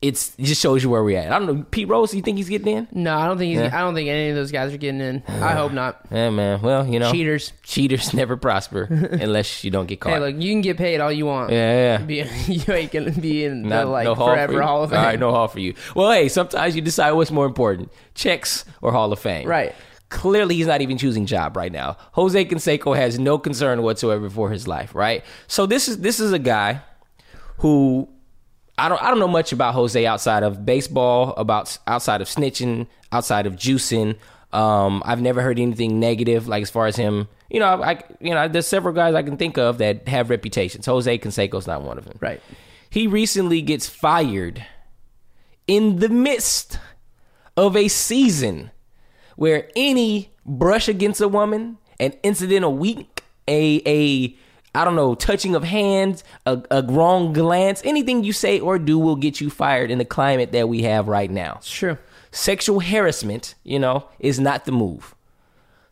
it's 0.00 0.32
it 0.38 0.44
just 0.44 0.60
shows 0.62 0.82
you 0.82 0.90
where 0.90 1.02
we're 1.02 1.18
at. 1.18 1.32
I 1.32 1.38
don't 1.40 1.46
know. 1.58 1.64
Pete 1.70 1.88
Rose, 1.88 2.14
you 2.14 2.22
think 2.22 2.36
he's 2.36 2.48
getting 2.48 2.68
in? 2.76 2.88
No, 2.92 3.16
I 3.16 3.26
don't 3.26 3.36
think 3.36 3.50
he's, 3.50 3.58
Yeah. 3.60 3.76
I 3.76 3.80
don't 3.80 3.94
think 3.94 4.08
any 4.08 4.30
of 4.30 4.36
those 4.36 4.52
guys 4.52 4.72
are 4.72 4.76
getting 4.76 5.00
in. 5.00 5.24
I 5.26 5.52
hope 5.54 5.72
not. 5.72 6.00
Yeah, 6.12 6.30
man. 6.30 6.62
Well, 6.62 6.86
you 6.86 7.00
know, 7.00 7.10
Cheaters. 7.10 7.52
cheaters 7.64 8.14
never 8.14 8.36
prosper 8.36 8.82
unless 8.90 9.64
you 9.64 9.70
don't 9.72 9.86
get 9.86 9.98
caught. 10.00 10.12
Hey, 10.14 10.18
look, 10.20 10.36
you 10.40 10.52
can 10.52 10.60
get 10.60 10.76
paid 10.76 11.00
all 11.00 11.10
you 11.10 11.26
want. 11.26 11.50
yeah, 11.50 11.98
yeah. 11.98 12.04
Be, 12.04 12.24
you 12.52 12.72
ain't 12.72 12.92
gonna 12.92 13.10
be 13.10 13.44
in 13.44 13.68
the 13.68 13.84
like 13.86 14.04
no 14.04 14.14
hall 14.14 14.28
forever? 14.28 14.62
Hall 14.62 14.84
of 14.84 14.90
Fame. 14.90 14.98
All 15.00 15.04
right, 15.04 15.18
no 15.18 15.30
hall 15.32 15.48
for 15.48 15.58
you. 15.60 15.74
Well, 15.96 16.12
hey, 16.12 16.28
sometimes 16.28 16.76
you 16.76 16.82
decide 16.82 17.12
what's 17.12 17.30
more 17.32 17.46
important: 17.46 17.90
checks 18.14 18.64
or 18.82 18.92
Hall 18.92 19.12
of 19.12 19.18
Fame. 19.18 19.48
Right. 19.48 19.74
Clearly, 20.10 20.54
he's 20.54 20.66
not 20.68 20.80
even 20.80 20.96
choosing 20.96 21.26
job 21.26 21.56
right 21.56 21.70
now. 21.72 21.96
Jose 22.12 22.42
Canseco 22.46 22.96
has 22.96 23.18
no 23.18 23.36
concern 23.36 23.82
whatsoever 23.82 24.30
for 24.30 24.48
his 24.48 24.66
life. 24.68 24.94
Right. 24.94 25.24
So 25.48 25.66
this 25.66 25.88
is 25.88 25.98
this 25.98 26.18
is 26.20 26.32
a 26.32 26.38
guy 26.38 26.80
who 27.58 28.08
I 28.78 28.88
don't 28.88 29.02
I 29.02 29.10
don't 29.10 29.18
know 29.18 29.28
much 29.28 29.52
about 29.52 29.74
Jose 29.74 30.06
outside 30.06 30.42
of 30.42 30.64
baseball, 30.64 31.34
about 31.36 31.76
outside 31.86 32.20
of 32.20 32.28
snitching, 32.28 32.86
outside 33.12 33.46
of 33.46 33.54
juicing. 33.56 34.16
Um, 34.52 35.02
I've 35.04 35.20
never 35.20 35.42
heard 35.42 35.58
anything 35.58 36.00
negative, 36.00 36.48
like 36.48 36.62
as 36.62 36.70
far 36.70 36.86
as 36.86 36.96
him. 36.96 37.28
You 37.50 37.60
know, 37.60 37.82
I 37.82 38.02
you 38.20 38.32
know, 38.34 38.48
there's 38.48 38.66
several 38.66 38.94
guys 38.94 39.14
I 39.14 39.22
can 39.22 39.36
think 39.36 39.58
of 39.58 39.78
that 39.78 40.06
have 40.08 40.30
reputations. 40.30 40.86
Jose 40.86 41.18
Canseco's 41.18 41.66
not 41.66 41.82
one 41.82 41.98
of 41.98 42.04
them. 42.04 42.18
Right. 42.20 42.40
He 42.90 43.06
recently 43.06 43.60
gets 43.60 43.88
fired 43.88 44.64
in 45.66 45.96
the 45.96 46.08
midst 46.08 46.78
of 47.56 47.76
a 47.76 47.88
season 47.88 48.70
where 49.36 49.68
any 49.76 50.32
brush 50.46 50.88
against 50.88 51.20
a 51.20 51.28
woman, 51.28 51.78
an 52.00 52.14
incidental 52.22 52.74
wink, 52.74 53.24
a 53.46 53.82
a 53.86 54.36
I 54.74 54.84
don't 54.84 54.96
know, 54.96 55.14
touching 55.14 55.54
of 55.54 55.64
hands, 55.64 56.24
a, 56.46 56.62
a 56.70 56.82
wrong 56.82 57.32
glance, 57.32 57.82
anything 57.84 58.24
you 58.24 58.32
say 58.32 58.60
or 58.60 58.78
do 58.78 58.98
will 58.98 59.16
get 59.16 59.40
you 59.40 59.50
fired 59.50 59.90
in 59.90 59.98
the 59.98 60.04
climate 60.04 60.52
that 60.52 60.68
we 60.68 60.82
have 60.82 61.08
right 61.08 61.30
now. 61.30 61.60
Sure. 61.62 61.98
Sexual 62.30 62.80
harassment, 62.80 63.54
you 63.64 63.78
know, 63.78 64.06
is 64.18 64.38
not 64.38 64.66
the 64.66 64.72
move. 64.72 65.14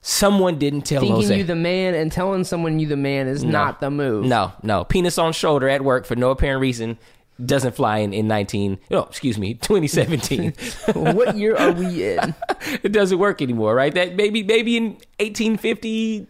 Someone 0.03 0.59
didn't 0.59 0.83
tell 0.83 1.01
Thinking 1.01 1.17
Jose. 1.17 1.37
you 1.37 1.43
the 1.43 1.57
man 1.57 1.95
and 1.95 2.13
telling 2.13 2.45
someone 2.45 2.79
you 2.79 2.87
the 2.87 2.97
man 2.97 3.27
is 3.27 3.43
not 3.43 3.81
the 3.81 3.91
move. 3.91 4.25
No, 4.25 4.53
no. 4.63 4.85
Penis 4.85 5.19
on 5.19 5.33
shoulder 5.33 5.69
at 5.69 5.83
work 5.83 6.05
for 6.05 6.15
no 6.15 6.31
apparent 6.31 6.61
reason 6.61 6.97
doesn't 7.45 7.75
fly 7.75 7.99
in, 7.99 8.15
in 8.15 8.29
19, 8.29 8.79
no, 8.91 9.03
excuse 9.05 9.39
me, 9.39 9.55
2017. 9.63 10.53
what 10.95 11.37
year 11.37 11.57
are 11.57 11.73
we 11.73 12.13
in? 12.13 12.35
it 12.83 12.93
doesn't 12.93 13.19
work 13.19 13.43
anymore, 13.43 13.75
right? 13.75 13.93
That 13.95 14.17
maybe 14.17 14.43
maybe 14.43 14.77
in 14.77 14.85
1850, 15.19 16.27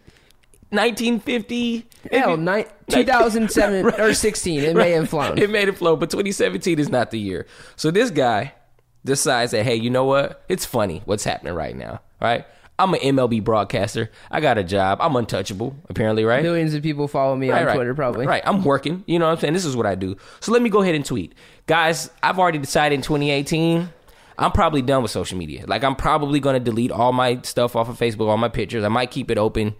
1950. 0.69 1.87
Hell, 2.11 2.37
ni- 2.37 2.65
2007 2.89 3.85
or 3.99 4.13
16. 4.13 4.63
It 4.63 4.75
may 4.75 4.91
have 4.91 5.09
flown. 5.09 5.37
It 5.37 5.49
made 5.49 5.67
it 5.67 5.77
flow, 5.77 5.95
but 5.95 6.09
2017 6.09 6.79
is 6.79 6.89
not 6.89 7.11
the 7.11 7.19
year. 7.19 7.45
So 7.75 7.91
this 7.91 8.11
guy 8.11 8.53
decides 9.05 9.51
that, 9.51 9.63
hey, 9.63 9.75
you 9.75 9.89
know 9.89 10.05
what? 10.05 10.43
It's 10.49 10.65
funny 10.65 11.01
what's 11.05 11.23
happening 11.23 11.53
right 11.53 11.75
now, 11.75 12.01
right? 12.21 12.45
I'm 12.79 12.93
an 12.93 12.99
MLB 12.99 13.43
broadcaster. 13.43 14.11
I 14.29 14.39
got 14.39 14.59
a 14.59 14.63
job. 14.63 14.99
I'm 15.01 15.15
untouchable, 15.15 15.75
apparently, 15.89 16.23
right? 16.25 16.43
Millions 16.43 16.75
of 16.75 16.83
people 16.83 17.07
follow 17.07 17.35
me 17.35 17.49
Right, 17.49 17.61
on 17.61 17.67
right. 17.67 17.73
Twitter, 17.75 17.95
probably. 17.95 18.27
Right. 18.27 18.43
I'm 18.45 18.63
working. 18.63 19.03
You 19.07 19.17
know 19.17 19.25
what 19.25 19.31
I'm 19.31 19.39
saying? 19.39 19.53
This 19.53 19.65
is 19.65 19.75
what 19.75 19.87
I 19.87 19.95
do. 19.95 20.15
So 20.41 20.51
let 20.51 20.61
me 20.61 20.69
go 20.69 20.83
ahead 20.83 20.93
and 20.93 21.03
tweet. 21.03 21.33
Guys, 21.65 22.11
I've 22.21 22.37
already 22.37 22.59
decided 22.59 22.93
in 22.95 23.01
2018, 23.01 23.89
I'm 24.37 24.51
probably 24.51 24.83
done 24.83 25.01
with 25.01 25.09
social 25.09 25.39
media. 25.39 25.65
Like, 25.65 25.83
I'm 25.83 25.95
probably 25.95 26.39
going 26.39 26.53
to 26.53 26.59
delete 26.59 26.91
all 26.91 27.11
my 27.13 27.41
stuff 27.41 27.75
off 27.75 27.89
of 27.89 27.97
Facebook, 27.97 28.29
all 28.29 28.37
my 28.37 28.49
pictures. 28.49 28.83
I 28.83 28.89
might 28.89 29.09
keep 29.09 29.31
it 29.31 29.39
open 29.39 29.73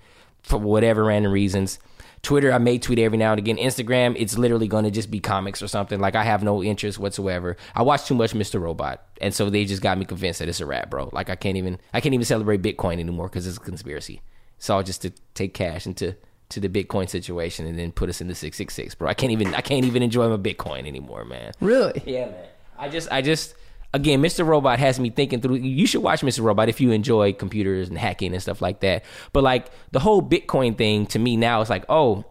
for 0.47 0.57
whatever 0.57 1.03
random 1.05 1.31
reasons. 1.31 1.79
Twitter, 2.23 2.51
I 2.51 2.57
may 2.57 2.79
tweet 2.79 2.99
every 2.99 3.17
now 3.17 3.31
and 3.31 3.39
again. 3.39 3.57
Instagram, 3.57 4.15
it's 4.17 4.37
literally 4.37 4.67
going 4.67 4.85
to 4.85 4.91
just 4.91 5.11
be 5.11 5.19
comics 5.19 5.61
or 5.61 5.67
something. 5.67 5.99
Like, 5.99 6.15
I 6.15 6.23
have 6.23 6.43
no 6.43 6.63
interest 6.63 6.97
whatsoever. 6.97 7.57
I 7.75 7.83
watch 7.83 8.05
too 8.05 8.15
much 8.15 8.33
Mr. 8.33 8.59
Robot. 8.59 9.05
And 9.21 9.33
so 9.33 9.49
they 9.49 9.65
just 9.65 9.81
got 9.81 9.97
me 9.97 10.05
convinced 10.05 10.39
that 10.39 10.49
it's 10.49 10.59
a 10.59 10.65
wrap, 10.65 10.89
bro. 10.89 11.09
Like, 11.13 11.29
I 11.29 11.35
can't 11.35 11.57
even, 11.57 11.79
I 11.93 12.01
can't 12.01 12.15
even 12.15 12.25
celebrate 12.25 12.61
Bitcoin 12.61 12.93
anymore 12.93 13.27
because 13.27 13.45
it's 13.45 13.57
a 13.57 13.61
conspiracy. 13.61 14.21
It's 14.57 14.69
all 14.69 14.81
just 14.81 15.03
to 15.03 15.11
take 15.35 15.53
cash 15.53 15.85
into 15.85 16.15
to 16.49 16.59
the 16.59 16.69
Bitcoin 16.69 17.09
situation 17.09 17.67
and 17.67 17.77
then 17.77 17.91
put 17.91 18.09
us 18.09 18.21
in 18.21 18.27
the 18.27 18.35
six 18.35 18.57
six 18.57 18.73
six, 18.73 18.95
bro. 18.95 19.09
I 19.09 19.13
can't 19.13 19.31
even 19.31 19.53
I 19.53 19.61
can't 19.61 19.85
even 19.85 20.01
enjoy 20.01 20.29
my 20.29 20.37
Bitcoin 20.37 20.87
anymore, 20.87 21.25
man. 21.25 21.51
Really? 21.59 22.01
Yeah, 22.05 22.27
man. 22.27 22.45
I 22.77 22.89
just 22.89 23.11
I 23.11 23.21
just 23.21 23.55
again, 23.93 24.21
Mr. 24.21 24.45
Robot 24.45 24.79
has 24.79 24.99
me 24.99 25.09
thinking 25.09 25.41
through. 25.41 25.55
You 25.55 25.87
should 25.87 26.03
watch 26.03 26.21
Mr. 26.21 26.43
Robot 26.43 26.69
if 26.69 26.79
you 26.81 26.91
enjoy 26.91 27.33
computers 27.33 27.89
and 27.89 27.97
hacking 27.97 28.33
and 28.33 28.41
stuff 28.41 28.61
like 28.61 28.81
that. 28.81 29.03
But 29.33 29.43
like 29.43 29.67
the 29.91 29.99
whole 29.99 30.21
Bitcoin 30.21 30.77
thing 30.77 31.05
to 31.07 31.19
me 31.19 31.37
now 31.37 31.61
is 31.61 31.69
like, 31.69 31.85
oh. 31.89 32.25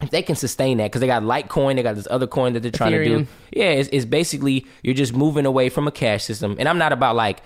If 0.00 0.10
they 0.10 0.22
can 0.22 0.34
sustain 0.34 0.78
that, 0.78 0.86
because 0.86 1.00
they 1.00 1.06
got 1.06 1.22
Litecoin, 1.22 1.76
they 1.76 1.82
got 1.84 1.94
this 1.94 2.08
other 2.10 2.26
coin 2.26 2.54
that 2.54 2.60
they're 2.60 2.72
trying 2.72 2.90
to 2.90 3.04
do. 3.04 3.26
Yeah, 3.52 3.66
it's, 3.66 3.88
it's 3.92 4.04
basically 4.04 4.66
you're 4.82 4.96
just 4.96 5.14
moving 5.14 5.46
away 5.46 5.68
from 5.68 5.86
a 5.86 5.92
cash 5.92 6.24
system. 6.24 6.56
And 6.58 6.68
I'm 6.68 6.76
not 6.76 6.92
about 6.92 7.14
like 7.14 7.40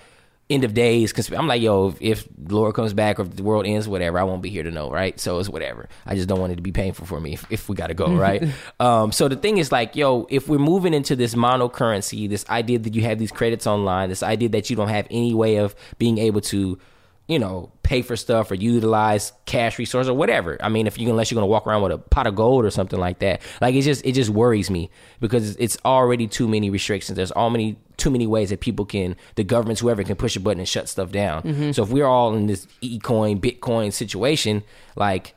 end 0.49 0.65
of 0.65 0.75
days. 0.75 1.13
consp- 1.13 1.37
I'm 1.37 1.49
like, 1.49 1.61
yo, 1.61 1.89
if, 1.89 2.01
if 2.01 2.29
the 2.39 2.55
Lord 2.55 2.75
comes 2.75 2.93
back 2.93 3.19
or 3.19 3.23
if 3.23 3.35
the 3.35 3.43
world 3.43 3.67
ends, 3.67 3.89
whatever, 3.89 4.19
I 4.19 4.23
won't 4.23 4.43
be 4.43 4.51
here 4.51 4.63
to 4.63 4.71
know, 4.71 4.91
right? 4.91 5.19
So 5.19 5.39
it's 5.39 5.49
whatever. 5.49 5.89
I 6.05 6.15
just 6.15 6.29
don't 6.29 6.39
want 6.39 6.53
it 6.53 6.57
to 6.57 6.63
be 6.63 6.73
painful 6.73 7.07
for 7.07 7.21
me 7.21 7.35
if, 7.35 7.51
if 7.51 7.69
we 7.69 7.75
got 7.75 7.89
to 7.89 7.95
go, 7.95 8.15
right? 8.15 8.45
um, 8.79 9.11
so 9.13 9.29
the 9.29 9.37
thing 9.37 9.59
is 9.59 9.73
like, 9.73 9.97
yo, 9.97 10.27
if 10.31 10.49
we're 10.49 10.59
moving 10.59 10.95
into 10.95 11.17
this 11.17 11.35
monocurrency, 11.35 12.29
this 12.29 12.49
idea 12.49 12.79
that 12.79 12.95
you 12.95 13.03
have 13.03 13.19
these 13.19 13.33
credits 13.33 13.67
online, 13.67 14.09
this 14.09 14.23
idea 14.23 14.49
that 14.51 14.71
you 14.71 14.77
don't 14.77 14.89
have 14.89 15.07
any 15.11 15.35
way 15.35 15.57
of 15.57 15.75
being 15.99 16.19
able 16.19 16.41
to 16.43 16.79
you 17.29 17.39
know, 17.39 17.73
pay 17.83 18.03
for 18.03 18.17
stuff 18.17 18.51
or 18.51 18.55
utilize 18.55 19.33
cash 19.47 19.79
resources 19.79 20.09
or 20.09 20.15
whatever. 20.15 20.57
I 20.61 20.69
mean, 20.69 20.87
if 20.87 20.99
you 20.99 21.09
unless 21.11 21.31
you're 21.31 21.37
gonna 21.37 21.47
walk 21.47 21.67
around 21.67 21.83
with 21.83 21.93
a 21.93 21.99
pot 21.99 22.27
of 22.27 22.35
gold 22.35 22.65
or 22.65 22.71
something 22.71 22.99
like 22.99 23.19
that, 23.21 23.43
like 23.61 23.75
it 23.75 23.83
just 23.83 24.05
it 24.05 24.13
just 24.13 24.31
worries 24.31 24.71
me 24.71 24.91
because 25.21 25.57
it's 25.57 25.77
already 25.85 26.27
too 26.27 26.47
many 26.47 26.71
restrictions. 26.71 27.17
There's 27.17 27.33
all 27.33 27.51
many 27.51 27.79
too 27.97 28.11
many 28.11 28.27
ways 28.27 28.51
that 28.51 28.61
people 28.61 28.85
can, 28.85 29.17
the 29.37 29.45
governments, 29.45 29.81
whoever 29.81 30.05
can 30.05 30.17
push 30.17 30.37
a 30.37 30.41
button 30.41 30.61
and 30.61 30.69
shut 30.69 30.89
stuff 30.89 31.11
down. 31.11 31.43
Mm-hmm. 31.43 31.73
So 31.73 31.83
if 31.83 31.89
we're 31.89 32.07
all 32.07 32.35
in 32.35 32.47
this 32.47 32.67
e-coin, 32.83 33.41
Bitcoin 33.41 33.93
situation, 33.93 34.63
like 34.97 35.35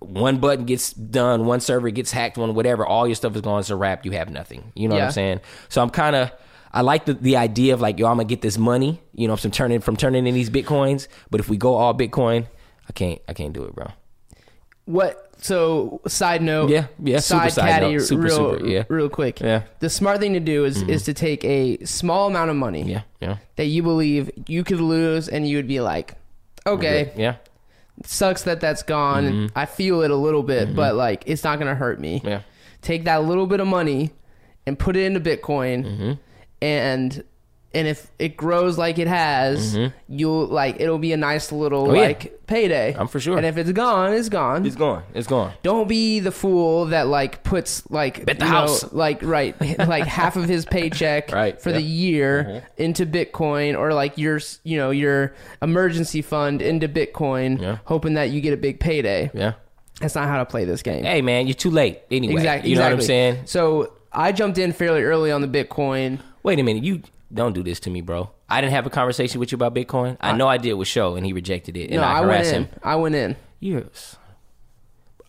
one 0.00 0.38
button 0.38 0.66
gets 0.66 0.92
done, 0.92 1.46
one 1.46 1.60
server 1.60 1.90
gets 1.90 2.12
hacked, 2.12 2.36
one 2.36 2.54
whatever, 2.54 2.84
all 2.86 3.06
your 3.06 3.14
stuff 3.16 3.34
is 3.34 3.42
gone. 3.42 3.60
It's 3.60 3.70
a 3.70 3.76
wrap. 3.76 4.04
You 4.04 4.12
have 4.12 4.30
nothing. 4.30 4.72
You 4.74 4.88
know 4.88 4.96
what 4.96 5.04
I'm 5.04 5.12
saying? 5.12 5.40
So 5.68 5.82
I'm 5.82 5.90
kind 5.90 6.14
of. 6.14 6.30
I 6.72 6.82
like 6.82 7.04
the, 7.04 7.14
the 7.14 7.36
idea 7.36 7.74
of 7.74 7.80
like, 7.80 7.98
yo, 7.98 8.06
I'm 8.06 8.16
gonna 8.16 8.24
get 8.24 8.42
this 8.42 8.56
money, 8.58 9.00
you 9.14 9.26
know, 9.28 9.36
from 9.36 9.50
turning 9.50 9.80
from 9.80 9.96
turning 9.96 10.26
in 10.26 10.34
these 10.34 10.50
bitcoins. 10.50 11.08
But 11.30 11.40
if 11.40 11.48
we 11.48 11.56
go 11.56 11.74
all 11.74 11.94
Bitcoin, 11.94 12.46
I 12.88 12.92
can't, 12.92 13.20
I 13.28 13.32
can't 13.34 13.52
do 13.52 13.64
it, 13.64 13.74
bro. 13.74 13.88
What? 14.84 15.26
So, 15.42 16.00
side 16.06 16.42
note. 16.42 16.68
Yeah, 16.70 16.86
yeah, 17.02 17.18
super 17.20 17.44
Side 17.44 17.52
side 17.52 17.68
caddy, 17.70 17.94
note. 17.94 18.02
Super, 18.02 18.22
real, 18.22 18.36
super, 18.36 18.66
yeah. 18.66 18.84
real 18.88 19.08
quick. 19.08 19.40
Yeah. 19.40 19.60
Mm-hmm. 19.60 19.68
The 19.80 19.90
smart 19.90 20.20
thing 20.20 20.34
to 20.34 20.40
do 20.40 20.64
is 20.64 20.82
is 20.82 21.04
to 21.04 21.14
take 21.14 21.44
a 21.44 21.82
small 21.84 22.26
amount 22.26 22.50
of 22.50 22.56
money 22.56 22.82
Yeah, 22.82 23.02
yeah, 23.20 23.38
that 23.56 23.66
you 23.66 23.82
believe 23.82 24.30
you 24.46 24.64
could 24.64 24.80
lose, 24.80 25.28
and 25.28 25.48
you 25.48 25.56
would 25.56 25.68
be 25.68 25.80
like, 25.80 26.14
okay, 26.66 27.12
yeah, 27.16 27.36
sucks 28.04 28.42
that 28.42 28.60
that's 28.60 28.82
gone. 28.82 29.50
I 29.56 29.64
feel 29.66 30.02
it 30.02 30.10
a 30.10 30.16
little 30.16 30.42
bit, 30.42 30.74
but 30.76 30.94
like 30.94 31.22
it's 31.26 31.42
not 31.42 31.58
gonna 31.58 31.74
hurt 31.74 31.98
me. 32.00 32.18
Mm-hmm. 32.18 32.28
yeah. 32.28 32.40
Take 32.82 33.04
that 33.04 33.24
little 33.24 33.46
bit 33.46 33.60
of 33.60 33.66
money 33.66 34.10
and 34.66 34.78
put 34.78 34.96
it 34.96 35.04
into 35.04 35.20
Bitcoin, 35.20 35.84
Mm-hmm. 35.84 36.12
And 36.62 37.24
and 37.72 37.86
if 37.86 38.10
it 38.18 38.36
grows 38.36 38.76
like 38.76 38.98
it 38.98 39.06
has, 39.06 39.78
you'll 40.08 40.46
like 40.46 40.80
it'll 40.80 40.98
be 40.98 41.12
a 41.12 41.16
nice 41.16 41.52
little 41.52 41.84
Mm-hmm. 41.84 41.90
Oh, 41.92 41.94
yeah. 42.00 42.06
like 42.08 42.46
payday. 42.48 42.96
I'm 42.98 43.06
for 43.06 43.20
sure. 43.20 43.36
And 43.36 43.46
if 43.46 43.56
it's 43.56 43.70
gone, 43.70 44.12
it's 44.12 44.28
gone. 44.28 44.66
It's 44.66 44.74
gone. 44.74 45.04
It's 45.14 45.28
gone. 45.28 45.52
Don't 45.62 45.86
be 45.88 46.18
the 46.18 46.32
fool 46.32 46.86
that 46.86 47.06
like 47.06 47.44
puts 47.44 47.88
like 47.88 48.24
Bet 48.26 48.40
the 48.40 48.44
you 48.44 48.50
know, 48.50 48.56
house. 48.56 48.92
like 48.92 49.22
right, 49.22 49.54
like 49.78 50.04
half 50.04 50.34
of 50.34 50.48
his 50.48 50.64
paycheck 50.66 51.30
Right, 51.32 51.62
for 51.62 51.70
yeah. 51.70 51.76
the 51.76 51.82
year 51.82 52.64
into 52.76 53.06
Bitcoin, 53.06 53.78
or 53.78 53.94
like 53.94 54.18
your 54.18 54.40
you 54.64 54.76
know 54.76 54.90
your 54.90 55.32
emergency 55.62 56.22
fund 56.22 56.60
into 56.62 56.88
Bitcoin, 56.88 57.60
Yeah. 57.60 57.78
hoping 57.84 58.14
that 58.14 58.30
you 58.30 58.40
get 58.40 58.52
a 58.52 58.56
big 58.56 58.80
payday. 58.80 59.30
Yeah. 59.32 59.52
That's 60.00 60.16
not 60.16 60.26
how 60.26 60.38
to 60.38 60.46
play 60.46 60.64
this 60.64 60.82
game. 60.82 61.04
Hey, 61.04 61.20
man, 61.22 61.46
you're 61.46 61.54
too 61.54 61.70
late. 61.70 62.00
Anyway, 62.10 62.34
exactly. 62.34 62.70
You 62.70 62.76
know 62.76 62.82
what 62.84 62.92
I'm 62.94 63.00
saying? 63.02 63.42
So 63.44 63.92
I 64.12 64.32
jumped 64.32 64.56
in 64.58 64.72
fairly 64.72 65.02
early 65.02 65.30
on 65.30 65.40
the 65.42 65.46
Bitcoin. 65.46 66.18
Wait 66.42 66.58
a 66.58 66.62
minute. 66.62 66.84
You 66.84 67.02
don't 67.32 67.52
do 67.52 67.62
this 67.62 67.80
to 67.80 67.90
me, 67.90 68.00
bro. 68.00 68.30
I 68.48 68.60
didn't 68.60 68.72
have 68.72 68.86
a 68.86 68.90
conversation 68.90 69.38
with 69.40 69.52
you 69.52 69.56
about 69.56 69.74
Bitcoin. 69.74 70.16
I 70.20 70.32
know 70.32 70.48
I 70.48 70.56
did 70.56 70.74
with 70.74 70.88
Show, 70.88 71.16
and 71.16 71.24
he 71.24 71.32
rejected 71.32 71.76
it, 71.76 71.90
and 71.90 71.96
no, 71.96 72.02
I 72.02 72.18
I, 72.18 72.20
went 72.20 72.32
harassed 72.32 72.52
in. 72.54 72.64
him. 72.64 72.68
I 72.82 72.96
went 72.96 73.14
in. 73.14 73.36
You're. 73.60 73.84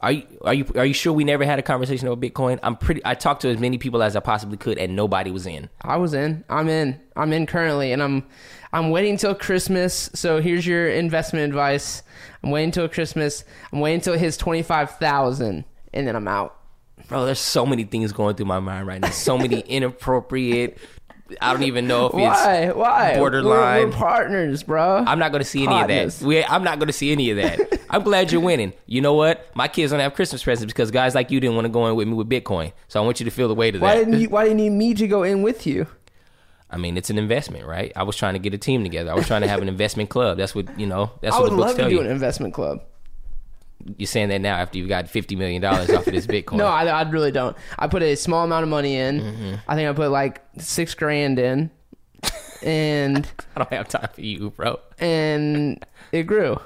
Are 0.01 0.11
you 0.11 0.23
are 0.41 0.53
you 0.53 0.65
are 0.75 0.85
you 0.85 0.95
sure 0.95 1.13
we 1.13 1.23
never 1.23 1.45
had 1.45 1.59
a 1.59 1.61
conversation 1.61 2.07
about 2.07 2.19
Bitcoin? 2.19 2.59
I'm 2.63 2.75
pretty. 2.75 3.01
I 3.05 3.13
talked 3.13 3.43
to 3.43 3.49
as 3.49 3.59
many 3.59 3.77
people 3.77 4.01
as 4.01 4.15
I 4.15 4.19
possibly 4.19 4.57
could, 4.57 4.79
and 4.79 4.95
nobody 4.95 5.29
was 5.29 5.45
in. 5.45 5.69
I 5.81 5.97
was 5.97 6.15
in. 6.15 6.43
I'm 6.49 6.67
in. 6.69 6.99
I'm 7.15 7.31
in 7.33 7.45
currently, 7.45 7.91
and 7.91 8.01
I'm 8.01 8.25
I'm 8.73 8.89
waiting 8.89 9.17
till 9.17 9.35
Christmas. 9.35 10.09
So 10.15 10.41
here's 10.41 10.65
your 10.65 10.89
investment 10.89 11.45
advice. 11.45 12.01
I'm 12.41 12.49
waiting 12.49 12.71
till 12.71 12.89
Christmas. 12.89 13.43
I'm 13.71 13.79
waiting 13.79 14.01
till 14.01 14.15
it 14.15 14.19
hits 14.19 14.37
twenty 14.37 14.63
five 14.63 14.97
thousand, 14.97 15.65
and 15.93 16.07
then 16.07 16.15
I'm 16.15 16.27
out. 16.27 16.57
Bro, 17.07 17.25
there's 17.25 17.39
so 17.39 17.65
many 17.67 17.83
things 17.83 18.11
going 18.11 18.35
through 18.35 18.45
my 18.47 18.59
mind 18.59 18.87
right 18.87 19.01
now. 19.01 19.09
So 19.09 19.37
many 19.37 19.59
inappropriate. 19.67 20.79
I 21.39 21.53
don't 21.53 21.63
even 21.63 21.87
know 21.87 22.07
if 22.07 22.13
it's. 22.13 22.21
Why? 22.21 22.71
Why? 22.71 23.15
borderline. 23.17 23.79
We're, 23.83 23.85
we're 23.87 23.91
partners, 23.93 24.63
bro. 24.63 25.03
I'm 25.05 25.19
not 25.19 25.31
going 25.31 25.43
to 25.43 25.47
see 25.49 25.65
any 25.65 25.81
of 25.81 25.87
that. 25.87 26.25
We, 26.25 26.43
I'm 26.43 26.63
not 26.63 26.79
going 26.79 26.87
to 26.87 26.93
see 26.93 27.11
any 27.11 27.29
of 27.29 27.37
that. 27.37 27.79
I'm 27.89 28.03
glad 28.03 28.31
you're 28.31 28.41
winning. 28.41 28.73
You 28.85 29.01
know 29.01 29.13
what? 29.13 29.55
My 29.55 29.67
kids 29.67 29.91
don't 29.91 29.99
have 29.99 30.13
Christmas 30.13 30.43
presents 30.43 30.73
because 30.73 30.91
guys 30.91 31.13
like 31.15 31.31
you 31.31 31.39
didn't 31.39 31.55
want 31.55 31.65
to 31.65 31.69
go 31.69 31.87
in 31.87 31.95
with 31.95 32.07
me 32.07 32.13
with 32.13 32.29
Bitcoin. 32.29 32.73
So 32.87 33.01
I 33.01 33.05
want 33.05 33.19
you 33.19 33.25
to 33.25 33.31
feel 33.31 33.47
the 33.47 33.55
weight 33.55 33.75
of 33.75 33.81
Why 33.81 33.95
that. 33.95 34.05
didn't 34.05 34.19
you? 34.19 34.29
Why 34.29 34.43
didn't 34.45 34.59
you 34.59 34.69
need 34.69 34.77
me 34.77 34.93
to 34.95 35.07
go 35.07 35.23
in 35.23 35.41
with 35.41 35.65
you? 35.67 35.87
I 36.69 36.77
mean, 36.77 36.95
it's 36.95 37.09
an 37.09 37.17
investment, 37.17 37.65
right? 37.65 37.91
I 37.95 38.03
was 38.03 38.15
trying 38.15 38.33
to 38.33 38.39
get 38.39 38.53
a 38.53 38.57
team 38.57 38.83
together. 38.83 39.11
I 39.11 39.13
was 39.13 39.27
trying 39.27 39.41
to 39.41 39.47
have 39.49 39.61
an 39.61 39.67
investment 39.67 40.09
club. 40.09 40.37
That's 40.37 40.55
what 40.55 40.79
you 40.79 40.87
know. 40.87 41.11
That's 41.21 41.35
I 41.35 41.39
what 41.39 41.49
would 41.49 41.51
the 41.53 41.57
books 41.57 41.67
love 41.67 41.75
to 41.75 41.81
tell 41.81 41.89
do 41.89 41.95
you. 41.95 42.01
an 42.01 42.07
investment 42.07 42.53
club. 42.53 42.81
You're 43.97 44.07
saying 44.07 44.29
that 44.29 44.41
now 44.41 44.55
after 44.55 44.77
you've 44.77 44.89
got 44.89 45.09
fifty 45.09 45.35
million 45.35 45.61
dollars 45.61 45.89
off 45.89 46.07
of 46.07 46.13
this 46.13 46.27
Bitcoin. 46.35 46.57
No, 46.57 46.65
I, 46.67 46.85
I 46.85 47.09
really 47.09 47.31
don't. 47.31 47.55
I 47.79 47.87
put 47.87 48.01
a 48.03 48.15
small 48.15 48.43
amount 48.43 48.63
of 48.63 48.69
money 48.69 48.95
in. 48.95 49.21
Mm-hmm. 49.21 49.53
I 49.67 49.75
think 49.75 49.89
I 49.89 49.93
put 49.93 50.11
like 50.11 50.41
six 50.57 50.93
grand 50.95 51.39
in, 51.39 51.71
and 52.63 53.27
I 53.55 53.59
don't 53.59 53.71
have 53.73 53.87
time 53.87 54.09
for 54.13 54.21
you, 54.21 54.51
bro. 54.51 54.79
and 54.99 55.83
it 56.11 56.23
grew. 56.23 56.57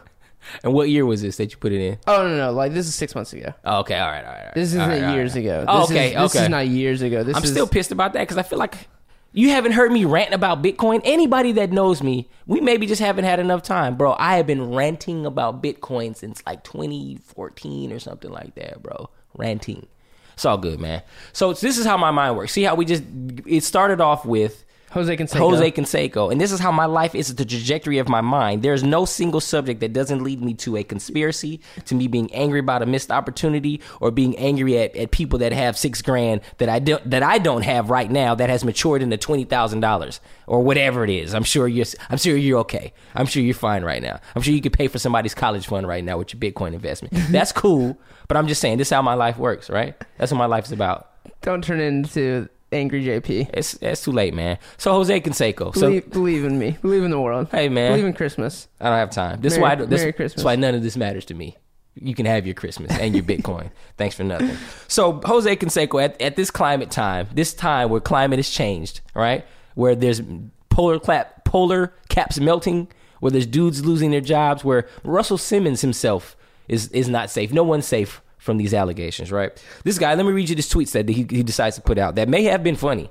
And 0.64 0.74
what 0.74 0.90
year 0.90 1.06
was 1.08 1.24
this 1.24 1.38
that 1.38 1.52
you 1.52 1.58
put 1.58 1.72
it 1.72 1.82
in? 1.82 1.98
Oh 2.06 2.28
no, 2.28 2.38
no, 2.38 2.52
like 2.52 2.74
this 2.74 2.88
is 2.88 2.94
six 2.94 3.16
months 3.16 3.34
ago. 3.34 3.54
Oh, 3.64 3.80
okay, 3.80 3.98
all 3.98 4.08
right, 4.10 4.24
all 4.24 4.32
right. 4.32 4.38
all 4.40 4.46
right. 4.46 4.54
This 4.54 4.70
isn't 4.70 4.80
right, 4.90 5.16
years 5.16 5.34
right. 5.34 5.44
ago. 5.44 5.66
Oh, 5.68 5.82
This 5.82 5.92
okay, 5.92 6.08
is, 6.10 6.14
This 6.22 6.36
okay. 6.36 6.44
is 6.44 6.50
not 6.50 6.68
years 6.68 7.02
ago. 7.02 7.24
This 7.24 7.36
I'm 7.36 7.44
is 7.44 7.50
still 7.50 7.68
pissed 7.68 7.92
about 7.92 8.14
that 8.14 8.20
because 8.22 8.38
I 8.38 8.44
feel 8.44 8.60
like 8.60 8.88
You 9.36 9.50
haven't 9.50 9.74
heard 9.74 9.92
me 9.92 10.06
rant 10.06 10.34
about 10.34 10.64
Bitcoin. 10.64 11.02
Anybody 11.04 11.52
that 11.52 11.70
knows 11.70 12.02
me, 12.02 12.30
we 12.48 12.62
maybe 12.62 12.88
just 12.88 13.02
haven't 13.02 13.26
had 13.26 13.38
enough 13.38 13.64
time, 13.64 13.98
bro. 13.98 14.16
I 14.18 14.38
have 14.38 14.48
been 14.48 14.74
ranting 14.74 15.26
about 15.26 15.62
Bitcoin 15.62 16.16
since 16.16 16.42
like 16.46 16.64
2014 16.64 17.92
or 17.92 18.00
something 18.00 18.32
like 18.32 18.56
that, 18.56 18.82
bro. 18.82 19.10
Ranting. 19.36 19.88
It's 20.36 20.46
all 20.46 20.58
good, 20.58 20.80
man. 20.80 21.02
So 21.34 21.52
this 21.52 21.78
is 21.78 21.86
how 21.86 21.98
my 21.98 22.12
mind 22.12 22.38
works. 22.38 22.54
See 22.54 22.64
how 22.64 22.76
we 22.76 22.86
just 22.86 23.04
it 23.46 23.64
started 23.66 24.00
off 24.00 24.26
with 24.26 24.65
Jose 24.96 25.18
Canseco. 25.18 25.40
Jose 25.40 25.72
Canseco. 25.72 26.32
And 26.32 26.40
this 26.40 26.54
is 26.54 26.62
how 26.62 26.72
my 26.72 26.86
life 26.86 27.14
is 27.16 27.36
the 27.36 27.44
trajectory 27.44 27.98
of 27.98 28.08
my 28.08 28.22
mind. 28.22 28.64
There's 28.64 28.82
no 28.82 29.04
single 29.04 29.42
subject 29.42 29.82
that 29.82 29.92
doesn't 29.92 30.24
lead 30.24 30.42
me 30.42 30.54
to 30.54 30.78
a 30.78 30.86
conspiracy, 30.86 31.60
to 31.84 31.96
me 31.96 32.08
being 32.08 32.34
angry 32.34 32.62
about 32.62 32.82
a 32.82 32.86
missed 32.86 33.12
opportunity, 33.12 33.82
or 34.00 34.10
being 34.10 34.38
angry 34.38 34.80
at, 34.80 34.96
at 34.96 35.12
people 35.12 35.38
that 35.40 35.52
have 35.52 35.78
six 35.78 36.02
grand 36.02 36.40
that 36.60 36.70
I 36.70 36.80
don't 36.80 37.12
that 37.12 37.24
I 37.24 37.40
don't 37.40 37.64
have 37.64 37.90
right 37.90 38.10
now 38.10 38.36
that 38.36 38.50
has 38.50 38.64
matured 38.64 39.02
into 39.02 39.18
twenty 39.18 39.44
thousand 39.44 39.82
dollars 39.82 40.22
or 40.48 40.64
whatever 40.64 41.04
it 41.04 41.10
is. 41.10 41.36
I'm 41.36 41.44
sure 41.44 41.68
you're 41.68 41.86
I'm 42.10 42.18
sure 42.18 42.38
you're 42.38 42.60
okay. 42.60 42.94
I'm 43.16 43.26
sure 43.26 43.44
you're 43.44 43.54
fine 43.54 43.84
right 43.84 44.02
now. 44.02 44.22
I'm 44.34 44.42
sure 44.42 44.54
you 44.54 44.62
could 44.62 44.72
pay 44.72 44.88
for 44.88 44.98
somebody's 44.98 45.36
college 45.36 45.68
fund 45.68 45.86
right 45.90 46.06
now 46.06 46.18
with 46.18 46.34
your 46.34 46.40
Bitcoin 46.40 46.74
investment. 46.74 47.14
That's 47.32 47.52
cool. 47.52 47.98
But 48.30 48.38
I'm 48.38 48.48
just 48.48 48.62
saying 48.62 48.78
this 48.78 48.88
is 48.88 48.94
how 48.94 49.02
my 49.02 49.16
life 49.16 49.38
works, 49.38 49.70
right? 49.70 49.94
That's 50.18 50.32
what 50.32 50.38
my 50.38 50.46
life 50.46 50.64
is 50.64 50.72
about. 50.72 51.12
Don't 51.42 51.64
turn 51.64 51.82
into 51.82 52.48
angry 52.76 53.04
JP. 53.04 53.50
It's 53.54 53.74
it's 53.82 54.04
too 54.04 54.12
late, 54.12 54.34
man. 54.34 54.58
So 54.78 54.92
Jose 54.92 55.20
Canseco. 55.22 55.74
So 55.74 55.82
Believe, 55.88 56.12
believe 56.12 56.46
in 56.46 56.60
me. 56.60 56.78
Believe 56.82 57.04
in 57.04 57.12
the 57.12 57.20
world. 57.20 57.48
Hey, 57.52 57.70
man. 57.70 57.92
Believe 57.92 58.06
in 58.06 58.14
Christmas. 58.14 58.68
I 58.80 58.90
don't 58.90 58.98
have 58.98 59.12
time. 59.12 59.42
This 59.42 59.54
is 59.54 59.60
why 59.60 59.72
I 59.72 59.76
this, 59.76 60.02
Merry 60.02 60.14
Christmas. 60.14 60.42
is 60.42 60.46
why 60.46 60.56
none 60.56 60.76
of 60.76 60.84
this 60.84 60.96
matters 60.98 61.26
to 61.26 61.34
me. 61.34 61.58
You 61.96 62.14
can 62.14 62.26
have 62.26 62.46
your 62.46 62.56
Christmas 62.56 62.92
and 62.92 63.16
your 63.16 63.24
Bitcoin. 63.24 63.72
Thanks 63.98 64.16
for 64.16 64.24
nothing. 64.24 64.58
So 64.90 65.22
Jose 65.24 65.56
Canseco 65.56 66.04
at, 66.04 66.22
at 66.22 66.36
this 66.36 66.52
climate 66.52 66.92
time, 66.92 67.28
this 67.34 67.54
time 67.54 67.90
where 67.90 68.02
climate 68.02 68.38
has 68.38 68.50
changed, 68.50 69.00
right? 69.14 69.46
Where 69.76 69.96
there's 69.96 70.22
polar 70.70 71.00
clap, 71.00 71.46
polar 71.46 71.94
caps 72.10 72.40
melting, 72.40 72.90
where 73.22 73.32
there's 73.32 73.46
dudes 73.46 73.86
losing 73.86 74.12
their 74.12 74.22
jobs, 74.22 74.66
where 74.66 74.88
Russell 75.06 75.38
Simmons 75.38 75.82
himself 75.82 76.36
is 76.68 76.90
is 76.90 77.08
not 77.08 77.30
safe. 77.30 77.54
No 77.54 77.64
one's 77.64 77.86
safe 77.86 78.22
from 78.46 78.58
these 78.58 78.76
allegations, 78.76 79.32
right? 79.32 79.52
This 79.84 79.98
guy, 79.98 80.14
let 80.14 80.24
me 80.24 80.32
read 80.32 80.50
you 80.50 80.56
this 80.56 80.72
tweets 80.72 80.92
that 80.92 81.10
he, 81.10 81.26
he 81.30 81.42
decides 81.42 81.76
to 81.78 81.82
put 81.82 81.98
out 81.98 82.14
that 82.16 82.30
may 82.30 82.44
have 82.44 82.64
been 82.64 82.76
funny 82.76 83.10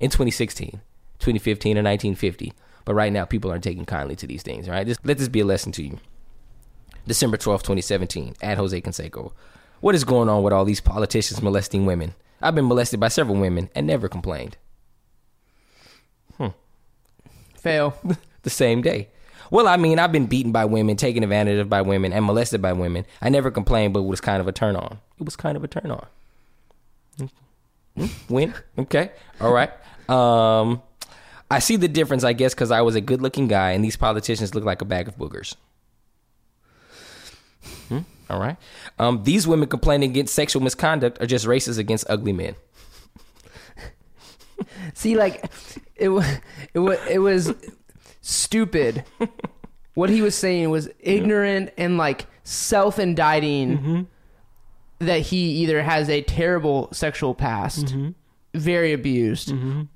in 0.00 0.08
2016, 0.08 0.80
2015, 1.18 1.76
or 1.76 1.82
1950. 1.82 2.54
But 2.86 2.94
right 2.94 3.12
now, 3.12 3.26
people 3.26 3.50
aren't 3.50 3.62
taking 3.62 3.84
kindly 3.84 4.16
to 4.16 4.26
these 4.26 4.42
things, 4.42 4.68
right? 4.70 4.86
Just 4.86 5.04
let 5.04 5.18
this 5.18 5.28
be 5.28 5.40
a 5.40 5.44
lesson 5.44 5.70
to 5.72 5.82
you. 5.82 5.98
December 7.06 7.36
12th, 7.36 7.60
2017, 7.60 8.36
at 8.40 8.56
Jose 8.56 8.80
Canseco. 8.80 9.32
What 9.80 9.94
is 9.94 10.04
going 10.04 10.30
on 10.30 10.42
with 10.42 10.54
all 10.54 10.64
these 10.64 10.80
politicians 10.80 11.42
molesting 11.42 11.84
women? 11.84 12.14
I've 12.40 12.54
been 12.54 12.66
molested 12.66 13.00
by 13.00 13.08
several 13.08 13.36
women 13.36 13.68
and 13.74 13.86
never 13.86 14.08
complained. 14.08 14.56
Hmm. 16.38 16.48
Fail. 17.54 17.94
the 18.42 18.50
same 18.50 18.80
day. 18.80 19.10
Well, 19.50 19.66
I 19.66 19.76
mean, 19.76 19.98
I've 19.98 20.12
been 20.12 20.26
beaten 20.26 20.52
by 20.52 20.64
women, 20.64 20.96
taken 20.96 21.22
advantage 21.22 21.58
of 21.58 21.68
by 21.68 21.82
women, 21.82 22.12
and 22.12 22.24
molested 22.24 22.62
by 22.62 22.72
women. 22.72 23.04
I 23.20 23.28
never 23.28 23.50
complained, 23.50 23.94
but 23.94 24.00
it 24.00 24.06
was 24.06 24.20
kind 24.20 24.40
of 24.40 24.48
a 24.48 24.52
turn 24.52 24.76
on. 24.76 24.98
It 25.18 25.24
was 25.24 25.36
kind 25.36 25.56
of 25.56 25.64
a 25.64 25.68
turn 25.68 25.90
on. 25.90 26.06
Hmm? 27.96 28.06
Win. 28.28 28.54
Okay. 28.78 29.10
All 29.40 29.52
right. 29.52 29.70
Um, 30.08 30.82
I 31.50 31.58
see 31.58 31.76
the 31.76 31.88
difference, 31.88 32.22
I 32.22 32.32
guess, 32.32 32.54
because 32.54 32.70
I 32.70 32.80
was 32.82 32.94
a 32.94 33.00
good 33.00 33.20
looking 33.20 33.48
guy, 33.48 33.72
and 33.72 33.84
these 33.84 33.96
politicians 33.96 34.54
look 34.54 34.64
like 34.64 34.82
a 34.82 34.84
bag 34.84 35.08
of 35.08 35.16
boogers. 35.18 35.56
Hmm? 37.88 38.00
All 38.28 38.38
right. 38.38 38.56
Um, 38.98 39.24
these 39.24 39.48
women 39.48 39.68
complaining 39.68 40.10
against 40.10 40.34
sexual 40.34 40.62
misconduct 40.62 41.20
are 41.20 41.26
just 41.26 41.46
racist 41.46 41.78
against 41.78 42.06
ugly 42.08 42.32
men. 42.32 42.54
See, 44.94 45.16
like 45.16 45.44
it 45.96 46.10
it 46.74 46.80
it 47.10 47.18
was 47.18 47.52
stupid. 48.20 49.04
what 49.94 50.10
he 50.10 50.22
was 50.22 50.34
saying 50.34 50.70
was 50.70 50.88
ignorant 51.00 51.70
and 51.76 51.96
like 51.98 52.26
self-indicting 52.44 53.78
Mm-hmm. 53.78 54.02
that 55.06 55.20
he 55.20 55.50
either 55.62 55.82
has 55.82 56.08
a 56.08 56.22
terrible 56.22 56.88
sexual 56.92 57.34
past, 57.34 57.86
Mm-hmm. 57.86 58.10
very 58.54 58.92
abused, 58.92 59.52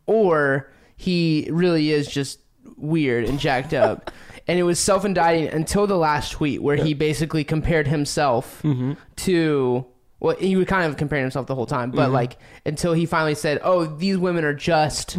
or 0.06 0.70
he 0.96 1.48
really 1.50 1.90
is 1.90 2.06
just 2.08 2.38
weird 2.76 3.24
and 3.24 3.38
jacked 3.38 3.72
up. 3.86 4.10
And 4.46 4.58
it 4.58 4.62
was 4.62 4.78
self-indicting 4.78 5.48
until 5.48 5.86
the 5.86 5.96
last 5.96 6.32
tweet 6.32 6.62
where 6.62 6.76
he 6.76 6.92
basically 6.94 7.44
compared 7.44 7.86
himself 7.86 8.60
Mm-hmm. 8.62 8.92
to 9.16 9.86
well, 10.20 10.36
he 10.36 10.56
was 10.56 10.66
kind 10.66 10.90
of 10.90 10.96
comparing 10.96 11.24
himself 11.24 11.46
the 11.46 11.54
whole 11.54 11.66
time, 11.66 11.90
but 11.90 12.04
Mm-hmm. 12.06 12.14
like 12.14 12.36
until 12.64 12.94
he 12.94 13.04
finally 13.04 13.34
said, 13.34 13.58
"Oh, 13.62 13.84
these 13.84 14.16
women 14.16 14.44
are 14.44 14.54
just." 14.54 15.16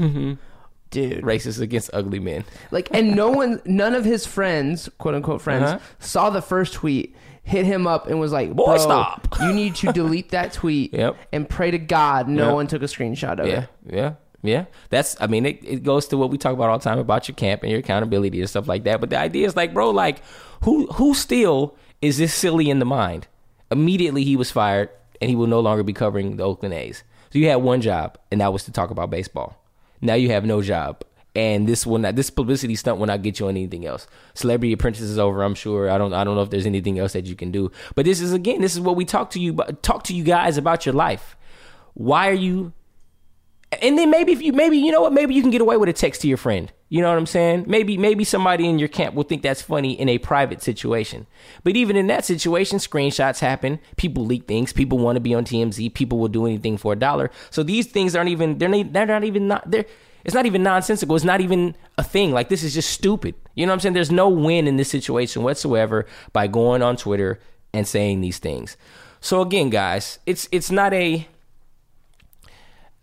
Dude, 0.92 1.24
Racist 1.24 1.60
against 1.60 1.90
ugly 1.94 2.20
men. 2.20 2.46
like, 2.72 2.88
and 2.94 3.16
no 3.16 3.30
one, 3.30 3.62
none 3.66 3.94
of 3.96 4.06
his 4.06 4.26
friends, 4.26 4.88
quote 4.98 5.14
unquote 5.16 5.42
friends, 5.42 5.64
Uh-huh. 5.64 5.80
saw 6.00 6.30
the 6.30 6.42
first 6.42 6.74
tweet, 6.74 7.16
hit 7.44 7.66
him 7.66 7.86
up, 7.86 8.08
and 8.08 8.20
was 8.20 8.32
like, 8.32 8.54
Boy, 8.56 8.66
"Bro, 8.66 8.78
stop." 8.78 9.28
you 9.42 9.52
need 9.52 9.76
to 9.76 9.92
delete 9.92 10.30
that 10.32 10.54
tweet 10.54 10.94
Yep. 10.94 11.18
and 11.34 11.50
pray 11.50 11.72
to 11.72 11.78
God 11.78 12.28
no 12.30 12.46
Yep. 12.48 12.54
one 12.54 12.68
took 12.68 12.82
a 12.82 12.86
screenshot 12.86 13.40
of 13.40 13.48
Yeah, 13.48 13.64
it." 13.88 13.94
yeah, 13.94 14.14
yeah. 14.42 14.66
That's. 14.90 15.18
I 15.20 15.28
mean, 15.28 15.46
it, 15.46 15.60
it 15.64 15.84
goes 15.84 16.08
to 16.10 16.18
what 16.18 16.30
we 16.30 16.38
talk 16.38 16.54
about 16.54 16.70
all 16.70 16.78
the 16.78 16.84
time 16.84 17.00
about 17.00 17.28
your 17.28 17.36
camp 17.36 17.64
and 17.64 17.72
your 17.72 17.80
accountability 17.82 18.40
and 18.40 18.50
stuff 18.50 18.68
like 18.68 18.84
that. 18.86 19.02
But 19.02 19.10
the 19.10 19.18
idea 19.20 19.48
is 19.48 19.56
like, 19.56 19.74
bro, 19.74 19.90
like, 19.90 20.22
who 20.64 20.86
who 20.94 21.14
still 21.14 21.76
is 22.02 22.18
this 22.20 22.34
silly 22.34 22.70
in 22.70 22.80
the 22.80 22.86
mind? 22.86 23.28
Immediately, 23.72 24.24
he 24.24 24.36
was 24.38 24.50
fired, 24.52 24.90
and 25.20 25.30
he 25.30 25.36
will 25.36 25.48
no 25.48 25.60
longer 25.60 25.84
be 25.84 25.94
covering 25.94 26.38
the 26.38 26.44
Oakland 26.44 26.74
A's. 26.74 27.04
So 27.34 27.40
you 27.40 27.50
had 27.50 27.58
one 27.58 27.82
job, 27.82 28.18
and 28.32 28.40
that 28.40 28.54
was 28.54 28.64
to 28.66 28.72
talk 28.72 28.92
about 28.92 29.10
baseball. 29.10 29.62
Now 30.06 30.14
you 30.14 30.30
have 30.30 30.46
no 30.46 30.62
job. 30.62 31.04
And 31.36 31.68
this 31.68 31.86
will 31.86 31.98
not, 31.98 32.16
this 32.16 32.30
publicity 32.30 32.76
stunt 32.76 32.98
will 32.98 33.08
not 33.08 33.22
get 33.22 33.40
you 33.42 33.48
on 33.48 33.58
anything 33.58 33.86
else. 33.86 34.08
Celebrity 34.36 34.72
Apprentice 34.72 35.02
is 35.02 35.20
over. 35.20 35.44
I'm 35.44 35.56
sure. 35.56 35.90
I 35.90 35.98
don't. 35.98 36.14
I 36.14 36.24
don't 36.24 36.36
know 36.36 36.42
if 36.44 36.50
there's 36.50 36.66
anything 36.66 36.98
else 36.98 37.12
that 37.12 37.26
you 37.26 37.36
can 37.36 37.52
do. 37.52 37.72
But 37.94 38.06
this 38.06 38.22
is 38.22 38.32
again. 38.32 38.62
This 38.62 38.74
is 38.74 38.80
what 38.80 38.96
we 38.96 39.04
talk 39.04 39.32
to 39.32 39.40
you. 39.40 39.54
Talk 39.82 40.04
to 40.04 40.16
you 40.16 40.24
guys 40.24 40.58
about 40.58 40.86
your 40.86 40.96
life. 40.96 41.36
Why 41.94 42.30
are 42.30 42.34
you 42.34 42.72
and 43.82 43.98
then 43.98 44.10
maybe 44.10 44.32
if 44.32 44.42
you 44.42 44.54
maybe 44.54 44.78
you 44.78 44.92
know 44.92 45.02
what? 45.02 45.14
Maybe 45.14 45.34
you 45.34 45.42
can 45.42 45.52
get 45.52 45.62
away 45.62 45.78
with 45.78 45.90
a 45.90 45.94
text 45.94 46.22
to 46.22 46.28
your 46.28 46.38
friend. 46.38 46.72
You 46.90 47.02
know 47.02 47.10
what 47.10 47.18
i'm 47.18 47.26
saying? 47.26 47.66
Maybe 47.68 47.98
maybe 47.98 48.24
somebody 48.24 48.70
in 48.70 48.78
your 48.78 48.88
camp 48.88 49.16
will 49.16 49.24
think 49.24 49.42
that's 49.42 49.62
funny 49.62 50.00
in 50.00 50.08
a 50.08 50.18
private 50.18 50.62
situation. 50.62 51.26
But 51.64 51.76
even 51.76 51.96
in 51.96 52.08
that 52.08 52.26
situation 52.26 52.78
screenshots 52.78 53.40
happen. 53.40 53.80
People 53.98 54.26
leak 54.26 54.48
things. 54.48 54.72
People 54.72 55.00
want 55.00 55.16
to 55.16 55.20
be 55.20 55.34
on 55.34 55.46
tmz 55.46 55.94
people 55.94 56.20
will 56.20 56.28
do 56.28 56.46
anything 56.46 56.78
for 56.78 56.94
a 56.94 56.96
dollar. 56.96 57.32
So 57.50 57.64
these 57.64 57.88
things 57.88 58.16
aren't 58.16 58.30
even 58.30 58.60
they're 58.60 58.70
not, 58.70 58.94
they're 58.94 59.06
not 59.06 59.24
even 59.24 59.48
not 59.48 59.70
they're 59.70 59.86
it's 60.24 60.34
not 60.34 60.46
even 60.46 60.64
nonsensical. 60.64 61.16
It's 61.16 61.26
not 61.26 61.42
even 61.42 61.76
a 61.98 62.04
thing. 62.04 62.32
Like 62.32 62.50
this 62.50 62.64
is 62.64 62.74
just 62.74 62.90
stupid. 62.90 63.36
You 63.56 63.66
know 63.66 63.72
what 63.72 63.76
i'm 63.76 63.80
saying? 63.82 63.94
There's 63.94 64.12
no 64.12 64.30
win 64.30 64.68
in 64.68 64.78
this 64.78 64.90
situation 64.90 65.44
whatsoever 65.44 66.06
by 66.34 66.48
going 66.48 66.82
on 66.82 66.98
twitter 66.98 67.40
and 67.74 67.88
saying 67.88 68.22
these 68.22 68.38
things. 68.38 68.78
So 69.22 69.42
again 69.42 69.70
guys 69.72 70.20
it's 70.28 70.48
it's 70.52 70.70
not 70.70 70.94
a 70.94 71.28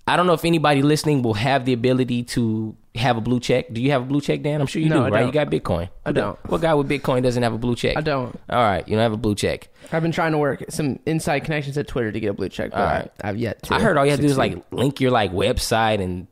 I 0.06 0.16
don't 0.16 0.26
know 0.26 0.32
if 0.32 0.44
anybody 0.44 0.82
listening 0.82 1.22
will 1.22 1.34
have 1.34 1.64
the 1.64 1.72
ability 1.72 2.24
to 2.24 2.74
have 2.96 3.16
a 3.16 3.20
blue 3.20 3.38
check. 3.40 3.72
Do 3.72 3.80
you 3.80 3.92
have 3.92 4.02
a 4.02 4.04
blue 4.04 4.20
check, 4.20 4.42
Dan? 4.42 4.60
I'm 4.60 4.66
sure 4.66 4.82
you 4.82 4.88
No, 4.88 4.96
do, 4.96 5.00
I 5.02 5.08
right? 5.08 5.18
don't. 5.20 5.26
You 5.28 5.32
got 5.32 5.48
Bitcoin. 5.48 5.88
I 6.04 6.12
don't. 6.12 6.36
What 6.50 6.60
guy 6.60 6.74
with 6.74 6.88
Bitcoin 6.88 7.22
doesn't 7.22 7.42
have 7.42 7.52
a 7.52 7.58
blue 7.58 7.76
check? 7.76 7.96
I 7.96 8.00
don't. 8.00 8.38
All 8.50 8.58
right, 8.62 8.86
you 8.86 8.94
don't 8.96 9.02
have 9.02 9.12
a 9.12 9.16
blue 9.16 9.34
check. 9.34 9.68
I've 9.92 10.02
been 10.02 10.12
trying 10.12 10.32
to 10.32 10.38
work 10.38 10.64
some 10.70 10.98
inside 11.06 11.40
connections 11.40 11.78
at 11.78 11.86
Twitter 11.86 12.10
to 12.12 12.20
get 12.20 12.28
a 12.28 12.32
blue 12.34 12.48
check, 12.48 12.72
but 12.72 12.80
All 12.80 12.84
right. 12.86 13.10
I, 13.22 13.26
have 13.28 13.36
yet 13.36 13.62
to. 13.64 13.74
I 13.74 13.80
heard 13.80 13.96
all 13.96 14.04
you 14.04 14.10
have 14.10 14.20
to 14.20 14.26
do 14.26 14.30
is 14.30 14.36
like 14.38 14.56
link 14.72 15.00
your 15.00 15.10
like 15.12 15.32
website 15.32 16.00
and 16.02 16.26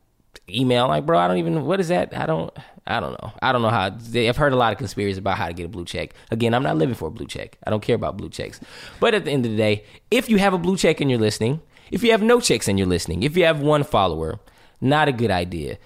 email. 0.49 0.87
Like, 0.87 1.05
bro, 1.05 1.17
I 1.17 1.27
don't 1.27 1.37
even. 1.37 1.65
What 1.65 1.79
is 1.79 1.87
that? 1.87 2.15
I 2.15 2.25
don't. 2.25 2.51
I 2.85 2.99
don't 2.99 3.11
know. 3.13 3.31
I 3.41 3.51
don't 3.51 3.61
know 3.61 3.69
how. 3.69 3.89
they, 3.91 4.27
I've 4.27 4.37
heard 4.37 4.53
a 4.53 4.55
lot 4.55 4.71
of 4.73 4.79
conspiracies 4.79 5.17
about 5.17 5.37
how 5.37 5.47
to 5.47 5.53
get 5.53 5.65
a 5.65 5.69
blue 5.69 5.85
check. 5.85 6.13
Again, 6.29 6.53
I'm 6.53 6.63
not 6.63 6.77
living 6.77 6.95
for 6.95 7.07
a 7.07 7.11
blue 7.11 7.27
check. 7.27 7.57
I 7.65 7.69
don't 7.69 7.81
care 7.81 7.95
about 7.95 8.17
blue 8.17 8.29
checks. 8.29 8.59
But 8.99 9.13
at 9.13 9.23
the 9.25 9.31
end 9.31 9.45
of 9.45 9.51
the 9.51 9.57
day, 9.57 9.85
if 10.09 10.29
you 10.29 10.37
have 10.39 10.53
a 10.53 10.57
blue 10.57 10.75
check 10.77 10.99
and 10.99 11.09
you're 11.09 11.19
listening, 11.19 11.61
if 11.91 12.03
you 12.03 12.11
have 12.11 12.23
no 12.23 12.39
checks 12.39 12.67
and 12.67 12.79
you're 12.79 12.87
listening, 12.87 13.23
if 13.23 13.37
you 13.37 13.43
have 13.43 13.61
one 13.61 13.83
follower, 13.83 14.39
not 14.79 15.07
a 15.07 15.11
good 15.11 15.31
idea. 15.31 15.77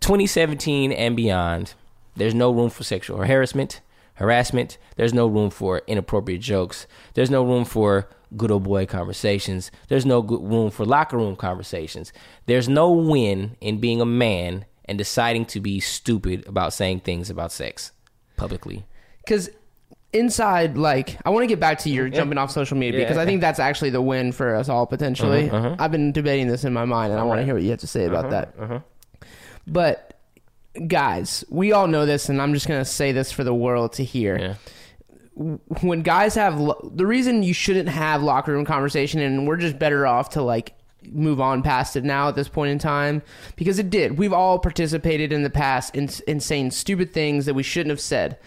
2017 0.00 0.92
and 0.92 1.16
beyond, 1.16 1.74
there's 2.16 2.34
no 2.34 2.50
room 2.52 2.70
for 2.70 2.84
sexual 2.84 3.18
harassment, 3.18 3.80
harassment. 4.14 4.78
There's 4.96 5.14
no 5.14 5.26
room 5.26 5.50
for 5.50 5.82
inappropriate 5.86 6.42
jokes. 6.42 6.86
There's 7.14 7.30
no 7.30 7.44
room 7.44 7.64
for 7.64 8.08
good 8.36 8.50
old 8.50 8.64
boy 8.64 8.86
conversations. 8.86 9.70
There's 9.88 10.06
no 10.06 10.20
room 10.20 10.70
for 10.70 10.84
locker 10.84 11.16
room 11.16 11.36
conversations. 11.36 12.12
There's 12.46 12.68
no 12.68 12.90
win 12.90 13.56
in 13.60 13.78
being 13.78 14.00
a 14.00 14.06
man 14.06 14.66
and 14.84 14.98
deciding 14.98 15.46
to 15.46 15.60
be 15.60 15.80
stupid 15.80 16.46
about 16.46 16.72
saying 16.72 17.00
things 17.00 17.30
about 17.30 17.52
sex 17.52 17.92
publicly. 18.36 18.84
because 19.24 19.50
inside 20.12 20.76
like 20.76 21.16
i 21.24 21.30
want 21.30 21.42
to 21.42 21.46
get 21.46 21.58
back 21.58 21.78
to 21.78 21.88
your 21.88 22.08
jumping 22.08 22.36
off 22.36 22.50
social 22.50 22.76
media 22.76 23.00
because 23.00 23.16
i 23.16 23.24
think 23.24 23.40
that's 23.40 23.58
actually 23.58 23.88
the 23.90 24.02
win 24.02 24.30
for 24.32 24.54
us 24.54 24.68
all 24.68 24.86
potentially 24.86 25.48
Uh-huh, 25.48 25.74
i've 25.78 25.90
been 25.90 26.12
debating 26.12 26.48
this 26.48 26.64
in 26.64 26.72
my 26.72 26.84
mind 26.84 27.12
and 27.12 27.20
i 27.20 27.24
want 27.24 27.40
to 27.40 27.44
hear 27.44 27.54
what 27.54 27.62
you 27.62 27.70
have 27.70 27.80
to 27.80 27.86
say 27.86 28.04
about 28.04 28.28
that 28.30 28.54
uh-huh. 28.58 28.80
but 29.66 30.18
guys 30.86 31.44
we 31.50 31.72
all 31.72 31.86
know 31.86 32.04
this 32.06 32.28
and 32.28 32.40
i'm 32.42 32.52
just 32.54 32.66
going 32.68 32.80
to 32.80 32.84
say 32.84 33.12
this 33.12 33.32
for 33.32 33.44
the 33.44 33.54
world 33.54 33.92
to 33.94 34.04
hear 34.04 34.38
Yeah. 34.38 34.54
when 35.80 36.02
guys 36.02 36.34
have 36.34 36.58
lo- 36.60 36.90
the 36.94 37.06
reason 37.06 37.42
you 37.42 37.54
shouldn't 37.54 37.88
have 37.88 38.22
locker 38.22 38.52
room 38.52 38.64
conversation 38.64 39.20
and 39.20 39.46
we're 39.46 39.56
just 39.56 39.78
better 39.78 40.06
off 40.06 40.30
to 40.30 40.42
like 40.42 40.74
move 41.10 41.40
on 41.40 41.62
past 41.62 41.96
it 41.96 42.04
now 42.04 42.28
at 42.28 42.34
this 42.36 42.48
point 42.48 42.70
in 42.70 42.78
time 42.78 43.22
because 43.56 43.80
it 43.80 43.90
did. 43.90 44.18
We've 44.18 44.32
all 44.32 44.60
participated 44.60 45.32
in 45.32 45.42
the 45.42 45.50
past 45.50 45.96
in, 45.96 46.08
in 46.28 46.38
saying 46.38 46.70
stupid 46.70 47.12
things 47.12 47.44
that 47.46 47.54
we 47.54 47.64
shouldn't 47.64 47.90
have 47.90 48.00
said. 48.00 48.38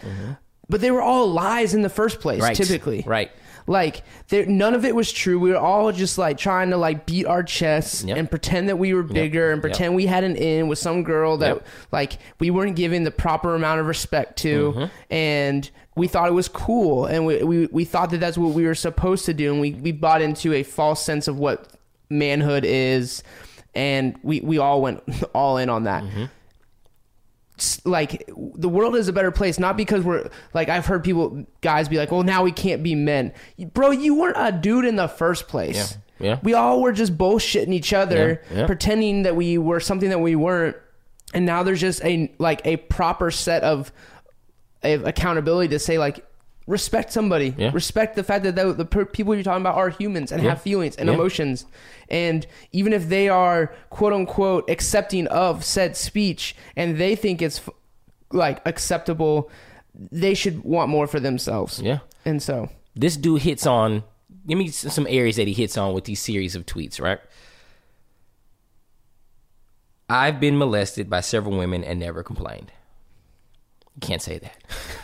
But 0.68 0.80
they 0.80 0.90
were 0.90 1.02
all 1.02 1.28
lies 1.30 1.74
in 1.74 1.82
the 1.82 1.88
first 1.88 2.20
place, 2.20 2.42
Right. 2.42 2.56
typically. 2.56 3.04
Right. 3.06 3.30
Like 3.68 4.02
there, 4.28 4.46
none 4.46 4.74
of 4.74 4.84
it 4.84 4.94
was 4.94 5.10
true. 5.12 5.38
We 5.40 5.50
were 5.50 5.56
all 5.58 5.90
just 5.92 6.18
like 6.18 6.38
trying 6.38 6.70
to 6.70 6.76
like 6.76 7.04
beat 7.06 7.26
our 7.26 7.42
chests 7.42 8.04
Yep. 8.04 8.16
and 8.16 8.30
pretend 8.30 8.68
that 8.68 8.76
we 8.78 8.94
were 8.94 9.02
bigger 9.02 9.50
and 9.52 9.60
pretend 9.60 9.94
we 9.96 10.06
had 10.06 10.22
an 10.22 10.36
in 10.36 10.68
with 10.68 10.78
some 10.78 11.02
girl 11.02 11.36
that 11.38 11.48
Yep. 11.56 11.66
like 11.92 12.18
we 12.38 12.50
weren't 12.50 12.76
giving 12.76 13.02
the 13.04 13.10
proper 13.10 13.54
amount 13.56 13.80
of 13.80 13.86
respect 13.86 14.38
to, 14.40 14.72
Mm-hmm. 14.72 14.84
and 15.12 15.70
we 15.96 16.06
thought 16.06 16.28
it 16.28 16.32
was 16.34 16.46
cool, 16.48 17.06
and 17.06 17.26
we, 17.26 17.42
we 17.42 17.66
we 17.72 17.84
thought 17.84 18.10
that 18.10 18.18
that's 18.18 18.36
what 18.38 18.52
we 18.52 18.64
were 18.66 18.74
supposed 18.74 19.24
to 19.26 19.34
do, 19.34 19.50
and 19.52 19.60
we 19.60 19.72
we 19.72 19.90
bought 19.92 20.20
into 20.22 20.52
a 20.52 20.62
false 20.62 21.02
sense 21.02 21.26
of 21.26 21.36
what 21.38 21.68
manhood 22.10 22.64
is, 22.64 23.22
and 23.74 24.16
we 24.22 24.40
we 24.42 24.58
all 24.58 24.80
went 24.80 25.02
all 25.34 25.56
in 25.58 25.68
on 25.70 25.84
that 25.84 26.04
s- 26.04 26.28
like 27.84 28.28
the 28.54 28.68
world 28.68 28.96
is 28.96 29.08
a 29.08 29.12
better 29.12 29.30
place 29.30 29.58
not 29.58 29.76
because 29.78 30.04
we're 30.04 30.28
like 30.52 30.68
i've 30.68 30.84
heard 30.84 31.02
people 31.02 31.46
guys 31.62 31.88
be 31.88 31.96
like 31.96 32.10
well 32.10 32.22
now 32.22 32.42
we 32.42 32.52
can't 32.52 32.82
be 32.82 32.94
men. 32.94 33.32
Bro 33.72 33.92
you 33.92 34.14
weren't 34.14 34.36
a 34.38 34.52
dude 34.52 34.84
in 34.84 34.96
the 34.96 35.08
first 35.08 35.48
place. 35.48 35.96
Yeah, 36.18 36.26
yeah. 36.26 36.38
we 36.42 36.52
all 36.52 36.82
were 36.82 36.92
just 36.92 37.16
bullshitting 37.16 37.72
each 37.72 37.92
other 37.94 38.42
Yeah, 38.50 38.58
yeah. 38.58 38.66
pretending 38.66 39.22
that 39.22 39.36
we 39.36 39.56
were 39.56 39.80
something 39.80 40.10
that 40.10 40.18
we 40.18 40.36
weren't. 40.36 40.76
And 41.32 41.46
now 41.46 41.62
there's 41.62 41.80
just 41.80 42.04
a 42.04 42.30
like 42.38 42.60
a 42.66 42.76
proper 42.76 43.30
set 43.30 43.62
of, 43.62 43.90
of 44.82 45.06
accountability 45.06 45.68
to 45.68 45.78
say 45.78 45.98
like 45.98 46.25
respect 46.66 47.12
somebody 47.12 47.54
Yeah. 47.56 47.70
respect 47.72 48.16
the 48.16 48.24
fact 48.24 48.42
that 48.44 48.56
the, 48.56 48.72
the 48.72 48.84
per- 48.84 49.04
people 49.04 49.34
you're 49.34 49.44
talking 49.44 49.62
about 49.62 49.76
are 49.76 49.88
humans 49.90 50.32
and 50.32 50.42
Yeah. 50.42 50.50
have 50.50 50.62
feelings 50.62 50.96
and 50.96 51.08
Yeah. 51.08 51.14
emotions 51.14 51.64
and 52.08 52.46
even 52.72 52.92
if 52.92 53.08
they 53.08 53.28
are 53.28 53.72
quote 53.90 54.12
unquote 54.12 54.68
accepting 54.68 55.26
of 55.28 55.64
said 55.64 55.96
speech 55.96 56.56
and 56.76 56.98
they 56.98 57.14
think 57.14 57.40
it's 57.40 57.58
f- 57.58 57.70
like 58.32 58.60
acceptable 58.66 59.48
they 59.94 60.34
should 60.34 60.64
want 60.64 60.90
more 60.90 61.06
for 61.06 61.20
themselves 61.20 61.80
Yeah. 61.80 62.00
and 62.24 62.42
so 62.42 62.68
This 62.94 63.16
dude 63.16 63.42
hits 63.42 63.66
on. 63.66 64.02
Give 64.48 64.56
me 64.58 64.68
some 64.68 65.06
areas 65.08 65.36
that 65.36 65.46
he 65.46 65.52
hits 65.52 65.76
on 65.76 65.92
with 65.92 66.04
these 66.04 66.20
series 66.22 66.54
of 66.56 66.64
tweets. 66.66 67.00
Right. 67.00 67.18
I've 70.08 70.38
been 70.40 70.56
molested 70.56 71.10
by 71.10 71.20
several 71.20 71.56
women 71.58 71.82
and 71.84 71.98
never 72.00 72.22
complained. 72.22 72.70
You 73.96 74.00
can't 74.00 74.22
say 74.22 74.38
that. 74.38 74.56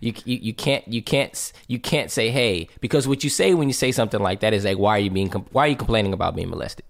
you, 0.00 0.12
you 0.24 0.38
you 0.38 0.54
can't 0.54 0.86
you 0.88 1.02
can't 1.02 1.52
you 1.66 1.78
can't 1.78 2.10
say 2.10 2.30
hey 2.30 2.68
because 2.80 3.08
what 3.08 3.24
you 3.24 3.30
say 3.30 3.54
when 3.54 3.68
you 3.68 3.74
say 3.74 3.92
something 3.92 4.20
like 4.20 4.40
that 4.40 4.52
is 4.52 4.64
like 4.64 4.78
why 4.78 4.96
are 4.96 5.00
you 5.00 5.10
being 5.10 5.28
why 5.28 5.64
are 5.64 5.68
you 5.68 5.76
complaining 5.76 6.12
about 6.12 6.34
being 6.34 6.50
molested? 6.50 6.84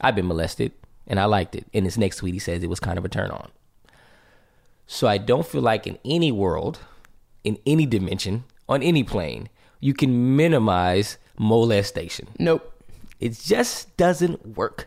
I've 0.00 0.14
been 0.14 0.26
molested 0.26 0.72
and 1.06 1.18
I 1.18 1.24
liked 1.24 1.54
it. 1.54 1.66
In 1.72 1.84
his 1.84 1.96
next 1.96 2.16
tweet, 2.16 2.34
he 2.34 2.40
says 2.40 2.62
it 2.62 2.70
was 2.70 2.80
kind 2.80 2.98
of 2.98 3.04
a 3.04 3.08
turn 3.08 3.30
on. 3.30 3.50
So 4.86 5.08
I 5.08 5.18
don't 5.18 5.46
feel 5.46 5.62
like 5.62 5.86
in 5.86 5.98
any 6.04 6.30
world, 6.30 6.80
in 7.44 7.58
any 7.66 7.86
dimension, 7.86 8.44
on 8.68 8.82
any 8.82 9.02
plane, 9.02 9.48
you 9.80 9.94
can 9.94 10.36
minimize 10.36 11.18
molestation. 11.38 12.28
nope 12.38 12.72
It 13.20 13.38
just 13.38 13.96
doesn't 13.96 14.56
work. 14.56 14.86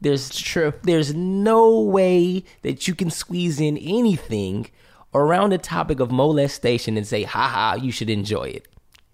There's 0.00 0.28
true. 0.36 0.74
There's 0.82 1.14
no 1.14 1.80
way 1.80 2.44
that 2.62 2.86
you 2.86 2.94
can 2.94 3.10
squeeze 3.10 3.58
in 3.58 3.78
anything 3.78 4.70
around 5.14 5.50
the 5.50 5.58
topic 5.58 6.00
of 6.00 6.10
molestation 6.10 6.96
and 6.96 7.06
say, 7.06 7.22
"Ha 7.22 7.48
ha, 7.48 7.74
you 7.80 7.92
should 7.92 8.10
enjoy 8.10 8.44
it." 8.44 8.68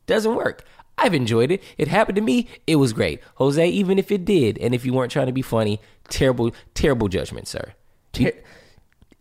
Doesn't 0.07 0.35
work. 0.35 0.65
I've 0.99 1.15
enjoyed 1.15 1.51
it. 1.51 1.63
It 1.79 1.89
happened 1.89 2.17
to 2.17 2.23
me. 2.23 2.49
It 2.67 2.77
was 2.77 2.93
great. 2.93 3.21
Jose, 3.37 3.67
even 3.67 3.99
if 3.99 4.11
it 4.13 4.25
did, 4.25 4.59
and 4.59 4.75
if 4.75 4.85
you 4.85 4.93
weren't 4.93 5.11
trying 5.13 5.27
to 5.27 5.33
be 5.33 5.43
funny, 5.43 5.81
terrible, 6.09 6.53
terrible 6.75 7.09
judgment, 7.09 7.49
sir. 7.49 7.73
Ter- 8.13 8.33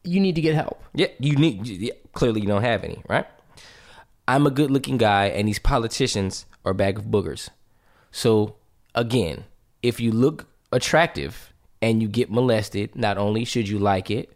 you 0.04 0.20
need 0.20 0.36
to 0.36 0.42
get 0.42 0.56
help 0.56 0.82
Yeah, 0.94 1.08
you 1.20 1.36
need. 1.36 1.66
Yeah, 1.68 1.94
clearly, 2.14 2.42
you 2.42 2.48
don't 2.48 2.64
have 2.64 2.84
any, 2.84 3.02
right? 3.08 3.26
I'm 4.28 4.46
a 4.46 4.52
good-looking 4.52 4.98
guy, 4.98 5.26
and 5.28 5.48
these 5.48 5.60
politicians 5.60 6.46
are 6.66 6.72
a 6.72 6.76
bag 6.76 6.98
of 6.98 7.06
boogers. 7.06 7.50
So, 8.12 8.56
again, 8.94 9.46
if 9.82 10.00
you 10.00 10.12
look 10.12 10.48
attractive 10.72 11.52
and 11.82 12.02
you 12.02 12.08
get 12.08 12.32
molested, 12.32 12.96
not 12.96 13.18
only 13.18 13.46
should 13.46 13.68
you 13.68 13.80
like 13.80 14.12
it, 14.12 14.32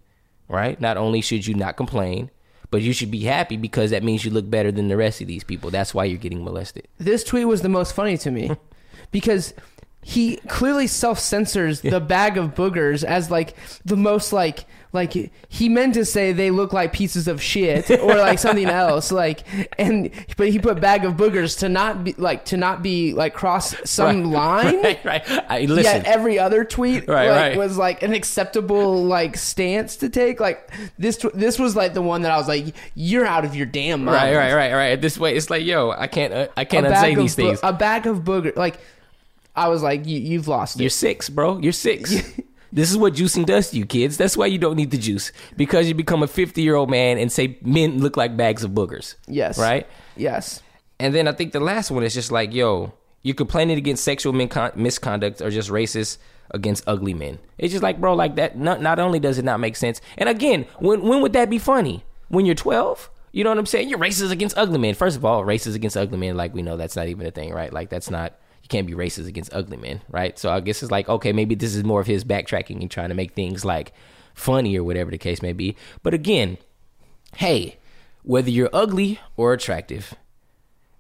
right? 0.47 0.79
Not 0.79 0.97
only 0.97 1.21
should 1.21 1.47
you 1.47 1.53
not 1.53 1.77
complain, 1.77 2.29
but 2.71 2.81
you 2.81 2.91
should 2.91 3.11
be 3.11 3.21
happy 3.21 3.55
because 3.55 3.91
that 3.91 4.03
means 4.03 4.25
you 4.25 4.31
look 4.31 4.49
better 4.49 4.71
than 4.71 4.87
the 4.87 4.97
rest 4.97 5.21
of 5.21 5.27
these 5.27 5.43
people. 5.43 5.69
That's 5.69 5.93
why 5.93 6.05
you're 6.05 6.17
getting 6.17 6.43
molested. 6.43 6.87
this 6.97 7.23
tweet 7.23 7.47
was 7.47 7.61
the 7.61 7.69
most 7.69 7.93
funny 7.93 8.17
to 8.17 8.31
me 8.31 8.51
because 9.11 9.53
he 10.01 10.37
clearly 10.47 10.87
self-censors 10.87 11.81
the 11.81 11.99
bag 11.99 12.37
of 12.37 12.55
boogers 12.55 13.03
as 13.03 13.31
like 13.31 13.55
the 13.85 13.95
most 13.95 14.33
like 14.33 14.65
like 14.93 15.11
he 15.49 15.67
meant 15.69 15.95
to 15.95 16.05
say 16.05 16.31
they 16.31 16.51
look 16.51 16.71
like 16.71 16.93
pieces 16.93 17.27
of 17.27 17.41
shit 17.41 17.89
or 17.89 18.15
like 18.15 18.39
something 18.39 18.65
else 18.69 19.11
like 19.11 19.39
and 19.79 20.09
but 20.37 20.49
he 20.49 20.59
put 20.59 20.79
bag 20.79 21.03
of 21.03 21.15
boogers 21.15 21.57
to 21.59 21.67
not 21.67 22.03
be 22.03 22.13
like 22.19 22.45
to 22.45 22.55
not 22.57 22.81
be 22.83 23.11
like 23.13 23.33
cross 23.33 23.75
some 23.89 24.23
line 24.31 24.81
right, 24.83 25.03
right. 25.03 25.23
I, 25.49 25.61
listen, 25.61 25.83
Yet 25.83 26.05
every 26.05 26.37
other 26.39 26.63
tweet 26.63 27.07
Right, 27.07 27.27
like, 27.29 27.37
right. 27.39 27.57
was 27.57 27.75
like 27.77 28.03
an 28.03 28.13
acceptable 28.13 29.03
like 29.03 29.35
stance 29.35 29.97
to 29.97 30.09
take. 30.09 30.39
Like 30.39 30.71
this, 30.97 31.17
tw- 31.17 31.33
this 31.33 31.57
was 31.59 31.75
like 31.75 31.93
the 31.93 32.01
one 32.01 32.21
that 32.21 32.31
I 32.31 32.37
was 32.37 32.47
like, 32.47 32.75
"You're 32.95 33.25
out 33.25 33.45
of 33.45 33.55
your 33.55 33.65
damn 33.65 34.05
mind." 34.05 34.15
right, 34.15 34.35
right, 34.35 34.53
right, 34.53 34.73
right. 34.73 35.01
This 35.01 35.17
way, 35.17 35.35
it's 35.35 35.49
like, 35.49 35.65
yo, 35.65 35.91
I 35.91 36.07
can't, 36.07 36.33
uh, 36.33 36.47
I 36.55 36.65
can't 36.65 36.85
unsay 36.85 37.15
bag 37.15 37.17
these 37.17 37.35
bo- 37.35 37.47
things. 37.47 37.59
a 37.63 37.73
bag 37.73 38.05
of 38.07 38.19
booger. 38.19 38.55
Like 38.55 38.77
I 39.55 39.67
was 39.69 39.81
like, 39.83 40.05
you, 40.05 40.19
"You've 40.19 40.47
lost 40.47 40.79
You're 40.79 40.89
six, 40.89 41.29
bro. 41.29 41.57
You're 41.57 41.71
six. 41.73 42.15
this 42.74 42.89
is 42.89 42.97
what 42.97 43.13
juicing 43.13 43.45
does 43.45 43.69
to 43.69 43.78
you, 43.78 43.86
kids. 43.86 44.17
That's 44.17 44.36
why 44.36 44.47
you 44.47 44.57
don't 44.57 44.76
need 44.76 44.91
the 44.91 44.97
juice 44.97 45.32
because 45.55 45.88
you 45.88 45.93
become 45.93 46.24
a 46.24 46.28
50 46.28 46.61
year 46.61 46.76
old 46.76 46.89
man 46.89 47.17
and 47.19 47.32
say 47.32 47.57
men 47.61 47.99
look 47.99 48.17
like 48.17 48.36
bags 48.36 48.63
of 48.63 48.71
boogers. 48.71 49.15
Yes. 49.28 49.59
Right. 49.59 49.88
Yes. 50.17 50.61
And 50.99 51.13
then 51.13 51.28
I 51.28 51.34
think 51.34 51.53
the 51.53 51.59
last 51.59 51.91
one 51.91 52.03
is 52.03 52.13
just 52.13 52.32
like, 52.32 52.53
yo, 52.53 52.93
you're 53.21 53.36
complaining 53.36 53.78
against 53.78 54.03
sexual 54.03 54.34
misconduct 54.34 55.41
or 55.41 55.49
just 55.51 55.69
racist 55.69 56.17
against 56.51 56.84
ugly 56.88 57.13
men. 57.13 57.39
It's 57.57 57.71
just 57.71 57.84
like, 57.84 58.01
bro, 58.01 58.15
like 58.15 58.36
that. 58.36 58.57
Not, 58.57 58.82
not 58.82 58.99
only 58.99 59.19
does 59.19 59.38
it 59.38 59.45
not 59.45 59.59
make 59.59 59.76
sense, 59.76 60.01
and 60.17 60.28
again, 60.28 60.65
when 60.80 61.01
when 61.01 61.21
would 61.21 61.34
that 61.34 61.49
be 61.49 61.57
funny? 61.57 62.03
When 62.28 62.45
you're 62.45 62.55
12? 62.55 63.09
You 63.32 63.43
know 63.43 63.49
what 63.49 63.57
I'm 63.59 63.65
saying? 63.65 63.89
You're 63.89 63.99
racist 63.99 64.32
against 64.32 64.57
ugly 64.57 64.78
men. 64.78 64.93
First 64.93 65.17
of 65.17 65.26
all, 65.26 65.43
racist 65.43 65.76
against 65.76 65.97
ugly 65.97 66.17
men, 66.17 66.38
like 66.38 66.53
we 66.53 66.61
know 66.61 66.78
that's 66.78 66.95
not 66.95 67.07
even 67.07 67.26
a 67.26 67.32
thing, 67.32 67.53
right? 67.53 67.71
Like 67.71 67.89
that's 67.89 68.09
not. 68.09 68.38
You 68.64 68.70
can't 68.70 68.88
be 68.88 68.93
racist 68.93 69.28
against 69.28 69.53
ugly 69.53 69.78
men, 69.78 70.01
right? 70.09 70.39
So 70.39 70.51
I 70.51 70.61
guess 70.61 70.82
it's 70.82 70.91
like, 70.91 71.07
okay, 71.09 71.34
maybe 71.34 71.53
this 71.53 71.76
is 71.76 71.84
more 71.84 72.01
of 72.01 72.07
his 72.07 72.24
backtracking 72.24 72.82
and 72.82 72.89
trying 72.89 73.09
to 73.09 73.16
make 73.16 73.34
things 73.34 73.64
like 73.64 73.93
funny 74.34 74.78
or 74.78 74.84
whatever 74.84 75.11
the 75.11 75.18
case 75.18 75.41
may 75.41 75.53
be. 75.53 75.76
But 76.01 76.14
again, 76.14 76.57
hey, 77.36 77.78
whether 78.24 78.49
you're 78.49 78.70
ugly 78.74 79.20
or 79.36 79.53
attractive, 79.53 80.14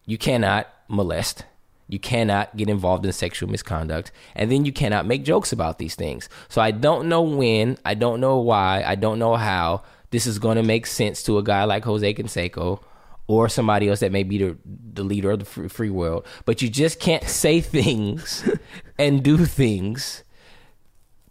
you 0.05 0.17
cannot 0.17 0.67
molest. 0.87 1.45
You 1.87 1.99
cannot 1.99 2.55
get 2.55 2.69
involved 2.69 3.05
in 3.05 3.11
sexual 3.11 3.49
misconduct. 3.49 4.11
And 4.35 4.51
then 4.51 4.65
you 4.65 4.73
cannot 4.73 5.05
make 5.05 5.23
jokes 5.23 5.51
about 5.51 5.77
these 5.77 5.95
things. 5.95 6.27
So 6.49 6.61
I 6.61 6.71
don't 6.71 7.07
know 7.07 7.21
when, 7.21 7.77
I 7.85 7.93
don't 7.93 8.19
know 8.19 8.37
why, 8.39 8.83
I 8.85 8.95
don't 8.95 9.19
know 9.19 9.35
how 9.35 9.83
this 10.09 10.27
is 10.27 10.39
going 10.39 10.57
to 10.57 10.63
make 10.63 10.85
sense 10.85 11.23
to 11.23 11.37
a 11.37 11.43
guy 11.43 11.63
like 11.63 11.85
Jose 11.85 12.13
Canseco 12.13 12.81
or 13.27 13.49
somebody 13.49 13.89
else 13.89 14.01
that 14.01 14.11
may 14.11 14.23
be 14.23 14.37
the, 14.37 14.57
the 14.65 15.03
leader 15.03 15.31
of 15.31 15.39
the 15.39 15.45
free, 15.45 15.67
free 15.67 15.89
world. 15.89 16.25
But 16.45 16.61
you 16.61 16.69
just 16.69 16.99
can't 16.99 17.23
say 17.23 17.61
things 17.61 18.49
and 18.97 19.23
do 19.23 19.45
things 19.45 20.23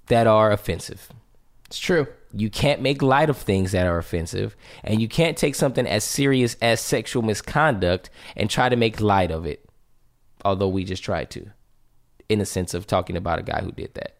that 0.07 0.27
are 0.27 0.53
offensive. 0.53 1.09
It's 1.67 1.79
true. 1.79 2.07
You 2.35 2.51
can't 2.51 2.81
make 2.81 3.03
light 3.03 3.31
of 3.31 3.37
things 3.37 3.73
that 3.73 3.87
are 3.87 3.99
offensive, 3.99 4.57
and 4.85 5.01
you 5.01 5.09
can't 5.09 5.37
take 5.37 5.55
something 5.55 5.87
as 5.87 6.03
serious 6.03 6.57
as 6.63 6.81
sexual 6.81 7.23
misconduct 7.23 8.09
and 8.37 8.49
try 8.49 8.69
to 8.69 8.77
make 8.77 9.01
light 9.01 9.31
of 9.31 9.47
it. 9.47 9.69
Although 10.45 10.69
we 10.69 10.85
just 10.85 11.05
tried 11.05 11.31
to, 11.31 11.51
in 12.29 12.41
a 12.41 12.47
sense 12.47 12.75
of 12.75 12.87
talking 12.87 13.17
about 13.17 13.39
a 13.39 13.43
guy 13.43 13.61
who 13.61 13.71
did 13.71 13.95
that. 13.95 14.17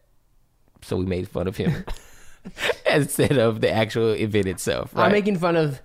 So 0.83 0.95
we 0.97 1.05
made 1.05 1.27
fun 1.27 1.47
of 1.47 1.57
him 1.57 1.85
instead 2.91 3.37
of 3.37 3.61
the 3.61 3.71
actual 3.71 4.11
event 4.11 4.47
itself. 4.47 4.93
Right? 4.95 5.05
I'm 5.05 5.11
making 5.11 5.37
fun 5.37 5.55
of. 5.55 5.81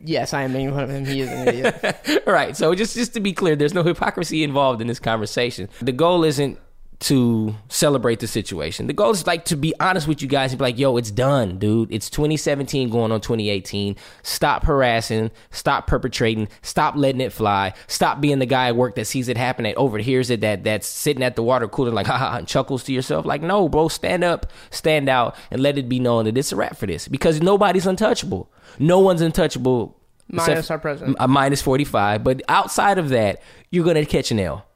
Yes, 0.00 0.34
I 0.34 0.42
am 0.42 0.52
making 0.52 0.70
fun 0.70 0.84
of 0.84 0.90
him. 0.90 1.04
He 1.04 1.20
is 1.20 1.30
an 1.30 1.48
idiot. 1.48 2.22
right. 2.26 2.56
So 2.56 2.74
just 2.74 2.94
just 2.94 3.14
to 3.14 3.20
be 3.20 3.32
clear, 3.32 3.56
there's 3.56 3.74
no 3.74 3.82
hypocrisy 3.82 4.42
involved 4.42 4.80
in 4.80 4.86
this 4.86 4.98
conversation. 4.98 5.68
The 5.80 5.92
goal 5.92 6.24
isn't 6.24 6.58
to 6.98 7.54
celebrate 7.68 8.20
the 8.20 8.26
situation. 8.26 8.86
The 8.86 8.92
goal 8.92 9.10
is 9.10 9.26
like 9.26 9.44
to 9.46 9.56
be 9.56 9.74
honest 9.80 10.08
with 10.08 10.22
you 10.22 10.28
guys 10.28 10.52
and 10.52 10.58
be 10.58 10.64
like, 10.64 10.78
"Yo, 10.78 10.96
it's 10.96 11.10
done, 11.10 11.58
dude. 11.58 11.92
It's 11.92 12.08
2017 12.08 12.88
going 12.88 13.12
on 13.12 13.20
2018. 13.20 13.96
Stop 14.22 14.64
harassing, 14.64 15.30
stop 15.50 15.86
perpetrating, 15.86 16.48
stop 16.62 16.96
letting 16.96 17.20
it 17.20 17.32
fly. 17.32 17.74
Stop 17.86 18.20
being 18.20 18.38
the 18.38 18.46
guy 18.46 18.68
at 18.68 18.76
work 18.76 18.94
that 18.94 19.04
sees 19.06 19.28
it 19.28 19.36
happen, 19.36 19.64
that 19.64 19.76
overhears 19.76 20.30
it, 20.30 20.40
that 20.40 20.64
that's 20.64 20.86
sitting 20.86 21.22
at 21.22 21.36
the 21.36 21.42
water 21.42 21.68
cooler 21.68 21.90
like, 21.90 22.06
haha, 22.06 22.38
and 22.38 22.48
chuckles 22.48 22.84
to 22.84 22.92
yourself. 22.92 23.26
Like, 23.26 23.42
no, 23.42 23.68
bro, 23.68 23.88
stand 23.88 24.24
up, 24.24 24.50
stand 24.70 25.08
out, 25.08 25.36
and 25.50 25.60
let 25.60 25.76
it 25.76 25.88
be 25.88 26.00
known 26.00 26.24
that 26.24 26.38
it's 26.38 26.52
a 26.52 26.56
wrap 26.56 26.76
for 26.76 26.86
this 26.86 27.08
because 27.08 27.42
nobody's 27.42 27.86
untouchable. 27.86 28.50
No 28.78 29.00
one's 29.00 29.20
untouchable. 29.20 29.98
Minus 30.28 30.70
our 30.70 30.78
president. 30.78 31.16
a 31.20 31.28
minus 31.28 31.62
45. 31.62 32.24
But 32.24 32.42
outside 32.48 32.98
of 32.98 33.10
that, 33.10 33.40
you're 33.70 33.84
going 33.84 33.96
to 33.96 34.04
catch 34.04 34.30
an 34.30 34.40
L. 34.40 34.66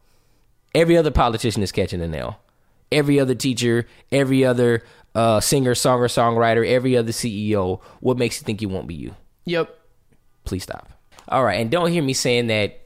Every 0.74 0.97
other 0.97 1.11
politician 1.11 1.62
is 1.62 1.72
catching 1.72 2.01
an 2.01 2.14
L. 2.14 2.41
every 2.93 3.18
other 3.18 3.34
teacher, 3.34 3.86
every 4.12 4.45
other 4.45 4.82
uh, 5.14 5.41
singer, 5.41 5.74
songer, 5.74 6.07
songwriter, 6.07 6.66
every 6.66 6.97
other 6.97 7.12
CEO, 7.12 7.80
what 8.01 8.16
makes 8.16 8.41
you 8.41 8.45
think 8.45 8.62
it 8.62 8.66
won't 8.66 8.86
be 8.86 8.95
you? 8.95 9.14
Yep. 9.47 9.76
Please 10.45 10.62
stop. 10.62 10.88
All 11.28 11.45
right, 11.45 11.61
and 11.61 11.70
don't 11.70 11.91
hear 11.91 12.03
me 12.03 12.12
saying 12.12 12.47
that 12.49 12.80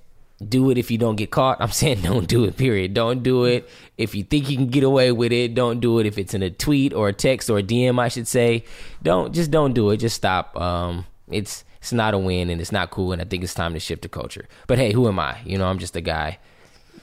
do 0.46 0.70
it 0.70 0.78
if 0.78 0.90
you 0.90 0.98
don't 0.98 1.16
get 1.16 1.30
caught. 1.30 1.60
I'm 1.60 1.70
saying 1.80 2.02
don't 2.02 2.26
do 2.26 2.44
it, 2.44 2.56
period. 2.56 2.94
Don't 2.94 3.22
do 3.22 3.44
it. 3.44 3.68
If 3.96 4.14
you 4.14 4.24
think 4.24 4.50
you 4.50 4.56
can 4.56 4.68
get 4.68 4.84
away 4.84 5.12
with 5.12 5.32
it, 5.32 5.54
don't 5.54 5.80
do 5.80 5.98
it. 5.98 6.06
If 6.06 6.18
it's 6.18 6.34
in 6.34 6.42
a 6.42 6.50
tweet 6.50 6.92
or 6.92 7.08
a 7.08 7.12
text 7.12 7.50
or 7.50 7.58
a 7.58 7.62
DM, 7.62 7.98
I 8.00 8.08
should 8.08 8.28
say, 8.28 8.64
don't 9.02 9.34
just 9.34 9.50
don't 9.50 9.72
do 9.72 9.90
it. 9.90 9.98
Just 9.98 10.16
stop. 10.16 10.56
Um 10.56 11.06
it's 11.28 11.64
it's 11.78 11.92
not 11.92 12.14
a 12.14 12.18
win 12.18 12.50
and 12.50 12.60
it's 12.60 12.72
not 12.72 12.90
cool 12.90 13.12
and 13.12 13.20
I 13.20 13.24
think 13.24 13.44
it's 13.44 13.54
time 13.54 13.74
to 13.74 13.80
shift 13.80 14.02
the 14.02 14.08
culture. 14.08 14.48
But 14.66 14.78
hey, 14.78 14.92
who 14.92 15.06
am 15.08 15.18
I? 15.18 15.38
You 15.44 15.58
know, 15.58 15.66
I'm 15.66 15.78
just 15.78 15.96
a 15.96 16.00
guy 16.00 16.38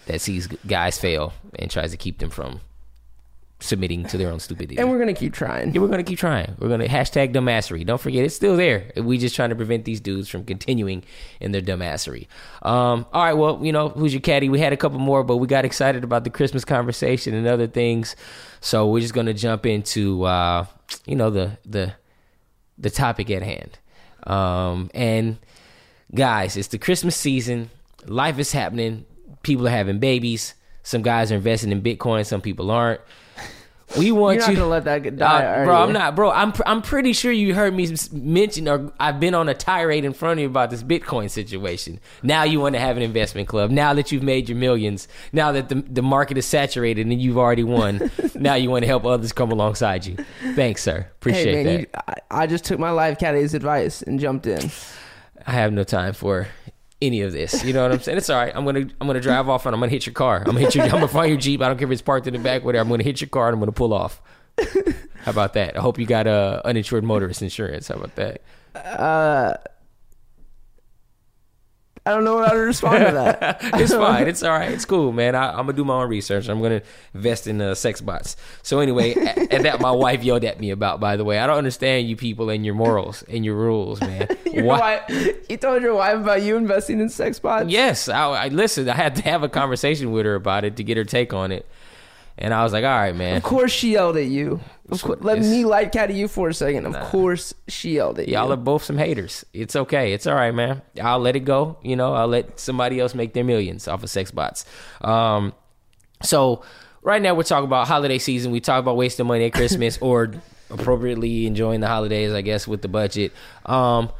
that 0.08 0.22
sees 0.22 0.48
guys 0.48 0.98
fail 0.98 1.34
and 1.56 1.70
tries 1.70 1.92
to 1.92 1.98
keep 1.98 2.20
them 2.20 2.30
from 2.30 2.62
submitting 3.62 4.04
to 4.06 4.18
their 4.18 4.30
own 4.30 4.40
stupidity. 4.40 4.78
And 4.78 4.90
we're 4.90 5.00
gonna 5.00 5.14
keep 5.14 5.34
trying. 5.34 5.74
Yeah, 5.74 5.82
we're 5.82 5.88
gonna 5.88 6.04
keep 6.04 6.20
trying. 6.20 6.56
We're 6.60 6.68
gonna 6.68 6.88
hashtag 6.88 7.34
dumbassery. 7.34 7.86
Don't 7.86 8.02
forget, 8.02 8.26
it's 8.26 8.36
still 8.36 8.58
there. 8.58 8.92
We 8.98 9.18
just 9.18 9.36
trying 9.36 9.50
to 9.50 9.56
prevent 9.56 9.86
these 9.86 10.02
dudes 10.02 10.28
from 10.28 10.44
continuing 10.44 11.04
in 11.40 11.52
their 11.52 11.62
dumbassery. 11.62 12.28
Um, 12.64 13.06
all 13.14 13.24
right, 13.24 13.34
well, 13.34 13.60
you 13.64 13.72
know, 13.72 13.90
who's 13.90 14.14
your 14.14 14.22
caddy? 14.22 14.50
We 14.50 14.60
had 14.60 14.74
a 14.74 14.78
couple 14.78 15.00
more, 15.00 15.24
but 15.24 15.38
we 15.38 15.48
got 15.48 15.64
excited 15.64 16.04
about 16.04 16.24
the 16.24 16.30
Christmas 16.30 16.66
conversation 16.66 17.34
and 17.34 17.48
other 17.48 17.68
things, 17.68 18.16
so 18.60 18.88
we're 18.88 19.02
just 19.02 19.14
gonna 19.14 19.34
jump 19.34 19.66
into, 19.66 20.24
uh, 20.24 20.66
you 21.06 21.16
know, 21.16 21.30
the 21.30 21.58
the 21.66 21.94
the 22.78 22.90
topic 22.90 23.30
at 23.30 23.44
hand. 23.44 23.78
Um, 24.24 24.90
and 24.94 25.38
guys, 26.14 26.58
it's 26.58 26.70
the 26.70 26.78
Christmas 26.78 27.16
season. 27.16 27.70
Life 28.06 28.40
is 28.40 28.52
happening. 28.52 29.06
People 29.44 29.68
are 29.68 29.72
having 29.72 30.00
babies. 30.00 30.56
Some 30.84 31.04
guys 31.04 31.32
are 31.32 31.36
investing 31.36 31.72
in 31.72 31.82
Bitcoin. 31.82 32.26
Some 32.26 32.42
people 32.42 32.72
aren't. 32.72 33.02
We 33.98 34.12
want 34.12 34.36
You're 34.36 34.42
not 34.48 34.50
you 34.52 34.56
gonna 34.58 34.70
let 34.70 34.84
that 34.86 35.04
get- 35.04 35.18
die, 35.18 35.44
Uh, 35.44 35.66
bro. 35.66 35.78
you? 35.78 35.84
I'm 35.84 35.94
not, 35.94 36.16
bro. 36.16 36.32
I'm 36.32 36.52
pr- 36.52 36.64
I'm 36.66 36.82
pretty 36.82 37.14
sure 37.14 37.32
you 37.32 37.54
heard 37.54 37.74
me 37.74 37.94
mention 38.12 38.68
or 38.70 38.92
I've 39.00 39.20
been 39.20 39.34
on 39.34 39.50
a 39.50 39.54
tirade 39.54 40.06
in 40.06 40.14
front 40.14 40.40
of 40.40 40.42
you 40.44 40.48
about 40.48 40.70
this 40.70 40.82
Bitcoin 40.84 41.30
situation. 41.30 42.00
Now 42.24 42.44
you 42.44 42.60
want 42.60 42.76
to 42.76 42.80
have 42.80 42.96
an 42.98 43.04
investment 43.04 43.48
club. 43.48 43.70
Now 43.72 43.94
that 43.94 44.12
you've 44.12 44.24
made 44.24 44.48
your 44.50 44.58
millions. 44.58 45.08
Now 45.34 45.52
that 45.52 45.70
the 45.70 45.76
the 45.90 46.02
market 46.02 46.38
is 46.38 46.46
saturated 46.46 47.06
and 47.06 47.22
you've 47.22 47.38
already 47.38 47.64
won. 47.64 48.10
now 48.36 48.56
you 48.56 48.70
want 48.70 48.84
to 48.84 48.88
help 48.88 49.06
others 49.06 49.32
come 49.34 49.52
alongside 49.52 50.06
you. 50.06 50.16
Thanks, 50.56 50.82
sir. 50.84 51.08
Appreciate 51.20 51.54
hey 51.54 51.64
that. 51.64 51.80
you, 51.82 51.88
I, 52.08 52.44
I 52.44 52.48
just 52.48 52.64
took 52.66 52.80
my 52.80 52.92
life 52.92 53.18
caddy's 53.20 53.54
advice 53.54 54.02
and 54.02 54.20
jumped 54.20 54.48
in. 54.48 54.72
I 55.46 55.52
have 55.52 55.74
no 55.74 55.84
time 55.84 56.14
for 56.14 56.48
any 57.02 57.22
of 57.22 57.32
this. 57.32 57.64
You 57.64 57.74
know 57.74 57.84
what 57.84 57.92
I'm 57.92 58.00
saying? 58.00 58.18
It's 58.18 58.30
all 58.30 58.38
right. 58.38 58.52
I'm 58.56 58.66
gonna 58.66 58.88
I'm 59.00 59.08
gonna 59.08 59.20
drive 59.22 59.50
off 59.50 59.66
and 59.66 59.74
I'm 59.74 59.80
gonna 59.80 59.92
hit 59.92 60.06
your 60.06 60.14
car. 60.14 60.38
I'm 60.38 60.46
gonna 60.46 60.60
hit 60.60 60.76
your 60.76 60.86
I'm 60.86 60.92
gonna 60.92 61.08
find 61.08 61.30
your 61.30 61.40
Jeep. 61.40 61.62
I 61.62 61.68
don't 61.68 61.78
care 61.78 61.88
if 61.88 61.92
it's 61.92 62.02
parked 62.02 62.28
in 62.28 62.34
the 62.34 62.40
back, 62.40 62.64
whatever. 62.64 62.82
I'm 62.84 62.90
gonna 62.90 63.04
hit 63.04 63.22
your 63.22 63.30
car 63.30 63.48
and 63.48 63.56
I'm 63.56 63.60
gonna 63.60 63.72
pull 63.72 63.94
off. 63.94 64.22
How 64.60 65.32
about 65.32 65.54
that? 65.54 65.78
I 65.78 65.82
hope 65.82 66.00
you 66.00 66.06
got 66.06 66.28
uh, 66.28 66.62
uninsured 66.66 67.04
motorist 67.04 67.42
insurance. 67.42 67.88
How 67.88 67.96
about 67.96 68.16
that? 68.16 68.42
I 72.04 72.12
don't 72.12 72.24
know 72.24 72.42
how 72.44 72.52
to 72.52 72.58
respond 72.58 73.06
to 73.06 73.12
that. 73.12 73.60
it's 73.76 73.94
fine. 73.94 74.28
It's 74.28 74.42
all 74.42 74.50
right. 74.50 74.72
It's 74.72 74.86
cool, 74.86 75.12
man. 75.12 75.36
I, 75.36 75.52
I'm 75.52 75.68
gonna 75.68 75.74
do 75.74 75.86
my 75.86 76.02
own 76.02 76.10
research. 76.10 76.50
I'm 76.50 76.60
gonna 76.60 76.82
invest 77.14 77.46
in 77.46 77.62
uh, 77.62 77.76
sex 77.76 78.02
bots. 78.02 78.36
So 78.64 78.80
anyway, 78.80 79.14
and 79.14 79.66
that 79.66 79.82
my 79.82 79.92
wife 79.92 80.24
yelled 80.24 80.44
at 80.44 80.60
me 80.60 80.72
about. 80.72 81.00
By 81.00 81.16
the 81.16 81.24
way, 81.24 81.38
I 81.38 81.46
don't 81.46 81.60
understand 81.60 82.10
you 82.10 82.16
people 82.16 82.50
and 82.50 82.66
your 82.66 82.74
morals 82.74 83.24
and 83.30 83.46
your 83.46 83.56
rules, 83.56 84.02
man. 84.02 84.28
Your 84.52 84.66
Why- 84.66 85.02
wife, 85.08 85.50
you 85.50 85.56
told 85.56 85.82
your 85.82 85.96
wife 85.96 86.18
about 86.18 86.42
you 86.42 86.58
investing 86.58 87.00
in 87.00 87.08
sex 87.08 87.40
bots. 87.40 87.70
Yes, 87.70 88.10
I, 88.10 88.28
I 88.32 88.48
listen. 88.50 88.90
I 88.90 88.96
had 88.96 89.16
to 89.16 89.22
have 89.22 89.44
a 89.44 89.50
conversation 89.50 90.12
with 90.12 90.26
her 90.26 90.36
about 90.36 90.66
it 90.66 90.76
to 90.76 90.84
get 90.84 90.98
her 90.98 91.06
take 91.06 91.34
on 91.34 91.54
it, 91.54 91.66
and 92.38 92.54
I 92.54 92.62
was 92.64 92.74
like, 92.74 92.84
"All 92.84 92.90
right, 92.90 93.16
man." 93.16 93.38
Of 93.38 93.44
course 93.44 93.72
she 93.72 93.94
yelled 93.94 94.18
at 94.18 94.26
you. 94.26 94.60
Of 94.92 95.02
course, 95.02 95.20
let 95.22 95.40
me 95.40 95.64
light 95.64 95.92
caddy 95.92 96.16
you 96.16 96.28
for 96.28 96.50
a 96.50 96.54
second. 96.54 96.86
Of 96.86 97.00
course 97.10 97.54
she 97.68 97.96
yelled 97.96 98.20
at 98.20 98.28
Y'all 98.28 98.48
you. 98.48 98.54
are 98.54 98.58
both 98.58 98.84
some 98.84 98.98
haters. 98.98 99.46
It's 99.54 99.76
okay. 99.76 100.14
It's 100.14 100.28
all 100.28 100.36
right, 100.36 100.54
man. 100.54 100.82
I'll 101.02 101.20
let 101.20 101.36
it 101.36 101.42
go. 101.42 101.78
You 101.82 101.96
know, 101.96 102.14
I'll 102.14 102.28
let 102.28 102.60
somebody 102.60 103.00
else 103.00 103.16
make 103.16 103.34
their 103.34 103.44
millions 103.46 103.88
off 103.88 104.04
of 104.04 104.10
sex 104.10 104.32
bots. 104.32 104.66
Um, 105.02 105.54
so 106.22 106.64
right 107.02 107.22
now 107.22 107.34
we're 107.34 107.44
talking 107.44 107.66
about 107.66 107.88
holiday 107.88 108.18
season. 108.20 108.52
We 108.52 108.60
talk 108.60 108.80
about 108.80 108.98
wasting 108.98 109.28
money 109.28 109.46
at 109.46 109.54
Christmas 109.54 109.98
or 110.02 110.34
appropriately 110.70 111.48
enjoying 111.48 111.80
the 111.80 111.88
holidays, 111.88 112.34
I 112.34 112.42
guess, 112.42 112.68
with 112.68 112.82
the 112.82 112.88
budget. 112.88 113.32
Um, 113.66 114.12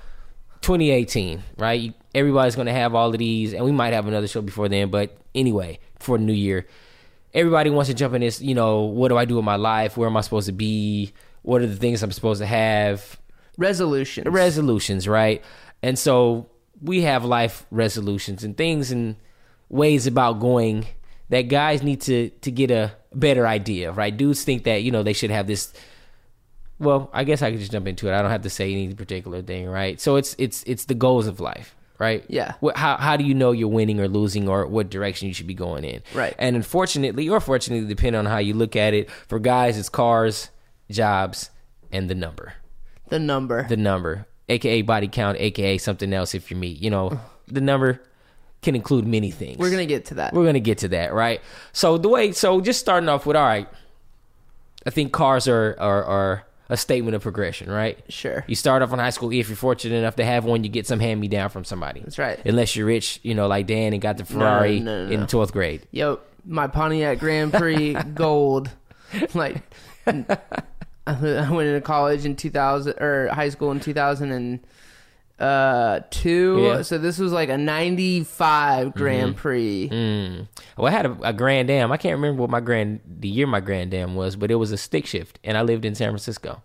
2018, 0.62 1.44
right? 1.58 1.94
Everybody's 2.14 2.56
going 2.56 2.68
to 2.68 2.74
have 2.74 2.94
all 2.94 3.10
of 3.12 3.18
these, 3.18 3.54
and 3.54 3.66
we 3.66 3.72
might 3.72 3.94
have 3.94 4.08
another 4.08 4.28
show 4.28 4.42
before 4.42 4.70
then. 4.70 4.90
But 4.90 5.18
anyway, 5.34 5.80
for 6.00 6.18
new 6.18 6.34
year, 6.34 6.68
everybody 7.34 7.70
wants 7.70 7.90
to 7.90 7.94
jump 7.94 8.14
in 8.14 8.22
this. 8.22 8.42
You 8.42 8.56
know, 8.56 8.82
what 8.82 9.10
do 9.10 9.18
I 9.18 9.26
do 9.26 9.36
with 9.36 9.46
my 9.46 9.56
life? 9.56 9.98
Where 9.98 10.08
am 10.08 10.18
I 10.18 10.22
supposed 10.22 10.48
to 10.48 10.54
be? 10.54 11.14
What 11.42 11.62
are 11.62 11.68
the 11.68 11.76
things 11.76 12.04
I'm 12.04 12.12
supposed 12.12 12.42
to 12.42 12.46
have? 12.46 13.20
Resolutions. 13.58 14.28
resolutions, 14.28 15.08
right? 15.08 15.44
And 15.84 15.98
so 15.98 16.50
we 16.82 17.02
have 17.02 17.26
life 17.26 17.66
resolutions 17.72 18.44
and 18.44 18.56
things 18.58 18.92
and 18.92 19.16
ways 19.70 20.08
about 20.08 20.40
going 20.40 20.86
that 21.30 21.44
guys 21.44 21.82
need 21.82 22.02
to 22.02 22.30
to 22.30 22.52
get 22.52 22.72
a 22.72 22.94
better 23.14 23.48
idea, 23.48 23.92
right? 23.92 24.16
Dudes 24.16 24.44
think 24.44 24.64
that 24.66 24.84
you 24.84 24.92
know 24.92 25.04
they 25.04 25.14
should 25.14 25.32
have 25.32 25.48
this. 25.48 25.74
Well, 26.80 27.10
I 27.14 27.24
guess 27.24 27.42
I 27.42 27.52
could 27.52 27.60
just 27.60 27.72
jump 27.72 27.88
into 27.88 28.08
it. 28.08 28.14
I 28.14 28.22
don't 28.22 28.32
have 28.32 28.42
to 28.42 28.50
say 28.50 28.72
any 28.72 28.94
particular 28.94 29.42
thing, 29.42 29.68
right? 29.68 30.00
So 30.00 30.16
it's 30.16 30.36
it's 30.38 30.64
it's 30.66 30.86
the 30.86 30.96
goals 30.96 31.28
of 31.28 31.40
life, 31.40 31.76
right? 32.02 32.26
Yeah. 32.28 32.56
What, 32.62 32.76
how 32.78 32.98
how 32.98 33.16
do 33.16 33.24
you 33.24 33.36
know 33.36 33.52
you're 33.52 33.68
winning 33.68 34.00
or 34.00 34.08
losing 34.08 34.50
or 34.50 34.66
what 34.66 34.90
direction 34.90 35.28
you 35.28 35.36
should 35.36 35.46
be 35.46 35.54
going 35.54 35.84
in? 35.84 36.02
Right. 36.16 36.34
And 36.40 36.56
unfortunately, 36.56 37.30
or 37.30 37.40
fortunately, 37.40 37.88
depending 37.88 38.18
on 38.18 38.26
how 38.26 38.40
you 38.40 38.56
look 38.56 38.76
at 38.76 38.96
it, 38.96 39.12
for 39.28 39.38
guys, 39.38 39.78
it's 39.78 39.88
cars, 39.88 40.50
jobs, 40.90 41.52
and 41.92 42.10
the 42.10 42.16
number 42.16 42.56
the 43.10 43.20
number. 43.20 43.68
the 43.70 43.78
number, 43.78 44.26
aka 44.50 44.82
body 44.82 45.08
count, 45.08 45.38
aka 45.40 45.78
something 45.78 46.12
else 46.12 46.34
if 46.34 46.50
you're 46.50 46.60
me. 46.60 46.70
You 46.70 46.90
know, 46.90 47.20
the 47.48 47.62
number 47.62 48.02
can 48.64 48.76
include 48.76 49.06
many 49.06 49.30
things. 49.30 49.60
We're 49.60 49.70
gonna 49.70 49.86
get 49.86 50.06
to 50.06 50.16
that. 50.16 50.34
we're 50.34 50.46
gonna 50.46 50.60
get 50.60 50.80
to 50.80 50.88
that, 50.90 51.14
right? 51.14 51.40
So 51.72 52.00
the 52.00 52.10
way, 52.10 52.32
so 52.32 52.62
just 52.62 52.80
starting 52.80 53.10
off 53.10 53.28
with, 53.28 53.38
all 53.38 53.46
right, 53.46 53.70
I 54.88 54.90
think 54.90 55.14
cars 55.14 55.48
are 55.48 55.76
are, 55.80 56.04
are 56.04 56.48
a 56.72 56.78
statement 56.78 57.14
of 57.16 57.22
progression, 57.22 57.70
right? 57.70 58.00
Sure. 58.08 58.46
You 58.48 58.56
start 58.56 58.82
off 58.82 58.94
in 58.94 58.98
high 58.98 59.10
school 59.10 59.30
if 59.34 59.50
you're 59.50 59.58
fortunate 59.58 59.98
enough 59.98 60.16
to 60.16 60.24
have 60.24 60.46
one, 60.46 60.64
you 60.64 60.70
get 60.70 60.88
some 60.88 61.02
hand 61.02 61.20
me 61.20 61.28
down 61.28 61.50
from 61.50 61.66
somebody. 61.66 62.00
That's 62.00 62.18
right. 62.18 62.40
Unless 62.46 62.78
you're 62.78 62.88
rich, 62.88 63.20
you 63.24 63.36
know, 63.36 63.48
like 63.48 63.68
Dan 63.68 63.92
and 63.92 64.02
got 64.02 64.16
the 64.16 64.24
Ferrari 64.24 64.80
no, 64.80 65.06
no, 65.06 65.12
in 65.12 65.20
no. 65.20 65.26
12th 65.26 65.52
grade. 65.52 65.86
Yo, 65.92 66.22
my 66.46 66.68
Pontiac 66.68 67.20
Grand 67.20 67.52
Prix 67.52 67.94
Gold. 68.16 68.72
Like, 69.34 69.58
I 70.08 70.16
went 71.06 71.68
into 71.68 71.82
college 71.82 72.26
in 72.26 72.38
2000 72.38 72.94
or 73.02 73.28
high 73.28 73.50
school 73.50 73.72
in 73.72 73.82
2002. 75.42 76.62
Yeah. 76.64 76.82
So 76.82 76.98
this 76.98 77.18
was 77.18 77.32
like 77.32 77.50
a 77.50 77.58
95 77.58 78.94
Grand 78.94 79.36
Prix. 79.36 79.90
Mm. 79.92 80.48
Well, 80.78 80.88
I 80.88 80.92
had 80.92 81.06
a, 81.06 81.18
a 81.24 81.34
Grand 81.34 81.70
Am. 81.70 81.92
I 81.92 81.98
can't 81.98 82.14
remember 82.14 82.42
what 82.42 82.50
my 82.50 82.60
grand 82.60 83.00
the 83.06 83.28
year 83.28 83.48
my 83.48 83.60
Grand 83.60 83.94
Am 83.94 84.16
was, 84.16 84.36
but 84.36 84.52
it 84.52 84.56
was 84.56 84.72
a 84.72 84.78
stick 84.78 85.06
shift, 85.06 85.40
and 85.44 85.58
I 85.58 85.62
lived 85.62 85.86
in 85.86 85.96
San 85.96 86.10
Francisco. 86.10 86.62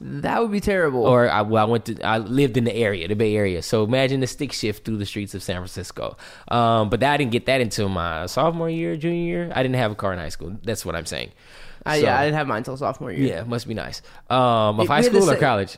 That 0.00 0.40
would 0.42 0.52
be 0.52 0.60
terrible. 0.60 1.04
Or 1.04 1.28
I, 1.28 1.42
well, 1.42 1.66
I 1.66 1.68
went 1.68 1.86
to 1.86 2.00
I 2.02 2.18
lived 2.18 2.56
in 2.56 2.64
the 2.64 2.74
area, 2.74 3.08
the 3.08 3.16
Bay 3.16 3.34
Area. 3.34 3.62
So 3.62 3.82
imagine 3.84 4.20
the 4.20 4.26
stick 4.28 4.52
shift 4.52 4.84
through 4.84 4.98
the 4.98 5.06
streets 5.06 5.34
of 5.34 5.42
San 5.42 5.56
Francisco. 5.56 6.16
Um, 6.48 6.88
but 6.88 7.02
I 7.02 7.16
didn't 7.16 7.32
get 7.32 7.46
that 7.46 7.60
until 7.60 7.88
my 7.88 8.26
sophomore 8.26 8.70
year, 8.70 8.96
junior 8.96 9.24
year. 9.24 9.52
I 9.54 9.62
didn't 9.62 9.76
have 9.76 9.90
a 9.90 9.94
car 9.96 10.12
in 10.12 10.18
high 10.18 10.28
school. 10.28 10.56
That's 10.62 10.84
what 10.86 10.94
I'm 10.94 11.06
saying. 11.06 11.30
I, 11.86 11.98
so- 12.00 12.06
yeah, 12.06 12.18
I 12.20 12.24
didn't 12.26 12.36
have 12.36 12.46
mine 12.46 12.58
until 12.58 12.76
sophomore 12.76 13.10
year. 13.10 13.26
Yeah, 13.36 13.42
must 13.44 13.66
be 13.66 13.74
nice. 13.74 14.02
Um, 14.30 14.78
of 14.78 14.80
It- 14.80 14.88
high 14.88 14.98
we 15.00 15.04
had 15.04 15.12
the 15.14 15.20
school 15.22 15.30
or 15.32 15.36
college? 15.36 15.76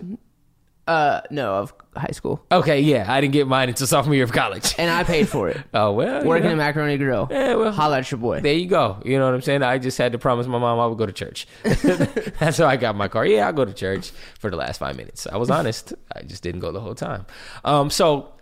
Uh, 0.90 1.20
no, 1.30 1.54
of 1.54 1.72
high 1.96 2.10
school, 2.12 2.44
Okay, 2.50 2.80
yeah, 2.80 3.04
I 3.08 3.20
didn't 3.20 3.32
get 3.32 3.46
mine 3.46 3.68
until 3.68 3.86
sophomore 3.86 4.14
year 4.16 4.24
of 4.24 4.32
college. 4.32 4.74
and 4.78 4.90
I 4.90 5.04
paid 5.04 5.28
for 5.28 5.48
it. 5.48 5.58
oh 5.74 5.92
well, 5.92 6.22
you 6.22 6.28
Working 6.28 6.46
know. 6.46 6.52
at 6.52 6.56
Macaroni 6.58 6.98
Grill. 6.98 7.28
Yeah, 7.30 7.54
well. 7.54 7.70
holla 7.72 7.98
at 7.98 8.10
your 8.10 8.18
boy. 8.18 8.40
There 8.40 8.52
you 8.54 8.66
go. 8.66 9.00
You 9.04 9.18
know 9.18 9.26
what 9.26 9.34
I'm 9.34 9.42
saying? 9.42 9.62
I 9.62 9.78
just 9.78 9.98
had 9.98 10.12
to 10.12 10.18
promise 10.18 10.46
my 10.48 10.58
mom 10.58 10.78
I 10.80 10.86
would 10.86 10.98
go 10.98 11.06
to 11.06 11.12
church. 11.12 11.46
That's 11.62 12.58
how 12.58 12.66
I 12.66 12.76
got 12.76 12.96
my 12.96 13.08
car. 13.08 13.24
Yeah, 13.24 13.46
I'll 13.46 13.52
go 13.52 13.64
to 13.64 13.72
church 13.72 14.10
for 14.40 14.50
the 14.50 14.56
last 14.56 14.78
five 14.78 14.96
minutes. 14.96 15.26
I 15.26 15.36
was 15.36 15.48
honest. 15.50 15.92
I 16.16 16.22
just 16.22 16.42
didn't 16.42 16.60
go 16.60 16.72
the 16.72 16.80
whole 16.80 16.96
time. 16.96 17.24
Um, 17.64 17.88
so, 17.90 18.32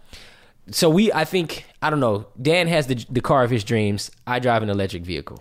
so 0.70 0.88
we, 0.88 1.12
I 1.12 1.24
think, 1.24 1.64
I 1.82 1.90
don't 1.90 2.00
know. 2.00 2.26
Dan 2.40 2.66
has 2.68 2.86
the 2.86 3.04
the 3.10 3.20
car 3.20 3.44
of 3.44 3.50
his 3.50 3.62
dreams. 3.64 4.10
I 4.26 4.38
drive 4.38 4.62
an 4.62 4.70
electric 4.70 5.02
vehicle. 5.04 5.38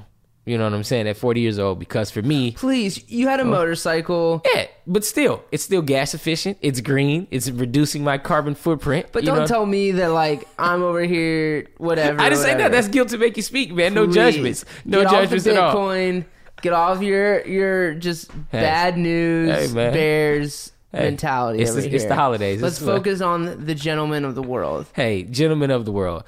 You 0.48 0.58
know 0.58 0.64
what 0.64 0.74
I'm 0.74 0.84
saying? 0.86 1.10
At 1.10 1.18
40 1.18 1.42
years 1.42 1.60
old, 1.60 1.78
because 1.78 2.10
for 2.10 2.22
me, 2.22 2.52
Please, 2.52 3.04
you 3.10 3.28
had 3.28 3.42
a 3.42 3.44
oh. 3.44 3.48
motorcycle. 3.48 4.42
yeah, 4.54 4.68
but 4.88 5.04
still, 5.04 5.44
it's 5.52 5.64
still 5.64 5.82
gas 5.82 6.14
efficient. 6.14 6.58
It's 6.62 6.80
green. 6.80 7.28
It's 7.32 7.50
reducing 7.50 8.02
my 8.06 8.18
carbon 8.18 8.56
footprint. 8.56 9.08
But 9.12 9.26
don't 9.26 9.40
know? 9.40 9.46
tell 9.46 9.66
me 9.66 9.92
that 9.92 10.12
like 10.14 10.48
I'm 10.58 10.84
over 10.84 11.02
here, 11.02 11.68
whatever. 11.78 12.22
I 12.22 12.30
didn't 12.30 12.44
say 12.44 12.56
that. 12.56 12.72
That's 12.72 12.88
guilt 12.88 13.10
to 13.10 13.18
make 13.18 13.36
you 13.36 13.44
speak, 13.44 13.74
man. 13.74 13.94
No 13.94 14.08
judgments. 14.08 14.64
No 14.86 15.04
judgments 15.04 15.46
at 15.48 15.58
all. 15.58 16.24
Get 16.62 16.74
off 16.74 17.02
your 17.02 17.46
your 17.46 17.94
just 17.94 18.32
bad 18.52 18.98
news 18.98 19.74
Hey, 19.74 19.92
bears 19.92 20.72
Hey, 20.92 21.02
mentality. 21.02 21.62
it's 21.62 21.74
the- 21.74 21.94
it's 21.94 22.06
the 22.06 22.16
holidays. 22.16 22.62
Let's 22.62 22.78
It's 22.78 22.86
focus 22.86 23.22
on 23.22 23.66
the 23.66 23.76
gentlemen 23.76 24.24
of 24.26 24.34
the 24.34 24.42
world. 24.42 24.88
hey, 24.94 25.24
gentlemen 25.24 25.70
of 25.70 25.86
the 25.86 25.92
world. 25.92 26.24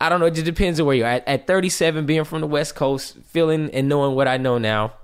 I 0.00 0.08
don't 0.08 0.20
know. 0.20 0.26
It 0.26 0.34
just 0.34 0.46
depends 0.46 0.80
on 0.80 0.86
where 0.86 0.96
you're 0.96 1.06
at. 1.06 1.26
At 1.28 1.46
37, 1.46 2.06
being 2.06 2.24
from 2.24 2.40
the 2.40 2.46
West 2.46 2.74
Coast, 2.74 3.18
feeling 3.26 3.70
and 3.72 3.88
knowing 3.88 4.14
what 4.14 4.28
I 4.28 4.38
know 4.38 4.56
now, 4.56 4.94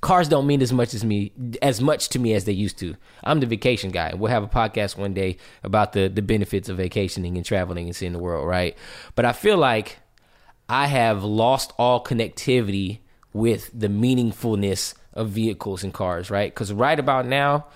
Cars 0.00 0.28
don't 0.28 0.46
mean 0.46 0.62
as 0.62 0.72
much 0.72 0.94
as 0.94 1.04
me 1.04 1.32
as 1.62 1.80
much 1.80 2.10
to 2.10 2.18
me 2.18 2.34
as 2.34 2.44
they 2.44 2.52
used 2.52 2.78
to. 2.78 2.96
I'm 3.24 3.40
the 3.40 3.46
vacation 3.46 3.90
guy. 3.90 4.14
We'll 4.14 4.30
have 4.30 4.42
a 4.42 4.48
podcast 4.48 4.96
one 4.96 5.14
day 5.14 5.38
about 5.64 5.94
the 5.94 6.08
the 6.08 6.22
benefits 6.22 6.68
of 6.68 6.76
vacationing 6.76 7.36
and 7.36 7.44
traveling 7.44 7.86
and 7.86 7.96
seeing 7.96 8.12
the 8.12 8.18
world, 8.18 8.46
right? 8.46 8.76
But 9.14 9.24
I 9.24 9.32
feel 9.32 9.56
like 9.56 9.98
I 10.68 10.86
have 10.86 11.24
lost 11.24 11.72
all 11.78 12.04
connectivity 12.04 12.98
with 13.32 13.70
the 13.72 13.88
meaningfulness 13.88 14.94
of 15.14 15.30
vehicles 15.30 15.82
and 15.82 15.92
cars, 15.94 16.30
right? 16.30 16.54
Because 16.54 16.72
right 16.72 16.98
about 16.98 17.26
now, 17.26 17.66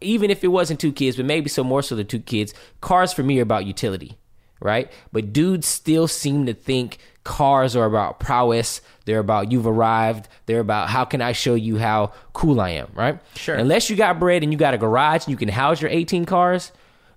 even 0.00 0.30
if 0.30 0.44
it 0.44 0.48
wasn't 0.48 0.80
two 0.80 0.92
kids, 0.92 1.16
but 1.16 1.26
maybe 1.26 1.48
so 1.48 1.64
more 1.64 1.82
so 1.82 1.96
the 1.96 2.04
two 2.04 2.20
kids, 2.20 2.52
cars 2.82 3.12
for 3.12 3.22
me 3.22 3.38
are 3.38 3.42
about 3.42 3.64
utility, 3.64 4.18
right? 4.64 4.90
But 5.12 5.32
dudes 5.32 5.68
still 5.68 6.08
seem 6.08 6.46
to 6.46 6.54
think 6.54 6.98
cars 7.22 7.76
are 7.76 7.84
about 7.84 8.18
prowess. 8.18 8.80
They're 9.04 9.20
about 9.20 9.52
you've 9.52 9.66
arrived. 9.66 10.28
They're 10.46 10.58
about 10.60 10.88
how 10.88 11.04
can 11.04 11.22
I 11.22 11.30
show 11.32 11.54
you 11.54 11.78
how 11.78 12.12
cool 12.32 12.60
I 12.60 12.70
am, 12.70 12.88
right? 12.94 13.20
Sure. 13.36 13.54
Unless 13.54 13.88
you 13.90 13.94
got 13.96 14.18
bread 14.18 14.42
and 14.42 14.50
you 14.52 14.58
got 14.58 14.74
a 14.74 14.78
garage 14.78 15.24
and 15.26 15.30
you 15.30 15.36
can 15.36 15.48
house 15.48 15.80
your 15.80 15.90
18 15.92 16.24
cars, 16.24 16.72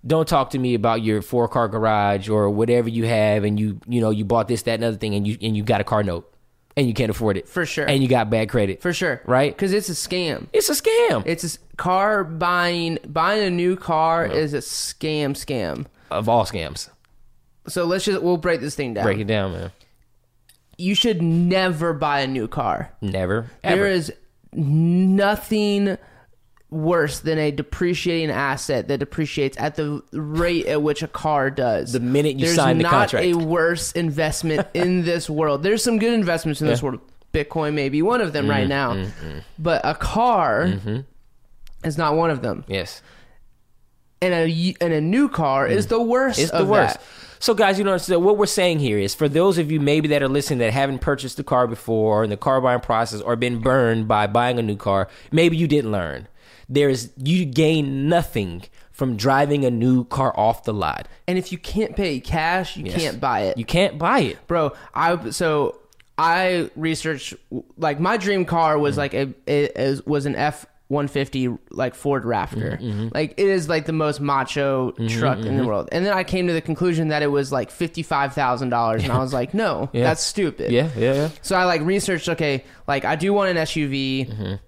don't 0.05 0.27
talk 0.27 0.51
to 0.51 0.59
me 0.59 0.75
about 0.75 1.01
your 1.01 1.21
four 1.21 1.47
car 1.47 1.67
garage 1.67 2.29
or 2.29 2.49
whatever 2.49 2.87
you 2.89 3.05
have 3.05 3.43
and 3.43 3.59
you 3.59 3.79
you 3.87 3.99
know 3.99 4.11
you 4.11 4.23
bought 4.25 4.47
this 4.47 4.61
that 4.63 4.75
and 4.75 4.83
other 4.83 4.97
thing 4.97 5.15
and 5.15 5.27
you 5.27 5.37
and 5.41 5.57
you 5.57 5.63
got 5.63 5.81
a 5.81 5.83
car 5.83 6.03
note 6.03 6.31
and 6.77 6.87
you 6.87 6.93
can't 6.93 7.09
afford 7.09 7.35
it 7.35 7.49
For 7.49 7.65
sure. 7.65 7.85
and 7.89 8.01
you 8.03 8.07
got 8.07 8.29
bad 8.29 8.47
credit 8.49 8.81
For 8.81 8.93
sure. 8.93 9.21
right 9.25 9.51
Because 9.53 9.73
it's 9.73 9.89
a 9.89 9.93
scam. 9.93 10.47
it's 10.53 10.69
a 10.69 10.73
scam 10.73 11.23
It's 11.25 11.55
a 11.55 11.57
car 11.77 12.23
buying 12.23 12.99
buying 13.07 13.43
a 13.43 13.49
new 13.49 13.75
car 13.75 14.25
is 14.27 14.53
a 14.53 14.59
scam 14.59 15.31
scam. 15.31 15.87
of 16.11 16.29
all 16.29 16.45
scams 16.45 16.89
So 17.67 17.85
let's 17.85 18.05
just 18.05 18.21
we'll 18.21 18.37
break 18.37 18.61
this 18.61 18.75
thing 18.75 18.93
down. 18.93 19.03
break 19.03 19.19
it 19.19 19.27
down 19.27 19.51
man 19.53 19.71
You 20.77 20.95
should 20.95 21.21
never 21.21 21.93
buy 21.93 22.21
a 22.21 22.27
new 22.27 22.47
car. 22.47 22.91
never 23.01 23.49
ever. 23.63 23.75
There 23.75 23.87
is 23.87 24.11
nothing 24.53 25.97
worse 26.69 27.19
than 27.21 27.37
a 27.37 27.49
depreciating 27.51 28.29
asset 28.29 28.89
that 28.89 28.97
depreciates 28.97 29.57
at 29.57 29.75
the 29.75 30.01
rate 30.11 30.65
at 30.65 30.81
which 30.81 31.01
a 31.01 31.07
car 31.07 31.49
does. 31.49 31.93
The 31.93 31.99
minute 32.01 32.35
you 32.37 32.45
There's 32.45 32.55
sign 32.57 32.77
the 32.77 32.83
contract. 32.83 33.23
There's 33.23 33.35
not 33.37 33.43
a 33.43 33.47
worse 33.47 33.91
investment 33.93 34.67
in 34.73 35.03
this 35.05 35.29
world. 35.29 35.63
There's 35.63 35.83
some 35.83 35.97
good 35.97 36.13
investments 36.13 36.61
in 36.61 36.67
this 36.67 36.83
world. 36.83 36.99
Bitcoin 37.33 37.73
may 37.73 37.89
be 37.89 38.01
one 38.01 38.21
of 38.21 38.33
them 38.33 38.45
Mm-hmm, 38.45 38.51
right 38.51 38.67
now, 38.67 39.11
but 39.59 39.81
a 39.83 39.93
car 39.95 40.73
is 41.83 41.97
not 41.97 42.15
one 42.15 42.31
of 42.31 42.41
them. 42.41 42.63
yes 42.67 43.01
And 44.21 44.33
a 44.33 44.75
and 44.81 44.93
a 44.93 45.01
new 45.01 45.29
car 45.29 45.67
is 45.67 45.87
the 45.87 46.01
worst. 46.01 46.39
Mm. 46.39 46.43
It's 46.43 46.51
the 46.51 46.65
worst. 46.65 46.95
that. 46.95 47.03
So, 47.39 47.53
guys, 47.53 47.77
you 47.77 47.83
know 47.83 47.97
what 48.19 48.37
we're 48.37 48.45
saying 48.45 48.79
here 48.79 48.97
is 48.97 49.13
for 49.13 49.29
those 49.29 49.57
of 49.57 49.71
you 49.71 49.79
maybe 49.79 50.07
that 50.09 50.23
are 50.23 50.27
listening 50.27 50.59
that 50.59 50.73
haven't 50.73 50.99
purchased 50.99 51.39
a 51.39 51.43
car 51.43 51.67
before 51.67 52.21
or 52.21 52.23
in 52.23 52.29
the 52.29 52.37
car 52.37 52.59
buying 52.61 52.79
process 52.79 53.21
or 53.21 53.35
been 53.35 53.59
burned 53.59 54.07
by 54.07 54.27
buying 54.27 54.57
a 54.59 54.61
new 54.61 54.75
car, 54.75 55.07
maybe 55.31 55.57
you 55.57 55.67
didn't 55.67 55.91
learn. 55.91 56.27
There's 56.69 57.09
you 57.17 57.45
gain 57.45 58.09
nothing 58.09 58.63
from 58.91 59.15
driving 59.15 59.63
a 59.63 59.69
new 59.71 60.03
car 60.05 60.33
off 60.37 60.63
the 60.63 60.73
lot. 60.73 61.07
And 61.27 61.37
if 61.37 61.51
you 61.51 61.57
can't 61.57 61.95
pay 61.95 62.19
cash, 62.19 62.75
you 62.75 62.85
Yes. 62.85 62.99
can't 62.99 63.19
buy 63.21 63.41
it. 63.41 63.57
You 63.57 63.65
can't 63.65 63.97
buy 63.99 64.19
it. 64.21 64.47
bro 64.47 64.73
i 64.93 65.29
so 65.29 65.79
i 66.17 66.69
researched 66.75 67.35
like 67.77 67.99
my 67.99 68.17
dream 68.17 68.43
car 68.43 68.77
was 68.79 68.93
mm-hmm. 68.93 68.99
like 68.99 69.13
a 69.13 69.33
it 69.45 69.77
is, 69.77 70.05
was 70.05 70.25
an 70.25 70.35
f-150 70.89 71.57
like 71.71 71.95
ford 71.95 72.23
raptor 72.23 72.77
mm-hmm, 72.79 72.89
mm-hmm. 72.89 73.07
like 73.13 73.33
it 73.37 73.47
is 73.47 73.67
like 73.67 73.85
the 73.85 73.93
most 73.93 74.21
macho 74.21 74.91
mm-hmm, 74.91 75.07
truck 75.19 75.37
in 75.39 75.57
the 75.57 75.65
world 75.65 75.89
and 75.91 76.05
then 76.05 76.13
i 76.13 76.23
came 76.23 76.47
to 76.47 76.53
the 76.53 76.61
conclusion 76.61 77.09
that 77.09 77.21
it 77.21 77.27
was 77.27 77.51
like 77.51 77.69
$55000 77.69 79.03
and 79.03 79.11
i 79.11 79.17
was 79.19 79.33
like 79.39 79.53
no 79.53 79.89
Yeah. 79.93 80.03
that's 80.03 80.23
stupid 80.23 80.71
Yeah, 80.71 80.89
yeah, 80.97 81.13
yeah. 81.13 81.29
so 81.41 81.55
I 81.55 81.65
like 81.65 81.81
researched. 81.81 82.29
Okay, 82.29 82.63
like 82.87 83.05
I 83.05 83.15
do 83.15 83.33
want 83.33 83.49
an 83.49 83.57
SUV. 83.57 84.59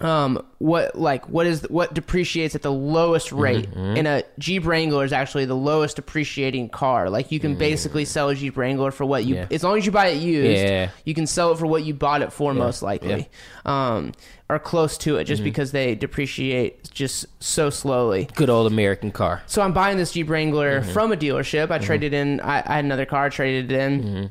Um, 0.00 0.44
what 0.58 0.98
like 0.98 1.28
what 1.28 1.46
is 1.46 1.62
what 1.70 1.94
depreciates 1.94 2.54
at 2.54 2.62
the 2.62 2.72
lowest 2.72 3.32
rate? 3.32 3.68
And 3.74 4.06
a 4.06 4.24
Jeep 4.38 4.66
Wrangler 4.66 5.04
is 5.04 5.12
actually 5.12 5.44
the 5.44 5.54
lowest 5.56 5.96
depreciating 5.96 6.68
car. 6.70 7.08
Like 7.10 7.30
you 7.32 7.40
can 7.40 7.56
basically 7.56 8.04
sell 8.04 8.28
a 8.28 8.34
Jeep 8.34 8.56
Wrangler 8.56 8.90
for 8.90 9.04
what 9.04 9.24
you, 9.24 9.36
Yeah. 9.36 9.46
as 9.50 9.62
long 9.62 9.78
as 9.78 9.86
you 9.86 9.92
buy 9.92 10.08
it 10.08 10.18
used, 10.22 10.62
Yeah. 10.62 10.90
you 11.04 11.14
can 11.14 11.26
sell 11.26 11.52
it 11.52 11.58
for 11.58 11.66
what 11.66 11.84
you 11.84 11.94
bought 11.94 12.22
it 12.22 12.32
for, 12.32 12.52
most 12.54 12.82
likely, 12.82 13.28
um, 13.64 14.12
or 14.48 14.58
close 14.58 14.96
to 14.98 15.16
it, 15.16 15.24
just 15.24 15.42
because 15.44 15.72
they 15.72 15.94
depreciate 15.94 16.90
just 16.92 17.26
so 17.42 17.70
slowly. 17.70 18.28
Good 18.34 18.50
old 18.50 18.70
American 18.70 19.10
car. 19.10 19.42
So 19.46 19.62
I'm 19.62 19.72
buying 19.72 19.96
this 19.98 20.12
Jeep 20.12 20.28
Wrangler 20.30 20.80
Mm-hmm. 20.80 20.90
from 20.92 21.12
a 21.12 21.16
dealership. 21.16 21.70
I 21.70 21.78
traded 21.78 22.12
in. 22.14 22.40
I, 22.40 22.62
I 22.66 22.76
had 22.76 22.84
another 22.84 23.06
car. 23.06 23.26
I 23.26 23.28
traded 23.28 23.72
it 23.72 23.78
in. 23.78 24.30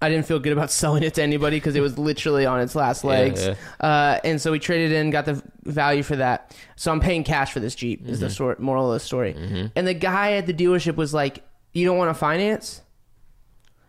Mm-hmm. 0.00 0.04
I 0.04 0.08
didn't 0.08 0.26
feel 0.26 0.38
good 0.38 0.52
about 0.52 0.70
selling 0.82 1.02
it 1.02 1.14
to 1.14 1.22
anybody 1.22 1.56
because 1.58 1.76
it 1.76 1.80
was 1.80 1.98
literally 1.98 2.46
on 2.46 2.60
its 2.60 2.74
last 2.74 3.04
legs. 3.04 3.46
yeah. 3.46 3.54
Uh, 3.80 4.18
and 4.24 4.40
so 4.40 4.50
we 4.52 4.58
traded 4.58 4.92
in, 4.92 5.10
got 5.10 5.24
the 5.26 5.42
value 5.64 6.02
for 6.02 6.16
that. 6.16 6.56
So 6.76 6.90
I'm 6.90 7.00
paying 7.00 7.22
cash 7.24 7.52
for 7.52 7.60
this 7.60 7.74
Jeep. 7.74 8.06
Is 8.08 8.18
Mm-hmm. 8.18 8.24
the 8.26 8.30
sort 8.30 8.60
moral 8.60 8.92
of 8.92 8.94
the 9.00 9.04
story. 9.04 9.70
And 9.76 9.86
the 9.86 9.94
guy 9.94 10.32
at 10.32 10.46
the 10.46 10.54
dealership 10.54 10.96
was 10.96 11.12
like, 11.12 11.44
"You 11.72 11.84
don't 11.86 11.98
want 11.98 12.08
to 12.10 12.14
finance?" 12.14 12.82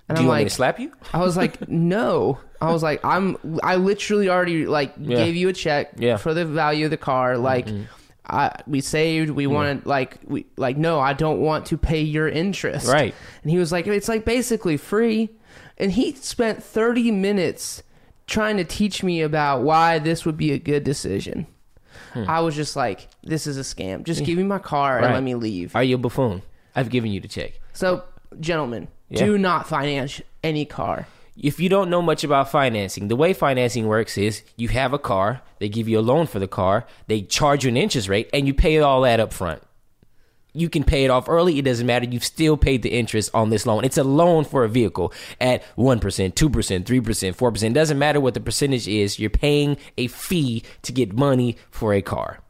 And 0.09 0.17
Do 0.17 0.23
I'm 0.23 0.27
want 0.27 0.37
me 0.39 0.43
like, 0.43 0.49
to 0.49 0.53
slap 0.55 0.79
you? 0.79 0.91
I 1.13 1.19
was 1.19 1.37
like, 1.37 1.69
no. 1.69 2.37
I 2.59 2.71
was 2.73 2.83
like, 2.83 3.03
I'm. 3.05 3.37
I 3.63 3.77
literally 3.77 4.27
already 4.29 4.65
like 4.65 4.93
Yeah. 4.99 5.15
gave 5.17 5.35
you 5.37 5.47
a 5.49 5.53
check 5.53 5.93
Yeah. 5.97 6.17
for 6.17 6.33
the 6.33 6.43
value 6.45 6.85
of 6.85 6.91
the 6.91 6.97
car. 6.97 7.37
Like, 7.37 7.67
I 8.25 8.51
we 8.67 8.81
saved. 8.81 9.29
We 9.31 9.47
wanted 9.47 9.85
like 9.85 10.17
we 10.25 10.45
like 10.57 10.75
no. 10.77 10.99
I 10.99 11.13
don't 11.13 11.39
want 11.39 11.67
to 11.67 11.77
pay 11.77 12.01
your 12.01 12.27
interest. 12.27 12.87
Right. 12.87 13.15
And 13.43 13.51
he 13.51 13.57
was 13.57 13.71
like, 13.71 13.87
it's 13.87 14.09
like 14.09 14.25
basically 14.25 14.75
free. 14.77 15.29
And 15.81 15.91
he 15.91 16.13
spent 16.13 16.63
thirty 16.63 17.11
minutes 17.11 17.83
trying 18.27 18.55
to 18.57 18.63
teach 18.63 19.03
me 19.03 19.21
about 19.21 19.63
why 19.63 19.99
this 19.99 20.25
would 20.25 20.37
be 20.37 20.53
a 20.53 20.57
good 20.59 20.83
decision. 20.85 21.47
Hmm. 22.13 22.23
I 22.29 22.39
was 22.39 22.55
just 22.55 22.75
like, 22.77 23.07
this 23.23 23.45
is 23.47 23.57
a 23.57 23.61
scam. 23.61 24.03
Just 24.03 24.23
give 24.23 24.37
me 24.37 24.43
my 24.43 24.59
car 24.59 24.97
and 24.97 25.05
Right. 25.07 25.13
let 25.15 25.23
me 25.23 25.35
leave. 25.35 25.75
Are 25.75 25.83
you 25.83 25.95
a 25.95 25.97
buffoon? 25.97 26.41
I've 26.75 26.89
given 26.89 27.11
you 27.11 27.19
the 27.19 27.27
check. 27.27 27.59
So, 27.73 28.03
gentlemen, 28.39 28.87
Yeah. 29.09 29.25
do 29.25 29.37
not 29.37 29.67
finance 29.67 30.21
any 30.43 30.63
car. 30.65 31.07
if 31.41 31.59
you 31.59 31.69
don't 31.69 31.89
know 31.89 32.01
much 32.01 32.23
about 32.23 32.51
financing, 32.51 33.07
the 33.07 33.15
way 33.15 33.33
financing 33.33 33.87
works 33.87 34.17
is 34.17 34.43
you 34.57 34.67
have 34.67 34.93
a 34.93 34.99
car, 34.99 35.41
they 35.59 35.67
give 35.69 35.87
you 35.87 35.97
a 35.97 36.01
loan 36.01 36.27
for 36.27 36.37
the 36.39 36.47
car, 36.47 36.85
they 37.07 37.21
charge 37.21 37.63
you 37.63 37.69
an 37.69 37.77
interest 37.77 38.07
rate, 38.09 38.29
and 38.33 38.45
you 38.45 38.53
pay 38.53 38.77
all 38.79 39.01
that 39.01 39.19
up 39.19 39.33
front. 39.33 39.61
You 40.53 40.69
can 40.69 40.83
pay 40.83 41.05
it 41.05 41.09
off 41.09 41.29
early, 41.29 41.57
it 41.57 41.65
doesn't 41.65 41.87
matter. 41.87 42.05
You've 42.05 42.25
still 42.25 42.57
paid 42.57 42.83
the 42.83 42.91
interest 42.91 43.29
on 43.33 43.49
this 43.49 43.65
loan. 43.65 43.85
It's 43.85 43.97
a 43.97 44.03
loan 44.03 44.43
for 44.43 44.63
a 44.63 44.69
vehicle 44.69 45.13
at 45.39 45.63
1%, 45.77 45.99
2%, 45.99 46.33
3%, 46.33 46.83
4%. 46.83 47.63
It 47.63 47.73
doesn't 47.73 47.99
matter 47.99 48.19
what 48.19 48.33
the 48.33 48.39
percentage 48.41 48.87
is, 48.87 49.17
you're 49.19 49.29
paying 49.29 49.77
a 49.97 50.07
fee 50.07 50.63
to 50.81 50.91
get 50.91 51.13
money 51.13 51.57
for 51.69 51.93
a 51.93 52.01
car. 52.01 52.40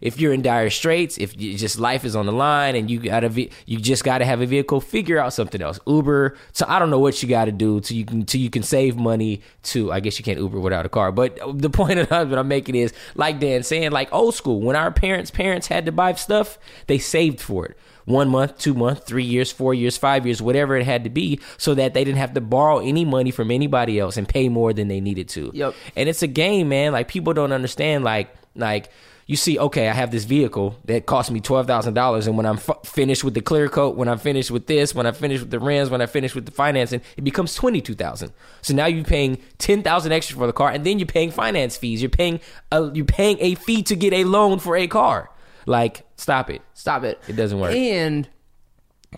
If 0.00 0.20
you're 0.20 0.32
in 0.32 0.42
dire 0.42 0.70
straits, 0.70 1.18
if 1.18 1.40
you 1.40 1.56
just 1.56 1.78
life 1.78 2.04
is 2.04 2.16
on 2.16 2.26
the 2.26 2.32
line 2.32 2.76
and 2.76 2.90
you 2.90 2.98
got 2.98 3.24
a 3.24 3.28
ve- 3.28 3.50
you 3.66 3.78
just 3.78 4.04
got 4.04 4.18
to 4.18 4.24
have 4.24 4.40
a 4.40 4.46
vehicle, 4.46 4.80
figure 4.80 5.18
out 5.18 5.32
something 5.32 5.62
else. 5.62 5.78
Uber. 5.86 6.36
So 6.52 6.66
I 6.68 6.78
don't 6.78 6.90
know 6.90 6.98
what 6.98 7.22
you 7.22 7.28
got 7.28 7.46
to 7.46 7.52
do 7.52 7.80
to 7.80 7.94
you 7.94 8.04
can 8.04 8.24
to 8.26 8.38
you 8.38 8.50
can 8.50 8.62
save 8.62 8.96
money. 8.96 9.42
To 9.64 9.92
I 9.92 10.00
guess 10.00 10.18
you 10.18 10.24
can't 10.24 10.38
Uber 10.38 10.60
without 10.60 10.86
a 10.86 10.88
car. 10.88 11.12
But 11.12 11.38
the 11.54 11.70
point 11.70 11.98
of 11.98 12.08
that, 12.08 12.28
what 12.28 12.38
I'm 12.38 12.48
making 12.48 12.74
is 12.74 12.92
like 13.14 13.40
Dan 13.40 13.62
saying, 13.62 13.90
like 13.90 14.12
old 14.12 14.34
school. 14.34 14.60
When 14.60 14.76
our 14.76 14.90
parents 14.90 15.30
parents 15.30 15.66
had 15.66 15.86
to 15.86 15.92
buy 15.92 16.14
stuff, 16.14 16.58
they 16.86 16.98
saved 16.98 17.40
for 17.40 17.66
it. 17.66 17.76
One 18.06 18.28
month, 18.28 18.58
two 18.58 18.72
months, 18.74 19.02
three 19.02 19.24
years, 19.24 19.50
four 19.50 19.74
years, 19.74 19.96
five 19.96 20.26
years, 20.26 20.40
whatever 20.40 20.76
it 20.76 20.84
had 20.84 21.02
to 21.04 21.10
be, 21.10 21.40
so 21.58 21.74
that 21.74 21.92
they 21.92 22.04
didn't 22.04 22.18
have 22.18 22.34
to 22.34 22.40
borrow 22.40 22.78
any 22.78 23.04
money 23.04 23.32
from 23.32 23.50
anybody 23.50 23.98
else 23.98 24.16
and 24.16 24.28
pay 24.28 24.48
more 24.48 24.72
than 24.72 24.86
they 24.86 25.00
needed 25.00 25.28
to. 25.30 25.50
Yep. 25.52 25.74
And 25.96 26.08
it's 26.08 26.22
a 26.22 26.28
game, 26.28 26.68
man. 26.68 26.92
Like 26.92 27.08
people 27.08 27.32
don't 27.32 27.52
understand. 27.52 28.04
Like 28.04 28.32
like 28.54 28.90
you 29.28 29.34
see, 29.36 29.58
okay, 29.58 29.88
I 29.88 29.92
have 29.92 30.12
this 30.12 30.22
vehicle 30.24 30.76
that 30.84 31.06
cost 31.06 31.30
me 31.32 31.40
twelve 31.40 31.66
thousand 31.66 31.94
dollars, 31.94 32.26
and 32.28 32.36
when 32.36 32.46
I'm 32.46 32.56
f- 32.58 32.78
finished 32.84 33.24
with 33.24 33.34
the 33.34 33.40
clear 33.40 33.68
coat, 33.68 33.96
when 33.96 34.08
I'm 34.08 34.18
finished 34.18 34.50
with 34.52 34.66
this, 34.68 34.94
when 34.94 35.04
I 35.06 35.10
finish 35.10 35.40
with 35.40 35.50
the 35.50 35.58
rims, 35.58 35.90
when 35.90 36.00
I 36.00 36.06
finish 36.06 36.34
with 36.34 36.46
the 36.46 36.52
financing, 36.52 37.00
it 37.16 37.24
becomes 37.24 37.54
twenty 37.54 37.80
two 37.80 37.94
thousand. 37.94 38.32
So 38.62 38.72
now 38.74 38.86
you're 38.86 39.04
paying 39.04 39.38
ten 39.58 39.82
thousand 39.82 40.12
extra 40.12 40.36
for 40.36 40.46
the 40.46 40.52
car, 40.52 40.70
and 40.70 40.86
then 40.86 40.98
you're 41.00 41.06
paying 41.06 41.32
finance 41.32 41.76
fees. 41.76 42.00
You're 42.00 42.08
paying 42.08 42.38
a, 42.70 42.90
you're 42.94 43.04
paying 43.04 43.36
a 43.40 43.56
fee 43.56 43.82
to 43.84 43.96
get 43.96 44.12
a 44.12 44.22
loan 44.24 44.60
for 44.60 44.76
a 44.76 44.86
car. 44.86 45.30
Like, 45.66 46.06
stop 46.16 46.48
it. 46.48 46.62
Stop 46.74 47.02
it. 47.02 47.20
It 47.26 47.34
doesn't 47.34 47.58
work. 47.58 47.74
And 47.74 48.28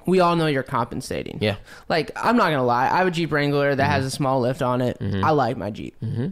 we 0.07 0.21
all 0.21 0.37
know 0.37 0.47
you're 0.47 0.63
compensating. 0.63 1.37
Yeah. 1.43 1.57
Like, 1.91 2.11
I'm 2.17 2.37
not 2.39 2.45
going 2.47 2.59
to 2.59 2.63
lie. 2.63 2.85
I 2.89 2.97
have 2.99 3.07
a 3.07 3.11
Jeep 3.11 3.31
Wrangler 3.33 3.75
that 3.75 3.83
Mm-hmm. 3.83 3.93
has 3.93 4.05
a 4.07 4.11
small 4.11 4.41
lift 4.41 4.63
on 4.63 4.81
it. 4.81 4.97
I 5.03 5.31
like 5.33 5.59
my 5.59 5.71
Jeep. 5.71 5.95
Mm-hmm. 6.03 6.29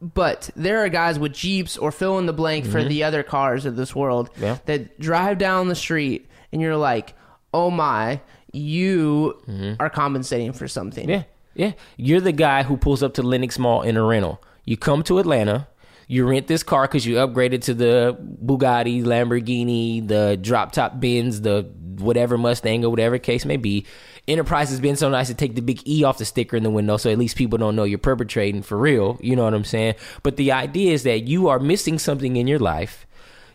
But 0.00 0.50
there 0.54 0.84
are 0.84 0.88
guys 0.88 1.18
with 1.18 1.32
Jeeps 1.32 1.78
or 1.78 1.90
fill 1.90 2.18
in 2.18 2.26
the 2.26 2.32
blank 2.32 2.66
for 2.66 2.84
the 2.84 3.02
other 3.04 3.22
cars 3.22 3.64
of 3.64 3.76
this 3.76 3.94
world 3.94 4.30
Mm-hmm. 4.32 4.42
Yeah. 4.44 4.58
that 4.66 5.00
drive 5.00 5.38
down 5.38 5.68
the 5.68 5.74
street 5.74 6.28
and 6.52 6.60
you're 6.60 6.76
like, 6.76 7.14
oh 7.54 7.70
my, 7.70 8.20
you 8.52 9.76
are 9.80 9.90
compensating 9.90 10.52
for 10.52 10.68
something. 10.68 11.04
Mm-hmm. 11.08 11.22
Yeah, 11.60 11.66
yeah. 11.66 11.72
You're 11.96 12.20
the 12.20 12.32
guy 12.32 12.62
who 12.62 12.76
pulls 12.76 13.02
up 13.02 13.14
to 13.14 13.22
Lenox 13.22 13.58
Mall 13.58 13.82
in 13.82 13.96
a 13.96 14.02
rental. 14.02 14.42
You 14.64 14.76
come 14.76 15.02
to 15.04 15.18
Atlanta. 15.18 15.68
You 16.06 16.28
rent 16.28 16.46
this 16.46 16.62
car 16.62 16.82
because 16.82 17.04
you 17.04 17.16
upgraded 17.16 17.62
to 17.62 17.74
the 17.74 18.16
Bugatti, 18.44 19.02
Lamborghini, 19.02 20.06
the 20.06 20.38
drop 20.40 20.72
top 20.72 21.00
Benz, 21.00 21.40
the 21.40 21.62
whatever 21.98 22.38
Mustang 22.38 22.84
or 22.84 22.90
whatever 22.90 23.18
case 23.18 23.44
may 23.44 23.56
be. 23.56 23.86
Enterprise 24.28 24.70
has 24.70 24.80
been 24.80 24.96
so 24.96 25.08
nice 25.08 25.28
to 25.28 25.34
take 25.34 25.54
the 25.54 25.62
big 25.62 25.86
E 25.88 26.04
off 26.04 26.18
the 26.18 26.24
sticker 26.24 26.56
in 26.56 26.62
the 26.62 26.70
window, 26.70 26.96
so 26.96 27.10
at 27.10 27.18
least 27.18 27.36
people 27.36 27.58
don't 27.58 27.76
know 27.76 27.84
you're 27.84 27.98
perpetrating 27.98 28.62
for 28.62 28.76
real. 28.76 29.18
You 29.20 29.36
know 29.36 29.44
what 29.44 29.54
I'm 29.54 29.64
saying? 29.64 29.94
But 30.22 30.36
the 30.36 30.52
idea 30.52 30.92
is 30.92 31.04
that 31.04 31.28
you 31.28 31.48
are 31.48 31.58
missing 31.58 31.98
something 31.98 32.36
in 32.36 32.46
your 32.46 32.58
life 32.58 33.05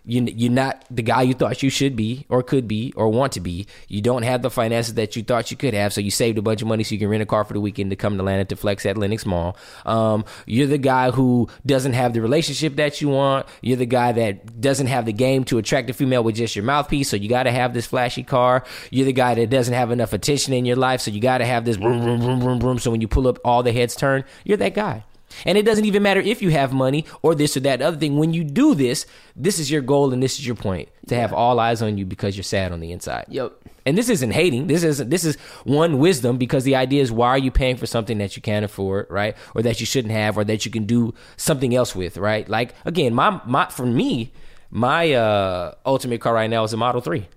you, 0.06 0.24
you're 0.24 0.52
not 0.52 0.84
the 0.89 1.04
guy 1.04 1.22
you 1.22 1.34
thought 1.34 1.62
you 1.62 1.70
should 1.70 1.95
be 1.95 2.26
or 2.30 2.41
could 2.41 2.68
be 2.68 2.91
or 2.95 3.10
want 3.10 3.34
to 3.34 3.39
be. 3.39 3.68
You 3.88 4.02
don't 4.02 4.24
have 4.24 4.41
the 4.41 4.49
finances 4.49 4.95
that 4.95 5.16
you 5.16 5.24
thought 5.24 5.52
you 5.52 5.58
could 5.58 5.74
have, 5.74 5.93
so 5.93 6.02
you 6.02 6.12
saved 6.12 6.38
a 6.38 6.41
bunch 6.41 6.62
of 6.62 6.68
money 6.68 6.84
so 6.84 6.93
you 6.95 6.99
can 6.99 7.08
rent 7.08 7.22
a 7.22 7.26
car 7.26 7.43
for 7.43 7.54
the 7.54 7.62
weekend 7.62 7.91
to 7.91 7.95
come 7.95 8.16
to 8.16 8.20
Atlanta 8.20 8.45
to 8.45 8.56
flex 8.56 8.86
at 8.86 8.97
Lenox 8.97 9.26
Mall. 9.26 9.56
Um, 9.86 10.26
you're 10.45 10.68
the 10.68 10.78
guy 10.78 11.12
who 11.12 11.49
doesn't 11.66 11.93
have 11.93 12.14
the 12.14 12.22
relationship 12.22 12.76
that 12.78 13.02
you 13.02 13.10
want. 13.10 13.45
You're 13.62 13.78
the 13.78 13.86
guy 13.86 14.12
that 14.14 14.60
doesn't 14.60 14.88
have 14.88 15.06
the 15.06 15.14
game 15.14 15.43
to 15.45 15.58
attract 15.58 15.89
a 15.89 15.93
female 15.93 16.24
with 16.24 16.36
just 16.36 16.56
your 16.56 16.66
mouthpiece, 16.66 17.10
so 17.10 17.16
you 17.16 17.30
got 17.30 17.43
to 17.43 17.52
have 17.52 17.74
this 17.74 17.86
flashy 17.86 18.24
car. 18.24 18.64
You're 18.89 19.06
the 19.06 19.14
guy 19.14 19.36
that 19.36 19.49
doesn't 19.49 19.74
have 19.74 19.91
enough 19.91 20.14
attention 20.14 20.54
in 20.54 20.66
your 20.66 20.78
life, 20.78 21.02
so 21.02 21.12
you 21.12 21.22
got 21.22 21.39
to 21.39 21.45
have 21.45 21.66
this 21.66 21.78
boom, 21.78 21.99
boom, 22.04 22.20
boom, 22.20 22.39
boom, 22.39 22.60
boom. 22.60 22.80
So 22.80 22.89
when 22.89 23.02
you 23.02 23.08
pull 23.08 23.28
up, 23.28 23.38
all 23.45 23.62
the 23.62 23.72
heads 23.72 23.95
turn. 23.95 24.24
You're 24.45 24.58
that 24.58 24.74
guy. 24.74 25.04
And 25.45 25.57
it 25.57 25.65
doesn't 25.65 25.86
even 25.86 26.03
matter 26.03 26.19
if 26.19 26.41
you 26.41 26.49
have 26.51 26.73
money 26.73 27.05
or 27.21 27.36
this 27.36 27.55
or 27.57 27.61
that 27.61 27.82
other 27.82 27.97
thing. 27.97 28.17
When 28.17 28.34
you 28.34 28.43
do 28.43 28.75
this, 28.75 29.05
this 29.36 29.59
is 29.59 29.71
your 29.71 29.82
goal 29.82 30.13
and 30.13 30.21
this 30.21 30.39
is 30.39 30.45
your 30.45 30.55
point 30.55 30.89
to 31.07 31.15
have 31.15 31.34
all 31.34 31.59
eyes 31.59 31.82
on 31.82 31.97
you 31.97 32.05
because 32.05 32.36
you're 32.36 32.43
sad 32.43 32.71
on 32.71 32.79
the 32.79 32.91
inside. 32.91 33.25
Yep. 33.29 33.53
And 33.86 33.97
this 33.97 34.09
isn't 34.09 34.32
hating. 34.32 34.67
This 34.67 34.84
isn't. 34.84 35.09
This 35.09 35.23
is 35.23 35.38
one 35.63 35.97
wisdom 35.97 36.38
because 36.38 36.63
the 36.63 36.75
idea 36.75 37.01
is 37.01 37.11
why 37.11 37.29
are 37.29 37.38
you 37.38 37.49
paying 37.49 37.77
for 37.77 37.88
something 37.88 38.19
that 38.19 38.36
you 38.36 38.41
can't 38.41 38.63
afford, 38.63 39.07
right? 39.09 39.36
Or 39.55 39.63
that 39.63 39.79
you 39.79 39.86
shouldn't 39.86 40.13
have, 40.13 40.38
or 40.38 40.43
that 40.43 40.65
you 40.65 40.71
can 40.71 40.86
do 40.86 41.13
something 41.36 41.73
else 41.73 41.95
with, 41.95 42.17
right? 42.17 42.47
Like 42.47 42.75
again, 42.86 43.15
my 43.15 43.41
my 43.45 43.67
for 43.69 43.86
me, 43.86 44.34
my 44.69 45.13
uh 45.13 45.73
ultimate 45.86 46.21
car 46.21 46.34
right 46.34 46.49
now 46.49 46.63
is 46.63 46.73
a 46.73 46.77
Model 46.77 47.01
Three. 47.01 47.27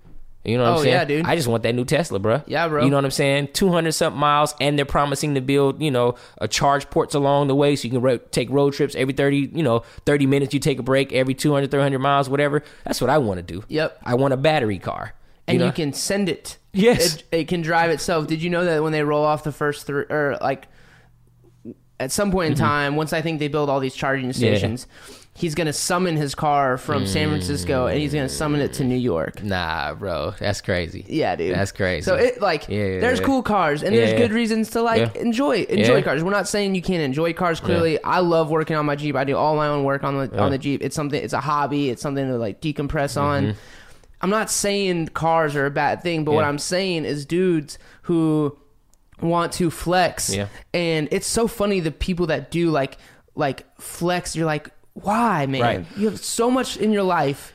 You 0.45 0.57
know 0.57 0.63
what 0.63 0.69
Oh, 0.69 0.73
I'm 0.75 0.83
saying? 0.83 0.93
yeah, 0.93 1.05
dude. 1.05 1.25
I 1.25 1.35
just 1.35 1.47
want 1.47 1.63
that 1.63 1.73
new 1.73 1.85
Tesla, 1.85 2.19
bro. 2.19 2.43
Yeah, 2.45 2.67
bro. 2.67 2.83
You 2.83 2.89
know 2.89 2.97
what 2.97 3.05
I'm 3.05 3.11
saying? 3.11 3.49
200 3.53 3.91
something 3.91 4.19
miles, 4.19 4.53
and 4.61 4.77
they're 4.77 4.85
promising 4.85 5.35
to 5.35 5.41
build, 5.41 5.81
you 5.81 5.91
know, 5.91 6.15
a 6.37 6.47
charge 6.47 6.89
ports 6.89 7.15
along 7.15 7.47
the 7.47 7.55
way 7.55 7.75
so 7.75 7.85
you 7.85 7.91
can 7.91 8.01
ro- 8.01 8.17
take 8.17 8.49
road 8.49 8.73
trips 8.73 8.95
every 8.95 9.13
30, 9.13 9.51
you 9.53 9.63
know, 9.63 9.83
30 10.05 10.27
minutes. 10.27 10.53
You 10.53 10.59
take 10.59 10.79
a 10.79 10.83
break 10.83 11.11
every 11.13 11.33
200, 11.33 11.71
300 11.71 11.99
miles, 11.99 12.29
whatever. 12.29 12.63
That's 12.83 13.01
what 13.01 13.09
I 13.09 13.17
want 13.17 13.37
to 13.39 13.43
do. 13.43 13.63
Yep. 13.67 13.99
I 14.03 14.15
want 14.15 14.33
a 14.33 14.37
battery 14.37 14.79
car. 14.79 15.13
and 15.47 15.59
you, 15.61 15.71
can 15.71 15.93
send 15.93 16.29
it. 16.29 16.57
Yes. 16.73 17.15
it, 17.15 17.23
it 17.31 17.47
can 17.47 17.61
drive 17.61 17.89
itself. 17.89 18.27
Did 18.27 18.43
you 18.43 18.49
know 18.49 18.65
that 18.65 18.83
when 18.83 18.91
they 18.91 19.03
roll 19.03 19.23
off 19.23 19.43
the 19.43 19.51
first 19.51 19.87
three, 19.87 20.03
or 20.09 20.37
like 20.41 20.67
at 21.99 22.11
some 22.11 22.31
point 22.31 22.47
in 22.47 22.53
mm-hmm. 22.53 22.63
time, 22.63 22.95
once 22.95 23.13
I 23.13 23.21
think 23.21 23.39
they 23.39 23.47
build 23.47 23.69
all 23.69 23.79
these 23.79 23.95
charging 23.95 24.33
stations, 24.33 24.87
he's 25.37 25.53
gonna 25.53 25.73
summon 25.73 26.15
his 26.15 26.33
car 26.33 26.77
from 26.77 27.05
San 27.05 27.27
Francisco 27.29 27.87
and 27.87 27.99
he's 27.99 28.13
gonna 28.13 28.29
summon 28.29 28.61
it 28.61 28.71
to 28.73 28.83
New 28.85 28.95
York. 28.95 29.43
Nah, 29.43 29.93
bro. 29.93 30.33
That's 30.39 30.61
crazy. 30.61 31.05
Yeah, 31.09 31.35
dude. 31.35 31.53
That's 31.53 31.73
crazy. 31.73 32.03
So 32.03 32.15
it 32.15 32.41
like 32.41 32.69
Yeah, 32.69 32.85
yeah, 32.85 32.99
there's 33.01 33.19
yeah. 33.19 33.25
cool 33.25 33.43
cars 33.43 33.83
and 33.83 33.93
there's 33.95 34.11
yeah. 34.11 34.17
good 34.17 34.31
reasons 34.31 34.69
to 34.71 34.81
like 34.81 35.13
Yeah. 35.13 35.21
enjoy 35.21 35.63
enjoy 35.63 35.97
Yeah. 35.97 36.01
cars. 36.03 36.23
We're 36.23 36.31
not 36.31 36.47
saying 36.47 36.73
you 36.75 36.81
can't 36.81 37.01
enjoy 37.03 37.33
cars. 37.33 37.59
Clearly, 37.59 38.01
I 38.03 38.19
love 38.19 38.49
working 38.49 38.77
on 38.77 38.85
my 38.85 38.95
Jeep. 38.95 39.15
I 39.15 39.25
do 39.25 39.35
all 39.35 39.55
my 39.57 39.67
own 39.67 39.83
work 39.83 40.03
on 40.05 40.17
the 40.29 40.41
on 40.41 40.51
the 40.51 40.57
Jeep. 40.57 40.81
It's 40.81 40.95
something. 40.95 41.21
It's 41.21 41.33
a 41.33 41.41
hobby. 41.41 41.89
It's 41.89 42.01
something 42.01 42.25
to 42.27 42.37
like 42.37 42.61
decompress 42.61 43.19
on. 43.21 43.55
I'm 44.21 44.29
not 44.29 44.49
saying 44.49 45.09
cars 45.09 45.55
are 45.57 45.65
a 45.65 45.71
bad 45.71 46.01
thing, 46.01 46.23
but 46.23 46.31
what 46.31 46.39
Mm-hmm. 46.39 46.45
Yeah. 46.45 46.49
I'm 46.49 46.59
saying 46.59 47.05
is 47.05 47.25
dudes 47.25 47.77
who 48.03 48.57
want 49.21 49.51
to 49.53 49.69
flex 49.69 50.33
Yeah. 50.33 50.47
and 50.73 51.07
it's 51.11 51.27
so 51.27 51.47
funny 51.47 51.79
the 51.79 51.91
people 51.91 52.27
that 52.27 52.51
do 52.51 52.69
like 52.69 52.97
like 53.35 53.65
flex 53.79 54.35
you're 54.35 54.45
like 54.45 54.69
why 54.95 55.45
man 55.45 55.61
Right. 55.61 55.85
you 55.97 56.07
have 56.09 56.19
so 56.19 56.49
much 56.49 56.77
in 56.77 56.91
your 56.91 57.03
life 57.03 57.51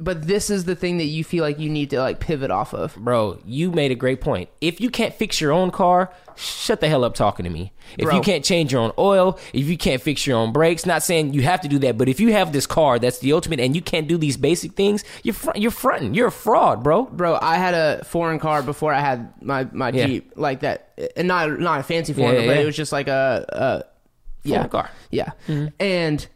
but 0.00 0.26
this 0.26 0.50
is 0.50 0.64
the 0.64 0.74
thing 0.74 0.98
that 0.98 1.04
you 1.04 1.22
feel 1.22 1.44
like 1.44 1.60
you 1.60 1.70
need 1.70 1.90
to 1.90 2.00
like 2.00 2.18
pivot 2.18 2.50
off 2.50 2.74
of 2.74 2.96
Bro, 2.96 3.38
you 3.44 3.70
made 3.70 3.92
a 3.92 3.94
great 3.94 4.20
point. 4.20 4.50
If 4.60 4.80
you 4.80 4.90
can't 4.90 5.14
fix 5.14 5.40
your 5.40 5.52
own 5.52 5.70
car, 5.70 6.10
shut 6.34 6.80
the 6.80 6.88
hell 6.88 7.04
up 7.04 7.14
talking 7.14 7.44
to 7.44 7.50
me. 7.50 7.72
If 7.96 8.06
Bro. 8.06 8.16
you 8.16 8.20
can't 8.20 8.44
change 8.44 8.72
your 8.72 8.80
own 8.80 8.90
oil, 8.98 9.38
if 9.52 9.66
you 9.66 9.78
can't 9.78 10.02
fix 10.02 10.26
your 10.26 10.36
own 10.36 10.52
brakes, 10.52 10.84
not 10.84 11.04
saying 11.04 11.32
you 11.32 11.42
have 11.42 11.60
to 11.60 11.68
do 11.68 11.78
that, 11.78 11.96
but 11.96 12.08
if 12.08 12.18
you 12.18 12.32
have 12.32 12.52
this 12.52 12.66
car 12.66 12.98
that's 12.98 13.20
the 13.20 13.32
ultimate 13.32 13.60
and 13.60 13.76
you 13.76 13.82
can't 13.82 14.08
do 14.08 14.18
these 14.18 14.36
basic 14.36 14.72
things, 14.72 15.04
you're 15.22 15.32
fr- 15.32 15.52
you're 15.54 15.70
fronting. 15.70 16.12
You're 16.12 16.26
a 16.26 16.32
fraud, 16.32 16.82
bro. 16.82 17.04
bro 17.04 17.38
i 17.40 17.54
had 17.56 17.74
a 17.74 18.02
foreign 18.04 18.40
car 18.40 18.64
before 18.64 18.92
i 18.92 18.98
had 19.00 19.32
my 19.40 19.68
my 19.72 19.90
Yeah. 19.90 20.06
jeep 20.06 20.32
like 20.34 20.60
that 20.60 20.98
and 21.16 21.28
not 21.28 21.60
not 21.60 21.78
a 21.78 21.82
fancy 21.84 22.12
foreign 22.14 22.34
yeah, 22.40 22.46
but 22.48 22.56
yeah. 22.56 22.62
it 22.62 22.66
was 22.66 22.76
just 22.76 22.90
like 22.90 23.06
a, 23.06 23.46
a 23.48 23.84
yeah 24.42 24.66
car. 24.66 24.90
yeah 25.12 25.30
mm-hmm. 25.46 25.68
and 25.78 26.26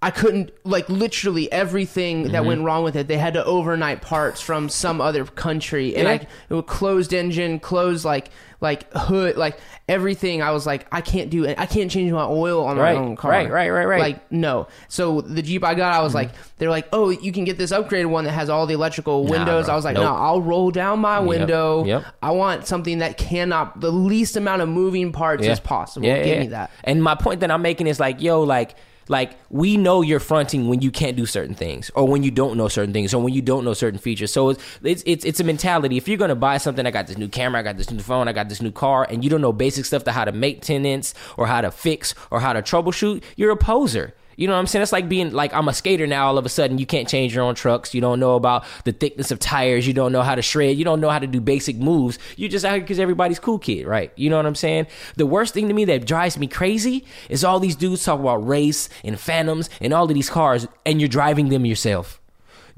I 0.00 0.12
couldn't 0.12 0.52
like 0.62 0.88
literally 0.88 1.50
everything 1.50 2.24
that 2.24 2.32
Mm-hmm. 2.34 2.46
went 2.46 2.62
wrong 2.62 2.84
with 2.84 2.94
it. 2.94 3.08
They 3.08 3.18
had 3.18 3.34
to 3.34 3.44
overnight 3.44 4.00
parts 4.00 4.40
from 4.40 4.68
some 4.68 5.00
other 5.00 5.24
country, 5.24 5.96
and 5.96 6.04
Yeah. 6.06 6.12
I 6.12 6.14
it 6.50 6.54
was 6.54 6.64
closed 6.68 7.12
engine, 7.12 7.58
closed 7.58 8.04
like 8.04 8.30
like 8.60 8.92
hood, 8.92 9.36
like 9.36 9.56
everything. 9.88 10.42
I 10.42 10.50
was 10.52 10.66
like, 10.66 10.86
I 10.92 11.00
can't 11.00 11.30
do 11.30 11.44
it. 11.44 11.58
I 11.58 11.66
can't 11.66 11.90
change 11.90 12.10
my 12.12 12.24
oil 12.24 12.64
on 12.64 12.76
Right, 12.76 12.96
my 12.96 13.00
own 13.00 13.16
car. 13.16 13.30
right, 13.30 13.50
right, 13.50 13.70
right, 13.70 13.86
right. 13.86 14.00
Like 14.00 14.30
no. 14.32 14.68
So 14.88 15.20
the 15.20 15.42
Jeep 15.42 15.64
I 15.64 15.74
got, 15.74 15.92
I 15.92 16.02
was 16.02 16.14
like, 16.14 16.30
they're 16.58 16.70
like, 16.70 16.88
oh, 16.92 17.10
you 17.10 17.32
can 17.32 17.44
get 17.44 17.56
this 17.58 17.72
upgraded 17.72 18.06
one 18.10 18.24
that 18.24 18.32
has 18.32 18.48
all 18.50 18.66
the 18.66 18.74
electrical 18.74 19.24
windows. 19.24 19.66
bro. 19.66 19.72
I 19.72 19.76
was 19.76 19.84
like, 19.84 19.94
Nope. 19.94 20.04
no, 20.04 20.14
I'll 20.14 20.42
roll 20.42 20.70
down 20.70 21.00
my 21.00 21.18
window. 21.20 21.84
yep. 21.84 22.04
I 22.22 22.30
want 22.32 22.66
something 22.68 22.98
that 22.98 23.16
cannot 23.16 23.80
the 23.80 23.90
least 23.92 24.36
amount 24.36 24.62
of 24.62 24.68
moving 24.68 25.10
parts 25.12 25.44
as 25.46 25.58
possible. 25.60 26.06
Give 26.06 26.38
me 26.40 26.46
that. 26.48 26.70
And 26.84 27.02
my 27.02 27.14
point 27.16 27.40
that 27.40 27.50
I'm 27.50 27.62
making 27.62 27.86
is 27.88 27.98
like, 28.00 28.20
yo, 28.20 28.42
like, 28.42 28.74
like 29.08 29.38
we 29.50 29.76
know 29.76 30.02
you're 30.02 30.20
fronting 30.20 30.68
when 30.68 30.80
you 30.80 30.90
can't 30.90 31.16
do 31.16 31.26
certain 31.26 31.54
things, 31.54 31.90
or 31.94 32.06
when 32.06 32.22
you 32.22 32.30
don't 32.30 32.56
know 32.56 32.68
certain 32.68 32.92
things, 32.92 33.14
or 33.14 33.22
when 33.22 33.34
you 33.34 33.42
don't 33.42 33.64
know 33.64 33.74
certain 33.74 33.98
features. 33.98 34.32
So 34.32 34.50
it's 34.50 34.62
it's 34.82 35.02
it's, 35.06 35.24
it's 35.24 35.40
a 35.40 35.44
mentality. 35.44 35.96
If 35.96 36.08
you're 36.08 36.18
gonna 36.18 36.34
buy 36.34 36.58
something, 36.58 36.86
I 36.86 36.90
got 36.90 37.06
this 37.06 37.18
new 37.18 37.28
camera, 37.28 37.60
I 37.60 37.62
got 37.62 37.76
this 37.76 37.90
new 37.90 38.00
phone, 38.00 38.28
I 38.28 38.32
got 38.32 38.48
this 38.48 38.62
new 38.62 38.72
car, 38.72 39.06
and 39.08 39.24
you 39.24 39.30
don't 39.30 39.40
know 39.40 39.52
basic 39.52 39.84
stuff 39.84 40.04
to 40.04 40.12
how 40.12 40.24
to 40.24 40.32
maintenance 40.32 41.14
or 41.36 41.46
how 41.46 41.60
to 41.60 41.70
fix 41.70 42.14
or 42.30 42.40
how 42.40 42.52
to 42.52 42.62
troubleshoot, 42.62 43.22
you're 43.36 43.50
a 43.50 43.56
poser. 43.56 44.14
You 44.38 44.46
know 44.46 44.52
what 44.52 44.60
I'm 44.60 44.68
saying? 44.68 44.84
It's 44.84 44.92
like 44.92 45.08
being 45.08 45.32
like 45.32 45.52
I'm 45.52 45.66
a 45.66 45.74
skater 45.74 46.06
now. 46.06 46.28
All 46.28 46.38
of 46.38 46.46
a 46.46 46.48
sudden, 46.48 46.78
you 46.78 46.86
can't 46.86 47.08
change 47.08 47.34
your 47.34 47.42
own 47.42 47.56
trucks. 47.56 47.92
You 47.92 48.00
don't 48.00 48.20
know 48.20 48.36
about 48.36 48.64
the 48.84 48.92
thickness 48.92 49.32
of 49.32 49.40
tires. 49.40 49.84
You 49.84 49.92
don't 49.92 50.12
know 50.12 50.22
how 50.22 50.36
to 50.36 50.42
shred. 50.42 50.76
You 50.76 50.84
don't 50.84 51.00
know 51.00 51.10
how 51.10 51.18
to 51.18 51.26
do 51.26 51.40
basic 51.40 51.76
moves. 51.76 52.20
You're 52.36 52.48
just 52.48 52.64
out 52.64 52.74
here 52.74 52.80
because 52.80 53.00
everybody's 53.00 53.40
cool 53.40 53.58
kid, 53.58 53.84
right? 53.84 54.12
You 54.14 54.30
know 54.30 54.36
what 54.36 54.46
I'm 54.46 54.54
saying? 54.54 54.86
The 55.16 55.26
worst 55.26 55.54
thing 55.54 55.66
to 55.66 55.74
me 55.74 55.84
that 55.86 56.06
drives 56.06 56.38
me 56.38 56.46
crazy 56.46 57.04
is 57.28 57.42
all 57.42 57.58
these 57.58 57.74
dudes 57.74 58.04
talk 58.04 58.20
about 58.20 58.46
Wraiths 58.46 58.88
and 59.02 59.18
phantoms 59.18 59.68
and 59.80 59.92
all 59.92 60.04
of 60.04 60.14
these 60.14 60.30
cars, 60.30 60.68
and 60.86 61.00
you're 61.00 61.08
driving 61.08 61.48
them 61.48 61.66
yourself. 61.66 62.20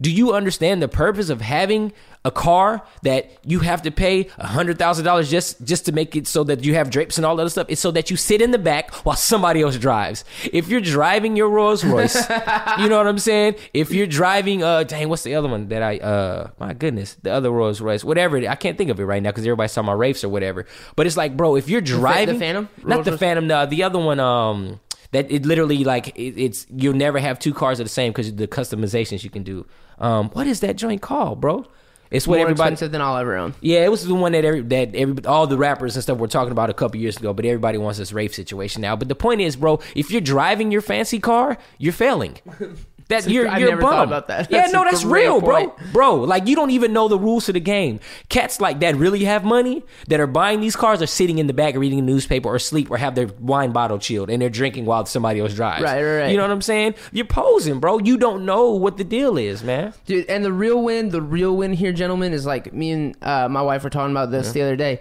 Do 0.00 0.10
you 0.10 0.32
understand 0.34 0.82
the 0.82 0.88
purpose 0.88 1.28
of 1.28 1.40
having 1.40 1.92
a 2.22 2.30
car 2.30 2.82
that 3.02 3.30
you 3.46 3.60
have 3.60 3.80
to 3.82 3.90
pay 3.90 4.24
hundred 4.38 4.78
thousand 4.78 5.04
dollars 5.06 5.30
just 5.30 5.64
just 5.64 5.86
to 5.86 5.92
make 5.92 6.14
it 6.16 6.26
so 6.26 6.44
that 6.44 6.62
you 6.64 6.74
have 6.74 6.90
drapes 6.90 7.16
and 7.16 7.24
all 7.26 7.36
that 7.36 7.42
other 7.42 7.50
stuff? 7.50 7.66
It's 7.70 7.80
so 7.80 7.90
that 7.92 8.10
you 8.10 8.16
sit 8.16 8.42
in 8.42 8.50
the 8.50 8.58
back 8.58 8.94
while 9.06 9.16
somebody 9.16 9.62
else 9.62 9.76
drives. 9.78 10.24
If 10.52 10.68
you're 10.68 10.80
driving 10.82 11.36
your 11.36 11.48
Rolls 11.48 11.82
Royce, 11.84 12.14
you 12.78 12.88
know 12.88 12.98
what 12.98 13.06
I'm 13.06 13.18
saying. 13.18 13.56
If 13.74 13.90
you're 13.90 14.06
driving, 14.06 14.62
uh, 14.62 14.84
dang, 14.84 15.08
what's 15.08 15.22
the 15.22 15.34
other 15.34 15.48
one 15.48 15.68
that 15.68 15.82
I, 15.82 15.98
uh, 15.98 16.50
my 16.58 16.72
goodness, 16.74 17.16
the 17.22 17.30
other 17.32 17.50
Rolls 17.50 17.80
Royce, 17.80 18.04
whatever. 18.04 18.36
it- 18.36 18.48
I 18.48 18.54
can't 18.54 18.76
think 18.78 18.90
of 18.90 19.00
it 19.00 19.04
right 19.04 19.22
now 19.22 19.30
because 19.30 19.44
everybody's 19.44 19.72
talking 19.74 19.88
about 19.88 19.98
Wraiths 19.98 20.24
or 20.24 20.28
whatever. 20.28 20.66
But 20.96 21.06
it's 21.06 21.16
like, 21.16 21.36
bro, 21.36 21.56
if 21.56 21.68
you're 21.68 21.80
driving, 21.80 22.34
the 22.38 22.40
Phantom? 22.40 22.68
not 22.84 22.94
Rolls 22.96 23.04
the 23.06 23.10
Royce? 23.12 23.20
Phantom, 23.20 23.46
no, 23.46 23.66
the 23.66 23.82
other 23.82 23.98
one, 23.98 24.20
um. 24.20 24.80
That 25.12 25.30
it 25.30 25.44
literally 25.44 25.82
like 25.84 26.08
it, 26.16 26.40
it's 26.40 26.66
you'll 26.70 26.94
never 26.94 27.18
have 27.18 27.38
two 27.38 27.52
cars 27.52 27.78
that 27.78 27.82
are 27.82 27.84
the 27.84 27.90
same 27.90 28.12
because 28.12 28.34
the 28.34 28.46
customizations 28.46 29.24
you 29.24 29.30
can 29.30 29.42
do. 29.42 29.66
Um, 29.98 30.30
what 30.30 30.46
is 30.46 30.60
that 30.60 30.76
joint 30.76 31.02
called, 31.02 31.40
bro? 31.40 31.66
It's 32.10 32.26
what 32.26 32.36
More 32.38 32.46
everybody. 32.46 32.72
expensive 32.72 32.90
than 32.90 33.00
I'll 33.00 33.16
ever 33.16 33.36
own. 33.36 33.54
Yeah, 33.60 33.84
it 33.84 33.90
was 33.90 34.04
the 34.04 34.14
one 34.16 34.32
that 34.32 34.44
every 34.44 34.62
that 34.62 34.94
every 34.96 35.24
all 35.26 35.46
the 35.46 35.56
rappers 35.56 35.94
and 35.94 36.02
stuff 36.02 36.18
were 36.18 36.26
talking 36.26 36.50
about 36.50 36.68
a 36.68 36.74
couple 36.74 37.00
years 37.00 37.16
ago. 37.16 37.32
But 37.32 37.44
everybody 37.44 37.78
wants 37.78 37.98
this 37.98 38.12
Wraith 38.12 38.34
situation 38.34 38.82
now. 38.82 38.96
But 38.96 39.08
the 39.08 39.14
point 39.14 39.40
is, 39.40 39.54
bro, 39.54 39.78
if 39.94 40.10
you're 40.10 40.20
driving 40.20 40.72
your 40.72 40.80
fancy 40.80 41.20
car, 41.20 41.56
you're 41.78 41.92
failing. 41.92 42.38
That 43.10 43.28
you're 43.28 43.46
I've 43.48 43.60
you're 43.60 43.68
never 43.70 43.80
a 43.82 43.84
bum. 43.84 43.92
thought 43.92 44.06
about 44.06 44.28
that. 44.28 44.50
Yeah, 44.50 44.62
That's 44.62 44.72
no, 44.72 44.84
that's 44.84 45.04
real, 45.04 45.40
bro. 45.40 45.68
point. 45.68 45.92
Bro, 45.92 46.14
like 46.22 46.46
you 46.46 46.56
don't 46.56 46.70
even 46.70 46.92
know 46.92 47.08
the 47.08 47.18
rules 47.18 47.46
to 47.46 47.52
the 47.52 47.60
game. 47.60 48.00
Cats 48.28 48.60
like 48.60 48.80
that 48.80 48.96
really 48.96 49.24
have 49.24 49.44
money 49.44 49.82
that 50.08 50.18
are 50.20 50.26
buying 50.26 50.60
these 50.60 50.76
cars 50.76 51.02
are 51.02 51.06
sitting 51.06 51.38
in 51.38 51.46
the 51.46 51.52
back 51.52 51.74
reading 51.76 51.98
a 51.98 52.02
newspaper 52.02 52.48
or 52.48 52.58
sleep 52.58 52.90
or 52.90 52.96
have 52.96 53.14
their 53.14 53.26
wine 53.38 53.72
bottle 53.72 53.98
chilled 53.98 54.30
and 54.30 54.40
they're 54.40 54.48
drinking 54.48 54.86
while 54.86 55.04
somebody 55.06 55.40
else 55.40 55.54
drives. 55.54 55.82
Right, 55.82 56.02
right, 56.02 56.18
right. 56.20 56.30
You 56.30 56.36
know 56.36 56.44
what 56.44 56.50
I'm 56.52 56.62
saying? 56.62 56.94
You're 57.12 57.26
posing, 57.26 57.80
bro. 57.80 57.98
You 57.98 58.16
don't 58.16 58.44
know 58.46 58.70
what 58.70 58.96
the 58.96 59.04
deal 59.04 59.36
is, 59.36 59.62
man. 59.62 59.92
Dude, 60.06 60.26
and 60.30 60.44
the 60.44 60.52
real 60.52 60.82
win, 60.82 61.10
the 61.10 61.20
real 61.22 61.56
win 61.56 61.72
here, 61.72 61.92
gentlemen, 61.92 62.32
is 62.32 62.46
like 62.46 62.72
me 62.72 62.90
and 62.92 63.16
uh, 63.22 63.48
my 63.48 63.62
wife 63.62 63.84
were 63.84 63.90
talking 63.90 64.12
about 64.12 64.30
this 64.30 64.52
the 64.52 64.62
other 64.62 64.76
day. 64.76 65.00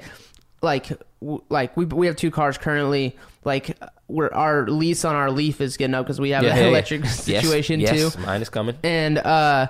Like, 0.62 0.90
w- 1.22 1.42
like 1.50 1.78
we 1.78 1.86
we 1.86 2.08
have 2.08 2.16
two 2.16 2.32
cars 2.32 2.58
currently. 2.58 3.16
Like, 3.46 3.78
we're 4.08 4.30
our 4.32 4.68
lease 4.68 5.06
on 5.06 5.16
our 5.16 5.32
Leaf 5.32 5.62
is 5.62 5.78
getting 5.78 5.94
up 5.96 6.06
because 6.06 6.20
we 6.20 6.32
have 6.32 6.44
Yeah, 6.44 6.52
an 6.52 6.58
yeah, 6.58 6.64
yeah. 6.64 6.70
electric 6.70 7.06
situation 7.06 7.80
yes, 7.80 8.14
too. 8.16 8.22
Mine 8.22 8.42
is 8.42 8.50
coming. 8.50 8.76
And 8.84 9.18
uh, 9.18 9.68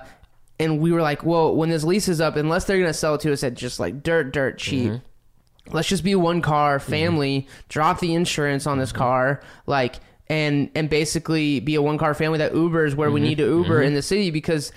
and 0.59 0.79
we 0.79 0.91
were 0.91 1.01
like, 1.01 1.23
well, 1.23 1.55
when 1.55 1.69
this 1.69 1.83
lease 1.83 2.07
is 2.07 2.19
up, 2.19 2.35
unless 2.35 2.65
they're 2.65 2.79
gonna 2.79 2.93
sell 2.93 3.15
it 3.15 3.21
to 3.21 3.31
us 3.31 3.43
at 3.43 3.53
just 3.53 3.79
like 3.79 4.01
dirt, 4.03 4.33
dirt 4.33 4.57
cheap. 4.57 4.91
Mm-hmm. 4.91 5.73
Let's 5.75 5.87
just 5.87 6.03
be 6.03 6.15
one 6.15 6.41
car 6.41 6.79
family. 6.79 7.47
Drop 7.69 7.99
the 7.99 8.15
insurance 8.15 8.65
on 8.65 8.73
Mm-hmm. 8.73 8.79
this 8.81 8.91
car, 8.91 9.41
like, 9.67 9.95
and 10.27 10.71
and 10.73 10.89
basically 10.89 11.59
be 11.59 11.75
a 11.75 11.81
one 11.81 11.99
car 11.99 12.15
family 12.15 12.39
that 12.39 12.53
Ubers 12.53 12.95
where 12.95 13.07
Mm-hmm. 13.09 13.13
we 13.13 13.19
need 13.21 13.37
to 13.37 13.45
Uber 13.45 13.81
in 13.83 13.93
the 13.93 14.01
city 14.01 14.31
because 14.31 14.71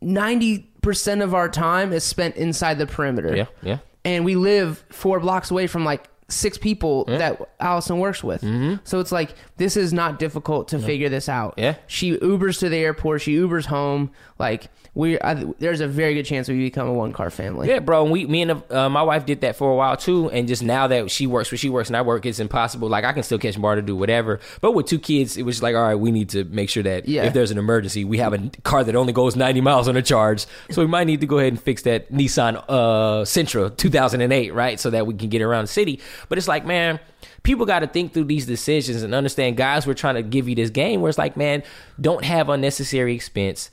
ninety 0.00 0.70
percent 0.80 1.22
of 1.22 1.34
our 1.34 1.48
time 1.48 1.92
is 1.92 2.04
spent 2.04 2.36
inside 2.36 2.78
the 2.78 2.86
perimeter. 2.86 3.34
Yeah, 3.36 3.46
yeah. 3.62 3.78
And 4.04 4.24
we 4.24 4.34
live 4.36 4.84
four 4.90 5.20
blocks 5.20 5.50
away 5.50 5.66
from 5.66 5.84
like 5.84 6.08
six 6.28 6.56
people 6.56 7.04
that 7.06 7.40
Allison 7.60 7.98
works 7.98 8.24
with. 8.24 8.40
So 8.84 9.00
it's 9.00 9.12
like 9.12 9.34
this 9.56 9.76
is 9.76 9.92
not 9.92 10.18
difficult 10.18 10.68
to 10.68 10.78
figure 10.78 11.08
this 11.08 11.28
out. 11.28 11.52
Mm-hmm. 11.52 11.60
Yeah. 11.60 11.74
She 11.86 12.16
Ubers 12.16 12.58
to 12.60 12.68
the 12.68 12.76
airport. 12.78 13.20
She 13.22 13.36
Ubers 13.36 13.66
home. 13.66 14.10
Like 14.38 14.68
we, 14.94 15.20
I, 15.20 15.34
there's 15.58 15.80
a 15.80 15.86
very 15.88 16.14
good 16.14 16.24
chance 16.24 16.48
we 16.48 16.58
become 16.58 16.88
a 16.88 16.92
one 16.92 17.12
car 17.12 17.30
family. 17.30 17.68
Yeah, 17.68 17.78
bro. 17.78 18.02
And 18.02 18.10
we, 18.12 18.26
me 18.26 18.42
and 18.42 18.62
uh, 18.72 18.88
my 18.88 19.02
wife 19.02 19.24
did 19.24 19.40
that 19.42 19.56
for 19.56 19.70
a 19.70 19.74
while 19.76 19.96
too. 19.96 20.30
And 20.30 20.48
just 20.48 20.62
now 20.62 20.86
that 20.88 21.10
she 21.10 21.26
works 21.26 21.50
where 21.50 21.58
she 21.58 21.68
works 21.70 21.88
and 21.88 21.96
I 21.96 22.02
work, 22.02 22.26
it's 22.26 22.40
impossible. 22.40 22.88
Like 22.88 23.04
I 23.04 23.12
can 23.12 23.22
still 23.22 23.38
catch 23.38 23.60
bar 23.60 23.74
to 23.76 23.82
do 23.82 23.94
whatever. 23.96 24.40
But 24.60 24.72
with 24.72 24.86
two 24.86 24.98
kids, 24.98 25.36
it 25.36 25.42
was 25.44 25.62
like, 25.62 25.74
all 25.76 25.82
right, 25.82 25.94
we 25.94 26.10
need 26.10 26.30
to 26.30 26.44
make 26.44 26.68
sure 26.70 26.82
that 26.82 27.08
Yeah. 27.08 27.24
if 27.24 27.32
there's 27.34 27.50
an 27.50 27.58
emergency, 27.58 28.04
we 28.04 28.18
have 28.18 28.32
a 28.32 28.50
car 28.64 28.84
that 28.84 28.94
only 28.96 29.12
goes 29.12 29.36
90 29.36 29.60
miles 29.60 29.86
on 29.88 29.96
a 29.96 30.02
charge. 30.02 30.46
So 30.70 30.82
we 30.82 30.88
might 30.88 31.04
need 31.06 31.20
to 31.20 31.26
go 31.26 31.38
ahead 31.38 31.52
and 31.52 31.62
fix 31.62 31.82
that 31.82 32.10
Nissan 32.12 32.62
uh, 32.68 33.22
Sentra 33.24 33.74
2008, 33.76 34.52
right? 34.54 34.80
So 34.80 34.90
that 34.90 35.06
we 35.06 35.14
can 35.14 35.28
get 35.28 35.42
around 35.42 35.64
the 35.64 35.68
city. 35.68 36.00
But 36.28 36.38
it's 36.38 36.48
like, 36.48 36.64
man. 36.66 37.00
People 37.44 37.66
got 37.66 37.80
to 37.80 37.88
think 37.88 38.14
through 38.14 38.24
these 38.24 38.46
decisions 38.46 39.02
and 39.02 39.12
understand, 39.14 39.56
guys. 39.56 39.84
We're 39.84 39.94
trying 39.94 40.14
to 40.14 40.22
give 40.22 40.48
you 40.48 40.54
this 40.54 40.70
game 40.70 41.00
where 41.00 41.08
it's 41.08 41.18
like, 41.18 41.36
man, 41.36 41.64
don't 42.00 42.24
have 42.24 42.48
unnecessary 42.48 43.14
expense 43.16 43.68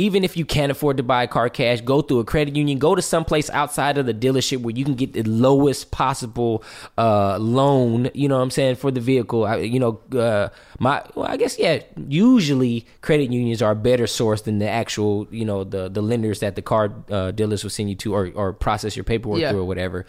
even 0.00 0.24
if 0.24 0.34
you 0.34 0.46
can't 0.46 0.72
afford 0.72 0.96
to 0.96 1.02
buy 1.02 1.24
a 1.24 1.28
car 1.28 1.50
cash, 1.50 1.82
go 1.82 2.00
through 2.00 2.20
a 2.20 2.24
credit 2.24 2.56
union, 2.56 2.78
go 2.78 2.94
to 2.94 3.02
someplace 3.02 3.50
outside 3.50 3.98
of 3.98 4.06
the 4.06 4.14
dealership 4.14 4.62
where 4.62 4.74
you 4.74 4.82
can 4.82 4.94
get 4.94 5.12
the 5.12 5.22
lowest 5.24 5.90
possible 5.90 6.64
uh, 6.96 7.36
loan. 7.38 8.08
You 8.14 8.26
know 8.28 8.36
what 8.36 8.42
I'm 8.42 8.50
saying 8.50 8.76
for 8.76 8.90
the 8.90 9.00
vehicle. 9.00 9.44
I, 9.44 9.56
you 9.56 9.78
know, 9.78 10.00
uh, 10.18 10.48
my 10.78 11.02
well, 11.14 11.26
I 11.26 11.36
guess 11.36 11.58
yeah. 11.58 11.82
Usually, 12.08 12.86
credit 13.02 13.30
unions 13.30 13.60
are 13.60 13.72
a 13.72 13.76
better 13.76 14.06
source 14.06 14.40
than 14.42 14.58
the 14.58 14.68
actual 14.68 15.28
you 15.30 15.44
know 15.44 15.64
the 15.64 15.90
the 15.90 16.00
lenders 16.00 16.40
that 16.40 16.56
the 16.56 16.62
car 16.62 16.90
uh, 17.10 17.32
dealers 17.32 17.62
will 17.62 17.70
send 17.70 17.90
you 17.90 17.96
to 17.96 18.14
or, 18.14 18.30
or 18.34 18.52
process 18.54 18.96
your 18.96 19.04
paperwork 19.04 19.40
Yeah. 19.40 19.50
through 19.50 19.60
or 19.60 19.66
whatever. 19.66 20.06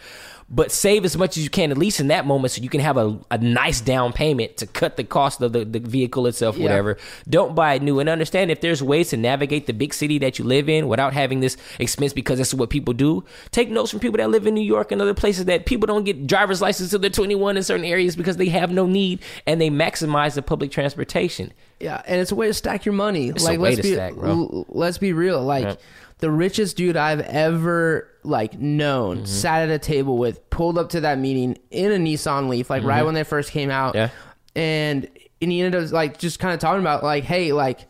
But 0.50 0.70
save 0.70 1.04
as 1.04 1.16
much 1.16 1.36
as 1.38 1.44
you 1.44 1.50
can, 1.50 1.70
at 1.70 1.78
least 1.78 1.98
in 1.98 2.08
that 2.08 2.26
moment, 2.26 2.52
so 2.52 2.62
you 2.62 2.68
can 2.68 2.80
have 2.80 2.96
a, 2.98 3.18
a 3.30 3.38
nice 3.38 3.80
down 3.80 4.12
payment 4.12 4.58
to 4.58 4.66
cut 4.66 4.96
the 4.96 5.04
cost 5.04 5.40
of 5.40 5.52
the, 5.52 5.64
the 5.64 5.78
vehicle 5.80 6.26
itself, 6.26 6.56
Yeah. 6.56 6.64
whatever. 6.64 6.98
Don't 7.28 7.54
buy 7.54 7.74
it 7.74 7.82
new 7.82 8.00
and 8.00 8.08
understand 8.08 8.50
if 8.50 8.60
there's 8.60 8.82
ways 8.82 9.10
to 9.10 9.16
navigate 9.16 9.66
the 9.66 9.72
big 9.72 9.94
city 9.94 10.18
that 10.18 10.38
you 10.38 10.44
live 10.44 10.68
in 10.68 10.88
without 10.88 11.14
having 11.14 11.40
this 11.40 11.56
expense 11.78 12.12
because 12.12 12.38
that's 12.38 12.52
what 12.52 12.68
people 12.70 12.92
do. 12.92 13.24
Take 13.50 13.70
notes 13.70 13.90
from 13.90 14.00
people 14.00 14.18
that 14.18 14.28
live 14.30 14.46
in 14.46 14.54
New 14.54 14.60
York 14.60 14.92
and 14.92 15.00
other 15.00 15.14
places 15.14 15.46
that 15.46 15.64
people 15.64 15.86
don't 15.86 16.04
get 16.04 16.26
driver's 16.26 16.60
license 16.60 16.90
till 16.90 16.98
they're 16.98 17.08
21 17.10 17.56
in 17.56 17.62
certain 17.62 17.86
areas 17.86 18.14
because 18.14 18.36
they 18.36 18.48
have 18.48 18.70
no 18.70 18.86
need 18.86 19.20
and 19.46 19.60
they 19.60 19.70
maximize 19.70 20.34
the 20.34 20.42
public 20.42 20.70
transportation. 20.70 21.52
Yeah, 21.80 22.02
and 22.06 22.20
it's 22.20 22.30
a 22.30 22.34
way 22.36 22.46
to 22.46 22.54
stack 22.54 22.84
your 22.84 22.92
money. 22.92 23.28
It's 23.28 23.42
like 23.42 23.58
let's 23.58 23.80
be 23.80 23.94
stack, 23.94 24.12
let's 24.16 24.98
be 24.98 25.12
real. 25.12 25.42
Like 25.42 25.78
the 26.18 26.30
richest 26.30 26.76
dude 26.76 26.96
I've 26.96 27.20
ever 27.20 28.08
like 28.24 28.58
known 28.58 29.18
Mm-hmm. 29.18 29.26
sat 29.26 29.62
at 29.68 29.70
a 29.70 29.78
table 29.78 30.16
with, 30.18 30.48
pulled 30.50 30.78
up 30.78 30.90
to 30.90 31.00
that 31.00 31.18
meeting 31.18 31.58
in 31.70 31.90
a 31.92 31.96
Nissan 31.96 32.48
Leaf, 32.48 32.70
like 32.70 32.82
right 32.84 33.04
when 33.04 33.14
they 33.14 33.24
first 33.24 33.50
came 33.50 33.70
out. 33.70 33.94
Mm-hmm. 33.94 33.98
Yeah. 33.98 34.62
And 34.62 35.08
and 35.40 35.50
he 35.50 35.60
ended 35.62 35.82
up 35.84 35.90
like 35.92 36.18
just 36.18 36.38
kind 36.38 36.54
of 36.54 36.60
talking 36.60 36.80
about 36.80 37.02
like, 37.02 37.24
hey, 37.24 37.52
like 37.52 37.88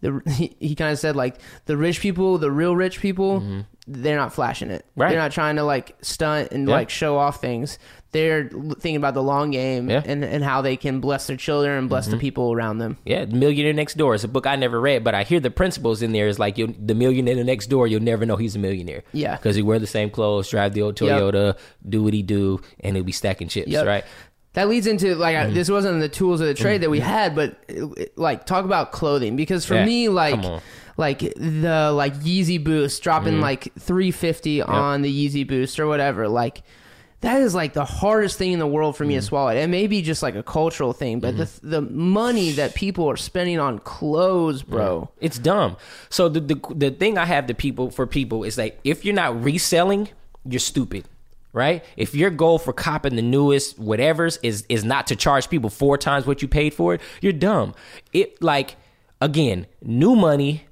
the 0.00 0.20
he, 0.36 0.54
he 0.60 0.74
kind 0.74 0.92
of 0.92 0.98
said 0.98 1.16
like 1.16 1.36
the 1.66 1.76
rich 1.76 2.00
people, 2.00 2.38
the 2.38 2.50
real 2.50 2.76
rich 2.76 3.00
people, 3.00 3.64
they're 3.86 4.16
not 4.16 4.32
flashing 4.32 4.70
it. 4.70 4.84
Mm-hmm. 4.90 5.00
Right. 5.00 5.08
They're 5.10 5.18
not 5.18 5.32
trying 5.32 5.56
to 5.56 5.64
like 5.64 5.96
stunt 6.02 6.52
and 6.52 6.68
Yeah. 6.68 6.74
like 6.74 6.90
show 6.90 7.16
off 7.18 7.40
things. 7.40 7.78
They're 8.12 8.48
thinking 8.50 8.96
about 8.96 9.14
the 9.14 9.22
long 9.22 9.50
game 9.52 9.88
Yeah. 9.88 10.00
Mm-hmm. 10.02 10.10
and, 10.10 10.24
and 10.24 10.44
how 10.44 10.60
they 10.60 10.76
can 10.76 11.00
bless 11.00 11.26
their 11.28 11.36
children 11.38 11.78
and 11.78 11.88
bless 11.88 12.06
the 12.08 12.18
people 12.18 12.52
around 12.52 12.76
them. 12.78 12.98
Yeah, 13.06 13.24
the 13.24 13.34
Millionaire 13.34 13.72
Next 13.72 13.94
Door 13.96 14.16
is 14.16 14.22
a 14.24 14.28
book 14.28 14.46
I 14.46 14.54
never 14.56 14.78
read, 14.80 15.02
but 15.02 15.14
I 15.14 15.22
hear 15.24 15.40
the 15.40 15.50
principles 15.50 16.02
in 16.02 16.12
there 16.12 16.28
is 16.28 16.38
like 16.38 16.56
the 16.56 16.94
millionaire 16.94 17.42
next 17.42 17.68
door, 17.68 17.86
you'll 17.86 18.02
never 18.02 18.26
know 18.26 18.36
he's 18.36 18.54
a 18.54 18.58
millionaire. 18.58 19.02
Yeah. 19.14 19.36
because 19.36 19.56
he 19.56 19.62
wear 19.62 19.78
the 19.78 19.86
same 19.86 20.10
clothes, 20.10 20.50
drive 20.50 20.74
the 20.74 20.82
old 20.82 21.00
Yep. 21.00 21.10
Toyota, 21.20 21.58
do 21.88 22.02
what 22.02 22.12
he 22.12 22.22
do, 22.22 22.60
and 22.80 22.96
he'll 22.96 23.04
be 23.04 23.12
stacking 23.12 23.48
chips, 23.48 23.68
Yep. 23.68 23.86
right? 23.86 24.04
That 24.52 24.68
leads 24.68 24.86
into 24.86 25.14
like 25.14 25.34
Mm-hmm. 25.34 25.50
I 25.52 25.54
this 25.54 25.70
wasn't 25.70 26.00
the 26.00 26.10
tools 26.10 26.42
of 26.42 26.46
the 26.48 26.54
trade 26.54 26.82
that 26.82 26.90
we 26.90 27.00
had, 27.00 27.34
but 27.34 27.56
like 28.16 28.44
talk 28.44 28.66
about 28.66 28.92
clothing 28.92 29.36
because 29.36 29.64
for 29.64 29.76
Yeah, 29.76 29.86
me 29.86 30.10
like 30.10 30.38
like 30.98 31.20
the 31.20 31.90
like 31.94 32.14
Yeezy 32.16 32.62
Boost 32.62 33.02
dropping 33.02 33.32
Mm-hmm. 33.34 33.42
like 33.42 33.72
three 33.78 34.10
fifty 34.10 34.60
on 34.60 35.00
the 35.00 35.08
Yeezy 35.10 35.46
Boost 35.48 35.80
or 35.80 35.86
whatever 35.86 36.28
like. 36.28 36.62
That 37.22 37.40
is 37.40 37.54
like 37.54 37.72
the 37.72 37.84
hardest 37.84 38.36
thing 38.36 38.52
in 38.52 38.58
the 38.58 38.66
world 38.66 38.96
for 38.96 39.04
me 39.04 39.14
Mm-hmm. 39.14 39.20
to 39.20 39.26
swallow. 39.26 39.50
It 39.50 39.66
may 39.68 39.86
be 39.86 40.02
just 40.02 40.22
like 40.22 40.34
a 40.34 40.42
cultural 40.42 40.92
thing, 40.92 41.20
but 41.20 41.36
the 41.36 41.48
the 41.62 41.80
money 41.80 42.50
that 42.52 42.74
people 42.74 43.08
are 43.08 43.16
spending 43.16 43.58
on 43.58 43.78
clothes, 43.78 44.62
bro. 44.62 45.08
It's 45.20 45.38
dumb. 45.38 45.76
So 46.10 46.28
the, 46.28 46.40
the 46.40 46.60
the 46.74 46.90
thing 46.90 47.16
I 47.18 47.24
have 47.24 47.46
to 47.46 47.54
people 47.54 47.90
for 47.90 48.06
people 48.06 48.44
is 48.44 48.58
like 48.58 48.78
if 48.84 49.04
you're 49.04 49.14
not 49.14 49.42
reselling, 49.42 50.08
you're 50.44 50.60
stupid. 50.60 51.06
Right? 51.54 51.84
If 51.98 52.14
your 52.14 52.30
goal 52.30 52.58
for 52.58 52.72
copping 52.72 53.14
the 53.14 53.22
newest 53.22 53.78
whatever's 53.78 54.38
is 54.42 54.64
is 54.70 54.84
not 54.84 55.06
to 55.08 55.16
charge 55.16 55.50
people 55.50 55.68
four 55.70 55.98
times 55.98 56.26
what 56.26 56.40
you 56.42 56.48
paid 56.48 56.72
for 56.74 56.94
it, 56.94 57.00
you're 57.20 57.32
dumb. 57.34 57.74
It 58.12 58.42
like 58.42 58.76
again, 59.20 59.66
new 59.82 60.16
money 60.16 60.64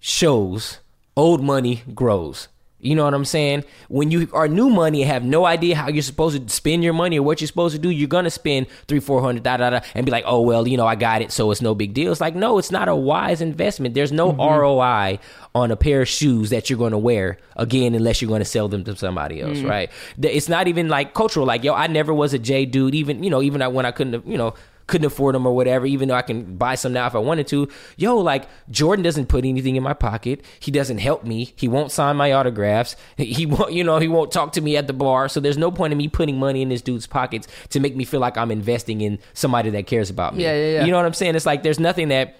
shows, 0.00 0.78
old 1.16 1.42
money 1.42 1.82
grows. 1.94 2.48
You 2.86 2.94
know 2.94 3.04
what 3.04 3.14
I'm 3.14 3.24
saying? 3.24 3.64
When 3.88 4.10
you 4.10 4.28
are 4.32 4.48
new 4.48 4.70
money 4.70 5.02
and 5.02 5.10
have 5.10 5.24
no 5.24 5.44
idea 5.44 5.76
how 5.76 5.88
you're 5.88 6.02
supposed 6.02 6.40
to 6.40 6.54
spend 6.54 6.84
your 6.84 6.92
money 6.92 7.18
or 7.18 7.22
what 7.22 7.40
you're 7.40 7.48
supposed 7.48 7.74
to 7.74 7.80
do, 7.80 7.90
you're 7.90 8.08
gonna 8.08 8.30
spend 8.30 8.66
three, 8.88 9.00
four 9.00 9.20
hundred, 9.20 9.42
da 9.42 9.56
da 9.56 9.70
da, 9.70 9.80
and 9.94 10.06
be 10.06 10.12
like, 10.12 10.24
oh 10.26 10.40
well, 10.40 10.66
you 10.66 10.76
know, 10.76 10.86
I 10.86 10.94
got 10.94 11.22
it, 11.22 11.32
so 11.32 11.50
it's 11.50 11.60
no 11.60 11.74
big 11.74 11.94
deal. 11.94 12.12
It's 12.12 12.20
like, 12.20 12.34
no, 12.34 12.58
it's 12.58 12.70
not 12.70 12.88
a 12.88 12.96
wise 12.96 13.40
investment. 13.40 13.94
There's 13.94 14.12
no 14.12 14.32
mm-hmm. 14.32 14.40
ROI 14.40 15.18
on 15.54 15.70
a 15.70 15.76
pair 15.76 16.02
of 16.02 16.08
shoes 16.08 16.50
that 16.50 16.70
you're 16.70 16.78
gonna 16.78 16.98
wear 16.98 17.38
again, 17.56 17.94
unless 17.94 18.22
you're 18.22 18.30
gonna 18.30 18.44
sell 18.44 18.68
them 18.68 18.84
to 18.84 18.96
somebody 18.96 19.40
else, 19.40 19.58
mm-hmm. 19.58 19.68
right? 19.68 19.90
It's 20.20 20.48
not 20.48 20.68
even 20.68 20.88
like 20.88 21.14
cultural. 21.14 21.46
Like, 21.46 21.64
yo, 21.64 21.74
I 21.74 21.88
never 21.88 22.14
was 22.14 22.34
a 22.34 22.38
J 22.38 22.66
dude. 22.66 22.94
Even 22.94 23.22
you 23.22 23.30
know, 23.30 23.42
even 23.42 23.60
when 23.74 23.86
I 23.86 23.90
couldn't, 23.90 24.26
you 24.26 24.38
know 24.38 24.54
couldn't 24.86 25.06
afford 25.06 25.34
them 25.34 25.46
or 25.46 25.54
whatever, 25.54 25.84
even 25.86 26.08
though 26.08 26.14
I 26.14 26.22
can 26.22 26.56
buy 26.56 26.76
some 26.76 26.92
now 26.92 27.06
if 27.06 27.14
I 27.14 27.18
wanted 27.18 27.46
to. 27.48 27.68
Yo, 27.96 28.16
like 28.16 28.48
Jordan 28.70 29.02
doesn't 29.02 29.26
put 29.26 29.44
anything 29.44 29.74
in 29.76 29.82
my 29.82 29.94
pocket. 29.94 30.44
He 30.60 30.70
doesn't 30.70 30.98
help 30.98 31.24
me. 31.24 31.52
He 31.56 31.66
won't 31.66 31.90
sign 31.90 32.16
my 32.16 32.32
autographs. 32.32 32.94
He 33.16 33.46
won't, 33.46 33.72
you 33.72 33.82
know, 33.82 33.98
he 33.98 34.08
won't 34.08 34.30
talk 34.30 34.52
to 34.52 34.60
me 34.60 34.76
at 34.76 34.86
the 34.86 34.92
bar. 34.92 35.28
So 35.28 35.40
there's 35.40 35.58
no 35.58 35.70
point 35.70 35.92
in 35.92 35.98
me 35.98 36.06
putting 36.08 36.38
money 36.38 36.62
in 36.62 36.68
this 36.68 36.82
dude's 36.82 37.06
pockets 37.06 37.48
to 37.70 37.80
make 37.80 37.96
me 37.96 38.04
feel 38.04 38.20
like 38.20 38.36
I'm 38.38 38.50
investing 38.50 39.00
in 39.00 39.18
somebody 39.34 39.70
that 39.70 39.86
cares 39.86 40.08
about 40.10 40.36
me. 40.36 40.44
Yeah, 40.44 40.54
yeah, 40.54 40.72
yeah. 40.74 40.84
You 40.84 40.90
know 40.92 40.96
what 40.98 41.06
I'm 41.06 41.12
saying? 41.14 41.34
It's 41.34 41.46
like 41.46 41.62
there's 41.64 41.80
nothing 41.80 42.08
that 42.08 42.36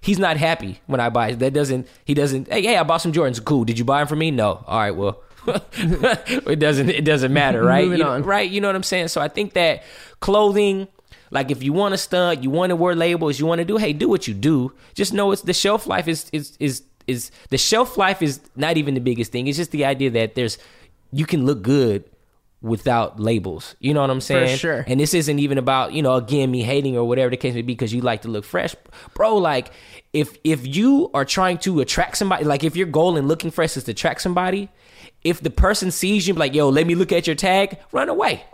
he's 0.00 0.18
not 0.18 0.36
happy 0.36 0.80
when 0.86 0.98
I 1.00 1.08
buy. 1.10 1.32
That 1.34 1.52
doesn't. 1.54 1.86
He 2.04 2.14
doesn't. 2.14 2.48
Hey, 2.52 2.62
hey, 2.62 2.76
I 2.76 2.82
bought 2.82 2.98
some 3.02 3.12
Jordans. 3.12 3.42
Cool. 3.44 3.64
Did 3.64 3.78
you 3.78 3.84
buy 3.84 3.98
them 4.00 4.08
for 4.08 4.16
me? 4.16 4.30
No. 4.32 4.64
All 4.66 4.78
right. 4.80 4.90
Well. 4.90 5.22
it 5.76 6.58
doesn't 6.58 6.88
it 6.90 7.04
doesn't 7.04 7.32
matter 7.32 7.62
right 7.72 7.86
You 7.86 7.98
know- 7.98 8.10
on. 8.10 8.24
right 8.24 8.50
you 8.50 8.60
know 8.60 8.66
what 8.66 8.74
i'm 8.74 8.82
saying 8.82 9.06
so 9.06 9.20
i 9.20 9.28
think 9.28 9.52
that 9.52 9.84
clothing 10.18 10.88
like 11.30 11.50
if 11.50 11.62
you 11.62 11.72
want 11.72 11.92
to 11.92 11.98
stunt, 11.98 12.42
you 12.42 12.50
want 12.50 12.70
to 12.70 12.76
wear 12.76 12.94
labels, 12.94 13.38
you 13.38 13.46
want 13.46 13.60
to 13.60 13.64
do, 13.64 13.76
hey, 13.76 13.92
do 13.92 14.08
what 14.08 14.28
you 14.28 14.34
do. 14.34 14.72
Just 14.94 15.12
know 15.12 15.32
it's 15.32 15.42
the 15.42 15.54
shelf 15.54 15.86
life 15.86 16.08
is 16.08 16.28
is 16.32 16.56
is 16.60 16.82
is 17.06 17.30
the 17.50 17.58
shelf 17.58 17.96
life 17.96 18.22
is 18.22 18.40
not 18.56 18.76
even 18.76 18.94
the 18.94 19.00
biggest 19.00 19.32
thing. 19.32 19.46
It's 19.46 19.58
just 19.58 19.70
the 19.70 19.84
idea 19.84 20.10
that 20.10 20.34
there's 20.34 20.58
you 21.12 21.26
can 21.26 21.44
look 21.46 21.62
good 21.62 22.04
without 22.62 23.20
labels. 23.20 23.76
You 23.78 23.94
know 23.94 24.00
what 24.00 24.10
I'm 24.10 24.20
saying? 24.20 24.58
sure. 24.58 24.84
And 24.86 24.98
this 24.98 25.14
isn't 25.14 25.38
even 25.38 25.58
about, 25.58 25.92
you 25.92 26.02
know, 26.02 26.14
again 26.14 26.50
me 26.50 26.62
hating 26.62 26.96
or 26.96 27.04
whatever 27.04 27.30
the 27.30 27.36
case 27.36 27.54
may 27.54 27.62
be 27.62 27.74
because 27.74 27.92
you 27.92 28.00
like 28.00 28.22
to 28.22 28.28
look 28.28 28.44
fresh. 28.44 28.74
Bro, 29.14 29.36
like 29.36 29.70
if 30.12 30.36
if 30.44 30.66
you 30.66 31.10
are 31.14 31.24
trying 31.24 31.58
to 31.58 31.80
attract 31.80 32.16
somebody, 32.16 32.44
like 32.44 32.64
if 32.64 32.76
your 32.76 32.86
goal 32.86 33.16
in 33.16 33.28
looking 33.28 33.50
fresh 33.50 33.76
is 33.76 33.84
to 33.84 33.92
attract 33.92 34.20
somebody, 34.22 34.68
if 35.22 35.40
the 35.40 35.50
person 35.50 35.90
sees 35.90 36.26
you 36.26 36.34
like, 36.34 36.54
yo, 36.54 36.68
let 36.68 36.86
me 36.86 36.94
look 36.94 37.12
at 37.12 37.26
your 37.26 37.36
tag, 37.36 37.78
run 37.92 38.08
away. 38.08 38.44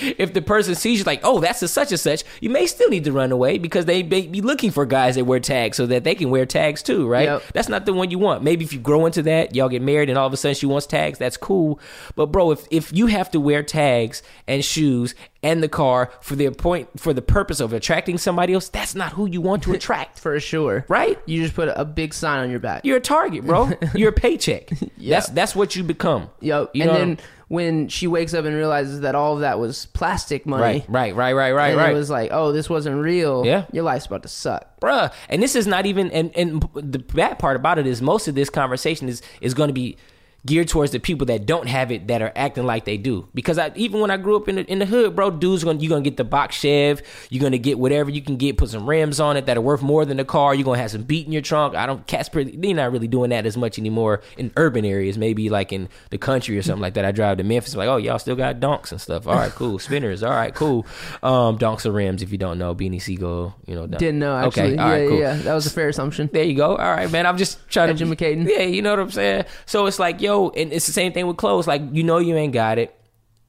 If 0.00 0.32
the 0.32 0.42
person 0.42 0.74
sees 0.74 1.00
you 1.00 1.04
like, 1.04 1.20
oh, 1.22 1.40
that's 1.40 1.62
a 1.62 1.68
such 1.68 1.90
and 1.90 2.00
such, 2.00 2.24
you 2.40 2.50
may 2.50 2.66
still 2.66 2.88
need 2.88 3.04
to 3.04 3.12
run 3.12 3.32
away 3.32 3.58
because 3.58 3.84
they 3.84 4.02
may 4.02 4.26
be 4.26 4.40
looking 4.40 4.70
for 4.70 4.86
guys 4.86 5.16
that 5.16 5.24
wear 5.24 5.40
tags 5.40 5.76
so 5.76 5.86
that 5.86 6.04
they 6.04 6.14
can 6.14 6.30
wear 6.30 6.46
tags 6.46 6.82
too, 6.82 7.08
right? 7.08 7.24
Yep. 7.24 7.42
That's 7.54 7.68
not 7.68 7.86
the 7.86 7.92
one 7.92 8.10
you 8.10 8.18
want. 8.18 8.42
Maybe 8.42 8.64
if 8.64 8.72
you 8.72 8.78
grow 8.80 9.06
into 9.06 9.22
that, 9.22 9.54
y'all 9.54 9.68
get 9.68 9.82
married 9.82 10.08
and 10.08 10.18
all 10.18 10.26
of 10.26 10.32
a 10.32 10.36
sudden 10.36 10.54
she 10.54 10.66
wants 10.66 10.86
tags, 10.86 11.18
that's 11.18 11.36
cool. 11.36 11.80
But 12.16 12.26
bro, 12.26 12.50
if 12.52 12.66
if 12.70 12.92
you 12.92 13.06
have 13.06 13.30
to 13.32 13.40
wear 13.40 13.62
tags 13.62 14.22
and 14.46 14.64
shoes 14.64 15.14
and 15.42 15.62
the 15.62 15.68
car 15.68 16.10
for 16.20 16.36
the 16.36 16.50
point 16.50 16.88
for 16.98 17.12
the 17.12 17.22
purpose 17.22 17.60
of 17.60 17.72
attracting 17.72 18.18
somebody 18.18 18.54
else, 18.54 18.68
that's 18.68 18.94
not 18.94 19.12
who 19.12 19.26
you 19.26 19.40
want 19.40 19.62
to 19.64 19.72
attract. 19.74 20.18
For 20.18 20.38
sure. 20.40 20.84
Right? 20.88 21.18
You 21.26 21.42
just 21.42 21.54
put 21.54 21.68
a 21.74 21.84
big 21.84 22.14
sign 22.14 22.40
on 22.40 22.50
your 22.50 22.60
back. 22.60 22.84
You're 22.84 22.98
a 22.98 23.00
target, 23.00 23.44
bro. 23.44 23.72
You're 23.94 24.10
a 24.10 24.12
paycheck. 24.12 24.70
That's 24.98 25.28
that's 25.28 25.54
what 25.56 25.74
you 25.74 25.82
become. 25.82 26.30
Yep. 26.40 26.70
You 26.74 26.82
and 26.82 26.90
what 26.90 26.98
then 26.98 27.18
when 27.52 27.86
she 27.86 28.06
wakes 28.06 28.32
up 28.32 28.46
and 28.46 28.56
realizes 28.56 29.00
that 29.00 29.14
all 29.14 29.34
of 29.34 29.40
that 29.40 29.58
was 29.58 29.84
plastic 29.92 30.46
money. 30.46 30.62
Right, 30.62 30.88
right, 30.88 31.14
right, 31.14 31.32
right, 31.34 31.52
right, 31.52 31.68
and 31.72 31.76
right. 31.76 31.90
it 31.90 31.94
was 31.94 32.08
like, 32.08 32.30
oh, 32.32 32.50
this 32.50 32.70
wasn't 32.70 33.02
real. 33.02 33.44
Yeah. 33.44 33.66
Your 33.72 33.82
life's 33.82 34.06
about 34.06 34.22
to 34.22 34.28
suck. 34.30 34.80
bruh. 34.80 35.12
And 35.28 35.42
this 35.42 35.54
is 35.54 35.66
not 35.66 35.84
even 35.84 36.10
and 36.12 36.34
and 36.34 36.66
the 36.74 36.98
bad 36.98 37.38
part 37.38 37.56
about 37.56 37.78
it 37.78 37.86
is 37.86 38.00
most 38.00 38.26
of 38.26 38.34
this 38.34 38.48
conversation 38.48 39.06
is 39.06 39.20
is 39.42 39.52
going 39.52 39.68
to 39.68 39.74
be 39.74 39.98
geared 40.44 40.68
towards 40.68 40.92
the 40.92 40.98
people 40.98 41.26
that 41.26 41.46
don't 41.46 41.68
have 41.68 41.92
it 41.92 42.08
that 42.08 42.20
are 42.20 42.32
acting 42.34 42.64
like 42.64 42.84
they 42.84 42.96
do. 42.96 43.28
Because 43.34 43.58
I, 43.58 43.70
even 43.76 44.00
when 44.00 44.10
I 44.10 44.16
grew 44.16 44.36
up 44.36 44.48
in 44.48 44.56
the, 44.56 44.64
in 44.64 44.78
the 44.78 44.86
hood, 44.86 45.14
bro, 45.14 45.30
dudes 45.30 45.64
gonna 45.64 45.78
you 45.78 45.88
gonna 45.88 46.02
get 46.02 46.16
the 46.16 46.24
box 46.24 46.56
Chev, 46.56 47.02
you're 47.30 47.42
gonna 47.42 47.58
get 47.58 47.78
whatever 47.78 48.10
you 48.10 48.22
can 48.22 48.36
get, 48.36 48.56
put 48.56 48.70
some 48.70 48.88
rims 48.88 49.20
on 49.20 49.36
it 49.36 49.46
that 49.46 49.56
are 49.56 49.60
worth 49.60 49.82
more 49.82 50.04
than 50.04 50.16
the 50.16 50.24
car. 50.24 50.54
You're 50.54 50.64
gonna 50.64 50.80
have 50.80 50.90
some 50.90 51.02
beat 51.02 51.26
in 51.26 51.32
your 51.32 51.42
trunk. 51.42 51.74
I 51.74 51.86
don't 51.86 52.06
cats 52.06 52.28
pretty 52.28 52.56
they're 52.56 52.74
not 52.74 52.92
really 52.92 53.08
doing 53.08 53.30
that 53.30 53.46
as 53.46 53.56
much 53.56 53.78
anymore 53.78 54.22
in 54.36 54.52
urban 54.56 54.84
areas. 54.84 55.18
Maybe 55.18 55.48
like 55.48 55.72
in 55.72 55.88
the 56.10 56.18
country 56.18 56.58
or 56.58 56.62
something 56.62 56.82
like 56.82 56.94
that. 56.94 57.04
I 57.04 57.12
drive 57.12 57.38
to 57.38 57.44
Memphis, 57.44 57.74
like, 57.74 57.88
oh 57.88 57.96
y'all 57.96 58.18
still 58.18 58.36
got 58.36 58.60
donks 58.60 58.92
and 58.92 59.00
stuff. 59.00 59.26
All 59.26 59.34
right, 59.34 59.52
cool. 59.52 59.78
Spinners, 59.78 60.22
all 60.22 60.30
right, 60.30 60.54
cool. 60.54 60.86
Um, 61.22 61.56
donks 61.56 61.86
are 61.86 61.92
rims 61.92 62.22
if 62.22 62.32
you 62.32 62.38
don't 62.38 62.58
know. 62.58 62.74
Beanie 62.74 63.00
Sigel, 63.00 63.54
you 63.66 63.74
know. 63.74 63.86
Didn't 63.86 64.18
know 64.18 64.36
actually. 64.36 64.72
Okay, 64.72 64.76
all 64.76 64.88
yeah, 64.88 64.94
right, 64.94 65.08
cool. 65.08 65.18
yeah. 65.18 65.34
That 65.34 65.54
was 65.54 65.66
a 65.66 65.70
fair 65.70 65.88
assumption. 65.88 66.28
There 66.32 66.44
you 66.44 66.56
go. 66.56 66.76
All 66.76 66.92
right, 66.92 67.10
man. 67.10 67.26
I'm 67.26 67.36
just 67.36 67.68
trying 67.68 67.94
to 67.96 68.02
Educating. 68.02 68.48
Yeah, 68.48 68.62
you 68.62 68.82
know 68.82 68.90
what 68.90 69.00
I'm 69.00 69.10
saying. 69.10 69.44
So 69.66 69.86
it's 69.86 69.98
like, 69.98 70.20
yo, 70.20 70.31
and 70.50 70.72
it's 70.72 70.86
the 70.86 70.92
same 70.92 71.12
thing 71.12 71.26
with 71.26 71.36
clothes. 71.36 71.66
Like, 71.66 71.82
you 71.92 72.02
know, 72.02 72.18
you 72.18 72.36
ain't 72.36 72.52
got 72.52 72.78
it, 72.78 72.94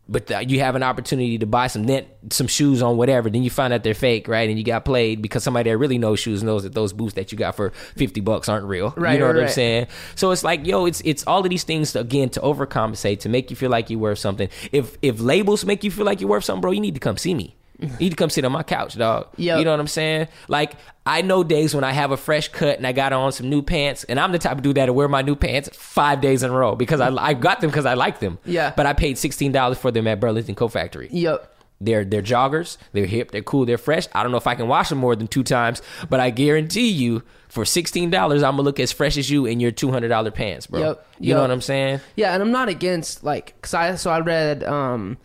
but 0.09 0.29
uh, 0.31 0.39
you 0.39 0.59
have 0.59 0.75
an 0.75 0.83
opportunity 0.83 1.37
to 1.37 1.45
buy 1.45 1.67
some 1.67 1.83
net, 1.83 2.17
some 2.29 2.47
shoes 2.47 2.81
on 2.81 2.97
whatever. 2.97 3.29
Then 3.29 3.43
you 3.43 3.49
find 3.49 3.73
out 3.73 3.83
they're 3.83 3.93
fake, 3.93 4.27
right? 4.27 4.49
And 4.49 4.57
you 4.57 4.65
got 4.65 4.83
played 4.85 5.21
because 5.21 5.43
somebody 5.43 5.69
that 5.69 5.77
really 5.77 5.97
knows 5.97 6.19
shoes 6.19 6.43
knows 6.43 6.63
that 6.63 6.73
those 6.73 6.91
boots 6.93 7.13
that 7.13 7.31
you 7.31 7.37
got 7.37 7.55
for 7.55 7.71
fifty 7.95 8.19
bucks 8.19 8.49
aren't 8.49 8.65
real. 8.65 8.93
Right, 8.97 9.13
You 9.13 9.19
know 9.19 9.27
right, 9.27 9.35
what 9.35 9.43
I'm 9.43 9.49
saying? 9.49 9.87
So 10.15 10.31
it's 10.31 10.43
like, 10.43 10.65
yo, 10.65 10.85
it's 10.85 11.01
it's 11.05 11.23
all 11.25 11.43
of 11.43 11.49
these 11.49 11.63
things 11.63 11.93
to, 11.93 11.99
again 12.01 12.29
to 12.29 12.41
overcompensate 12.41 13.21
to 13.21 13.29
make 13.29 13.49
you 13.49 13.55
feel 13.55 13.69
like 13.71 13.89
you're 13.89 13.99
worth 13.99 14.19
something. 14.19 14.49
If 14.71 14.97
if 15.01 15.19
labels 15.19 15.65
make 15.65 15.83
you 15.83 15.91
feel 15.91 16.05
like 16.05 16.19
you're 16.19 16.29
worth 16.29 16.43
something, 16.43 16.61
bro, 16.61 16.71
you 16.71 16.81
need 16.81 16.95
to 16.95 16.99
come 16.99 17.17
see 17.17 17.33
me. 17.33 17.55
To 17.99 18.09
come 18.15 18.29
sit 18.29 18.45
on 18.45 18.51
my 18.51 18.63
couch, 18.63 18.97
dog. 18.97 19.27
Yep. 19.37 19.59
You 19.59 19.65
know 19.65 19.71
what 19.71 19.79
I'm 19.79 19.87
saying? 19.87 20.27
Like 20.47 20.73
I 21.05 21.21
know 21.21 21.43
days 21.43 21.75
when 21.75 21.83
I 21.83 21.91
have 21.91 22.11
a 22.11 22.17
fresh 22.17 22.47
cut 22.47 22.77
and 22.77 22.87
I 22.87 22.91
got 22.91 23.13
on 23.13 23.31
some 23.31 23.49
new 23.49 23.61
pants, 23.61 24.03
and 24.05 24.19
I'm 24.19 24.31
the 24.31 24.39
type 24.39 24.57
of 24.57 24.63
dude 24.63 24.75
that'll 24.75 24.95
wear 24.95 25.07
my 25.07 25.21
new 25.21 25.35
pants 25.35 25.69
five 25.73 26.21
days 26.21 26.43
in 26.43 26.51
a 26.51 26.53
row 26.53 26.75
because 26.75 27.01
I 27.01 27.13
I 27.15 27.33
got 27.33 27.61
them 27.61 27.69
because 27.69 27.85
I 27.85 27.93
like 27.95 28.19
them. 28.19 28.39
Yeah. 28.45 28.73
But 28.75 28.85
I 28.85 28.93
paid 28.93 29.17
sixteen 29.17 29.51
dollars 29.51 29.77
for 29.77 29.91
them 29.91 30.07
at 30.07 30.19
Burlington 30.19 30.55
Coat 30.55 30.69
Factory. 30.69 31.09
Yep. 31.11 31.49
They're 31.81 32.05
they're 32.05 32.21
joggers. 32.21 32.77
They're 32.93 33.05
hip. 33.05 33.31
They're 33.31 33.41
cool. 33.41 33.65
They're 33.65 33.77
fresh. 33.77 34.07
I 34.13 34.23
don't 34.23 34.31
know 34.31 34.37
if 34.37 34.47
I 34.47 34.55
can 34.55 34.67
wash 34.69 34.89
them 34.89 34.99
more 34.99 35.15
than 35.15 35.27
two 35.27 35.43
times, 35.43 35.81
but 36.09 36.21
I 36.21 36.29
guarantee 36.29 36.89
you, 36.89 37.23
for 37.49 37.65
sixteen 37.65 38.09
dollars, 38.09 38.41
I'm 38.41 38.53
gonna 38.53 38.63
look 38.63 38.79
as 38.79 38.93
fresh 38.93 39.17
as 39.17 39.29
you 39.29 39.45
in 39.45 39.59
your 39.59 39.71
two 39.71 39.91
hundred 39.91 40.07
dollar 40.07 40.31
pants, 40.31 40.67
bro. 40.67 40.79
Yep. 40.79 41.07
You 41.19 41.33
know 41.33 41.41
what 41.41 41.51
I'm 41.51 41.61
saying? 41.61 41.99
Yeah, 42.15 42.33
and 42.33 42.41
I'm 42.41 42.51
not 42.51 42.69
against 42.69 43.23
like 43.23 43.61
cause 43.61 43.73
I 43.73 43.95
so 43.95 44.11
I 44.11 44.21
read 44.21 44.63
um 44.63 45.17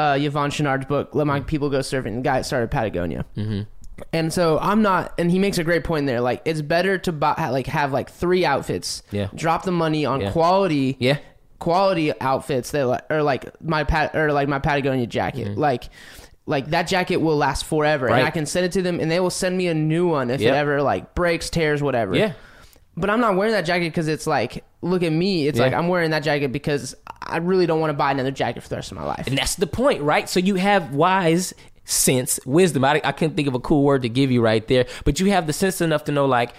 uh 0.00 0.14
Yvon 0.16 0.50
Chouinard's 0.50 0.86
book 0.86 1.14
Let 1.14 1.26
My 1.26 1.40
People 1.40 1.68
Go 1.70 1.78
Surfing. 1.80 2.14
The 2.16 2.22
guy 2.22 2.38
that 2.38 2.46
started 2.46 2.70
Patagonia. 2.70 3.24
Mm-hmm. 3.36 3.62
And 4.14 4.32
so 4.32 4.58
I'm 4.58 4.80
not, 4.80 5.12
and 5.18 5.30
he 5.30 5.38
makes 5.38 5.58
a 5.58 5.64
great 5.64 5.84
point 5.84 6.06
there. 6.06 6.20
Like 6.22 6.40
it's 6.46 6.62
better 6.62 6.96
to 6.98 7.12
buy 7.12 7.34
like 7.50 7.66
have 7.66 7.92
like 7.92 8.08
three 8.10 8.44
outfits. 8.46 9.02
Yeah. 9.10 9.28
Drop 9.34 9.64
the 9.64 9.72
money 9.72 10.06
on 10.06 10.20
Yeah. 10.22 10.30
quality. 10.32 10.96
Yeah. 10.98 11.18
Quality 11.58 12.18
outfits 12.20 12.70
that 12.70 13.04
are 13.10 13.22
like 13.22 13.44
my 13.62 13.84
pat 13.84 14.14
or 14.16 14.32
like 14.32 14.48
my 14.48 14.58
Patagonia 14.58 15.06
jacket. 15.06 15.58
Like. 15.58 15.84
Like 16.46 16.70
that 16.70 16.88
jacket 16.88 17.18
will 17.18 17.36
last 17.36 17.64
forever, 17.64 18.06
Mm-hmm. 18.06 18.12
Right. 18.12 18.18
and 18.20 18.26
I 18.26 18.30
can 18.32 18.46
send 18.46 18.66
it 18.66 18.72
to 18.72 18.82
them, 18.82 18.98
and 18.98 19.08
they 19.08 19.20
will 19.20 19.30
send 19.30 19.56
me 19.56 19.68
a 19.68 19.74
new 19.74 20.08
one 20.08 20.30
if 20.30 20.40
Yep. 20.40 20.52
it 20.52 20.56
ever 20.56 20.82
like 20.82 21.14
breaks, 21.14 21.48
tears, 21.48 21.80
whatever. 21.80 22.16
Yeah. 22.16 22.32
But 23.00 23.10
I'm 23.10 23.20
not 23.20 23.36
wearing 23.36 23.52
that 23.52 23.64
jacket 23.64 23.86
because 23.90 24.08
it's 24.08 24.26
like, 24.26 24.64
look 24.82 25.02
at 25.02 25.12
me. 25.12 25.46
It's 25.48 25.58
Yeah. 25.58 25.64
like 25.64 25.74
I'm 25.74 25.88
wearing 25.88 26.10
that 26.10 26.22
jacket 26.22 26.52
because 26.52 26.94
I 27.22 27.38
really 27.38 27.66
don't 27.66 27.80
want 27.80 27.90
to 27.90 27.94
buy 27.96 28.10
another 28.10 28.30
jacket 28.30 28.62
for 28.62 28.68
the 28.68 28.76
rest 28.76 28.92
of 28.92 28.98
my 28.98 29.04
life. 29.04 29.26
And 29.26 29.36
that's 29.36 29.56
the 29.56 29.66
point, 29.66 30.02
right? 30.02 30.28
So 30.28 30.40
you 30.40 30.56
have 30.56 30.94
wise 30.94 31.52
sense, 31.84 32.38
wisdom. 32.46 32.84
I, 32.84 33.00
I 33.04 33.12
can't 33.12 33.34
think 33.36 33.48
of 33.48 33.54
a 33.54 33.60
cool 33.60 33.82
word 33.82 34.02
to 34.02 34.08
give 34.08 34.30
you 34.30 34.40
right 34.42 34.66
there, 34.68 34.86
but 35.04 35.18
you 35.20 35.30
have 35.30 35.46
the 35.46 35.52
sense 35.52 35.80
enough 35.80 36.04
to 36.04 36.12
know, 36.12 36.26
like, 36.26 36.52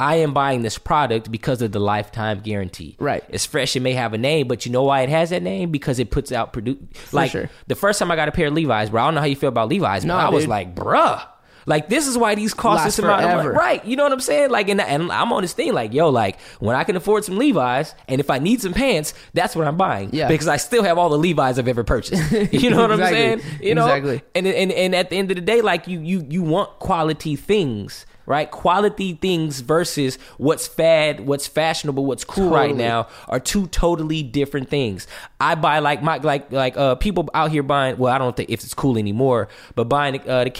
I 0.00 0.16
am 0.16 0.34
buying 0.34 0.62
this 0.62 0.76
product 0.76 1.30
because 1.30 1.62
of 1.62 1.70
the 1.70 1.78
lifetime 1.78 2.40
guarantee. 2.40 2.96
Right. 2.98 3.22
It's 3.28 3.46
fresh. 3.46 3.76
It 3.76 3.80
may 3.80 3.92
have 3.92 4.12
a 4.12 4.18
name, 4.18 4.48
but 4.48 4.66
you 4.66 4.72
know 4.72 4.82
why 4.82 5.02
it 5.02 5.08
has 5.08 5.30
that 5.30 5.42
name? 5.42 5.70
Because 5.70 6.00
it 6.00 6.10
puts 6.10 6.32
out 6.32 6.52
produ 6.52 6.76
Like 7.12 7.30
sure. 7.30 7.48
the 7.68 7.76
first 7.76 8.00
time 8.00 8.10
I 8.10 8.16
got 8.16 8.28
a 8.28 8.32
pair 8.32 8.48
of 8.48 8.54
Levi's, 8.54 8.90
bro. 8.90 9.02
I 9.02 9.06
don't 9.06 9.14
know 9.14 9.20
how 9.20 9.26
you 9.26 9.36
feel 9.36 9.50
about 9.50 9.68
Levi's, 9.68 10.04
No, 10.04 10.14
but 10.16 10.26
I 10.26 10.30
was 10.30 10.48
like, 10.48 10.74
bruh. 10.74 11.24
Like 11.66 11.88
this 11.88 12.06
is 12.06 12.16
why 12.18 12.34
these 12.34 12.54
cost 12.54 12.84
this 12.84 12.98
amount 12.98 13.24
of 13.24 13.30
money, 13.36 13.48
right? 13.48 13.84
You 13.84 13.96
know 13.96 14.02
what 14.04 14.12
I'm 14.12 14.20
saying? 14.20 14.50
Like, 14.50 14.68
and, 14.68 14.80
and 14.80 15.10
I'm 15.10 15.32
on 15.32 15.42
this 15.42 15.52
thing, 15.52 15.72
like, 15.72 15.92
yo, 15.92 16.08
like 16.10 16.40
when 16.60 16.76
I 16.76 16.84
can 16.84 16.96
afford 16.96 17.24
some 17.24 17.36
Levi's, 17.38 17.94
and 18.08 18.20
if 18.20 18.30
I 18.30 18.38
need 18.38 18.60
some 18.60 18.72
pants, 18.74 19.14
that's 19.32 19.56
what 19.56 19.66
I'm 19.66 19.76
buying. 19.76 20.10
Yeah. 20.12 20.28
because 20.28 20.48
I 20.48 20.56
still 20.58 20.82
have 20.82 20.98
all 20.98 21.08
the 21.08 21.18
Levi's 21.18 21.58
I've 21.58 21.68
ever 21.68 21.84
purchased. 21.84 22.22
You 22.64 22.70
know 22.70 22.82
what 22.82 22.92
I'm 22.92 22.98
saying? 22.98 23.40
You 23.60 23.74
know, 23.74 23.86
Exactly. 23.86 24.22
And 24.34 24.46
and 24.46 24.72
and 24.72 24.94
at 24.94 25.10
the 25.10 25.16
end 25.16 25.30
of 25.30 25.36
the 25.36 25.40
day, 25.42 25.60
like 25.60 25.86
you 25.88 26.00
you 26.00 26.24
you 26.28 26.42
want 26.42 26.70
quality 26.78 27.36
things, 27.36 28.06
right? 28.26 28.50
Quality 28.50 29.14
things 29.14 29.60
versus 29.60 30.16
what's 30.38 30.66
fad, 30.66 31.20
what's 31.20 31.46
fashionable, 31.46 32.04
what's 32.04 32.24
cool 32.24 32.50
right 32.50 32.74
now 32.74 33.08
are 33.28 33.40
two 33.40 33.66
totally 33.68 34.22
different 34.22 34.68
things. 34.68 35.06
I 35.40 35.54
buy 35.54 35.78
like 35.78 36.02
my 36.02 36.18
like 36.18 36.50
like 36.52 36.76
uh 36.76 36.94
people 36.96 37.28
out 37.34 37.50
here 37.50 37.62
buying. 37.62 37.96
Well, 37.98 38.12
I 38.12 38.18
don't 38.18 38.36
think 38.36 38.50
if 38.50 38.62
it's 38.62 38.74
cool 38.74 38.98
anymore, 38.98 39.48
but 39.74 39.84
buying 39.84 40.20
uh, 40.28 40.44
the 40.44 40.50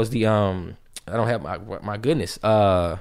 is 0.00 0.10
the 0.10 0.26
um. 0.26 0.76
I 1.06 1.16
don't 1.16 1.28
have 1.28 1.42
my 1.42 1.58
my 1.82 1.98
goodness. 1.98 2.38
Uh 2.42 2.98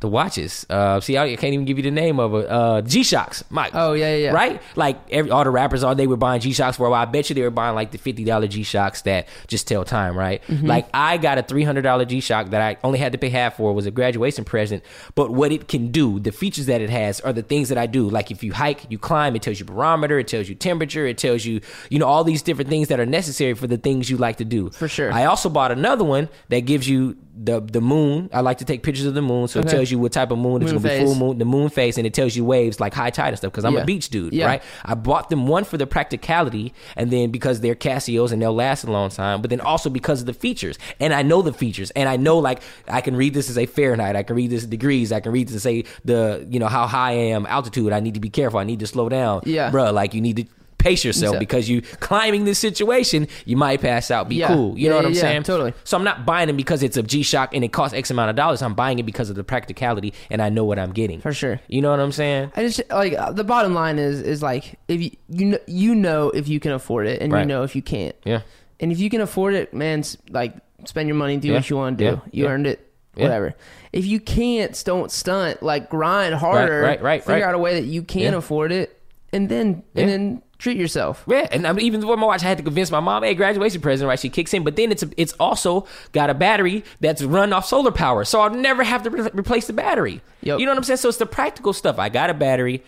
the 0.00 0.08
watches. 0.08 0.66
Uh, 0.70 1.00
see, 1.00 1.18
I 1.18 1.36
can't 1.36 1.54
even 1.54 1.64
give 1.64 1.76
you 1.76 1.82
the 1.82 1.90
name 1.90 2.20
of 2.20 2.34
it. 2.34 2.48
Uh, 2.48 2.82
G 2.82 3.02
Shocks, 3.02 3.44
Mike. 3.50 3.72
Oh, 3.74 3.92
yeah, 3.92 4.14
yeah. 4.14 4.30
Right? 4.30 4.62
Like 4.76 4.98
every 5.10 5.30
all 5.30 5.44
the 5.44 5.50
rappers, 5.50 5.82
all 5.82 5.94
they 5.94 6.06
were 6.06 6.16
buying 6.16 6.40
G 6.40 6.52
Shocks 6.52 6.76
for 6.76 6.86
a 6.86 6.90
while. 6.90 7.02
I 7.02 7.04
bet 7.06 7.28
you 7.28 7.34
they 7.34 7.42
were 7.42 7.50
buying 7.50 7.74
like 7.74 7.90
the 7.90 7.98
fifty 7.98 8.24
dollar 8.24 8.46
G 8.46 8.62
Shocks 8.62 9.02
that 9.02 9.28
just 9.46 9.66
tell 9.66 9.84
time, 9.84 10.16
right? 10.16 10.42
Mm-hmm. 10.46 10.66
Like 10.66 10.88
I 10.94 11.16
got 11.16 11.38
a 11.38 11.42
three 11.42 11.64
hundred 11.64 11.82
dollar 11.82 12.04
G 12.04 12.20
Shock 12.20 12.50
that 12.50 12.60
I 12.60 12.76
only 12.84 12.98
had 12.98 13.12
to 13.12 13.18
pay 13.18 13.28
half 13.28 13.56
for. 13.56 13.70
It 13.70 13.74
was 13.74 13.86
a 13.86 13.90
graduation 13.90 14.44
present, 14.44 14.82
but 15.14 15.30
what 15.30 15.52
it 15.52 15.68
can 15.68 15.90
do, 15.90 16.20
the 16.20 16.32
features 16.32 16.66
that 16.66 16.80
it 16.80 16.90
has, 16.90 17.20
are 17.20 17.32
the 17.32 17.42
things 17.42 17.68
that 17.68 17.78
I 17.78 17.86
do. 17.86 18.08
Like 18.08 18.30
if 18.30 18.42
you 18.42 18.52
hike, 18.52 18.90
you 18.90 18.98
climb, 18.98 19.34
it 19.36 19.42
tells 19.42 19.58
you 19.58 19.64
barometer, 19.64 20.18
it 20.18 20.28
tells 20.28 20.48
you 20.48 20.54
temperature, 20.54 21.06
it 21.06 21.18
tells 21.18 21.44
you, 21.44 21.60
you 21.90 21.98
know, 21.98 22.06
all 22.06 22.24
these 22.24 22.42
different 22.42 22.70
things 22.70 22.88
that 22.88 23.00
are 23.00 23.06
necessary 23.06 23.54
for 23.54 23.66
the 23.66 23.76
things 23.78 24.08
you 24.08 24.16
like 24.16 24.36
to 24.36 24.44
do. 24.44 24.70
For 24.70 24.88
sure. 24.88 25.12
I 25.12 25.24
also 25.24 25.48
bought 25.48 25.72
another 25.72 26.04
one 26.04 26.28
that 26.48 26.60
gives 26.60 26.88
you 26.88 27.16
the 27.40 27.60
the 27.60 27.80
moon. 27.80 28.28
I 28.32 28.40
like 28.40 28.58
to 28.58 28.64
take 28.64 28.82
pictures 28.82 29.06
of 29.06 29.14
the 29.14 29.22
moon, 29.22 29.48
so 29.48 29.60
it 29.60 29.68
tells 29.68 29.90
you 29.90 29.98
what 29.98 30.12
type 30.12 30.30
of 30.30 30.38
moon, 30.38 30.62
it's 30.62 30.72
gonna 30.72 30.82
be 30.88 31.04
full 31.04 31.14
moon, 31.14 31.38
the 31.38 31.44
moon 31.44 31.68
phase, 31.68 31.96
and 31.98 32.06
it 32.06 32.12
tells 32.14 32.34
you 32.36 32.44
waves 32.44 32.80
like 32.80 32.94
high 32.94 33.10
tide 33.10 33.28
and 33.28 33.36
stuff. 33.38 33.52
Because 33.52 33.64
I'm 33.64 33.74
Yeah. 33.74 33.82
a 33.82 33.84
beach 33.84 34.08
dude, 34.08 34.32
Yeah. 34.32 34.46
right? 34.46 34.62
I 34.84 34.94
bought 34.94 35.30
them 35.30 35.46
one 35.46 35.64
for 35.64 35.76
the 35.76 35.86
practicality, 35.86 36.72
and 36.96 37.10
then 37.10 37.30
because 37.30 37.60
they're 37.60 37.74
Casios 37.74 38.32
and 38.32 38.42
they'll 38.42 38.54
last 38.54 38.84
a 38.84 38.90
long 38.90 39.10
time, 39.10 39.40
but 39.40 39.50
then 39.50 39.60
also 39.60 39.88
because 39.90 40.20
of 40.20 40.26
the 40.26 40.34
features. 40.34 40.78
And 41.00 41.14
I 41.14 41.22
know 41.22 41.42
the 41.42 41.52
features, 41.52 41.90
and 41.92 42.08
I 42.08 42.16
know 42.16 42.38
like 42.38 42.60
I 42.88 43.00
can 43.00 43.14
read 43.16 43.34
this 43.34 43.48
as 43.50 43.56
a 43.58 43.66
Fahrenheit, 43.66 44.16
I 44.16 44.22
can 44.22 44.34
read 44.36 44.50
this 44.50 44.64
degrees, 44.66 45.12
I 45.12 45.20
can 45.20 45.32
read 45.32 45.48
this 45.48 45.54
to 45.54 45.60
say 45.60 45.84
the 46.04 46.46
you 46.50 46.58
know 46.58 46.66
how 46.68 46.86
high 46.86 47.10
I 47.10 47.14
am, 47.36 47.46
altitude. 47.46 47.92
I 47.92 48.00
need 48.00 48.14
to 48.14 48.20
be 48.20 48.30
careful. 48.30 48.58
I 48.58 48.64
need 48.64 48.80
to 48.80 48.86
slow 48.86 49.08
down. 49.08 49.42
Yeah. 49.44 49.70
bro. 49.70 49.92
like 49.92 50.14
you 50.14 50.20
need 50.20 50.36
to. 50.36 50.44
Pace 50.88 51.04
yourself 51.04 51.34
Exactly. 51.36 51.46
because 51.46 51.68
you 51.68 51.82
climbing 52.00 52.44
this 52.44 52.58
situation, 52.58 53.28
you 53.44 53.56
might 53.56 53.80
pass 53.80 54.10
out. 54.10 54.28
Be 54.28 54.36
Yeah. 54.36 54.48
cool. 54.48 54.76
You 54.78 54.84
Yeah, 54.84 54.90
know 54.90 54.96
what 54.96 55.06
I'm 55.06 55.14
saying? 55.14 55.42
totally. 55.44 55.74
So 55.84 55.96
I'm 55.96 56.04
not 56.04 56.24
buying 56.26 56.48
it 56.48 56.56
because 56.56 56.82
it's 56.82 56.96
a 56.96 57.02
G 57.02 57.22
Shock 57.22 57.54
and 57.54 57.62
it 57.62 57.72
costs 57.72 57.94
X 57.94 58.10
amount 58.10 58.30
of 58.30 58.36
dollars. 58.36 58.62
I'm 58.62 58.74
buying 58.74 58.98
it 58.98 59.04
because 59.06 59.28
of 59.30 59.36
the 59.36 59.44
practicality 59.44 60.12
and 60.30 60.40
I 60.40 60.48
know 60.48 60.64
what 60.64 60.78
I'm 60.78 60.92
getting. 60.92 61.20
For 61.20 61.32
sure. 61.32 61.60
You 61.68 61.82
know 61.82 61.90
what 61.90 62.00
I'm 62.00 62.12
saying? 62.12 62.52
I 62.56 62.62
just 62.62 62.80
like 62.90 63.12
uh, 63.12 63.32
the 63.32 63.44
bottom 63.44 63.74
line 63.74 63.98
is 63.98 64.20
is 64.22 64.42
like 64.42 64.78
if 64.88 65.00
you 65.02 65.10
you 65.28 65.46
know, 65.46 65.58
you 65.66 65.94
know 65.94 66.30
if 66.30 66.48
you 66.48 66.58
can 66.60 66.72
afford 66.72 67.06
it 67.06 67.20
and 67.20 67.32
Right. 67.32 67.40
you 67.40 67.46
know 67.46 67.62
if 67.62 67.76
you 67.76 67.82
can't. 67.82 68.16
Yeah. 68.24 68.40
And 68.80 68.90
if 68.92 68.98
you 69.00 69.10
can 69.10 69.20
afford 69.20 69.54
it, 69.54 69.74
man, 69.74 70.02
like 70.30 70.54
spend 70.84 71.08
your 71.08 71.16
money, 71.16 71.36
do 71.36 71.48
Yeah. 71.48 71.54
what 71.54 71.68
you 71.70 71.76
want 71.76 71.98
to 71.98 72.04
do. 72.04 72.10
Yeah. 72.10 72.20
You 72.32 72.44
Yeah. 72.44 72.50
earned 72.50 72.66
it. 72.66 72.84
Whatever. 73.14 73.54
If 73.92 74.06
you 74.06 74.20
can't, 74.20 74.80
don't 74.86 75.10
stunt. 75.10 75.60
Like 75.62 75.90
grind 75.90 76.34
harder. 76.36 76.82
right, 76.82 77.02
right, 77.02 77.20
Figure 77.22 77.34
right. 77.34 77.48
out 77.48 77.54
a 77.54 77.58
way 77.58 77.74
that 77.74 77.86
you 77.86 78.02
can 78.02 78.32
afford 78.34 78.70
it, 78.70 78.96
and 79.32 79.48
then 79.48 79.82
and 79.96 80.08
then 80.08 80.42
treat 80.58 80.76
yourself. 80.76 81.24
Yeah, 81.26 81.48
and 81.50 81.66
I 81.66 81.72
mean, 81.72 81.84
even 81.86 82.00
before 82.00 82.16
my 82.16 82.26
watch, 82.26 82.42
I 82.42 82.48
had 82.48 82.58
to 82.58 82.64
convince 82.64 82.90
my 82.90 83.00
mom, 83.00 83.22
"Hey, 83.22 83.34
graduation 83.34 83.80
present, 83.80 84.08
right?" 84.08 84.18
She 84.18 84.28
kicks 84.28 84.52
in, 84.52 84.64
but 84.64 84.76
then 84.76 84.90
it's 84.92 85.04
it's 85.16 85.32
also 85.34 85.86
got 86.12 86.30
a 86.30 86.34
battery 86.34 86.84
that's 87.00 87.22
run 87.22 87.52
off 87.52 87.66
solar 87.66 87.92
power, 87.92 88.24
so 88.24 88.40
I'll 88.40 88.50
never 88.50 88.82
have 88.82 89.02
to 89.04 89.10
re- 89.10 89.30
replace 89.32 89.66
the 89.66 89.72
battery. 89.72 90.20
Yep. 90.42 90.60
You 90.60 90.66
know 90.66 90.72
what 90.72 90.78
I'm 90.78 90.84
saying? 90.84 90.98
So 90.98 91.08
it's 91.08 91.18
the 91.18 91.26
practical 91.26 91.72
stuff. 91.72 91.98
I 91.98 92.08
got 92.08 92.30
a 92.30 92.34
battery, 92.34 92.82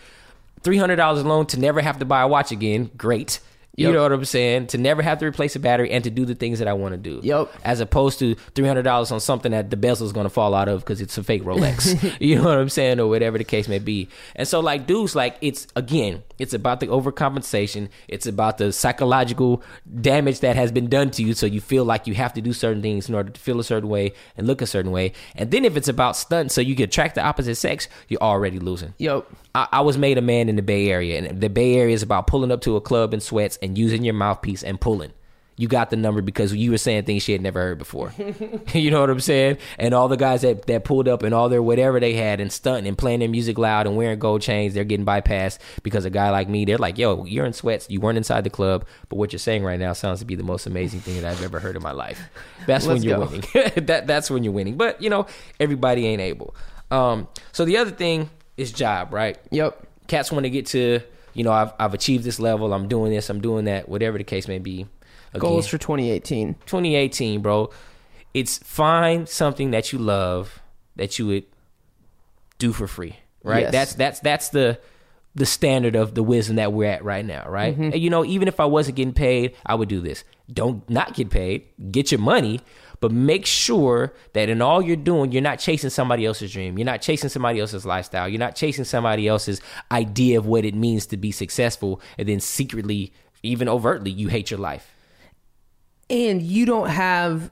three 0.61 0.77
hundred 0.77 0.97
dollars 0.97 1.21
alone 1.21 1.45
to 1.47 1.59
never 1.59 1.81
have 1.81 1.99
to 1.99 2.05
buy 2.05 2.21
a 2.21 2.27
watch 2.27 2.51
again. 2.51 2.91
Great. 2.97 3.39
You 3.77 3.87
Yep. 3.87 3.95
know 3.95 4.01
what 4.03 4.11
I'm 4.11 4.25
saying? 4.25 4.67
To 4.67 4.77
never 4.77 5.01
have 5.01 5.19
to 5.19 5.25
replace 5.25 5.55
a 5.55 5.59
battery 5.59 5.91
and 5.91 6.03
to 6.03 6.09
do 6.09 6.25
the 6.25 6.35
things 6.35 6.59
that 6.59 6.67
I 6.67 6.73
want 6.73 6.91
to 6.93 6.97
do. 6.97 7.21
Yep. 7.23 7.49
As 7.63 7.79
opposed 7.79 8.19
to 8.19 8.35
three 8.53 8.67
hundred 8.67 8.83
dollars 8.83 9.11
on 9.11 9.19
something 9.21 9.53
that 9.53 9.69
the 9.69 9.77
bezel's 9.77 10.11
going 10.11 10.25
to 10.25 10.29
fall 10.29 10.53
out 10.53 10.67
of 10.67 10.81
because 10.81 10.99
it's 10.99 11.17
a 11.17 11.23
fake 11.23 11.43
Rolex. 11.43 12.15
you 12.19 12.35
know 12.35 12.43
what 12.43 12.57
I'm 12.57 12.67
saying, 12.69 12.99
or 12.99 13.07
whatever 13.07 13.37
the 13.37 13.43
case 13.45 13.67
may 13.69 13.79
be. 13.79 14.09
And 14.35 14.45
so, 14.47 14.59
like, 14.59 14.87
dudes, 14.87 15.15
like, 15.15 15.37
it's 15.41 15.67
again, 15.75 16.23
it's 16.37 16.53
about 16.53 16.81
the 16.81 16.87
overcompensation. 16.87 17.89
It's 18.07 18.25
about 18.25 18.57
the 18.57 18.71
psychological 18.73 19.63
damage 20.01 20.41
that 20.41 20.55
has 20.55 20.71
been 20.71 20.87
done 20.89 21.09
to 21.11 21.23
you, 21.23 21.33
so 21.33 21.45
you 21.45 21.61
feel 21.61 21.85
like 21.85 22.07
you 22.07 22.13
have 22.15 22.33
to 22.33 22.41
do 22.41 22.53
certain 22.53 22.81
things 22.81 23.07
in 23.07 23.15
order 23.15 23.29
to 23.29 23.39
feel 23.39 23.59
a 23.59 23.63
certain 23.63 23.89
way 23.89 24.13
and 24.37 24.47
look 24.47 24.61
a 24.61 24.67
certain 24.67 24.91
way. 24.91 25.13
And 25.35 25.49
then 25.51 25.65
if 25.65 25.77
it's 25.77 25.87
about 25.87 26.15
stunts, 26.17 26.53
so 26.53 26.61
you 26.61 26.75
can 26.75 26.85
attract 26.85 27.15
the 27.15 27.23
opposite 27.23 27.55
sex, 27.55 27.87
you're 28.09 28.21
already 28.21 28.59
losing. 28.59 28.93
Yep. 28.97 29.27
I, 29.53 29.67
I 29.71 29.81
was 29.81 29.97
made 29.97 30.17
a 30.17 30.21
man 30.21 30.49
in 30.49 30.55
the 30.55 30.61
Bay 30.61 30.89
Area, 30.89 31.21
and 31.21 31.41
the 31.41 31.49
Bay 31.49 31.75
Area 31.75 31.93
is 31.93 32.03
about 32.03 32.27
pulling 32.27 32.51
up 32.51 32.61
to 32.61 32.75
a 32.75 32.81
club 32.81 33.13
in 33.13 33.19
sweats 33.19 33.57
and 33.61 33.77
using 33.77 34.03
your 34.03 34.13
mouthpiece 34.13 34.63
and 34.63 34.79
pulling. 34.79 35.11
you 35.57 35.67
got 35.67 35.91
the 35.91 35.95
number 35.95 36.21
because 36.21 36.55
you 36.55 36.71
were 36.71 36.77
saying 36.77 37.03
things 37.03 37.21
she 37.21 37.33
had 37.33 37.41
never 37.41 37.59
heard 37.59 37.77
before. 37.77 38.11
you 38.73 38.89
know 38.89 39.01
what 39.01 39.09
I'm 39.09 39.19
saying? 39.19 39.57
And 39.77 39.93
all 39.93 40.07
the 40.07 40.17
guys 40.17 40.41
that, 40.41 40.65
that 40.67 40.85
pulled 40.85 41.07
up 41.07 41.21
and 41.21 41.35
all 41.35 41.49
their 41.49 41.61
whatever 41.61 41.99
they 41.99 42.13
had 42.13 42.39
and 42.39 42.51
stunting 42.51 42.87
and 42.87 42.97
playing 42.97 43.19
their 43.19 43.29
music 43.29 43.57
loud 43.57 43.85
and 43.85 43.95
wearing 43.95 44.17
gold 44.17 44.41
chains, 44.41 44.73
they're 44.73 44.83
getting 44.83 45.05
bypassed 45.05 45.59
because 45.83 46.03
a 46.05 46.09
guy 46.09 46.31
like 46.31 46.49
me, 46.49 46.65
they're 46.65 46.79
like, 46.79 46.97
yo, 46.97 47.25
you're 47.25 47.45
in 47.45 47.53
sweats. 47.53 47.87
You 47.89 47.99
weren't 47.99 48.17
inside 48.17 48.43
the 48.43 48.49
club, 48.49 48.87
but 49.09 49.17
what 49.17 49.33
you're 49.33 49.39
saying 49.39 49.63
right 49.63 49.79
now 49.79 49.93
sounds 49.93 50.19
to 50.19 50.25
be 50.25 50.35
the 50.35 50.43
most 50.43 50.65
amazing 50.65 51.01
thing 51.01 51.21
that 51.21 51.29
I've 51.29 51.43
ever 51.43 51.59
heard 51.59 51.75
in 51.75 51.83
my 51.83 51.91
life. 51.91 52.29
That's 52.65 52.87
when 52.87 53.03
you're 53.03 53.17
go. 53.17 53.25
winning. 53.25 53.43
that 53.85 54.07
That's 54.07 54.31
when 54.31 54.43
you're 54.43 54.53
winning. 54.53 54.77
But, 54.77 55.01
you 55.01 55.09
know, 55.09 55.27
everybody 55.59 56.07
ain't 56.07 56.21
able. 56.21 56.55
Um, 56.89 57.27
so 57.51 57.65
the 57.65 57.77
other 57.77 57.91
thing 57.91 58.29
is 58.61 58.71
job, 58.71 59.13
right? 59.13 59.37
Yep. 59.51 59.87
cats 60.07 60.31
want 60.31 60.43
to 60.45 60.49
get 60.49 60.65
to 60.67 60.99
you 61.33 61.43
know 61.43 61.51
I've, 61.51 61.71
I've 61.79 61.93
achieved 61.93 62.25
this 62.25 62.39
level 62.39 62.73
i'm 62.73 62.89
doing 62.89 63.11
this 63.13 63.29
i'm 63.29 63.39
doing 63.39 63.63
that 63.65 63.87
whatever 63.87 64.17
the 64.17 64.23
case 64.25 64.47
may 64.49 64.59
be 64.59 64.85
Again, 65.33 65.39
Goals 65.39 65.65
for 65.65 65.77
2018. 65.77 66.55
2018 66.65 67.41
bro 67.41 67.69
it's 68.33 68.57
find 68.57 69.29
something 69.29 69.71
that 69.71 69.93
you 69.93 69.99
love 69.99 70.59
that 70.97 71.17
you 71.17 71.27
would 71.27 71.45
do 72.59 72.73
for 72.73 72.87
free 72.87 73.15
right 73.43 73.61
Yes. 73.63 73.71
that's 73.71 73.93
that's 73.95 74.19
that's 74.19 74.49
the 74.49 74.79
the 75.33 75.45
standard 75.45 75.95
of 75.95 76.13
the 76.15 76.23
wisdom 76.23 76.57
that 76.57 76.73
we're 76.73 76.89
at 76.89 77.03
right 77.05 77.25
now 77.25 77.47
right 77.47 77.73
Mm-hmm. 77.73 77.83
and 77.93 77.99
you 77.99 78.09
know 78.09 78.25
even 78.25 78.47
if 78.49 78.59
i 78.59 78.65
wasn't 78.65 78.97
getting 78.97 79.13
paid 79.13 79.55
i 79.65 79.73
would 79.73 79.87
do 79.89 80.01
this 80.01 80.25
don't 80.51 80.87
not 80.89 81.13
get 81.13 81.29
paid 81.29 81.63
get 81.91 82.11
your 82.11 82.19
money 82.19 82.59
but 83.01 83.11
make 83.11 83.45
sure 83.45 84.13
that 84.31 84.47
in 84.47 84.61
all 84.61 84.81
you're 84.81 84.95
doing 84.95 85.33
you're 85.33 85.41
not 85.41 85.59
chasing 85.59 85.89
somebody 85.89 86.25
else's 86.25 86.53
dream 86.53 86.77
you're 86.77 86.85
not 86.85 87.01
chasing 87.01 87.29
somebody 87.29 87.59
else's 87.59 87.85
lifestyle 87.85 88.29
you're 88.29 88.39
not 88.39 88.55
chasing 88.55 88.85
somebody 88.85 89.27
else's 89.27 89.61
idea 89.91 90.37
of 90.37 90.45
what 90.45 90.63
it 90.63 90.73
means 90.73 91.05
to 91.05 91.17
be 91.17 91.31
successful 91.31 91.99
and 92.17 92.29
then 92.29 92.39
secretly 92.39 93.11
even 93.43 93.67
overtly 93.67 94.09
you 94.09 94.29
hate 94.29 94.49
your 94.49 94.59
life 94.59 94.95
and 96.09 96.41
you 96.41 96.65
don't 96.65 96.89
have 96.89 97.51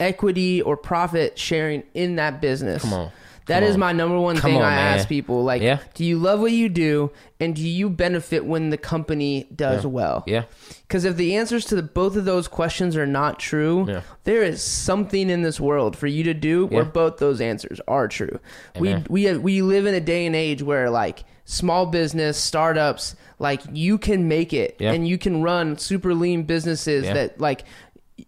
equity 0.00 0.62
or 0.62 0.76
profit 0.76 1.38
sharing 1.38 1.82
in 1.94 2.16
that 2.16 2.40
business. 2.40 2.82
Come 2.82 2.92
on. 2.92 3.12
That 3.46 3.60
Come 3.60 3.68
is 3.68 3.74
on. 3.74 3.80
my 3.80 3.92
number 3.92 4.18
one 4.18 4.36
Come 4.36 4.50
thing 4.50 4.56
on, 4.58 4.64
I 4.64 4.74
man. 4.76 4.98
ask 4.98 5.08
people. 5.08 5.44
Like, 5.44 5.62
Yeah. 5.62 5.78
do 5.94 6.04
you 6.04 6.18
love 6.18 6.40
what 6.40 6.50
you 6.52 6.68
do, 6.68 7.10
and 7.38 7.54
do 7.54 7.62
you 7.62 7.88
benefit 7.88 8.44
when 8.44 8.70
the 8.70 8.76
company 8.76 9.46
does 9.54 9.86
well? 9.86 10.24
yeah 10.26 10.42
Because 10.86 11.04
if 11.04 11.16
the 11.16 11.36
answers 11.36 11.64
to 11.66 11.76
the, 11.76 11.82
both 11.82 12.16
of 12.16 12.24
those 12.24 12.48
questions 12.48 12.96
are 12.96 13.06
not 13.06 13.38
true, 13.38 13.86
Yeah. 13.88 14.00
there 14.24 14.42
is 14.42 14.62
something 14.62 15.30
in 15.30 15.42
this 15.42 15.60
world 15.60 15.96
for 15.96 16.06
you 16.08 16.24
to 16.24 16.34
do 16.34 16.66
where 16.66 16.82
Yeah. 16.84 16.90
both 16.90 17.18
those 17.18 17.40
answers 17.40 17.80
are 17.86 18.08
true. 18.08 18.38
Amen. 18.76 19.06
We 19.08 19.26
we 19.30 19.38
we 19.38 19.62
live 19.62 19.86
in 19.86 19.94
a 19.94 20.00
day 20.00 20.26
and 20.26 20.34
age 20.34 20.62
where 20.62 20.90
like 20.90 21.24
small 21.44 21.86
business 21.86 22.36
startups, 22.36 23.14
like 23.38 23.60
you 23.72 23.96
can 23.98 24.26
make 24.26 24.52
it 24.52 24.74
Yeah. 24.80 24.90
and 24.92 25.06
you 25.06 25.18
can 25.18 25.42
run 25.42 25.78
super 25.78 26.12
lean 26.14 26.42
businesses 26.42 27.04
Yeah. 27.04 27.14
that 27.14 27.40
like 27.40 27.62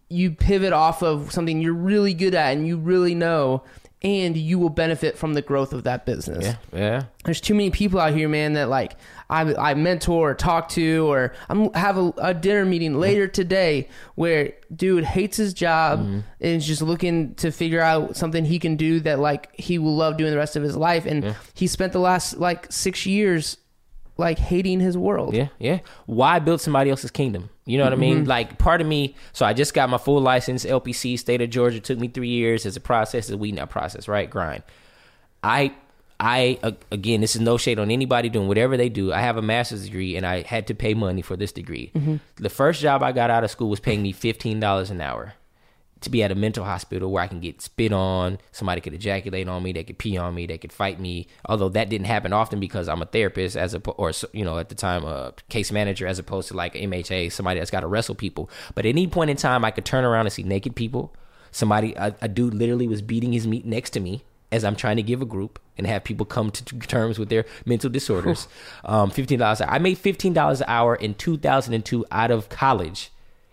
you 0.09 0.31
pivot 0.31 0.73
off 0.73 1.03
of 1.03 1.33
something 1.33 1.61
you're 1.61 1.73
really 1.73 2.15
good 2.15 2.35
at 2.35 2.53
and 2.57 2.67
you 2.67 2.77
really 2.77 3.15
know 3.15 3.63
and 4.03 4.37
you 4.37 4.59
will 4.61 4.69
benefit 4.71 5.19
from 5.19 5.35
the 5.35 5.43
growth 5.43 5.73
of 5.73 5.83
that 5.85 6.07
business 6.07 6.45
yeah 6.45 6.57
yeah 6.73 7.03
there's 7.25 7.41
too 7.41 7.55
many 7.55 7.71
people 7.71 7.99
out 8.01 8.15
here, 8.15 8.29
man, 8.29 8.55
that 8.55 8.69
like 8.69 8.95
I, 9.29 9.55
I 9.55 9.75
mentor 9.75 10.31
or 10.31 10.35
talk 10.35 10.71
to, 10.71 11.11
or 11.13 11.35
I'm 11.51 11.71
have 11.75 11.99
a, 11.99 12.13
a 12.17 12.33
dinner 12.33 12.65
meeting 12.65 12.99
later 12.99 13.29
today 13.29 13.89
where 14.15 14.55
dude 14.75 15.05
hates 15.05 15.37
his 15.37 15.53
job 15.53 16.01
Mm-hmm. 16.01 16.21
and 16.41 16.55
is 16.57 16.67
just 16.67 16.81
looking 16.81 17.35
to 17.35 17.51
figure 17.51 17.81
out 17.83 18.17
something 18.17 18.45
he 18.47 18.59
can 18.59 18.77
do 18.77 19.01
that 19.01 19.19
like 19.19 19.55
he 19.55 19.79
will 19.79 19.95
love 19.97 20.17
doing 20.17 20.31
the 20.31 20.39
rest 20.39 20.57
of 20.57 20.63
his 20.63 20.77
life, 20.77 21.05
and 21.05 21.35
he 21.53 21.67
spent 21.67 21.93
the 21.93 21.99
last 22.01 22.39
like 22.39 22.73
six 22.73 23.05
years 23.05 23.59
like 24.17 24.39
hating 24.39 24.81
his 24.81 24.97
world. 24.97 25.35
Yeah, 25.35 25.49
yeah. 25.59 25.81
Why 26.07 26.39
build 26.39 26.61
somebody 26.63 26.89
else's 26.91 27.11
kingdom? 27.11 27.51
You 27.69 27.77
know 27.77 27.85
what 27.85 27.93
I 27.93 27.97
mean? 27.97 28.21
Mm-hmm. 28.21 28.29
Like 28.29 28.59
part 28.59 28.81
of 28.81 28.87
me. 28.87 29.15
So 29.35 29.45
I 29.45 29.53
just 29.53 29.75
got 29.75 29.91
my 29.91 29.99
full 29.99 30.23
license, 30.23 30.65
LPC, 30.65 31.19
state 31.19 31.43
of 31.43 31.51
Georgia. 31.51 31.81
Took 31.81 31.99
me 31.99 32.09
three 32.09 32.29
years 32.29 32.65
as 32.65 32.77
a 32.77 32.81
process, 32.81 33.27
as 33.27 33.33
a 33.33 33.37
weed 33.37 33.57
nut 33.57 33.69
process, 33.69 34.09
right? 34.09 34.29
Grind. 34.29 34.63
I, 35.45 35.75
I 36.19 36.59
again, 36.91 37.21
this 37.21 37.37
is 37.37 37.43
no 37.43 37.59
shade 37.59 37.79
on 37.79 37.91
anybody 37.91 38.31
doing 38.31 38.49
whatever 38.49 38.79
they 38.79 38.89
do. 38.89 39.13
I 39.13 39.21
have 39.21 39.37
a 39.37 39.43
master's 39.43 39.85
degree, 39.85 40.17
and 40.17 40.27
I 40.27 40.43
had 40.43 40.67
to 40.69 40.75
pay 40.75 40.95
money 40.95 41.21
for 41.21 41.37
this 41.37 41.53
degree. 41.53 41.93
Mm-hmm. 41.95 42.17
The 42.37 42.49
first 42.49 42.81
job 42.81 43.03
I 43.03 43.13
got 43.13 43.29
out 43.29 43.45
of 43.45 43.51
school 43.51 43.69
was 43.69 43.81
paying 43.81 44.03
me 44.03 44.13
fifteen 44.13 44.61
dollars 44.61 44.91
an 44.91 45.03
hour 45.03 45.35
to 46.01 46.11
be 46.11 46.23
at 46.23 46.31
a 46.31 46.35
mental 46.35 46.65
hospital 46.65 47.11
where 47.11 47.23
I 47.23 47.27
can 47.27 47.41
get 47.41 47.61
spit 47.61 47.93
on, 47.93 48.39
somebody 48.53 48.81
could 48.81 48.95
ejaculate 48.95 49.49
on 49.49 49.63
me, 49.63 49.73
they 49.73 49.85
could 49.85 49.99
pee 49.99 50.17
on 50.17 50.35
me, 50.35 50.47
they 50.47 50.59
could 50.59 50.73
fight 50.73 51.01
me. 51.01 51.27
Although 51.47 51.71
that 51.71 51.89
didn't 51.89 52.07
happen 52.07 52.33
often 52.33 52.61
because 52.61 52.89
I'm 52.89 53.03
a 53.03 53.07
therapist 53.07 53.57
as 53.57 53.75
a 53.75 53.81
or 53.91 54.13
you 54.33 54.45
know 54.45 54.59
at 54.59 54.69
the 54.69 54.75
time 54.75 55.05
a 55.05 55.35
case 55.49 55.73
manager 55.73 56.07
as 56.07 56.19
opposed 56.19 56.49
to 56.49 56.55
like 56.55 56.75
MHA, 56.75 57.33
somebody 57.33 57.59
that's 57.59 57.71
got 57.71 57.81
to 57.81 57.87
wrestle 57.87 58.15
people. 58.15 58.51
But 58.75 58.87
at 58.87 58.91
any 58.91 59.07
point 59.07 59.31
in 59.31 59.37
time, 59.37 59.65
I 59.65 59.71
could 59.71 59.85
turn 59.85 60.05
around 60.05 60.27
and 60.27 60.33
see 60.33 60.43
naked 60.43 60.77
people. 60.77 61.15
Somebody, 61.51 61.95
a, 61.95 62.15
a 62.21 62.29
dude, 62.29 62.55
literally 62.55 62.87
was 62.87 63.01
beating 63.01 63.33
his 63.33 63.47
meat 63.47 63.65
next 63.65 63.91
to 63.91 64.01
me 64.01 64.23
as 64.53 64.65
I'm 64.65 64.77
trying 64.77 64.97
to 64.97 65.03
give 65.03 65.23
a 65.23 65.27
group 65.27 65.59
and 65.77 65.87
have 65.87 66.05
people 66.05 66.27
come 66.27 66.51
to 66.51 66.65
terms 66.81 67.19
with 67.19 67.29
their 67.29 67.45
mental 67.65 67.91
disorders. 67.91 68.49
um, 68.85 69.11
Fifteen 69.11 69.39
dollars. 69.39 69.61
I 69.61 69.79
made 69.79 69.99
fifteen 69.99 70.33
dollars 70.33 70.61
an 70.61 70.67
hour 70.69 70.95
in 70.95 71.15
2002 71.15 72.07
out 72.11 72.31
of 72.31 72.49
college 72.49 73.11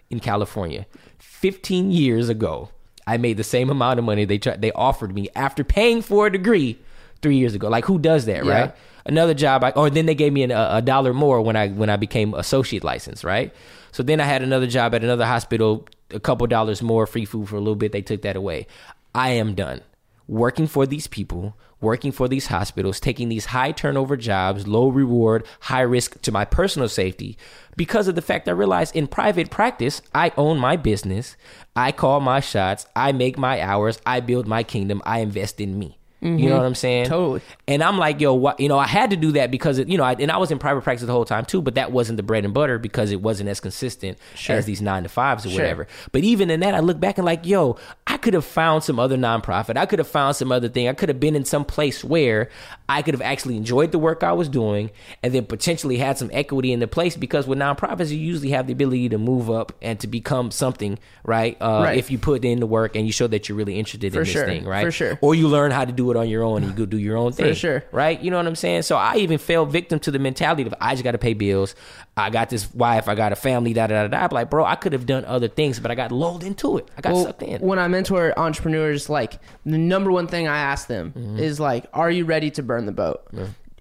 in 0.09 0.19
California. 0.19 0.85
15 1.25 1.91
years 1.91 2.29
ago, 2.29 2.69
I 3.07 3.17
made 3.17 3.37
the 3.37 3.43
same 3.43 3.69
amount 3.69 3.99
of 3.99 4.05
money 4.05 4.25
they 4.25 4.37
tried, 4.37 4.61
they 4.61 4.71
offered 4.71 5.13
me 5.13 5.29
after 5.35 5.63
paying 5.63 6.01
for 6.01 6.27
a 6.27 6.31
degree 6.31 6.79
3 7.21 7.35
years 7.35 7.53
ago. 7.55 7.67
Like 7.69 7.85
who 7.85 7.99
does 7.99 8.25
that, 8.25 8.45
Yeah. 8.45 8.51
right? 8.61 8.75
Another 9.05 9.35
job 9.35 9.63
I, 9.63 9.69
or 9.71 9.89
then 9.91 10.07
they 10.07 10.15
gave 10.15 10.33
me 10.33 10.41
an, 10.43 10.51
a, 10.51 10.69
a 10.77 10.81
dollar 10.81 11.13
more 11.13 11.39
when 11.41 11.55
I 11.55 11.67
when 11.69 11.89
I 11.91 11.95
became 11.97 12.33
associate 12.33 12.83
license, 12.83 13.23
right? 13.23 13.53
So 13.91 14.01
then 14.01 14.19
I 14.19 14.23
had 14.23 14.41
another 14.41 14.65
job 14.65 14.95
at 14.95 15.03
another 15.03 15.25
hospital, 15.25 15.87
a 16.09 16.19
couple 16.19 16.47
dollars 16.47 16.81
more, 16.81 17.05
free 17.05 17.25
food 17.25 17.47
for 17.47 17.55
a 17.55 17.59
little 17.59 17.75
bit. 17.75 17.91
They 17.91 18.01
took 18.01 18.23
that 18.23 18.35
away. 18.35 18.65
I 19.13 19.29
am 19.31 19.53
done 19.53 19.81
working 20.27 20.67
for 20.67 20.85
these 20.85 21.07
people, 21.07 21.55
working 21.81 22.11
for 22.11 22.27
these 22.27 22.47
hospitals, 22.47 22.99
taking 22.99 23.29
these 23.29 23.45
high 23.47 23.71
turnover 23.71 24.17
jobs, 24.17 24.67
low 24.67 24.87
reward, 24.87 25.45
high 25.61 25.81
risk 25.81 26.21
to 26.21 26.31
my 26.31 26.45
personal 26.45 26.89
safety 26.89 27.37
because 27.75 28.07
of 28.07 28.15
the 28.15 28.21
fact 28.21 28.47
I 28.47 28.51
realized 28.51 28.95
in 28.95 29.07
private 29.07 29.49
practice, 29.49 30.01
I 30.13 30.31
own 30.37 30.57
my 30.57 30.77
business, 30.77 31.35
I 31.75 31.91
call 31.91 32.19
my 32.19 32.39
shots, 32.39 32.87
I 32.95 33.11
make 33.11 33.37
my 33.37 33.61
hours, 33.61 33.99
I 34.05 34.19
build 34.19 34.47
my 34.47 34.63
kingdom, 34.63 35.01
I 35.05 35.19
invest 35.19 35.59
in 35.59 35.77
me. 35.77 35.99
You 36.25 36.49
know 36.49 36.57
what 36.57 36.65
I'm 36.65 36.75
saying? 36.75 37.05
Totally. 37.05 37.41
And 37.67 37.83
I'm 37.83 37.97
like, 37.97 38.19
yo, 38.19 38.33
what? 38.33 38.59
You 38.59 38.67
know, 38.67 38.79
I 38.79 38.87
had 38.87 39.11
to 39.11 39.15
do 39.15 39.33
that 39.33 39.51
because, 39.51 39.77
it, 39.77 39.87
you 39.87 39.97
know, 39.97 40.03
I, 40.03 40.13
and 40.13 40.31
I 40.31 40.37
was 40.37 40.49
in 40.51 40.57
private 40.59 40.81
practice 40.83 41.05
the 41.05 41.11
whole 41.11 41.25
time 41.25 41.45
too, 41.45 41.61
but 41.61 41.75
that 41.75 41.91
wasn't 41.91 42.17
the 42.17 42.23
bread 42.23 42.45
and 42.45 42.53
butter 42.53 42.79
because 42.79 43.11
it 43.11 43.21
wasn't 43.21 43.49
as 43.49 43.59
consistent 43.59 44.17
as 44.49 44.65
these 44.65 44.81
nine 44.81 45.03
to 45.03 45.09
fives 45.09 45.45
or 45.45 45.49
Sure. 45.49 45.59
whatever. 45.61 45.87
But 46.11 46.23
even 46.23 46.49
in 46.49 46.61
that, 46.61 46.73
I 46.73 46.79
look 46.79 46.99
back 46.99 47.17
and 47.19 47.25
like, 47.25 47.45
yo, 47.45 47.77
I 48.07 48.17
could 48.17 48.33
have 48.33 48.45
found 48.45 48.83
some 48.83 48.99
other 48.99 49.17
nonprofit. 49.17 49.77
I 49.77 49.85
could 49.85 49.99
have 49.99 50.07
found 50.07 50.35
some 50.35 50.51
other 50.51 50.67
thing. 50.69 50.87
I 50.87 50.93
could 50.93 51.09
have 51.09 51.19
been 51.19 51.35
in 51.35 51.45
some 51.45 51.63
place 51.65 52.03
where 52.03 52.49
I 52.89 53.01
could 53.01 53.13
have 53.13 53.21
actually 53.21 53.57
enjoyed 53.57 53.91
the 53.91 53.99
work 53.99 54.23
I 54.23 54.31
was 54.33 54.49
doing 54.49 54.89
and 55.21 55.33
then 55.33 55.45
potentially 55.45 55.97
had 55.97 56.17
some 56.17 56.29
equity 56.33 56.71
in 56.71 56.79
the 56.79 56.87
place 56.87 57.15
because 57.15 57.45
with 57.47 57.59
nonprofits, 57.59 58.09
you 58.09 58.17
usually 58.17 58.49
have 58.49 58.67
the 58.67 58.73
ability 58.73 59.09
to 59.09 59.17
move 59.17 59.49
up 59.51 59.73
and 59.81 59.99
to 59.99 60.07
become 60.07 60.49
something, 60.51 60.97
right? 61.23 61.55
Uh, 61.61 61.81
Right. 61.85 61.97
If 61.97 62.09
you 62.09 62.17
put 62.17 62.43
in 62.45 62.59
the 62.59 62.65
work 62.65 62.95
and 62.95 63.05
you 63.05 63.11
show 63.11 63.27
that 63.27 63.47
you're 63.49 63.57
really 63.57 63.77
interested 63.77 64.11
For 64.13 64.19
in 64.19 64.23
this 64.23 64.33
sure. 64.33 64.45
thing, 64.45 64.65
right? 64.65 64.85
For 64.85 64.91
sure. 64.91 65.19
Or 65.21 65.35
you 65.35 65.47
learn 65.47 65.71
how 65.71 65.85
to 65.85 65.91
do 65.91 66.09
it 66.11 66.14
on 66.15 66.29
your 66.29 66.43
own 66.43 66.63
and 66.63 66.71
you 66.71 66.77
go 66.77 66.85
do 66.85 66.97
your 66.97 67.17
own 67.17 67.31
thing. 67.31 67.53
sure. 67.53 67.83
Right? 67.91 68.19
You 68.21 68.31
know 68.31 68.37
what 68.37 68.47
I'm 68.47 68.55
saying? 68.55 68.83
So 68.83 68.95
I 68.95 69.17
even 69.17 69.37
fell 69.37 69.65
victim 69.65 69.99
to 69.99 70.11
the 70.11 70.19
mentality 70.19 70.63
of 70.63 70.73
I 70.79 70.93
just 70.93 71.03
got 71.03 71.11
to 71.11 71.17
pay 71.17 71.33
bills. 71.33 71.75
I 72.17 72.29
got 72.29 72.49
this 72.49 72.73
wife. 72.73 73.07
I 73.07 73.15
got 73.15 73.31
a 73.31 73.35
family. 73.35 73.73
Da 73.73 73.87
da 73.87 74.03
da 74.03 74.07
da. 74.07 74.17
I'm 74.23 74.29
like, 74.31 74.49
bro, 74.49 74.63
I 74.65 74.75
could 74.75 74.93
have 74.93 75.05
done 75.05 75.25
other 75.25 75.47
things, 75.47 75.79
but 75.79 75.91
I 75.91 75.95
got 75.95 76.11
lulled 76.11 76.43
into 76.43 76.77
it. 76.77 76.89
I 76.97 77.01
got 77.01 77.13
Well, 77.13 77.23
sucked 77.25 77.43
in. 77.43 77.61
when 77.61 77.77
I 77.79 77.87
mentor 77.87 78.33
entrepreneurs, 78.37 79.09
like 79.09 79.39
the 79.65 79.77
number 79.77 80.11
one 80.11 80.27
thing 80.27 80.47
I 80.47 80.57
ask 80.57 80.87
them 80.87 81.13
Mm-hmm. 81.15 81.39
is 81.39 81.59
like, 81.59 81.85
"Are 81.93 82.09
you 82.11 82.25
ready 82.25 82.49
to 82.51 82.63
burn 82.63 82.85
the 82.85 82.91
boat? 82.91 83.27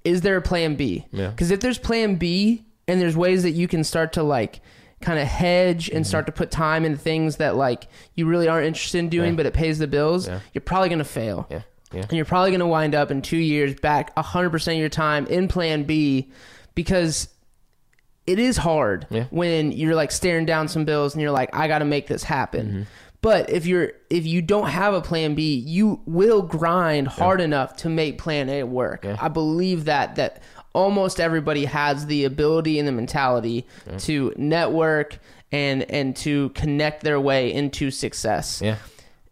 Is 0.05 0.21
there 0.21 0.37
a 0.37 0.43
plan 0.43 0.75
B? 0.75 1.07
Yeah. 1.13 1.29
Because 1.29 1.51
if 1.51 1.61
there's 1.61 1.79
plan 1.79 2.17
B 2.17 2.65
and 2.87 3.01
there's 3.01 3.17
ways 3.17 3.43
that 3.45 3.53
you 3.53 3.67
can 3.69 3.85
start 3.85 4.13
to 4.15 4.23
like 4.23 4.61
kind 5.01 5.19
of 5.19 5.27
hedge 5.27 5.87
Mm-hmm. 5.87 5.97
and 5.97 6.07
start 6.07 6.27
to 6.27 6.33
put 6.33 6.51
time 6.51 6.85
in 6.85 6.97
things 6.97 7.37
that 7.37 7.57
like 7.57 7.89
you 8.15 8.27
really 8.27 8.49
aren't 8.49 8.67
interested 8.67 8.99
in 8.99 9.09
doing, 9.09 9.31
Yeah. 9.31 9.37
but 9.37 9.47
it 9.47 9.55
pays 9.55 9.79
the 9.79 9.87
bills, 9.87 10.27
Yeah. 10.29 10.41
you're 10.53 10.63
probably 10.63 10.89
gonna 10.89 11.05
fail. 11.05 11.47
Yeah. 11.95 12.01
Yeah. 12.01 12.07
And 12.09 12.13
you're 12.13 12.25
probably 12.25 12.51
going 12.51 12.61
to 12.61 12.67
wind 12.67 12.95
up 12.95 13.11
in 13.11 13.23
two 13.23 13.37
years 13.37 13.75
back 13.75 14.15
100% 14.17 14.73
of 14.73 14.79
your 14.79 14.89
time 14.89 15.27
in 15.27 15.49
plan 15.49 15.85
B 15.85 16.31
because 16.75 17.29
it 18.27 18.39
is 18.39 18.57
hard 18.57 19.07
Yeah. 19.11 19.25
when 19.31 19.73
you're 19.73 19.95
like 19.95 20.11
staring 20.11 20.47
down 20.47 20.69
some 20.69 20.85
bills 20.85 21.15
and 21.15 21.23
you're 21.23 21.31
like, 21.31 21.51
I 21.55 21.69
got 21.69 21.79
to 21.81 21.85
make 21.85 22.07
this 22.07 22.23
happen. 22.25 22.67
Mm-hmm. 22.67 22.83
But 23.21 23.49
if 23.49 23.65
you're 23.65 23.93
if 24.11 24.27
you 24.27 24.43
don't 24.43 24.69
have 24.69 24.93
a 24.93 25.01
plan 25.01 25.35
B, 25.35 25.55
you 25.57 26.03
will 26.05 26.43
grind 26.43 27.09
hard 27.09 27.41
enough 27.41 27.75
to 27.77 27.89
make 27.89 28.19
plan 28.19 28.51
A 28.51 28.65
work. 28.65 29.07
I 29.07 29.29
believe 29.29 29.87
that 29.87 30.17
that 30.17 30.43
almost 30.75 31.21
everybody 31.21 31.65
has 31.65 32.05
the 32.05 32.25
ability 32.25 32.79
and 32.79 32.87
the 32.87 32.93
mentality 32.93 33.67
to 34.01 34.35
network 34.37 35.19
and 35.53 35.85
and 35.91 36.15
to 36.17 36.51
connect 36.51 37.03
their 37.03 37.19
way 37.19 37.51
into 37.51 37.91
success. 37.91 38.61
Yeah. 38.63 38.77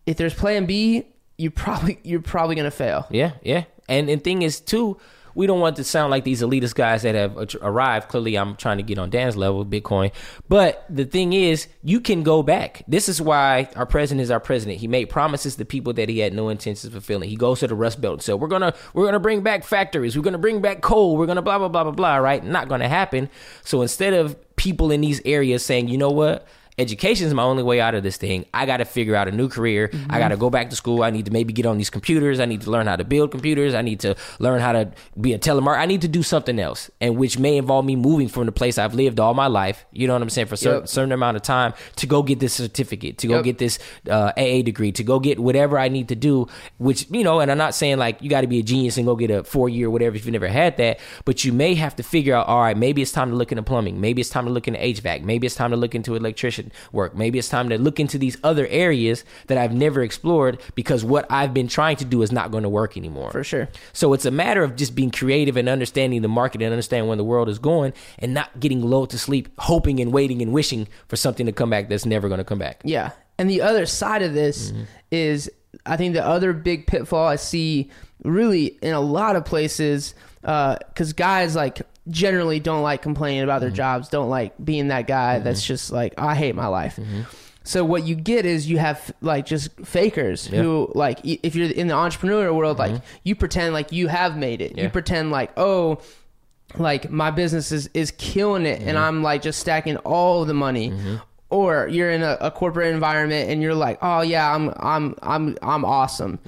If 0.07 0.17
there's 0.17 0.33
plan 0.35 0.65
B, 0.65 1.07
you 1.43 1.51
probably 1.51 1.99
you're 2.05 2.23
probably 2.23 2.55
to 2.57 2.71
fail. 2.71 3.07
Yeah, 3.11 3.33
yeah. 3.43 3.65
And 3.89 4.09
and 4.09 4.23
thing 4.23 4.43
is 4.43 4.61
too, 4.61 4.99
we 5.35 5.47
don't 5.47 5.61
want 5.61 5.77
to 5.77 5.85
sound 5.85 6.11
like 6.11 6.25
these 6.25 6.41
elitist 6.41 6.75
guys 6.75 7.03
that 7.03 7.15
have 7.15 7.57
arrived. 7.61 8.09
Clearly, 8.09 8.37
I'm 8.37 8.57
trying 8.57 8.77
to 8.77 8.83
get 8.83 8.99
on 8.99 9.11
Dan's 9.11 9.37
level, 9.37 9.65
Bitcoin. 9.67 10.13
But 10.49 10.85
the 10.89 11.05
thing 11.05 11.33
is, 11.33 11.67
you 11.83 12.01
can 12.01 12.23
go 12.23 12.43
back. 12.43 12.85
This 12.87 13.09
is 13.09 13.21
why 13.21 13.69
our 13.77 13.87
president 13.87 14.23
is 14.23 14.31
our 14.31 14.41
president. 14.41 14.79
He 14.79 14.89
made 14.89 15.07
promises 15.07 15.57
to 15.57 15.65
people 15.65 15.93
that 15.95 16.09
he 16.09 16.21
had 16.21 16.33
no 16.33 16.49
intentions 16.49 16.85
of 16.85 16.93
fulfilling. 16.93 17.29
He 17.29 17.37
goes 17.37 17.61
to 17.61 17.67
the 17.67 17.75
Rust 17.75 18.01
Belt 18.01 18.15
and 18.15 18.23
said, 18.23 18.35
"We're 18.35 18.49
gonna 18.49 18.75
we're 18.95 19.05
gonna 19.05 19.21
bring 19.21 19.43
back 19.43 19.65
factories. 19.65 20.17
We're 20.17 20.23
gonna 20.23 20.39
bring 20.39 20.61
back 20.61 20.81
coal. 20.81 21.17
We're 21.17 21.27
gonna 21.27 21.43
blah 21.43 21.59
blah 21.59 21.69
blah 21.69 21.85
blah 21.85 21.93
blah." 21.93 22.17
Right? 22.17 22.45
Not 22.45 22.69
gonna 22.69 22.89
happen. 22.89 23.29
So 23.65 23.83
instead 23.83 24.15
of 24.15 24.37
people 24.57 24.91
in 24.91 25.01
these 25.01 25.21
areas 25.25 25.65
saying, 25.65 25.89
"You 25.89 25.99
know 25.99 26.11
what?" 26.11 26.47
Education 26.79 27.27
is 27.27 27.35
my 27.35 27.43
only 27.43 27.63
way 27.63 27.83
out 27.83 27.95
of 27.95 28.03
this 28.03 28.17
thing. 28.17 28.47
I 28.55 28.65
got 28.65 28.79
to 28.79 28.87
figure 28.87 29.15
out 29.15 29.29
a 29.29 29.31
new 29.31 29.49
career. 29.49 29.91
I 30.09 30.19
got 30.19 30.29
to 30.29 30.39
go 30.39 30.49
back 30.49 30.71
to 30.71 30.77
school. 30.77 31.03
I 31.03 31.11
need 31.11 31.27
to 31.27 31.31
maybe 31.31 31.53
get 31.53 31.67
on 31.67 31.77
these 31.77 31.91
computers. 31.91 32.41
I 32.41 32.47
need 32.47 32.63
to 32.63 32.71
learn 32.71 32.87
how 32.87 32.97
to 32.97 33.05
build 33.05 33.31
computers. 33.31 33.75
I 33.75 33.83
need 33.83 34.01
to 34.01 34.17
learn 34.39 34.59
how 34.61 34.73
to 34.73 34.91
be 35.21 35.35
a 35.35 35.39
telemarketer. 35.39 35.79
I 35.79 35.85
need 35.87 36.01
to 36.01 36.09
do 36.09 36.23
something 36.23 36.59
else, 36.59 36.91
and 36.99 37.17
which 37.19 37.39
may 37.39 37.59
involve 37.59 37.85
me 37.85 37.95
moving 37.95 38.27
from 38.29 38.47
the 38.47 38.53
place 38.53 38.79
I've 38.79 38.95
lived 38.95 39.21
all 39.21 39.35
my 39.35 39.49
life. 39.49 39.85
You 39.93 40.07
know 40.07 40.15
what 40.15 40.23
I'm 40.23 40.31
saying 40.31 40.47
for 40.47 40.55
a 40.55 40.57
certain, 40.57 40.81
Yep. 40.81 40.89
certain 40.89 41.13
amount 41.13 41.37
of 41.37 41.43
time 41.43 41.75
to 41.97 42.07
go 42.07 42.23
get 42.23 42.41
this 42.41 42.55
certificate, 42.55 43.19
to 43.19 43.27
go 43.27 43.35
Yep. 43.37 43.45
get 43.45 43.59
this 43.59 43.79
uh, 44.09 44.33
AA 44.39 44.63
degree, 44.63 44.93
to 44.93 45.05
go 45.05 45.21
get 45.21 45.39
whatever 45.39 45.79
I 45.79 45.89
need 45.89 46.09
to 46.09 46.17
do. 46.17 46.47
Which 46.79 47.07
you 47.11 47.23
know, 47.23 47.41
and 47.41 47.51
I'm 47.51 47.59
not 47.59 47.75
saying 47.75 47.99
like 47.99 48.23
you 48.23 48.31
got 48.31 48.41
to 48.41 48.47
be 48.47 48.61
a 48.61 48.63
genius 48.63 48.97
and 48.97 49.05
go 49.05 49.15
get 49.15 49.31
a 49.31 49.45
four 49.45 49.69
year 49.69 49.91
whatever 49.91 50.17
if 50.17 50.25
you 50.25 50.33
never 50.33 50.49
had 50.49 50.79
that, 50.79 51.01
but 51.27 51.45
you 51.45 51.53
may 51.53 51.75
have 51.75 51.95
to 51.97 52.03
figure 52.03 52.35
out. 52.35 52.47
All 52.49 52.63
right, 52.63 52.77
maybe 52.79 53.03
it's 53.03 53.13
time 53.13 53.29
to 53.29 53.37
look 53.37 53.53
into 53.53 53.63
plumbing. 53.63 54.01
Maybe 54.01 54.21
it's 54.23 54.31
time 54.31 54.47
to 54.47 54.51
look 54.51 54.67
into 54.69 54.81
HVAC. 54.81 55.23
Maybe 55.23 55.47
it's 55.47 55.55
time 55.57 55.71
to 55.73 55.77
look 55.77 55.95
into 55.95 56.15
electrician 56.15 56.62
work. 56.93 57.17
Maybe 57.17 57.39
it's 57.39 57.49
time 57.49 57.69
to 57.71 57.79
look 57.79 57.99
into 57.99 58.19
these 58.19 58.37
other 58.45 58.67
areas 58.69 59.25
that 59.47 59.59
I've 59.59 59.73
never 59.73 60.03
explored 60.03 60.61
because 60.75 61.05
what 61.05 61.27
I've 61.31 61.55
been 61.55 61.69
trying 61.69 61.97
to 61.97 62.05
do 62.05 62.23
is 62.23 62.31
not 62.31 62.51
going 62.51 62.63
to 62.63 62.69
work 62.69 62.97
anymore. 62.97 63.31
For 63.31 63.43
sure. 63.43 63.69
So 63.93 64.13
it's 64.13 64.25
a 64.25 64.31
matter 64.31 64.63
of 64.63 64.77
just 64.77 64.95
being 64.95 65.11
creative 65.11 65.57
and 65.57 65.69
understanding 65.69 66.23
the 66.23 66.29
market 66.29 66.63
and 66.63 66.71
understanding 66.73 67.09
where 67.09 67.17
the 67.17 67.25
world 67.25 67.49
is 67.49 67.59
going 67.59 67.93
and 68.19 68.35
not 68.35 68.61
getting 68.61 68.83
lulled 68.83 69.11
to 69.11 69.19
sleep, 69.19 69.49
hoping 69.59 70.01
and 70.01 70.13
waiting 70.13 70.43
and 70.43 70.53
wishing 70.53 70.89
for 71.09 71.17
something 71.17 71.47
to 71.47 71.53
come 71.53 71.71
back 71.71 71.89
that's 71.89 72.07
never 72.07 72.29
going 72.29 72.39
to 72.39 72.45
come 72.45 72.59
back. 72.59 72.83
Yeah. 72.85 73.11
And 73.39 73.49
the 73.49 73.63
other 73.63 73.87
side 73.87 74.23
of 74.23 74.35
this 74.35 74.71
Mm-hmm. 74.71 74.83
is 75.11 75.51
I 75.87 75.97
think 75.97 76.15
the 76.15 76.25
other 76.25 76.53
big 76.53 76.87
pitfall 76.87 77.27
I 77.27 77.37
see 77.37 77.91
really 78.23 78.67
in 78.83 78.93
a 78.93 79.01
lot 79.01 79.37
of 79.37 79.45
places, 79.45 80.15
because 80.43 81.13
guys 81.15 81.57
like 81.57 81.81
generally 82.09 82.61
don't 82.61 82.83
like 82.83 83.03
complaining 83.03 83.43
about 83.43 83.61
their 83.61 83.71
Mm-hmm. 83.71 83.77
jobs, 83.77 84.09
don't 84.09 84.29
like 84.29 84.53
being 84.63 84.89
that 84.89 85.07
guy 85.07 85.39
that's 85.39 85.65
just 85.65 85.93
like, 85.93 86.15
I 86.19 86.35
hate 86.35 86.55
my 86.55 86.67
life. 86.67 86.97
Mm-hmm. 86.97 87.23
So 87.65 87.85
what 87.85 88.03
you 88.05 88.17
get 88.17 88.45
is 88.45 88.69
you 88.69 88.79
have 88.79 89.13
like 89.21 89.47
just 89.47 89.71
fakers 89.85 90.47
who 90.47 90.91
like 90.97 91.21
if 91.25 91.55
you're 91.55 91.71
in 91.71 91.87
the 91.87 91.95
entrepreneurial 91.95 92.57
world, 92.57 92.79
like 92.79 93.01
you 93.23 93.37
pretend 93.37 93.73
like 93.73 93.93
you 93.93 94.09
have 94.09 94.37
made 94.37 94.61
it. 94.61 94.71
Mm-hmm. 94.71 94.79
Yeah. 94.79 94.85
You 94.85 94.91
pretend 94.91 95.31
like, 95.31 95.53
oh, 95.57 96.01
like 96.77 97.11
my 97.11 97.31
business 97.31 97.71
is 97.71 97.89
is 97.93 98.13
killing 98.13 98.65
it 98.65 98.81
and 98.81 98.97
i'm 98.97 99.23
like 99.23 99.43
just 99.43 99.61
stacking 99.61 99.99
all 99.99 100.47
the 100.47 100.55
money 100.55 100.91
or 101.53 101.87
you're 101.89 102.11
in 102.11 102.23
a, 102.23 102.39
a 102.41 102.51
corporate 102.51 102.93
environment 102.93 103.51
and 103.51 103.63
you're 103.63 103.75
like 103.75 103.99
oh 104.01 104.23
yeah 104.23 104.55
i'm 104.55 104.73
i'm 104.79 105.15
i'm 105.23 105.57
i'm 105.63 105.85
awesome. 105.85 106.39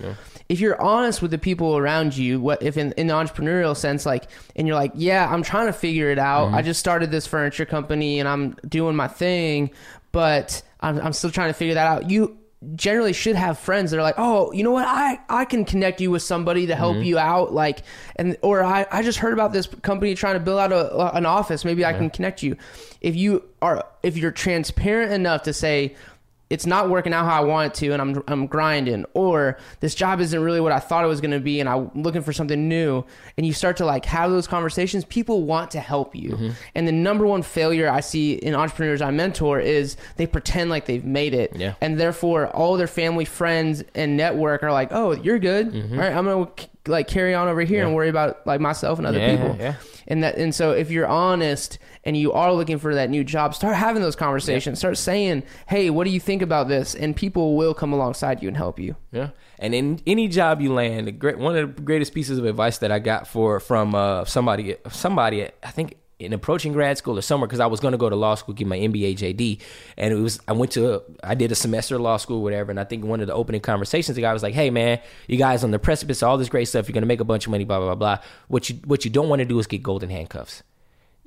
If 0.48 0.60
you're 0.60 0.80
honest 0.80 1.22
with 1.22 1.30
the 1.30 1.38
people 1.38 1.76
around 1.76 2.16
you 2.16 2.40
what 2.40 2.62
if 2.62 2.76
in, 2.76 2.92
in 2.92 3.08
the 3.08 3.14
entrepreneurial 3.14 3.76
sense 3.76 4.06
like 4.06 4.24
and 4.56 4.66
you're 4.66 4.76
like 4.76 4.92
yeah 4.94 5.28
i'm 5.30 5.42
trying 5.42 5.66
to 5.66 5.72
figure 5.72 6.10
it 6.10 6.18
out. 6.18 6.46
Mm-hmm. 6.46 6.54
I 6.56 6.62
just 6.62 6.80
started 6.80 7.10
this 7.10 7.26
furniture 7.26 7.66
company 7.66 8.18
and 8.18 8.28
i'm 8.28 8.56
doing 8.66 8.96
my 8.96 9.08
thing 9.08 9.70
but 10.10 10.62
i'm, 10.80 10.98
I'm 10.98 11.12
still 11.12 11.30
trying 11.30 11.50
to 11.50 11.54
figure 11.54 11.74
that 11.74 11.86
out. 11.86 12.10
You 12.10 12.38
generally 12.74 13.12
should 13.12 13.36
have 13.36 13.58
friends 13.58 13.90
that 13.90 13.98
are 13.98 14.02
like, 14.02 14.16
oh, 14.18 14.52
you 14.52 14.62
know 14.62 14.70
what, 14.70 14.86
I 14.86 15.20
I 15.28 15.44
can 15.44 15.64
connect 15.64 16.00
you 16.00 16.10
with 16.10 16.22
somebody 16.22 16.66
to 16.66 16.74
help 16.74 16.96
mm-hmm. 16.96 17.04
you 17.04 17.18
out, 17.18 17.52
like, 17.52 17.82
and 18.16 18.36
or 18.42 18.62
I 18.62 18.86
I 18.90 19.02
just 19.02 19.18
heard 19.18 19.32
about 19.32 19.52
this 19.52 19.66
company 19.82 20.14
trying 20.14 20.34
to 20.34 20.40
build 20.40 20.58
out 20.58 20.72
a, 20.72 21.16
an 21.16 21.26
office, 21.26 21.64
maybe 21.64 21.84
I 21.84 21.92
can 21.92 22.10
connect 22.10 22.42
you. 22.42 22.56
If 23.00 23.16
you 23.16 23.44
are 23.62 23.84
if 24.02 24.16
you're 24.16 24.30
transparent 24.30 25.12
enough 25.12 25.42
to 25.44 25.52
say 25.52 25.96
it's 26.50 26.66
not 26.66 26.90
working 26.90 27.12
out 27.14 27.24
how 27.24 27.42
I 27.42 27.44
want 27.44 27.72
it 27.72 27.74
to, 27.80 27.92
and 27.92 28.02
I'm 28.02 28.22
I'm 28.28 28.46
grinding, 28.46 29.06
or 29.14 29.58
this 29.80 29.94
job 29.94 30.20
isn't 30.20 30.40
really 30.40 30.60
what 30.60 30.72
I 30.72 30.78
thought 30.78 31.02
it 31.04 31.08
was 31.08 31.20
going 31.20 31.30
to 31.30 31.40
be, 31.40 31.58
and 31.58 31.68
I'm 31.68 31.90
looking 31.94 32.22
for 32.22 32.32
something 32.32 32.68
new, 32.68 33.02
and 33.36 33.46
you 33.46 33.52
start 33.52 33.78
to 33.78 33.86
like 33.86 34.04
have 34.04 34.30
those 34.30 34.46
conversations, 34.46 35.04
people 35.06 35.42
want 35.44 35.70
to 35.72 35.80
help 35.80 36.14
you. 36.14 36.52
And 36.74 36.86
the 36.86 36.92
number 36.92 37.26
one 37.26 37.42
failure 37.42 37.88
I 37.90 38.00
see 38.00 38.34
in 38.34 38.54
entrepreneurs 38.54 39.00
I 39.00 39.10
mentor 39.10 39.58
is 39.58 39.96
they 40.16 40.26
pretend 40.26 40.68
like 40.70 40.84
they've 40.84 41.04
made 41.04 41.32
it, 41.34 41.56
Yeah. 41.56 41.74
and 41.80 41.98
therefore 41.98 42.48
all 42.48 42.76
their 42.76 42.86
family, 42.86 43.24
friends, 43.24 43.82
and 43.94 44.16
network 44.16 44.62
are 44.62 44.72
like, 44.72 44.88
"Oh, 44.92 45.12
you're 45.12 45.38
good. 45.38 45.72
Mm-hmm. 45.72 45.94
All 45.94 46.00
right, 46.00 46.14
I'm 46.14 46.24
gonna 46.26 46.50
like 46.86 47.08
carry 47.08 47.32
on 47.34 47.48
over 47.48 47.62
here 47.62 47.84
and 47.86 47.94
worry 47.94 48.10
about 48.10 48.46
like 48.46 48.60
myself 48.60 48.98
and 48.98 49.06
other 49.06 49.18
Yeah, 49.18 49.30
people." 49.36 49.56
yeah. 49.58 49.74
And 50.06 50.22
that, 50.22 50.36
and 50.36 50.54
so 50.54 50.72
if 50.72 50.90
you're 50.90 51.06
honest 51.06 51.78
and 52.04 52.16
you 52.16 52.32
are 52.32 52.52
looking 52.52 52.78
for 52.78 52.94
that 52.94 53.10
new 53.10 53.24
job, 53.24 53.54
start 53.54 53.76
having 53.76 54.02
those 54.02 54.16
conversations. 54.16 54.78
Start 54.78 54.98
saying, 54.98 55.42
"Hey, 55.66 55.90
what 55.90 56.04
do 56.04 56.10
you 56.10 56.20
think 56.20 56.42
about 56.42 56.68
this?" 56.68 56.94
And 56.94 57.16
people 57.16 57.56
will 57.56 57.74
come 57.74 57.92
alongside 57.92 58.42
you 58.42 58.48
and 58.48 58.56
help 58.56 58.78
you. 58.78 58.96
Yeah. 59.12 59.30
And 59.58 59.74
in 59.74 60.00
any 60.06 60.28
job 60.28 60.60
you 60.60 60.72
land, 60.72 61.06
the 61.06 61.12
great 61.12 61.38
one 61.38 61.56
of 61.56 61.76
the 61.76 61.82
greatest 61.82 62.14
pieces 62.14 62.38
of 62.38 62.44
advice 62.44 62.78
that 62.78 62.92
I 62.92 62.98
got 62.98 63.26
for 63.26 63.60
from 63.60 63.94
uh, 63.94 64.24
somebody 64.24 64.76
somebody 64.88 65.48
I 65.62 65.70
think 65.70 65.96
in 66.24 66.32
approaching 66.32 66.72
grad 66.72 66.98
school 66.98 67.18
or 67.18 67.22
somewhere 67.22 67.46
because 67.46 67.60
I 67.60 67.66
was 67.66 67.80
going 67.80 67.92
to 67.92 67.98
go 67.98 68.08
to 68.10 68.16
law 68.16 68.34
school 68.34 68.54
get 68.54 68.66
my 68.66 68.78
MBA 68.78 69.16
JD 69.16 69.60
and 69.96 70.12
it 70.12 70.16
was 70.16 70.40
I 70.48 70.52
went 70.52 70.72
to 70.72 71.02
I 71.22 71.34
did 71.34 71.52
a 71.52 71.54
semester 71.54 71.94
of 71.96 72.00
law 72.00 72.16
school 72.16 72.42
whatever 72.42 72.70
and 72.70 72.80
I 72.80 72.84
think 72.84 73.04
one 73.04 73.20
of 73.20 73.26
the 73.26 73.34
opening 73.34 73.60
conversations 73.60 74.16
the 74.16 74.22
guy 74.22 74.32
was 74.32 74.42
like 74.42 74.54
hey 74.54 74.70
man 74.70 75.00
you 75.28 75.36
guys 75.36 75.62
on 75.64 75.70
the 75.70 75.78
precipice 75.78 76.22
of 76.22 76.28
all 76.28 76.38
this 76.38 76.48
great 76.48 76.66
stuff 76.66 76.88
you're 76.88 76.94
going 76.94 77.02
to 77.02 77.06
make 77.06 77.20
a 77.20 77.24
bunch 77.24 77.46
of 77.46 77.50
money 77.50 77.64
blah 77.64 77.78
blah 77.78 77.94
blah 77.94 78.16
blah 78.16 78.24
what 78.48 78.68
you 78.68 78.76
what 78.84 79.04
you 79.04 79.10
don't 79.10 79.28
want 79.28 79.40
to 79.40 79.44
do 79.46 79.58
is 79.58 79.66
get 79.66 79.82
golden 79.82 80.10
handcuffs 80.10 80.62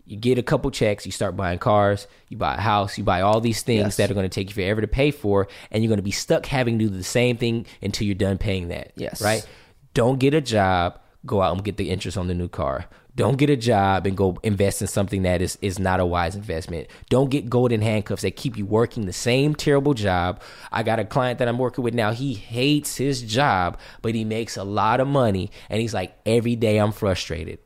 you 0.07 0.15
get 0.15 0.37
a 0.37 0.43
couple 0.43 0.71
checks, 0.71 1.05
you 1.05 1.11
start 1.11 1.35
buying 1.35 1.59
cars, 1.59 2.07
you 2.29 2.37
buy 2.37 2.55
a 2.55 2.61
house, 2.61 2.97
you 2.97 3.03
buy 3.03 3.19
all 3.21 3.41
these 3.41 3.61
things 3.61 3.83
Yes. 3.83 3.97
that 3.97 4.09
are 4.09 4.13
going 4.13 4.23
to 4.23 4.33
take 4.33 4.47
you 4.47 4.53
forever 4.53 4.79
to 4.79 4.87
pay 4.87 5.11
for, 5.11 5.49
and 5.69 5.83
you're 5.83 5.89
going 5.89 5.97
to 5.97 6.01
be 6.03 6.11
stuck 6.11 6.45
having 6.45 6.79
to 6.79 6.85
do 6.85 6.89
the 6.89 7.03
same 7.03 7.35
thing 7.35 7.65
until 7.81 8.07
you're 8.07 8.15
done 8.15 8.37
paying 8.37 8.69
that. 8.69 8.93
Yes. 8.95 9.21
Right? 9.21 9.45
Don't 9.93 10.17
get 10.17 10.33
a 10.33 10.39
job, 10.39 10.97
go 11.25 11.41
out 11.41 11.53
and 11.53 11.63
get 11.63 11.75
the 11.75 11.89
interest 11.89 12.17
on 12.17 12.27
the 12.27 12.33
new 12.33 12.47
car. 12.47 12.85
Don't 13.17 13.37
get 13.39 13.49
a 13.49 13.57
job 13.57 14.05
and 14.05 14.15
go 14.15 14.37
invest 14.43 14.79
in 14.79 14.87
something 14.87 15.23
that 15.23 15.41
is, 15.41 15.57
is 15.59 15.79
not 15.79 15.99
a 15.99 16.05
wise 16.05 16.35
investment. 16.35 16.87
Don't 17.09 17.31
get 17.31 17.49
golden 17.49 17.81
handcuffs 17.81 18.21
that 18.21 18.35
keep 18.35 18.55
you 18.55 18.65
working 18.65 19.07
the 19.07 19.13
same 19.13 19.55
terrible 19.55 19.95
job. 19.95 20.39
I 20.71 20.83
got 20.83 20.99
a 20.99 21.05
client 21.05 21.39
that 21.39 21.47
I'm 21.47 21.57
working 21.57 21.83
with 21.83 21.95
now. 21.95 22.11
He 22.11 22.35
hates 22.35 22.97
his 22.97 23.23
job, 23.23 23.79
but 24.03 24.13
he 24.13 24.23
makes 24.23 24.55
a 24.55 24.63
lot 24.63 24.99
of 24.99 25.07
money. 25.07 25.49
And 25.67 25.81
he's 25.81 25.95
like, 25.95 26.15
every 26.27 26.55
day 26.55 26.77
I'm 26.77 26.91
frustrated 26.91 27.57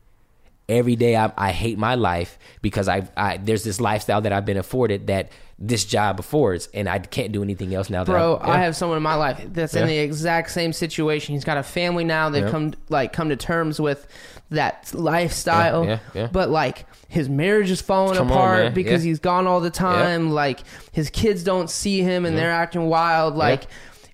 every 0.68 0.96
day 0.96 1.16
I, 1.16 1.30
I 1.36 1.50
hate 1.50 1.76
my 1.76 1.96
life 1.96 2.38
because 2.62 2.88
I, 2.88 3.08
I 3.16 3.36
there's 3.36 3.64
this 3.64 3.80
lifestyle 3.80 4.20
that 4.22 4.32
I've 4.32 4.46
been 4.46 4.56
afforded 4.56 5.08
that 5.08 5.30
this 5.64 5.84
job 5.84 6.18
affords 6.18 6.68
and 6.74 6.88
I 6.88 6.98
can't 6.98 7.30
do 7.30 7.40
anything 7.40 7.72
else 7.72 7.88
now 7.88 8.02
that 8.02 8.10
Bro, 8.10 8.38
I'm, 8.42 8.50
I 8.50 8.58
have 8.58 8.74
someone 8.74 8.96
in 8.96 9.02
my 9.04 9.14
life 9.14 9.40
that's 9.52 9.74
in 9.76 9.86
the 9.86 9.96
exact 9.96 10.50
same 10.50 10.72
situation. 10.72 11.34
He's 11.36 11.44
got 11.44 11.56
a 11.56 11.62
family 11.62 12.02
now. 12.02 12.30
They've 12.30 12.42
Yeah. 12.44 12.50
come 12.50 12.74
like 12.88 13.12
come 13.12 13.28
to 13.28 13.36
terms 13.36 13.80
with 13.80 14.06
that 14.50 14.92
lifestyle. 14.92 15.84
Yeah, 15.84 15.98
yeah, 16.14 16.22
yeah. 16.22 16.28
But 16.32 16.50
like 16.50 16.84
his 17.06 17.28
marriage 17.28 17.70
is 17.70 17.80
falling 17.80 18.16
Come 18.16 18.30
apart 18.30 18.64
man. 18.64 18.74
because 18.74 19.04
Yeah. 19.04 19.10
he's 19.10 19.20
gone 19.20 19.46
all 19.46 19.60
the 19.60 19.70
time. 19.70 20.30
Like 20.32 20.60
his 20.90 21.10
kids 21.10 21.44
don't 21.44 21.70
see 21.70 22.00
him 22.02 22.26
and 22.26 22.36
they're 22.36 22.50
acting 22.50 22.86
wild. 22.88 23.36
Like, 23.36 23.62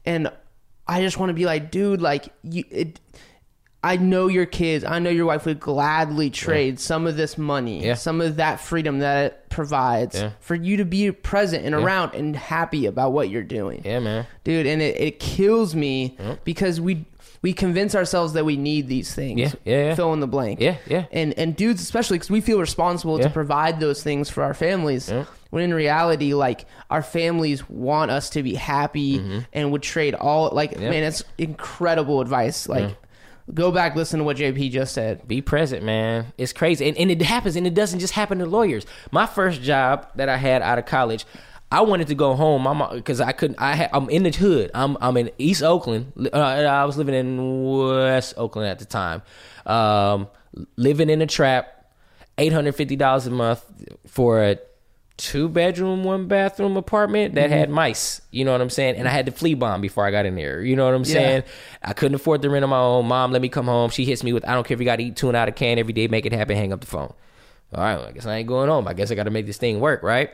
and 0.05 0.31
I 0.87 1.01
just 1.01 1.17
want 1.17 1.31
to 1.31 1.35
be 1.35 1.47
like, 1.47 1.71
dude, 1.71 2.03
like 2.03 2.29
you. 2.43 2.65
It, 2.71 3.01
I 3.83 3.97
know 3.97 4.27
your 4.27 4.45
kids. 4.47 4.85
I 4.85 4.99
know 4.99 5.11
your 5.11 5.27
wife 5.27 5.47
would 5.47 5.61
gladly 5.61 6.31
trade 6.31 6.81
some 6.81 7.07
of 7.07 7.17
this 7.17 7.39
money, 7.39 7.85
Yeah. 7.85 7.95
some 7.95 8.21
of 8.21 8.37
that 8.37 8.61
freedom 8.61 8.99
that 8.99 9.25
it 9.27 9.49
provides 9.51 10.17
Yeah. 10.21 10.31
for 10.41 10.57
you 10.57 10.79
to 10.79 10.85
be 10.85 11.13
present 11.13 11.65
and 11.65 11.75
around 11.75 12.15
and 12.15 12.35
happy 12.35 12.87
about 12.87 13.13
what 13.13 13.31
you're 13.31 13.43
doing 13.43 13.83
yeah 13.85 13.99
man 14.01 14.27
dude 14.45 14.67
and 14.67 14.81
it, 14.83 15.01
it 15.01 15.19
kills 15.21 15.75
me 15.75 16.17
because 16.45 16.81
we 16.81 17.05
we 17.41 17.53
convince 17.53 17.95
ourselves 17.95 18.33
that 18.35 18.45
we 18.45 18.57
need 18.57 18.89
these 18.89 19.15
things 19.15 19.41
Yeah, 19.41 19.53
yeah, 19.65 19.85
yeah. 19.87 19.95
fill 19.95 20.13
in 20.13 20.21
the 20.21 20.27
blank 20.27 20.61
Yeah, 20.61 20.77
yeah. 20.87 21.07
and 21.13 21.33
and 21.39 21.57
dudes 21.57 21.81
especially 21.81 22.19
because 22.19 22.31
we 22.31 22.41
feel 22.41 22.61
responsible 22.61 23.19
to 23.21 23.31
provide 23.31 23.81
those 23.81 24.03
things 24.03 24.29
for 24.29 24.43
our 24.43 24.55
families 24.55 25.11
when 25.51 25.65
in 25.65 25.73
reality 25.73 26.35
like 26.35 26.67
our 26.91 27.03
families 27.03 27.69
want 27.71 28.11
us 28.11 28.31
to 28.31 28.43
be 28.43 28.55
happy 28.55 29.19
Mm-hmm. 29.19 29.39
and 29.55 29.73
would 29.73 29.83
trade 29.83 30.15
all 30.15 30.51
like 30.53 30.79
man 30.79 31.05
it's 31.05 31.25
incredible 31.39 32.21
advice 32.21 32.69
like 32.69 32.97
go 33.55 33.71
back 33.71 33.97
listen 33.97 34.19
to 34.19 34.25
what 34.25 34.37
jp 34.37 34.71
just 34.71 34.95
said. 34.95 35.27
Be 35.27 35.41
present 35.41 35.83
man. 35.83 36.33
It's 36.37 36.53
crazy. 36.53 36.89
And, 36.89 36.97
and 36.97 37.11
it 37.11 37.23
happens 37.23 37.57
and 37.57 37.67
it 37.67 37.75
doesn't 37.75 37.99
just 37.99 38.15
happen 38.15 38.39
to 38.39 38.47
lawyers. 38.47 38.87
My 39.11 39.27
first 39.27 39.63
job 39.63 40.09
that 40.17 40.29
I 40.29 40.37
had 40.37 40.63
out 40.63 40.79
of 40.79 40.87
college 40.87 41.25
I 41.71 41.83
wanted 41.83 42.09
to 42.09 42.15
go 42.15 42.35
home. 42.35 42.67
Because 42.95 43.21
I 43.21 43.33
couldn't 43.33 43.61
I 43.61 43.75
had, 43.75 43.91
I'm 43.93 44.09
in 44.09 44.23
the 44.23 44.31
hood. 44.31 44.71
I'm 44.75 44.97
I'm 45.01 45.17
in 45.17 45.31
East 45.39 45.63
Oakland. 45.63 46.29
Uh, 46.33 46.39
I 46.39 46.85
was 46.85 46.97
living 46.97 47.15
in 47.15 47.65
West 47.65 48.35
Oakland 48.37 48.69
at 48.69 48.79
the 48.79 48.85
time. 48.85 49.23
Um, 49.67 50.29
living 50.77 51.11
in 51.11 51.21
a 51.21 51.27
trap 51.27 51.79
$850 52.39 53.27
a 53.27 53.31
month 53.31 53.65
for 54.07 54.43
a 54.43 54.59
two 55.19 55.49
bedroom, 55.49 56.05
one 56.05 56.27
bathroom 56.27 56.79
apartment 56.79 57.35
that 57.35 57.51
had 57.51 57.67
mm-hmm. 57.67 57.75
mice. 57.75 58.23
You 58.31 58.47
know 58.47 58.53
what 58.53 58.63
I'm 58.63 58.71
saying? 58.71 58.97
And 58.97 59.07
I 59.07 59.11
had 59.11 59.27
to 59.27 59.33
flea 59.33 59.55
bomb 59.55 59.83
before 59.83 60.07
I 60.07 60.11
got 60.11 60.25
in 60.25 60.35
there. 60.35 60.63
You 60.63 60.75
know 60.75 60.87
what 60.87 60.95
I'm 60.95 61.05
saying? 61.05 61.43
I 61.83 61.93
couldn't 61.93 62.15
afford 62.15 62.41
the 62.41 62.49
rent 62.49 62.65
on 62.65 62.71
my 62.71 62.79
own. 62.79 63.07
Mom, 63.07 63.33
let 63.33 63.43
me 63.43 63.51
come 63.51 63.67
home. 63.67 63.91
She 63.91 64.07
hits 64.07 64.25
me 64.25 64.33
with, 64.33 64.49
I 64.49 64.55
don't 64.55 64.67
care 64.67 64.75
if 64.75 64.81
you 64.81 64.87
got 64.87 64.97
to 64.97 65.03
eat 65.03 65.17
tuna 65.17 65.37
out 65.37 65.49
of 65.49 65.55
can 65.55 65.79
every 65.79 65.93
day. 65.93 66.09
Make 66.09 66.25
it 66.25 66.33
happen. 66.33 66.57
Hang 66.57 66.73
up 66.73 66.81
the 66.81 66.87
phone. 66.87 67.13
All 67.75 67.85
right, 67.85 67.97
well, 67.97 68.07
I 68.07 68.13
guess 68.13 68.25
I 68.25 68.37
ain't 68.37 68.49
going 68.49 68.71
home. 68.71 68.89
I 68.89 68.95
guess 68.95 69.11
I 69.11 69.15
got 69.15 69.25
to 69.25 69.31
make 69.31 69.45
this 69.45 69.59
thing 69.59 69.79
work, 69.79 70.03
right? 70.03 70.31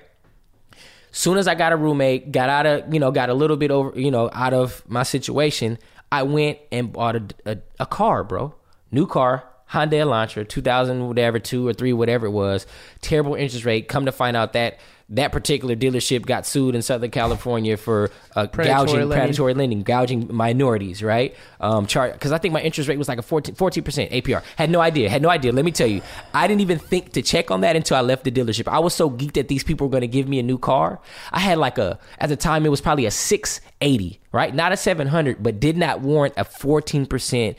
soon 1.14 1.38
as 1.38 1.46
I 1.46 1.54
got 1.54 1.72
a 1.72 1.76
roommate, 1.76 2.32
got 2.32 2.50
out 2.50 2.66
of, 2.66 2.92
you 2.92 2.98
know, 2.98 3.12
got 3.12 3.30
a 3.30 3.34
little 3.34 3.56
bit 3.56 3.70
over, 3.70 3.98
you 3.98 4.10
know, 4.10 4.28
out 4.32 4.52
of 4.52 4.82
my 4.88 5.04
situation, 5.04 5.78
I 6.10 6.24
went 6.24 6.58
and 6.72 6.92
bought 6.92 7.16
a, 7.16 7.24
a, 7.46 7.58
a 7.80 7.86
car, 7.86 8.24
bro. 8.24 8.54
New 8.90 9.06
car, 9.06 9.48
Hyundai 9.74 10.00
Elantra, 10.04 10.48
2000, 10.48 11.06
whatever, 11.08 11.38
two 11.38 11.66
or 11.66 11.72
three, 11.72 11.92
whatever 11.92 12.26
it 12.26 12.30
was. 12.30 12.66
Terrible 13.00 13.34
interest 13.34 13.64
rate. 13.64 13.88
Come 13.88 14.06
to 14.06 14.12
find 14.12 14.36
out 14.36 14.52
that 14.52 14.78
that 15.10 15.32
particular 15.32 15.76
dealership 15.76 16.24
got 16.24 16.46
sued 16.46 16.74
in 16.74 16.80
Southern 16.80 17.10
California 17.10 17.76
for 17.76 18.10
uh, 18.34 18.46
Predatory 18.46 18.66
gouging, 18.66 18.94
lending. 19.00 19.18
predatory 19.18 19.54
lending, 19.54 19.82
gouging 19.82 20.34
minorities, 20.34 21.02
right? 21.02 21.36
Um, 21.60 21.86
chart 21.86 22.14
because 22.14 22.32
I 22.32 22.38
think 22.38 22.54
my 22.54 22.62
interest 22.62 22.88
rate 22.88 22.96
was 22.98 23.06
like 23.06 23.18
a 23.18 23.22
14 23.22 23.54
percent 23.84 24.10
APR. 24.12 24.42
Had 24.56 24.70
no 24.70 24.80
idea. 24.80 25.10
Had 25.10 25.20
no 25.20 25.28
idea. 25.28 25.52
Let 25.52 25.64
me 25.66 25.72
tell 25.72 25.86
you, 25.86 26.00
I 26.32 26.46
didn't 26.46 26.62
even 26.62 26.78
think 26.78 27.12
to 27.12 27.22
check 27.22 27.50
on 27.50 27.60
that 27.60 27.76
until 27.76 27.98
I 27.98 28.00
left 28.00 28.24
the 28.24 28.30
dealership. 28.30 28.66
I 28.66 28.78
was 28.78 28.94
so 28.94 29.10
geeked 29.10 29.34
that 29.34 29.48
these 29.48 29.62
people 29.62 29.86
were 29.88 29.90
going 29.90 30.00
to 30.00 30.08
give 30.08 30.26
me 30.26 30.38
a 30.38 30.42
new 30.42 30.56
car. 30.58 31.00
I 31.32 31.40
had 31.40 31.58
like 31.58 31.76
a 31.76 31.98
at 32.18 32.30
the 32.30 32.36
time 32.36 32.64
it 32.64 32.70
was 32.70 32.80
probably 32.80 33.04
a 33.04 33.10
680, 33.10 34.20
right? 34.32 34.54
Not 34.54 34.72
a 34.72 34.76
700, 34.76 35.42
but 35.42 35.60
did 35.60 35.76
not 35.76 36.00
warrant 36.00 36.32
a 36.38 36.44
14 36.44 37.04
percent 37.04 37.58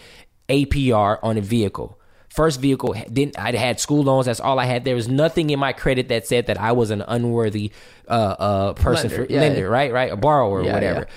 APR 0.50 1.20
on 1.22 1.38
a 1.38 1.42
vehicle. 1.42 2.00
First 2.36 2.60
vehicle 2.60 2.94
didn't. 3.12 3.40
I 3.40 3.52
had 3.56 3.80
school 3.80 4.04
loans. 4.04 4.26
That's 4.26 4.40
all 4.42 4.60
I 4.60 4.66
had. 4.66 4.84
There 4.84 4.96
was 4.96 5.08
nothing 5.08 5.50
in 5.52 5.60
my 5.60 5.72
credit 5.74 6.10
that 6.10 6.28
said 6.28 6.48
that 6.48 6.60
I 6.60 6.74
was 6.74 6.92
an 6.92 7.02
unworthy 7.08 7.72
uh, 8.10 8.12
uh, 8.12 8.74
person 8.74 9.10
Lender, 9.10 9.26
for 9.26 9.32
yeah. 9.32 9.40
lender, 9.40 9.70
right? 9.70 9.92
Right, 9.94 10.12
a 10.12 10.18
borrower 10.18 10.60
or 10.60 10.64
Yeah, 10.64 10.74
whatever. 10.74 11.08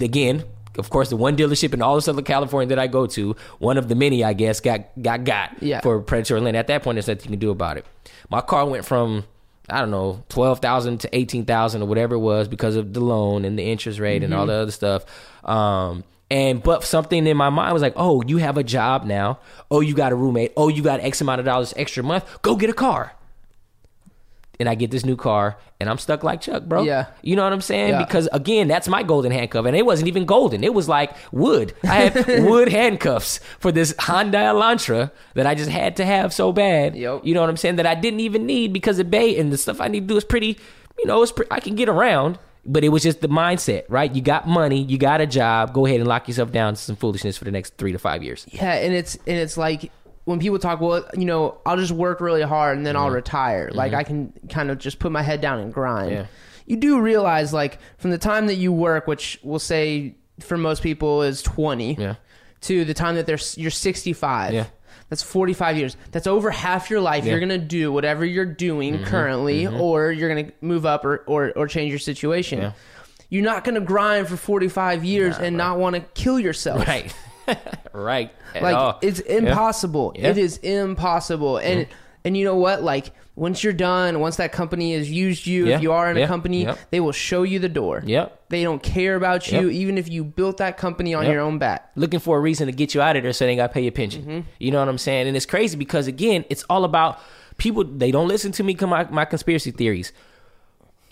Again, 0.00 0.44
of 0.76 0.90
course, 0.90 1.08
the 1.08 1.16
one 1.16 1.36
dealership 1.36 1.72
in 1.74 1.80
all 1.82 1.96
of 1.96 2.04
Southern 2.04 2.24
California 2.24 2.68
that 2.68 2.78
I 2.78 2.86
go 2.86 3.06
to, 3.06 3.34
one 3.58 3.78
of 3.78 3.88
the 3.88 3.94
many, 3.94 4.22
I 4.22 4.32
guess, 4.34 4.60
got 4.60 4.82
got 5.00 5.24
got 5.24 5.62
Yeah. 5.62 5.80
for 5.80 6.00
predatory 6.00 6.40
lending. 6.40 6.58
At 6.58 6.66
that 6.68 6.82
point, 6.82 6.96
there's 6.96 7.08
nothing 7.08 7.24
you 7.24 7.30
can 7.30 7.38
do 7.40 7.50
about 7.50 7.78
it. 7.78 7.86
My 8.28 8.40
car 8.42 8.66
went 8.66 8.84
from 8.84 9.24
I 9.70 9.80
don't 9.80 9.90
know 9.90 10.22
twelve 10.28 10.60
thousand 10.60 10.98
to 11.00 11.16
eighteen 11.16 11.44
thousand 11.46 11.82
or 11.82 11.86
whatever 11.86 12.14
it 12.14 12.20
was 12.20 12.46
because 12.46 12.76
of 12.76 12.92
the 12.92 13.00
loan 13.00 13.44
and 13.44 13.58
the 13.58 13.62
interest 13.64 13.98
rate 13.98 14.22
and 14.22 14.34
all 14.34 14.40
Mm-hmm. 14.42 14.48
the 14.48 14.54
other 14.54 14.70
stuff. 14.70 15.04
Um, 15.44 16.04
and 16.30 16.62
but 16.62 16.84
something 16.84 17.26
in 17.26 17.36
my 17.36 17.50
mind 17.50 17.72
was 17.72 17.82
like, 17.82 17.94
oh, 17.96 18.22
you 18.26 18.36
have 18.38 18.58
a 18.58 18.64
job 18.64 19.04
now. 19.04 19.38
Oh, 19.70 19.80
you 19.80 19.94
got 19.94 20.12
a 20.12 20.14
roommate. 20.14 20.52
Oh, 20.56 20.68
you 20.68 20.82
got 20.82 21.00
X 21.00 21.20
amount 21.20 21.40
of 21.40 21.46
dollars 21.46 21.72
extra 21.76 22.02
month. 22.02 22.24
Go 22.42 22.56
get 22.56 22.68
a 22.68 22.74
car. 22.74 23.12
And 24.60 24.68
I 24.68 24.74
get 24.74 24.90
this 24.90 25.06
new 25.06 25.14
car, 25.14 25.56
and 25.78 25.88
I'm 25.88 25.98
stuck 25.98 26.24
like 26.24 26.40
Chuck, 26.40 26.64
bro. 26.64 26.82
Yeah. 26.82 27.06
You 27.22 27.36
know 27.36 27.44
what 27.44 27.52
I'm 27.52 27.60
saying? 27.60 27.90
Yeah. 27.90 28.04
Because 28.04 28.28
again, 28.32 28.66
that's 28.66 28.88
my 28.88 29.04
golden 29.04 29.30
handcuff, 29.30 29.66
and 29.66 29.76
it 29.76 29.86
wasn't 29.86 30.08
even 30.08 30.24
golden. 30.26 30.64
It 30.64 30.74
was 30.74 30.88
like 30.88 31.12
wood. 31.30 31.74
I 31.84 32.08
had 32.08 32.26
wood 32.44 32.68
handcuffs 32.68 33.38
for 33.60 33.70
this 33.70 33.94
Honda 34.00 34.38
Elantra 34.38 35.12
that 35.34 35.46
I 35.46 35.54
just 35.54 35.70
had 35.70 35.94
to 35.98 36.04
have 36.04 36.34
so 36.34 36.52
bad. 36.52 36.96
Yep. 36.96 37.20
You 37.24 37.34
know 37.34 37.40
what 37.40 37.50
I'm 37.50 37.56
saying? 37.56 37.76
That 37.76 37.86
I 37.86 37.94
didn't 37.94 38.18
even 38.18 38.46
need 38.46 38.72
because 38.72 38.98
of 38.98 39.12
Bay 39.12 39.38
and 39.38 39.52
the 39.52 39.56
stuff 39.56 39.80
I 39.80 39.86
need 39.86 40.00
to 40.00 40.06
do 40.06 40.16
is 40.16 40.24
pretty. 40.24 40.58
You 40.98 41.06
know, 41.06 41.22
it's 41.22 41.30
pre- 41.30 41.46
I 41.52 41.60
can 41.60 41.76
get 41.76 41.88
around, 41.88 42.40
but 42.68 42.84
it 42.84 42.90
was 42.90 43.02
just 43.02 43.20
the 43.20 43.28
mindset, 43.28 43.84
right? 43.88 44.14
You 44.14 44.22
got 44.22 44.46
money, 44.46 44.82
you 44.82 44.98
got 44.98 45.20
a 45.20 45.26
job. 45.26 45.72
Go 45.72 45.86
ahead 45.86 45.98
and 45.98 46.08
lock 46.08 46.28
yourself 46.28 46.52
down 46.52 46.74
to 46.74 46.80
some 46.80 46.94
foolishness 46.94 47.36
for 47.36 47.44
the 47.44 47.50
next 47.50 47.76
three 47.78 47.90
to 47.92 47.98
five 47.98 48.22
years. 48.22 48.46
Yeah, 48.52 48.74
and 48.74 48.94
it's 48.94 49.16
and 49.26 49.36
it's 49.38 49.56
like 49.56 49.90
when 50.24 50.38
people 50.38 50.58
talk, 50.58 50.80
well, 50.80 51.04
you 51.16 51.24
know, 51.24 51.58
I'll 51.64 51.78
just 51.78 51.92
work 51.92 52.20
really 52.20 52.42
hard 52.42 52.76
and 52.76 52.86
then 52.86 52.94
I'll 52.96 53.10
retire. 53.10 53.70
Like 53.72 53.94
I 53.94 54.04
can 54.04 54.32
kind 54.50 54.70
of 54.70 54.78
just 54.78 54.98
put 54.98 55.10
my 55.10 55.22
head 55.22 55.40
down 55.40 55.58
and 55.58 55.72
grind. 55.72 56.10
Mm-hmm. 56.10 56.20
Yeah. 56.20 56.26
You 56.66 56.76
do 56.76 57.00
realize, 57.00 57.54
like, 57.54 57.78
from 57.96 58.10
the 58.10 58.18
time 58.18 58.46
that 58.48 58.56
you 58.56 58.70
work, 58.70 59.06
which 59.06 59.40
we'll 59.42 59.58
say 59.58 60.16
for 60.40 60.58
most 60.58 60.82
people 60.82 61.22
is 61.22 61.40
twenty, 61.40 61.94
Yeah. 61.94 62.16
to 62.62 62.84
the 62.84 62.92
time 62.92 63.14
that 63.16 63.24
they're 63.24 63.38
you're 63.56 63.70
sixty 63.70 64.12
five. 64.12 64.52
Yeah. 64.52 64.66
That's 65.08 65.22
45 65.22 65.78
years. 65.78 65.96
That's 66.12 66.26
over 66.26 66.50
half 66.50 66.90
your 66.90 67.00
life. 67.00 67.24
You're 67.24 67.38
going 67.40 67.48
to 67.48 67.58
do 67.58 67.90
whatever 67.92 68.24
you're 68.24 68.44
doing 68.44 68.94
Mm-hmm. 68.94 69.04
currently, 69.04 69.66
or 69.66 70.12
you're 70.12 70.28
going 70.28 70.46
to 70.46 70.52
move 70.60 70.84
up 70.86 71.04
or, 71.04 71.24
or, 71.26 71.52
or 71.56 71.66
change 71.66 71.90
your 71.90 71.98
situation. 71.98 72.58
Yeah. 72.60 72.72
You're 73.30 73.44
not 73.44 73.64
going 73.64 73.74
to 73.74 73.80
grind 73.80 74.28
for 74.28 74.36
45 74.36 75.04
years 75.04 75.36
and 75.38 75.56
not 75.56 75.78
want 75.78 75.94
to 75.96 76.00
kill 76.00 76.38
yourself 76.40 76.86
Right. 76.86 77.14
right. 77.92 78.32
At 78.54 78.62
like 78.62 78.74
all. 78.76 78.98
it's 79.02 79.20
impossible 79.20 80.12
Yeah. 80.16 80.28
it 80.28 80.38
is 80.38 80.58
impossible 80.58 81.56
and 81.58 81.86
and 82.28 82.36
you 82.36 82.44
know 82.44 82.56
what 82.56 82.82
like 82.82 83.06
once 83.36 83.62
you're 83.64 83.72
done 83.72 84.18
once 84.20 84.36
that 84.36 84.50
company 84.52 84.94
has 84.94 85.08
used 85.10 85.46
you 85.46 85.66
Yeah. 85.66 85.76
if 85.76 85.82
you 85.82 85.92
are 85.92 86.10
in 86.10 86.16
Yeah. 86.16 86.24
a 86.24 86.28
company 86.28 86.62
Yep. 86.64 86.78
they 86.90 87.00
will 87.00 87.12
show 87.12 87.42
you 87.44 87.58
the 87.58 87.68
door 87.68 88.02
Yep. 88.04 88.48
they 88.48 88.62
don't 88.62 88.82
care 88.82 89.14
about 89.16 89.50
you 89.50 89.68
even 89.70 89.96
if 89.96 90.08
you 90.10 90.24
built 90.24 90.56
that 90.58 90.76
company 90.76 91.14
on 91.14 91.24
your 91.26 91.40
own 91.40 91.58
back 91.58 91.90
looking 91.96 92.20
for 92.20 92.36
a 92.36 92.40
reason 92.40 92.66
to 92.66 92.72
get 92.72 92.94
you 92.94 93.00
out 93.00 93.16
of 93.16 93.22
there 93.22 93.32
so 93.32 93.44
they 93.44 93.52
ain't 93.52 93.58
got 93.58 93.68
to 93.68 93.72
pay 93.72 93.82
your 93.82 93.92
pension. 93.92 94.22
Mm-hmm. 94.22 94.40
You 94.58 94.70
know 94.72 94.80
what 94.80 94.88
I'm 94.88 94.98
saying? 94.98 95.26
And 95.28 95.36
it's 95.36 95.46
crazy 95.46 95.76
because 95.76 96.06
again, 96.06 96.44
it's 96.50 96.64
all 96.70 96.84
about 96.84 97.18
people. 97.58 97.82
They 97.84 98.10
don't 98.10 98.28
listen 98.28 98.52
to 98.52 98.62
me. 98.62 98.74
Come 98.74 98.90
my, 98.90 99.04
my 99.10 99.24
conspiracy 99.24 99.70
theories. 99.70 100.12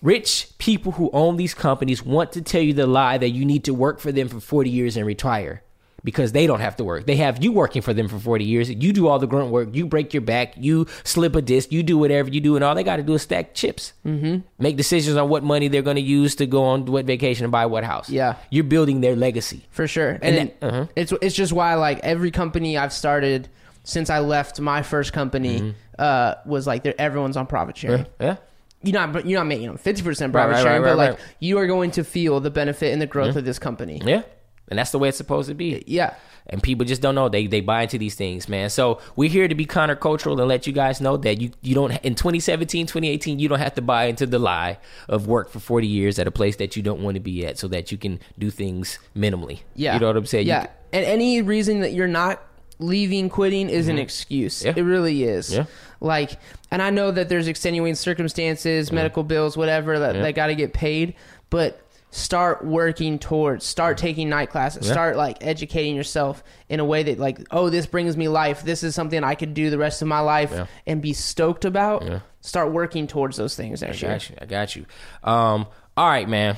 Rich 0.02 0.48
people 0.59 0.93
who 0.93 1.10
own 1.12 1.36
these 1.36 1.55
companies 1.55 2.05
want 2.05 2.32
to 2.32 2.43
tell 2.43 2.60
you 2.60 2.72
the 2.74 2.86
lie 2.86 3.18
that 3.18 3.30
you 3.30 3.44
need 3.44 3.64
to 3.64 3.72
work 3.74 3.98
for 3.98 4.12
them 4.12 4.28
for 4.28 4.40
40 4.40 4.68
years 4.70 4.97
and 4.97 5.06
retire 5.06 5.62
because 6.06 6.30
they 6.32 6.46
don't 6.46 6.60
have 6.60 6.76
to 6.76 6.84
work. 6.84 7.04
They 7.04 7.16
have 7.16 7.42
you 7.42 7.50
working 7.52 7.82
for 7.82 7.92
them 7.92 8.06
for 8.08 8.18
40 8.18 8.44
years. 8.44 8.70
You 8.70 8.92
do 8.92 9.08
all 9.08 9.18
the 9.18 9.26
grunt 9.26 9.50
work. 9.50 9.74
You 9.74 9.86
break 9.86 10.14
your 10.14 10.20
back. 10.22 10.54
You 10.56 10.86
slip 11.02 11.34
a 11.36 11.42
disc. 11.42 11.72
You 11.72 11.82
do 11.82 11.98
whatever 11.98 12.30
you 12.30 12.40
do, 12.40 12.54
and 12.54 12.64
all 12.64 12.74
they 12.76 12.84
got 12.84 12.96
to 12.96 13.02
do 13.02 13.14
is 13.14 13.22
stack 13.22 13.54
chips. 13.54 13.92
Mm-hmm. 14.06 14.38
Make 14.58 14.76
decisions 14.76 15.16
on 15.16 15.28
what 15.28 15.42
money 15.42 15.66
they're 15.68 15.82
going 15.82 15.96
to 15.96 16.00
use 16.02 16.36
to 16.36 16.46
go 16.46 16.62
on 16.64 16.86
what 16.86 17.04
vacation 17.04 17.44
and 17.44 17.50
buy 17.52 17.66
what 17.66 17.82
house. 17.84 18.08
Yeah. 18.08 18.36
you're 18.50 18.64
building 18.64 19.00
their 19.02 19.16
legacy. 19.16 19.66
for 19.70 19.86
sure 19.88 20.10
and, 20.22 20.24
And 20.24 20.36
that- 20.60 20.66
uh-huh. 20.66 20.86
it's 20.96 21.12
it's 21.20 21.34
just 21.34 21.52
why 21.52 21.74
like 21.74 21.98
every 22.04 22.30
company 22.30 22.78
i've 22.78 22.92
started 22.92 23.48
since 23.84 24.08
i 24.10 24.20
left 24.20 24.60
my 24.60 24.82
first 24.82 25.12
company 25.12 25.58
Mm-hmm. 25.60 25.70
uh 25.98 26.34
was 26.46 26.66
like 26.66 26.86
everyone's 26.86 27.36
on 27.36 27.46
profit 27.46 27.76
sharing 27.76 28.06
Yeah. 28.20 28.36
you're 28.82 28.92
not 29.06 29.26
you're 29.26 29.40
not 29.40 29.46
making 29.46 29.66
them 29.66 29.78
50% 29.78 30.04
profit 30.04 30.34
Right, 30.34 30.46
right, 30.52 30.62
sharing 30.62 30.82
right, 30.82 30.90
but 30.90 30.96
like 30.96 31.10
right. 31.10 31.20
you 31.40 31.58
are 31.58 31.66
going 31.66 31.90
to 31.92 32.04
feel 32.04 32.40
the 32.40 32.50
benefit 32.50 32.92
and 32.92 33.02
the 33.02 33.06
growth 33.06 33.36
of 33.36 33.44
this 33.44 33.58
company 33.58 34.00
Yeah. 34.04 34.22
And 34.68 34.78
that's 34.78 34.90
the 34.90 34.98
way 34.98 35.09
it's 35.09 35.16
supposed 35.18 35.48
to 35.48 35.55
be. 35.55 35.82
yeah 35.86 36.14
And 36.48 36.62
people 36.62 36.84
just 36.86 37.01
don't 37.02 37.14
know. 37.14 37.28
They 37.28 37.47
they 37.47 37.60
buy 37.60 37.82
into 37.82 37.98
these 37.98 38.14
things, 38.14 38.48
man. 38.48 38.70
So 38.70 39.01
we're 39.14 39.30
here 39.30 39.48
to 39.48 39.55
be 39.55 39.66
countercultural 39.66 40.38
and 40.38 40.48
let 40.48 40.66
you 40.66 40.72
guys 40.72 41.01
know 41.01 41.16
that 41.18 41.40
you, 41.40 41.51
you 41.62 41.74
don't 41.74 41.93
in 42.05 42.14
2017, 42.14 42.86
2018, 42.86 43.38
you 43.38 43.48
don't 43.48 43.59
have 43.59 43.74
to 43.74 43.82
buy 43.82 44.05
into 44.06 44.26
the 44.26 44.38
lie 44.38 44.78
of 45.09 45.26
work 45.26 45.51
for 45.51 45.60
40 45.60 45.86
years 45.86 46.18
at 46.18 46.26
a 46.26 46.30
place 46.30 46.56
that 46.56 46.76
you 46.76 46.82
don't 46.82 47.01
want 47.01 47.14
to 47.14 47.20
be 47.20 47.47
at 47.47 47.59
so 47.59 47.68
that 47.68 47.90
you 47.93 47.98
can 47.98 48.18
do 48.38 48.51
things 48.51 48.98
minimally. 49.16 49.60
Yeah. 49.74 49.94
You 49.94 50.01
know 50.01 50.09
what 50.09 50.16
I'm 50.16 50.26
saying? 50.26 50.47
Yeah. 50.47 50.66
can- 50.66 50.70
and 50.93 51.05
any 51.05 51.43
reason 51.43 51.80
that 51.80 51.93
you're 51.93 52.06
not 52.09 52.43
leaving, 52.78 53.28
quitting 53.28 53.68
is 53.70 53.88
an 53.88 53.98
excuse. 53.98 54.59
Mm-hmm. 54.60 54.78
Yeah. 54.78 54.82
It 54.84 54.86
really 54.86 55.22
is. 55.24 55.52
Yeah. 55.52 55.64
Like, 56.01 56.38
and 56.70 56.82
I 56.82 56.90
know 56.90 57.10
that 57.10 57.28
there's 57.28 57.48
extenuating 57.48 57.94
circumstances, 57.94 58.93
medical 58.93 59.22
bills, 59.22 59.56
whatever, 59.56 59.98
that, 59.98 60.12
that 60.14 60.34
got 60.34 60.48
to 60.48 60.55
get 60.55 60.72
paid, 60.74 61.14
but 61.51 61.80
start 62.10 62.64
working 62.64 63.18
towards, 63.18 63.64
start 63.66 63.98
taking 63.98 64.28
night 64.28 64.48
classes, 64.50 64.86
Yeah. 64.86 64.92
start 64.92 65.16
like 65.16 65.38
educating 65.44 65.94
yourself 65.96 66.42
in 66.68 66.80
a 66.80 66.84
way 66.84 67.02
that, 67.02 67.18
like, 67.18 67.40
oh, 67.50 67.68
this 67.68 67.84
brings 67.86 68.16
me 68.16 68.28
life. 68.28 68.62
This 68.62 68.82
is 68.82 68.94
something 68.94 69.22
I 69.22 69.34
could 69.34 69.52
do 69.54 69.68
the 69.70 69.76
rest 69.78 70.00
of 70.02 70.08
my 70.08 70.20
life 70.20 70.50
Yeah. 70.52 70.66
and 70.86 71.02
be 71.02 71.12
stoked 71.12 71.64
about. 71.64 72.04
Yeah. 72.04 72.20
Start 72.40 72.72
working 72.72 73.06
towards 73.06 73.36
those 73.36 73.54
things 73.56 73.82
I 73.82 73.88
next 73.88 74.02
year. 74.02 74.18
you. 74.30 74.36
I 74.40 74.46
got 74.46 74.76
you. 74.76 74.86
Um, 75.24 75.66
all 75.96 76.08
right, 76.08 76.28
man. 76.28 76.56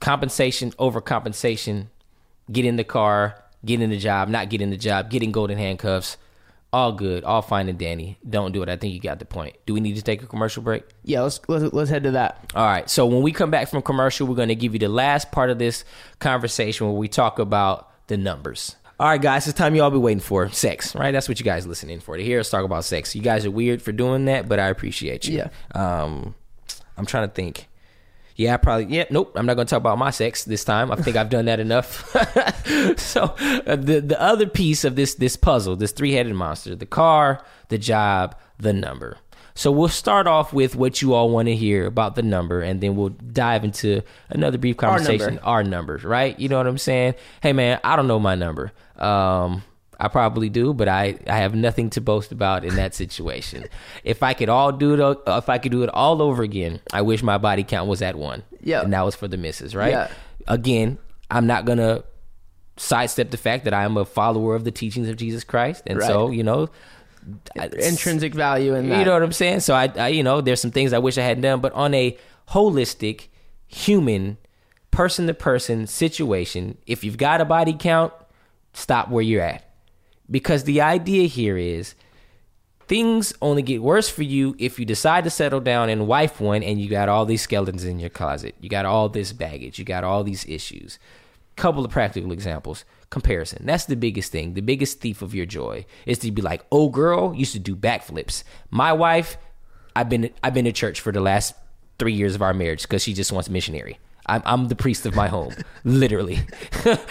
Compensation 0.00 0.72
over 0.78 1.00
compensation. 1.00 1.88
Get 2.50 2.64
in 2.64 2.76
the 2.76 2.84
car, 2.84 3.36
get 3.64 3.80
in 3.80 3.90
the 3.90 3.96
job, 3.96 4.28
not 4.28 4.50
get 4.50 4.60
in 4.60 4.70
the 4.70 4.76
job, 4.76 5.08
getting 5.10 5.30
golden 5.30 5.56
handcuffs. 5.58 6.16
All 6.74 6.92
good, 6.92 7.22
all 7.24 7.42
fine 7.42 7.68
and 7.68 7.78
dandy. 7.78 8.16
Don't 8.26 8.52
do 8.52 8.62
it. 8.62 8.68
I 8.70 8.76
think 8.76 8.94
you 8.94 9.00
got 9.00 9.18
the 9.18 9.26
point. 9.26 9.56
Do 9.66 9.74
we 9.74 9.80
need 9.80 9.96
to 9.96 10.02
take 10.02 10.22
a 10.22 10.26
commercial 10.26 10.62
break? 10.62 10.84
Yeah, 11.04 11.20
let's, 11.20 11.38
let's 11.46 11.72
let's 11.74 11.90
head 11.90 12.04
to 12.04 12.12
that. 12.12 12.50
All 12.54 12.64
right. 12.64 12.88
So 12.88 13.04
when 13.04 13.20
we 13.20 13.30
come 13.30 13.50
back 13.50 13.68
from 13.68 13.82
commercial, 13.82 14.26
we're 14.26 14.36
going 14.36 14.48
to 14.48 14.54
give 14.54 14.72
you 14.72 14.78
the 14.78 14.88
last 14.88 15.30
part 15.32 15.50
of 15.50 15.58
this 15.58 15.84
conversation 16.18 16.86
where 16.86 16.96
we 16.96 17.08
talk 17.08 17.38
about 17.38 17.90
the 18.06 18.16
numbers. 18.16 18.76
All 18.98 19.08
right, 19.08 19.20
guys, 19.20 19.46
it's 19.48 19.58
time 19.58 19.74
you 19.74 19.82
all 19.82 19.90
be 19.90 19.98
waiting 19.98 20.20
for 20.20 20.48
sex, 20.50 20.94
right? 20.94 21.10
That's 21.10 21.28
what 21.28 21.40
you 21.40 21.44
guys 21.44 21.66
listening 21.66 22.00
for 22.00 22.16
to 22.16 22.22
hear 22.22 22.40
us 22.40 22.48
talk 22.50 22.64
about 22.64 22.84
sex. 22.84 23.14
You 23.14 23.22
guys 23.22 23.44
are 23.44 23.50
weird 23.50 23.82
for 23.82 23.90
doing 23.90 24.26
that, 24.26 24.48
but 24.48 24.60
I 24.60 24.68
appreciate 24.68 25.26
you. 25.26 25.38
Yeah. 25.38 25.48
Um, 25.74 26.34
I'm 26.96 27.04
trying 27.04 27.28
to 27.28 27.34
think. 27.34 27.68
Yeah, 28.36 28.54
I 28.54 28.56
probably. 28.56 28.94
Yeah, 28.94 29.04
nope. 29.10 29.32
I'm 29.36 29.46
not 29.46 29.54
going 29.54 29.66
to 29.66 29.70
talk 29.70 29.80
about 29.80 29.98
my 29.98 30.10
sex 30.10 30.44
this 30.44 30.64
time. 30.64 30.90
I 30.90 30.96
think 30.96 31.16
I've 31.16 31.30
done 31.30 31.44
that 31.46 31.60
enough. 31.60 32.10
so 32.98 33.34
uh, 33.66 33.76
the 33.76 34.00
the 34.00 34.20
other 34.20 34.46
piece 34.46 34.84
of 34.84 34.96
this 34.96 35.14
this 35.14 35.36
puzzle, 35.36 35.76
this 35.76 35.92
three 35.92 36.12
headed 36.12 36.34
monster, 36.34 36.74
the 36.74 36.86
car, 36.86 37.44
the 37.68 37.78
job, 37.78 38.36
the 38.58 38.72
number. 38.72 39.18
So 39.54 39.70
we'll 39.70 39.88
start 39.88 40.26
off 40.26 40.52
with 40.54 40.76
what 40.76 41.02
you 41.02 41.12
all 41.12 41.28
want 41.28 41.48
to 41.48 41.54
hear 41.54 41.86
about 41.86 42.14
the 42.14 42.22
number, 42.22 42.62
and 42.62 42.80
then 42.80 42.96
we'll 42.96 43.10
dive 43.10 43.64
into 43.64 44.02
another 44.30 44.56
brief 44.56 44.82
Our 44.82 44.90
conversation. 44.90 45.34
number. 45.34 45.42
Our 45.44 45.62
numbers, 45.62 46.04
right? 46.04 46.38
You 46.40 46.48
know 46.48 46.56
what 46.56 46.66
I'm 46.66 46.78
saying? 46.78 47.14
Hey, 47.42 47.52
man, 47.52 47.78
I 47.84 47.96
don't 47.96 48.08
know 48.08 48.18
my 48.18 48.34
number. 48.34 48.72
Um, 48.96 49.62
I 50.00 50.08
probably 50.08 50.48
do, 50.48 50.74
but 50.74 50.88
I, 50.88 51.18
I 51.26 51.38
have 51.38 51.54
nothing 51.54 51.90
to 51.90 52.00
boast 52.00 52.32
about 52.32 52.64
in 52.64 52.74
that 52.76 52.94
situation. 52.94 53.66
if 54.04 54.22
I 54.22 54.34
could 54.34 54.48
all 54.48 54.72
do 54.72 54.94
it, 54.94 55.18
if 55.26 55.48
I 55.48 55.58
could 55.58 55.72
do 55.72 55.82
it 55.82 55.90
all 55.90 56.20
over 56.20 56.42
again, 56.42 56.80
I 56.92 57.02
wish 57.02 57.22
my 57.22 57.38
body 57.38 57.62
count 57.62 57.88
was 57.88 58.02
at 58.02 58.16
one. 58.16 58.42
Yeah. 58.60 58.82
and 58.82 58.92
that 58.92 59.02
was 59.02 59.14
for 59.14 59.28
the 59.28 59.36
misses, 59.36 59.74
right? 59.74 59.90
Yeah. 59.92 60.10
Again, 60.48 60.98
I'm 61.30 61.46
not 61.46 61.64
gonna 61.64 62.04
sidestep 62.76 63.30
the 63.30 63.36
fact 63.36 63.64
that 63.64 63.74
I 63.74 63.84
am 63.84 63.96
a 63.96 64.04
follower 64.04 64.54
of 64.54 64.64
the 64.64 64.70
teachings 64.70 65.08
of 65.08 65.16
Jesus 65.16 65.44
Christ, 65.44 65.82
and 65.86 66.02
so 66.02 66.30
you 66.30 66.42
know, 66.42 66.68
Intrinsic 67.54 68.34
value 68.34 68.74
in 68.74 68.88
that. 68.88 68.98
you 68.98 69.04
know 69.04 69.12
what 69.12 69.22
I'm 69.22 69.32
saying? 69.32 69.60
So 69.60 69.74
I, 69.74 69.92
I, 69.96 70.08
you 70.08 70.22
know, 70.22 70.40
there's 70.40 70.60
some 70.60 70.70
things 70.72 70.92
I 70.92 70.98
wish 70.98 71.18
I 71.18 71.22
hadn't 71.22 71.42
done, 71.42 71.60
but 71.60 71.72
on 71.74 71.94
a 71.94 72.18
holistic, 72.50 73.28
human, 73.66 74.38
person 74.90 75.26
to 75.26 75.34
person 75.34 75.86
situation, 75.86 76.78
if 76.86 77.04
you've 77.04 77.18
got 77.18 77.40
a 77.40 77.44
body 77.44 77.74
count, 77.78 78.12
stop 78.72 79.08
where 79.08 79.22
you're 79.22 79.42
at. 79.42 79.64
Because 80.32 80.64
the 80.64 80.80
idea 80.80 81.28
here 81.28 81.56
is 81.56 81.94
things 82.88 83.32
only 83.40 83.62
get 83.62 83.82
worse 83.82 84.08
for 84.08 84.22
you 84.22 84.56
if 84.58 84.78
you 84.78 84.84
decide 84.84 85.24
to 85.24 85.30
settle 85.30 85.60
down 85.60 85.88
and 85.88 86.08
wife 86.08 86.40
one 86.40 86.62
and 86.62 86.80
you 86.80 86.88
got 86.88 87.08
all 87.08 87.24
these 87.24 87.42
skeletons 87.42 87.84
in 87.84 88.00
your 88.00 88.10
closet. 88.10 88.54
You 88.60 88.68
got 88.68 88.86
all 88.86 89.08
this 89.08 89.32
baggage. 89.32 89.78
You 89.78 89.84
got 89.84 90.04
all 90.04 90.24
these 90.24 90.44
issues. 90.46 90.98
Couple 91.54 91.84
of 91.84 91.90
practical 91.90 92.32
examples. 92.32 92.84
Comparison. 93.10 93.66
That's 93.66 93.84
the 93.84 93.94
biggest 93.94 94.32
thing. 94.32 94.54
The 94.54 94.62
biggest 94.62 95.00
thief 95.00 95.22
of 95.22 95.34
your 95.34 95.46
joy 95.46 95.84
is 96.06 96.18
to 96.20 96.32
be 96.32 96.42
like, 96.42 96.64
oh 96.72 96.88
girl 96.88 97.34
used 97.34 97.52
to 97.52 97.58
do 97.58 97.76
backflips. 97.76 98.42
My 98.70 98.92
wife, 98.92 99.36
I've 99.94 100.08
been 100.08 100.30
I've 100.42 100.54
been 100.54 100.64
to 100.64 100.72
church 100.72 101.00
for 101.00 101.12
the 101.12 101.20
last 101.20 101.54
three 101.98 102.14
years 102.14 102.34
of 102.34 102.42
our 102.42 102.54
marriage 102.54 102.82
because 102.82 103.02
she 103.02 103.12
just 103.12 103.32
wants 103.32 103.50
missionary. 103.50 103.98
I'm, 104.26 104.42
I'm 104.44 104.68
the 104.68 104.76
priest 104.76 105.04
of 105.06 105.14
my 105.14 105.28
home, 105.28 105.54
literally, 105.84 106.40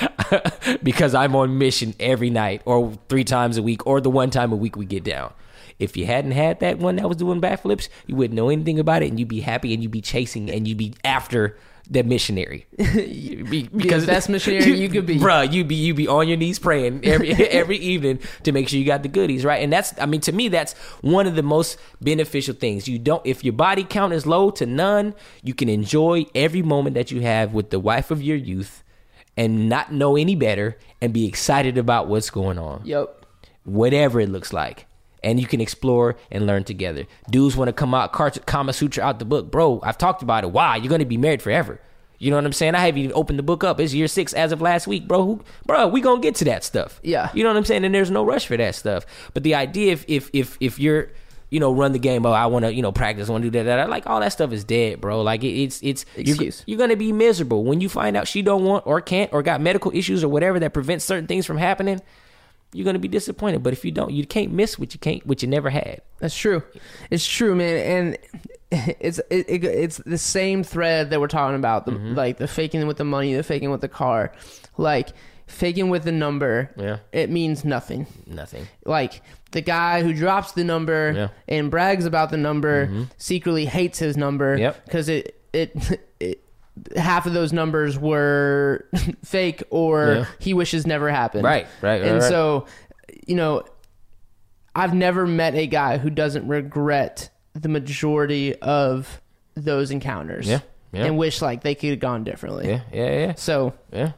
because 0.83 1.13
I'm 1.13 1.35
on 1.35 1.57
mission 1.57 1.93
every 1.99 2.29
night 2.29 2.61
or 2.65 2.97
three 3.09 3.23
times 3.23 3.57
a 3.57 3.63
week 3.63 3.85
or 3.85 3.99
the 3.99 4.09
one 4.09 4.29
time 4.29 4.51
a 4.51 4.55
week 4.55 4.75
we 4.77 4.85
get 4.85 5.03
down. 5.03 5.33
If 5.77 5.97
you 5.97 6.05
hadn't 6.05 6.31
had 6.31 6.59
that 6.59 6.77
one 6.77 6.97
that 6.97 7.07
was 7.07 7.17
doing 7.17 7.41
backflips, 7.41 7.89
you 8.05 8.15
wouldn't 8.15 8.35
know 8.35 8.49
anything 8.49 8.79
about 8.79 9.03
it, 9.03 9.09
and 9.09 9.19
you'd 9.19 9.27
be 9.27 9.41
happy, 9.41 9.73
and 9.73 9.81
you'd 9.81 9.91
be 9.91 10.01
chasing, 10.01 10.49
and 10.49 10.67
you'd 10.67 10.77
be 10.77 10.93
after 11.03 11.57
that 11.89 12.05
missionary. 12.05 12.67
Be- 12.77 13.67
the 13.71 14.03
best 14.07 14.29
missionary 14.29 14.71
you 14.79 14.87
could 14.89 15.05
be. 15.05 15.17
bruh. 15.17 15.51
You 15.51 15.63
be 15.65 15.75
you 15.75 15.93
be 15.93 16.07
on 16.07 16.27
your 16.27 16.37
knees 16.37 16.59
praying 16.59 17.01
every 17.03 17.31
every 17.33 17.77
evening 17.77 18.19
to 18.43 18.51
make 18.51 18.69
sure 18.69 18.79
you 18.79 18.85
got 18.85 19.03
the 19.03 19.09
goodies 19.09 19.43
right. 19.43 19.61
And 19.63 19.73
that's 19.73 19.93
I 19.99 20.05
mean 20.05 20.21
to 20.21 20.31
me 20.31 20.47
that's 20.47 20.73
one 21.01 21.27
of 21.27 21.35
the 21.35 21.43
most 21.43 21.77
beneficial 21.99 22.53
things. 22.55 22.87
You 22.87 22.99
don't 22.99 23.25
if 23.25 23.43
your 23.43 23.53
body 23.53 23.83
count 23.83 24.13
is 24.13 24.25
low 24.25 24.51
to 24.51 24.65
none, 24.65 25.15
you 25.43 25.53
can 25.53 25.67
enjoy 25.69 26.25
every 26.35 26.61
moment 26.61 26.93
that 26.93 27.11
you 27.11 27.21
have 27.21 27.53
with 27.53 27.69
the 27.71 27.79
wife 27.79 28.11
of 28.11 28.21
your 28.21 28.37
youth, 28.37 28.83
and 29.35 29.67
not 29.67 29.91
know 29.91 30.15
any 30.15 30.35
better, 30.35 30.77
and 31.01 31.11
be 31.13 31.25
excited 31.27 31.77
about 31.77 32.07
what's 32.07 32.29
going 32.29 32.57
on 32.59 32.81
Yep. 32.85 33.25
whatever 33.63 34.19
it 34.19 34.29
looks 34.29 34.53
like. 34.53 34.85
And 35.23 35.39
you 35.39 35.45
can 35.45 35.61
explore 35.61 36.17
and 36.31 36.47
learn 36.47 36.63
together. 36.63 37.05
Dudes 37.29 37.55
want 37.55 37.69
to 37.69 37.73
come 37.73 37.93
out 37.93 38.11
Kama 38.11 38.73
Sutra 38.73 39.03
out 39.03 39.19
the 39.19 39.25
book, 39.25 39.51
bro. 39.51 39.79
I've 39.83 39.97
talked 39.97 40.23
about 40.23 40.43
it. 40.43 40.51
Why? 40.51 40.77
You're 40.77 40.89
going 40.89 40.99
to 40.99 41.05
be 41.05 41.17
married 41.17 41.43
forever. 41.43 41.79
You 42.21 42.29
know 42.29 42.35
what 42.35 42.45
I'm 42.45 42.53
saying? 42.53 42.75
I 42.75 42.85
haven't 42.85 42.99
even 42.99 43.15
opened 43.15 43.39
the 43.39 43.43
book 43.43 43.63
up. 43.63 43.79
It's 43.79 43.95
year 43.95 44.07
six 44.07 44.31
as 44.33 44.51
of 44.51 44.61
last 44.61 44.85
week, 44.85 45.07
bro. 45.07 45.25
Who, 45.25 45.43
bro, 45.65 45.87
we 45.87 46.01
gonna 46.01 46.21
get 46.21 46.35
to 46.35 46.45
that 46.45 46.63
stuff. 46.63 46.99
Yeah. 47.01 47.31
you 47.33 47.41
know 47.41 47.49
what 47.49 47.57
I'm 47.57 47.65
saying. 47.65 47.83
And 47.83 47.95
there's 47.95 48.11
no 48.11 48.23
rush 48.23 48.45
for 48.45 48.55
that 48.57 48.75
stuff. 48.75 49.07
But 49.33 49.41
the 49.41 49.55
idea, 49.55 49.93
if 49.93 50.05
if 50.07 50.29
if 50.31 50.55
if 50.59 50.77
you're, 50.77 51.09
you 51.49 51.59
know, 51.59 51.73
run 51.73 51.93
the 51.93 51.99
game. 51.99 52.23
Oh, 52.27 52.31
I 52.31 52.45
want 52.45 52.65
to, 52.65 52.71
you 52.71 52.83
know, 52.83 52.91
practice. 52.91 53.27
Want 53.27 53.43
to 53.43 53.49
do 53.49 53.57
that, 53.57 53.63
that. 53.63 53.89
Like 53.89 54.05
all 54.05 54.19
that 54.19 54.33
stuff 54.33 54.51
is 54.51 54.63
dead, 54.63 55.01
bro. 55.01 55.23
Like 55.23 55.43
it, 55.43 55.63
it's 55.63 55.81
it's 55.81 56.05
you're, 56.15 56.51
you're 56.67 56.77
gonna 56.77 56.95
be 56.95 57.11
miserable 57.11 57.63
when 57.63 57.81
you 57.81 57.89
find 57.89 58.15
out 58.15 58.27
she 58.27 58.43
don't 58.43 58.65
want 58.65 58.85
or 58.85 59.01
can't 59.01 59.33
or 59.33 59.41
got 59.41 59.59
medical 59.59 59.91
issues 59.91 60.23
or 60.23 60.29
whatever 60.29 60.59
that 60.59 60.75
prevents 60.75 61.03
certain 61.03 61.25
things 61.25 61.47
from 61.47 61.57
happening 61.57 62.01
you're 62.73 62.85
gonna 62.85 62.99
be 62.99 63.07
disappointed. 63.07 63.63
But 63.63 63.73
if 63.73 63.83
you 63.85 63.91
don't, 63.91 64.11
you 64.11 64.25
can't 64.25 64.51
miss 64.51 64.77
what 64.79 64.93
you 64.93 64.99
can't, 64.99 65.25
what 65.25 65.41
you 65.41 65.47
never 65.47 65.69
had. 65.69 66.01
That's 66.19 66.35
true. 66.37 66.63
It's 67.09 67.27
true, 67.27 67.55
man, 67.55 68.17
and 68.71 68.87
it's 68.99 69.19
it, 69.29 69.45
it, 69.49 69.63
it's 69.63 69.97
the 69.97 70.17
same 70.17 70.63
thread 70.63 71.09
that 71.09 71.19
we're 71.19 71.27
talking 71.27 71.55
about, 71.55 71.85
the, 71.85 71.91
Mm-hmm. 71.93 72.15
like 72.15 72.37
the 72.37 72.47
faking 72.47 72.85
with 72.87 72.97
the 72.97 73.03
money, 73.05 73.33
the 73.33 73.43
faking 73.43 73.71
with 73.71 73.81
the 73.81 73.89
car, 73.89 74.31
like 74.77 75.09
faking 75.47 75.89
with 75.89 76.03
the 76.05 76.11
number. 76.13 76.71
Yeah. 76.77 76.99
it 77.11 77.29
means 77.29 77.65
nothing. 77.65 78.07
Nothing. 78.25 78.67
Like 78.85 79.21
the 79.51 79.59
guy 79.61 80.01
who 80.01 80.13
drops 80.13 80.53
the 80.53 80.63
number 80.63 81.11
Yeah. 81.13 81.23
Mm-hmm. 81.25 81.33
and 81.49 81.71
brags 81.71 82.05
about 82.05 82.29
the 82.31 82.37
number 82.37 83.07
secretly 83.17 83.65
hates 83.65 83.99
his 83.99 84.15
number 84.15 84.55
Yep. 84.57 84.85
because 84.85 85.09
it, 85.09 85.35
it 85.51 85.75
it 86.21 86.41
half 86.95 87.25
of 87.25 87.33
those 87.33 87.51
numbers 87.53 87.97
were 87.99 88.87
fake 89.25 89.63
or 89.69 90.13
Yeah. 90.13 90.25
he 90.39 90.53
wishes 90.53 90.85
never 90.87 91.09
happened. 91.09 91.43
Right, 91.43 91.67
right, 91.81 92.01
right, 92.01 92.07
And 92.07 92.19
right. 92.21 92.29
so, 92.29 92.65
you 93.27 93.35
know, 93.35 93.63
I've 94.75 94.93
never 94.93 95.27
met 95.27 95.53
a 95.55 95.67
guy 95.67 95.97
who 95.97 96.09
doesn't 96.09 96.47
regret 96.47 97.29
the 97.53 97.67
majority 97.69 98.55
of 98.55 99.21
those 99.55 99.91
encounters. 99.91 100.47
Yeah, 100.47 100.59
yeah. 100.93 101.05
And 101.05 101.17
wish 101.17 101.41
like 101.41 101.61
they 101.61 101.75
could 101.75 101.89
have 101.89 101.99
gone 101.99 102.23
differently. 102.23 102.69
Yeah, 102.69 102.81
yeah, 102.93 103.19
yeah, 103.19 103.33
So 103.35 103.73
yeah. 103.91 104.13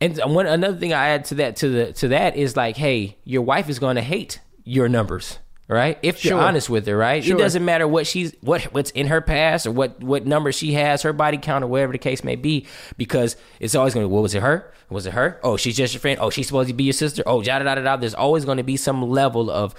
And 0.00 0.18
one 0.26 0.46
another 0.46 0.76
thing 0.76 0.92
I 0.92 1.10
add 1.10 1.24
to 1.26 1.36
that 1.36 1.56
to 1.56 1.68
the 1.68 1.92
to 1.94 2.08
that 2.08 2.36
is 2.36 2.56
like, 2.56 2.76
hey, 2.76 3.16
your 3.24 3.42
wife 3.42 3.68
is 3.68 3.78
going 3.78 3.94
to 3.96 4.02
hate 4.02 4.40
your 4.64 4.88
numbers, 4.88 5.38
right? 5.68 5.98
If 6.02 6.24
you're 6.24 6.38
honest 6.38 6.68
with 6.70 6.86
her, 6.86 6.96
right? 6.96 7.22
Sure. 7.24 7.36
It 7.36 7.38
doesn't 7.38 7.64
matter 7.64 7.86
what 7.88 8.06
she's 8.06 8.34
what 8.40 8.62
what's 8.74 8.90
in 8.92 9.06
her 9.08 9.20
past 9.20 9.66
or 9.66 9.72
what 9.72 10.00
what 10.02 10.26
number 10.26 10.52
she 10.52 10.72
has, 10.74 11.02
her 11.02 11.12
body 11.12 11.38
count 11.38 11.64
or 11.64 11.66
whatever 11.68 11.92
the 11.92 11.98
case 11.98 12.22
may 12.24 12.36
be, 12.36 12.66
because 12.96 13.36
it's 13.60 13.74
always 13.74 13.94
going 13.94 14.04
to. 14.04 14.08
What 14.08 14.22
was 14.22 14.34
it? 14.34 14.42
Her? 14.42 14.70
Was 14.90 15.06
it 15.06 15.14
her? 15.14 15.40
Oh, 15.42 15.56
she's 15.56 15.76
just 15.76 15.94
your 15.94 16.00
friend. 16.00 16.18
Oh, 16.20 16.30
she's 16.30 16.46
supposed 16.46 16.68
to 16.68 16.74
be 16.74 16.84
your 16.84 16.92
sister. 16.92 17.22
Oh, 17.26 17.42
da 17.42 17.58
da 17.58 17.74
da 17.74 17.82
da. 17.82 17.96
There's 17.96 18.14
always 18.14 18.44
going 18.44 18.58
to 18.58 18.62
be 18.62 18.76
some 18.76 19.02
level 19.08 19.50
of 19.50 19.74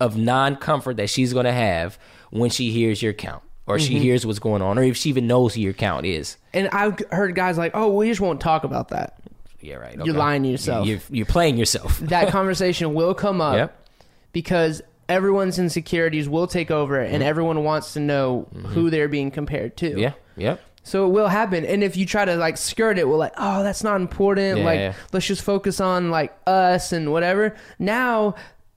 of 0.00 0.16
non 0.16 0.56
comfort 0.56 0.96
that 0.96 1.08
she's 1.10 1.32
going 1.32 1.44
to 1.46 1.52
have 1.52 1.98
when 2.30 2.50
she 2.50 2.70
hears 2.70 3.02
your 3.02 3.12
count. 3.12 3.42
Or 3.64 3.78
she 3.78 3.94
Mm-hmm. 3.94 4.02
hears 4.02 4.26
what's 4.26 4.40
going 4.40 4.60
on, 4.60 4.76
or 4.76 4.82
if 4.82 4.96
she 4.96 5.08
even 5.08 5.28
knows 5.28 5.54
who 5.54 5.60
your 5.60 5.72
count 5.72 6.04
is. 6.04 6.36
and 6.52 6.68
I've 6.70 6.98
heard 7.12 7.36
guys 7.36 7.56
like, 7.56 7.70
"Oh, 7.74 7.94
we 7.94 8.08
just 8.08 8.20
won't 8.20 8.40
talk 8.40 8.64
about 8.64 8.88
that." 8.88 9.20
Yeah, 9.60 9.76
right. 9.76 9.96
You're 10.04 10.16
lying 10.16 10.42
to 10.42 10.48
yourself. 10.48 10.88
You're, 10.88 10.98
you're 11.10 11.26
playing 11.26 11.56
yourself. 11.56 12.00
That 12.00 12.28
conversation 12.32 12.92
will 12.94 13.14
come 13.14 13.40
up 13.40 13.54
Yep. 13.54 13.86
because 14.32 14.82
everyone's 15.08 15.58
insecurities 15.58 16.28
will 16.28 16.46
take 16.46 16.70
over 16.70 16.98
and 17.00 17.22
everyone 17.22 17.64
wants 17.64 17.92
to 17.94 18.00
know 18.00 18.48
who 18.68 18.90
they're 18.90 19.08
being 19.08 19.30
compared 19.30 19.76
to. 19.78 19.90
Mm-hmm. 19.90 19.98
Yeah. 19.98 20.12
Yep. 20.36 20.60
So 20.84 21.06
it 21.06 21.10
will 21.10 21.28
happen. 21.28 21.64
And 21.64 21.84
if 21.84 21.96
you 21.96 22.06
try 22.06 22.24
to 22.24 22.36
like 22.36 22.56
skirt 22.56 22.98
it, 22.98 23.06
we're 23.06 23.16
like, 23.16 23.34
oh, 23.36 23.62
that's 23.62 23.84
not 23.84 24.00
important. 24.00 24.58
Yeah, 24.58 24.64
like, 24.64 24.78
yeah. 24.78 24.94
let's 25.12 25.26
just 25.26 25.42
focus 25.42 25.80
on 25.80 26.10
like 26.10 26.36
us 26.46 26.92
and 26.92 27.12
whatever. 27.12 27.56
Now 27.78 28.34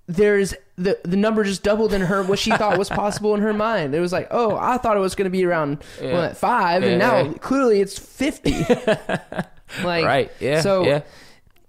there's 0.08 0.54
the 0.76 1.00
the 1.04 1.18
number 1.18 1.44
just 1.44 1.64
doubled 1.64 1.94
in 1.94 2.02
her 2.02 2.22
what 2.22 2.38
she 2.38 2.52
thought 2.58 2.78
was 2.78 2.90
possible 2.90 3.34
in 3.34 3.42
her 3.42 3.54
mind. 3.54 3.96
It 3.96 4.00
was 4.00 4.12
like, 4.12 4.28
oh, 4.30 4.56
I 4.56 4.78
thought 4.78 4.98
it 4.98 5.02
was 5.02 5.16
going 5.16 5.26
to 5.26 5.32
be 5.32 5.46
around 5.46 5.84
well, 6.00 6.22
at 6.22 6.38
five, 6.38 6.84
and 6.84 7.00
now 7.00 7.22
yeah. 7.22 7.34
clearly 7.34 7.82
it's 7.82 7.98
fifty. 7.98 8.52
like, 9.84 10.06
Right. 10.06 10.32
Yeah. 10.40 10.62
So 10.62 10.86
yeah. 10.86 11.02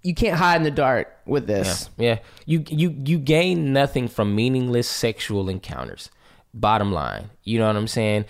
You 0.07 0.15
can't 0.15 0.39
hide 0.39 0.57
in 0.57 0.63
the 0.63 0.71
dark 0.71 1.09
with 1.27 1.49
this. 1.49 1.91
Yeah. 1.99 2.21
You 2.47 2.65
you 2.69 2.95
you 3.05 3.19
gain 3.19 3.73
nothing 3.73 4.07
from 4.07 4.35
meaningless 4.37 4.89
sexual 4.89 5.49
encounters. 5.49 6.11
Bottom 6.55 6.93
line. 6.93 7.31
You 7.43 7.59
know 7.59 7.67
what 7.67 7.77
I'm 7.77 7.89
saying? 7.89 8.25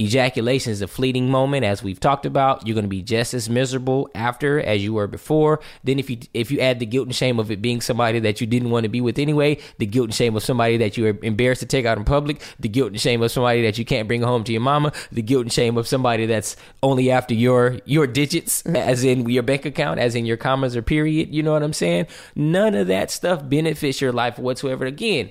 Ejaculation 0.00 0.72
is 0.72 0.80
a 0.80 0.88
fleeting 0.88 1.28
moment, 1.28 1.62
as 1.62 1.82
we've 1.82 2.00
talked 2.00 2.24
about. 2.24 2.66
You're 2.66 2.74
going 2.74 2.84
to 2.84 2.88
be 2.88 3.02
just 3.02 3.34
as 3.34 3.50
miserable 3.50 4.08
after 4.14 4.58
as 4.58 4.82
you 4.82 4.94
were 4.94 5.06
before. 5.06 5.60
Then, 5.84 5.98
if 5.98 6.08
you 6.08 6.18
if 6.32 6.50
you 6.50 6.58
add 6.60 6.78
the 6.78 6.86
guilt 6.86 7.06
and 7.06 7.14
shame 7.14 7.38
of 7.38 7.50
it 7.50 7.60
being 7.60 7.82
somebody 7.82 8.18
that 8.20 8.40
you 8.40 8.46
didn't 8.46 8.70
want 8.70 8.84
to 8.84 8.88
be 8.88 9.02
with 9.02 9.18
anyway, 9.18 9.58
the 9.76 9.84
guilt 9.84 10.06
and 10.06 10.14
shame 10.14 10.34
of 10.36 10.42
somebody 10.42 10.78
that 10.78 10.96
you 10.96 11.06
are 11.06 11.18
embarrassed 11.22 11.60
to 11.60 11.66
take 11.66 11.84
out 11.84 11.98
in 11.98 12.04
public, 12.04 12.40
the 12.58 12.68
guilt 12.68 12.92
and 12.92 13.00
shame 13.00 13.22
of 13.22 13.30
somebody 13.30 13.60
that 13.62 13.76
you 13.76 13.84
can't 13.84 14.08
bring 14.08 14.22
home 14.22 14.42
to 14.44 14.52
your 14.52 14.62
mama, 14.62 14.90
the 15.12 15.20
guilt 15.20 15.42
and 15.42 15.52
shame 15.52 15.76
of 15.76 15.86
somebody 15.86 16.24
that's 16.24 16.56
only 16.82 17.10
after 17.10 17.34
your 17.34 17.78
your 17.84 18.06
digits, 18.06 18.62
mm-hmm. 18.62 18.76
as 18.76 19.04
in 19.04 19.28
your 19.28 19.42
bank 19.42 19.66
account, 19.66 20.00
as 20.00 20.14
in 20.14 20.24
your 20.24 20.38
commas 20.38 20.76
or 20.76 20.82
period. 20.82 21.34
You 21.34 21.42
know 21.42 21.52
what 21.52 21.62
I'm 21.62 21.74
saying? 21.74 22.06
None 22.34 22.74
of 22.74 22.86
that 22.86 23.10
stuff 23.10 23.46
benefits 23.46 24.00
your 24.00 24.12
life 24.12 24.38
whatsoever. 24.38 24.86
Again, 24.86 25.30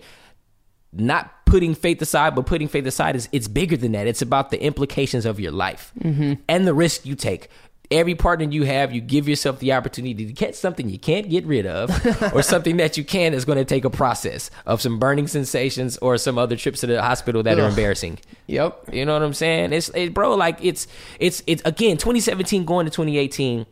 not 0.91 1.38
putting 1.49 1.75
faith 1.75 2.01
aside, 2.01 2.35
but 2.35 2.45
putting 2.45 2.67
faith 2.67 2.85
aside 2.85 3.15
is 3.15 3.27
it's 3.31 3.47
bigger 3.47 3.75
than 3.75 3.93
that. 3.93 4.07
It's 4.07 4.21
about 4.21 4.51
the 4.51 4.61
implications 4.61 5.25
of 5.25 5.39
your 5.39 5.51
life 5.51 5.91
mm-hmm. 5.99 6.33
and 6.47 6.67
the 6.67 6.73
risk 6.73 7.05
you 7.05 7.15
take. 7.15 7.49
Every 7.91 8.13
partner 8.13 8.45
you 8.45 8.65
have, 8.65 8.93
you 8.93 9.01
give 9.01 9.27
yourself 9.27 9.57
the 9.57 9.73
opportunity 9.73 10.25
to 10.27 10.31
get 10.31 10.55
something 10.55 10.89
you 10.89 10.99
can't 10.99 11.27
get 11.27 11.43
rid 11.47 11.65
of, 11.65 11.89
or 12.35 12.43
something 12.43 12.77
that 12.77 12.97
you 12.97 13.03
can 13.03 13.33
is 13.33 13.45
going 13.45 13.57
to 13.57 13.65
take 13.65 13.83
a 13.83 13.89
process 13.89 14.51
of 14.67 14.79
some 14.79 14.99
burning 14.99 15.25
sensations 15.25 15.97
or 15.97 16.15
some 16.19 16.37
other 16.37 16.55
trips 16.55 16.81
to 16.81 16.87
the 16.87 17.01
hospital 17.01 17.41
that 17.41 17.57
are 17.57 17.67
embarrassing. 17.67 18.19
Yep. 18.45 18.93
You 18.93 19.05
know 19.05 19.13
what 19.13 19.23
I'm 19.23 19.33
saying? 19.33 19.73
It's 19.73 19.89
it, 19.89 20.13
bro, 20.13 20.35
like 20.35 20.63
it's 20.63 20.85
it's 21.19 21.41
it's 21.47 21.63
again 21.65 21.97
2017 21.97 22.63
going 22.63 22.85
to 22.85 22.91
2018. 22.91 23.65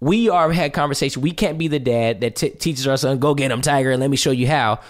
We 0.00 0.28
are 0.28 0.50
had 0.50 0.72
conversation. 0.72 1.22
We 1.22 1.30
can't 1.30 1.56
be 1.56 1.68
the 1.68 1.78
dad 1.78 2.22
that 2.22 2.34
t- 2.34 2.50
teaches 2.50 2.88
our 2.88 2.96
son, 2.96 3.20
"Go 3.20 3.34
get 3.34 3.52
him, 3.52 3.60
Tiger, 3.60 3.92
and 3.92 4.00
let 4.00 4.10
me 4.10 4.16
show 4.16 4.32
you 4.32 4.48
how." 4.48 4.80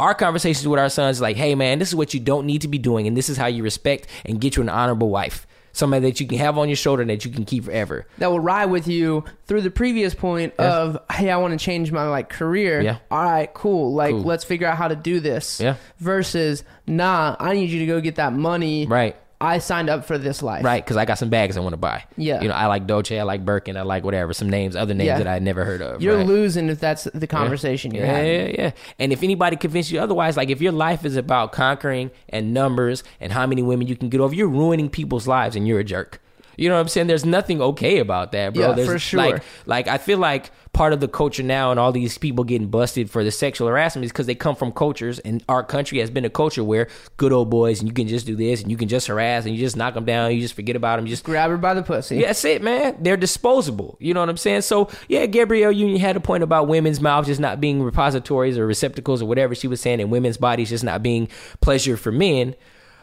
Our 0.00 0.14
conversations 0.14 0.66
with 0.66 0.80
our 0.80 0.88
sons, 0.88 1.20
like, 1.20 1.36
"Hey, 1.36 1.54
man, 1.54 1.78
this 1.78 1.88
is 1.88 1.94
what 1.94 2.14
you 2.14 2.20
don't 2.20 2.46
need 2.46 2.62
to 2.62 2.68
be 2.68 2.78
doing, 2.78 3.06
and 3.06 3.16
this 3.16 3.28
is 3.28 3.36
how 3.36 3.46
you 3.46 3.62
respect 3.62 4.06
and 4.24 4.40
get 4.40 4.56
you 4.56 4.62
an 4.62 4.68
honorable 4.68 5.10
wife." 5.10 5.46
somebody 5.72 6.04
that 6.04 6.18
you 6.18 6.26
can 6.26 6.36
have 6.36 6.58
on 6.58 6.68
your 6.68 6.74
shoulder 6.74 7.00
and 7.00 7.08
that 7.12 7.24
you 7.24 7.30
can 7.30 7.44
keep 7.44 7.62
forever. 7.62 8.04
that 8.18 8.28
will 8.28 8.40
ride 8.40 8.66
with 8.66 8.88
you 8.88 9.22
through 9.46 9.60
the 9.60 9.70
previous 9.70 10.14
point 10.16 10.52
Yeah. 10.58 10.74
of 10.78 10.98
hey 11.12 11.30
i 11.30 11.36
want 11.36 11.56
to 11.56 11.64
change 11.64 11.92
my 11.92 12.08
like 12.08 12.28
career 12.28 12.80
Yeah. 12.80 12.96
all 13.08 13.22
right 13.22 13.54
cool 13.54 13.94
like 13.94 14.10
Cool. 14.10 14.22
let's 14.24 14.42
figure 14.42 14.66
out 14.66 14.76
how 14.76 14.88
to 14.88 14.96
do 14.96 15.20
this 15.20 15.60
Yeah. 15.60 15.76
versus 16.00 16.64
nah 16.88 17.36
i 17.38 17.52
need 17.54 17.70
you 17.70 17.78
to 17.78 17.86
go 17.86 18.00
get 18.00 18.16
that 18.16 18.32
money 18.32 18.84
Right. 18.88 19.14
I 19.40 19.58
signed 19.58 19.88
up 19.88 20.04
for 20.04 20.18
this 20.18 20.42
life 20.42 20.62
Right, 20.64 20.84
because 20.84 20.96
I 20.96 21.04
got 21.06 21.18
some 21.18 21.30
bags 21.30 21.56
I 21.56 21.60
want 21.60 21.72
to 21.72 21.78
buy. 21.78 22.04
Yeah. 22.16 22.42
you 22.42 22.48
know, 22.48 22.54
I 22.54 22.66
like 22.66 22.86
Dolce, 22.86 23.18
I 23.18 23.22
like 23.22 23.44
Birkin, 23.44 23.76
I 23.76 23.82
like 23.82 24.04
whatever, 24.04 24.32
some 24.34 24.50
names, 24.50 24.76
other 24.76 24.92
names 24.94 25.06
Yeah. 25.06 25.18
that 25.18 25.26
I 25.26 25.38
never 25.38 25.64
heard 25.64 25.80
of. 25.80 26.02
you're 26.02 26.18
right? 26.18 26.26
losing 26.26 26.68
if 26.68 26.78
that's 26.80 27.04
the 27.14 27.26
conversation 27.26 27.94
you're 27.94 28.04
yeah, 28.04 28.12
having 28.16 28.30
yeah, 28.54 28.54
yeah. 28.58 28.70
And 28.98 29.12
if 29.12 29.22
anybody 29.22 29.56
convinces 29.56 29.92
you 29.92 30.00
otherwise, 30.00 30.36
like 30.36 30.50
if 30.50 30.60
your 30.60 30.72
life 30.72 31.04
is 31.06 31.16
about 31.16 31.52
conquering 31.52 32.10
and 32.28 32.52
numbers 32.52 33.02
and 33.20 33.32
how 33.32 33.46
many 33.46 33.62
women 33.62 33.86
you 33.86 33.96
can 33.96 34.08
get 34.10 34.20
over, 34.20 34.34
you're 34.34 34.48
ruining 34.48 34.90
people's 34.90 35.26
lives 35.26 35.56
and 35.56 35.66
you're 35.66 35.80
a 35.80 35.84
jerk. 35.84 36.20
You 36.60 36.68
know 36.68 36.74
what 36.74 36.82
I'm 36.82 36.88
saying? 36.88 37.06
There's 37.06 37.24
nothing 37.24 37.62
okay 37.62 38.00
about 38.00 38.32
that, 38.32 38.52
bro. 38.52 38.68
Yeah, 38.68 38.72
There's, 38.74 38.86
for 38.86 38.98
sure. 38.98 39.18
Like, 39.18 39.42
like 39.64 39.88
I 39.88 39.96
feel 39.96 40.18
like 40.18 40.50
part 40.74 40.92
of 40.92 41.00
the 41.00 41.08
culture 41.08 41.42
now 41.42 41.70
and 41.70 41.80
all 41.80 41.90
these 41.90 42.18
people 42.18 42.44
getting 42.44 42.68
busted 42.68 43.10
for 43.10 43.24
the 43.24 43.30
sexual 43.30 43.66
harassment 43.66 44.04
is 44.04 44.12
because 44.12 44.26
they 44.26 44.34
come 44.34 44.54
from 44.54 44.70
cultures 44.70 45.18
and 45.20 45.42
our 45.48 45.64
country 45.64 46.00
has 46.00 46.10
been 46.10 46.26
a 46.26 46.30
culture 46.30 46.62
where 46.62 46.86
good 47.16 47.32
old 47.32 47.48
boys 47.48 47.80
and 47.80 47.88
you 47.88 47.94
can 47.94 48.06
just 48.06 48.26
do 48.26 48.36
this 48.36 48.60
and 48.60 48.70
you 48.70 48.76
can 48.76 48.88
just 48.88 49.06
harass 49.06 49.46
and 49.46 49.54
you 49.54 49.58
just 49.60 49.74
knock 49.74 49.94
them 49.94 50.04
down, 50.04 50.34
you 50.34 50.40
just 50.42 50.52
forget 50.52 50.76
about 50.76 50.96
them, 50.96 51.06
you 51.06 51.10
just 51.10 51.24
grab 51.24 51.48
her 51.48 51.56
by 51.56 51.72
the 51.72 51.82
pussy 51.82 52.16
yeah, 52.16 52.26
that's 52.26 52.44
it, 52.44 52.62
man. 52.62 52.94
They're 53.00 53.16
disposable. 53.16 53.96
You 53.98 54.12
know 54.12 54.20
what 54.20 54.28
I'm 54.28 54.36
saying? 54.36 54.60
So, 54.60 54.90
yeah, 55.08 55.24
Gabrielle 55.24 55.72
Union 55.72 55.98
had 55.98 56.14
a 56.14 56.20
point 56.20 56.42
about 56.42 56.68
women's 56.68 57.00
mouths 57.00 57.28
just 57.28 57.40
not 57.40 57.58
being 57.62 57.82
repositories 57.82 58.58
or 58.58 58.66
receptacles 58.66 59.22
or 59.22 59.26
whatever 59.26 59.54
she 59.54 59.66
was 59.66 59.80
saying, 59.80 60.02
and 60.02 60.10
women's 60.10 60.36
bodies 60.36 60.68
just 60.68 60.84
not 60.84 61.02
being 61.02 61.28
pleasure 61.62 61.96
for 61.96 62.12
men. 62.12 62.54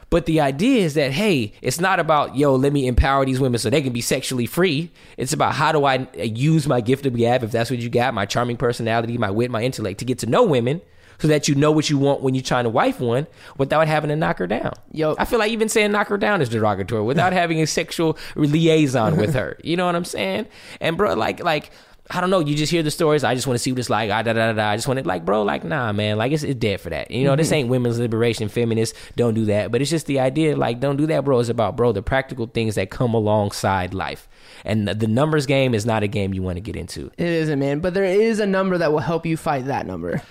But 0.09 0.25
the 0.25 0.39
idea 0.39 0.83
is 0.83 0.93
that, 0.93 1.11
hey, 1.11 1.53
it's 1.61 1.79
not 1.79 1.99
about, 1.99 2.35
yo, 2.35 2.55
let 2.55 2.71
me 2.71 2.87
empower 2.87 3.25
these 3.25 3.39
women 3.39 3.59
so 3.59 3.69
they 3.69 3.81
can 3.81 3.91
be 3.91 4.01
sexually 4.01 4.45
free. 4.45 4.91
It's 5.17 5.33
about 5.33 5.53
how 5.53 5.71
do 5.73 5.83
I 5.83 6.07
use 6.15 6.67
my 6.67 6.79
gift 6.79 7.05
of 7.05 7.15
gab, 7.15 7.43
if 7.43 7.51
that's 7.51 7.69
what 7.69 7.79
you 7.79 7.89
got, 7.89 8.13
my 8.13 8.25
charming 8.25 8.57
personality, 8.57 9.17
my 9.17 9.31
wit, 9.31 9.51
my 9.51 9.63
intellect, 9.63 9.99
to 9.99 10.05
get 10.05 10.19
to 10.19 10.25
know 10.25 10.43
women 10.43 10.81
so 11.19 11.27
that 11.27 11.47
you 11.47 11.55
know 11.55 11.71
what 11.71 11.89
you 11.89 11.97
want 11.97 12.21
when 12.21 12.35
you're 12.35 12.43
trying 12.43 12.63
to 12.63 12.69
wife 12.69 12.99
one 12.99 13.27
without 13.57 13.87
having 13.87 14.09
to 14.09 14.15
knock 14.15 14.37
her 14.37 14.47
down. 14.47 14.73
Yo. 14.91 15.15
I 15.17 15.25
feel 15.25 15.39
like 15.39 15.51
even 15.51 15.69
saying 15.69 15.91
knock 15.91 16.07
her 16.07 16.17
down 16.17 16.41
is 16.41 16.49
derogatory 16.49 17.03
without 17.03 17.33
having 17.41 17.61
a 17.61 17.67
sexual 17.67 18.17
liaison 18.35 19.17
with 19.17 19.33
her. 19.33 19.57
You 19.63 19.77
know 19.77 19.85
what 19.85 19.95
I'm 19.95 20.05
saying? 20.05 20.47
And 20.79 20.97
bro, 20.97 21.15
like 21.15 21.43
like 21.43 21.71
I 22.09 22.21
don't 22.21 22.29
know. 22.29 22.39
You 22.39 22.55
just 22.55 22.71
hear 22.71 22.83
the 22.83 22.91
stories. 22.91 23.23
I 23.23 23.35
just 23.35 23.47
want 23.47 23.55
to 23.55 23.63
see 23.63 23.71
what 23.71 23.79
it's 23.79 23.89
like. 23.89 24.09
Ah, 24.09 24.21
da, 24.21 24.33
da, 24.33 24.47
da, 24.47 24.53
da. 24.53 24.69
I 24.69 24.75
just 24.75 24.87
want 24.87 24.99
to 24.99 25.07
like, 25.07 25.25
bro, 25.25 25.43
like, 25.43 25.63
nah, 25.63 25.91
man. 25.91 26.17
Like, 26.17 26.31
it's, 26.31 26.43
it's 26.43 26.59
dead 26.59 26.79
for 26.79 26.89
that. 26.89 27.11
You 27.11 27.25
know, 27.25 27.35
this 27.35 27.51
ain't 27.51 27.69
women's 27.69 27.99
liberation. 27.99 28.47
Feminists 28.47 28.97
don't 29.15 29.33
do 29.33 29.45
that. 29.45 29.71
But 29.71 29.81
it's 29.81 29.91
just 29.91 30.05
the 30.05 30.19
idea, 30.19 30.55
like, 30.55 30.79
don't 30.79 30.95
do 30.97 31.05
that, 31.07 31.25
bro. 31.25 31.39
It's 31.39 31.49
about, 31.49 31.75
bro, 31.75 31.91
the 31.91 32.01
practical 32.01 32.47
things 32.47 32.75
that 32.75 32.89
come 32.89 33.13
alongside 33.13 33.93
life. 33.93 34.29
And 34.63 34.87
the, 34.87 34.93
the 34.95 35.07
numbers 35.07 35.45
game 35.45 35.73
is 35.73 35.85
not 35.85 36.03
a 36.03 36.07
game 36.07 36.33
you 36.33 36.41
want 36.41 36.57
to 36.57 36.61
get 36.61 36.75
into. 36.75 37.07
it 37.17 37.27
isn't 37.27 37.59
man 37.59 37.79
but 37.79 37.93
there 37.93 38.03
is 38.03 38.39
a 38.39 38.45
number 38.45 38.77
that 38.77 38.91
will 38.91 38.99
help 38.99 39.25
you 39.25 39.37
fight 39.37 39.65
that 39.65 39.85
number 39.85 40.21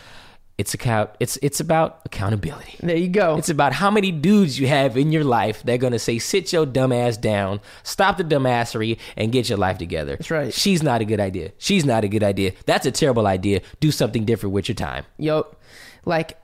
It's 0.58 0.72
account. 0.72 1.10
It's 1.20 1.36
it's 1.42 1.60
about 1.60 2.00
accountability. 2.06 2.76
there 2.80 2.96
you 2.96 3.08
go 3.08 3.36
It's 3.36 3.50
about 3.50 3.74
how 3.74 3.90
many 3.90 4.10
dudes 4.10 4.58
you 4.58 4.66
have 4.68 4.96
in 4.96 5.12
your 5.12 5.24
life 5.24 5.62
that 5.64 5.74
are 5.74 5.78
gonna 5.78 5.98
say, 5.98 6.18
sit 6.18 6.52
your 6.52 6.64
dumb 6.64 6.92
ass 6.92 7.18
down, 7.18 7.60
stop 7.82 8.16
the 8.16 8.24
dumbassery, 8.24 8.98
and 9.16 9.32
get 9.32 9.50
your 9.50 9.58
life 9.58 9.76
together. 9.76 10.16
That's 10.16 10.30
right. 10.30 10.54
She's 10.54 10.82
not 10.82 11.02
a 11.02 11.04
good 11.04 11.20
idea. 11.20 11.52
She's 11.58 11.84
not 11.84 12.04
a 12.04 12.08
good 12.08 12.22
idea. 12.22 12.52
That's 12.64 12.86
a 12.86 12.90
terrible 12.90 13.26
idea. 13.26 13.60
Do 13.80 13.90
something 13.90 14.24
different 14.24 14.54
with 14.54 14.68
your 14.68 14.76
time. 14.76 15.04
Yo, 15.18 15.46
like 16.06 16.40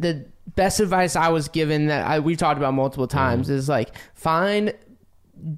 the 0.00 0.24
best 0.56 0.80
advice 0.80 1.16
I 1.16 1.28
was 1.28 1.48
given 1.48 1.86
that 1.86 2.06
I 2.06 2.18
we 2.18 2.36
talked 2.36 2.58
about 2.58 2.74
multiple 2.74 3.06
times 3.06 3.46
mm-hmm. 3.46 3.56
is 3.56 3.68
like 3.68 3.94
find 4.14 4.74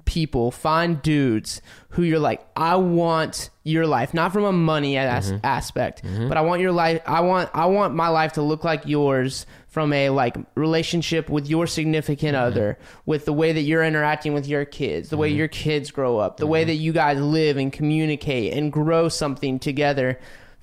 people, 0.05 0.51
find 0.51 1.01
dudes 1.01 1.61
who 1.89 2.03
you're 2.03 2.19
like, 2.19 2.45
I 2.55 2.75
want 2.75 3.49
your 3.63 3.87
life, 3.87 4.13
not 4.13 4.33
from 4.33 4.43
a 4.43 4.51
money 4.51 4.97
as- 4.97 5.31
mm-hmm. 5.31 5.45
aspect, 5.45 6.03
mm-hmm. 6.03 6.27
but 6.27 6.37
I 6.37 6.41
want 6.41 6.61
your 6.61 6.71
life. 6.71 7.01
I 7.05 7.21
want 7.21 7.49
I 7.53 7.65
want 7.67 7.95
my 7.95 8.07
life 8.09 8.33
to 8.33 8.41
look 8.41 8.63
like 8.63 8.85
yours 8.85 9.45
from 9.67 9.93
a 9.93 10.09
like 10.09 10.37
relationship 10.55 11.29
with 11.29 11.47
your 11.47 11.67
significant 11.67 12.35
mm-hmm. 12.35 12.45
other, 12.45 12.77
with 13.05 13.25
the 13.25 13.33
way 13.33 13.51
that 13.51 13.61
you're 13.61 13.83
interacting 13.83 14.33
with 14.33 14.47
your 14.47 14.65
kids, 14.65 15.09
the 15.09 15.17
way 15.17 15.29
your 15.29 15.47
kids 15.47 15.91
grow 15.91 16.17
up, 16.17 16.37
the 16.37 16.47
way 16.47 16.63
that 16.63 16.75
you 16.75 16.93
guys 16.93 17.19
live 17.19 17.57
and 17.57 17.71
communicate 17.71 18.53
and 18.53 18.71
grow 18.71 19.09
something 19.09 19.59
together. 19.59 20.19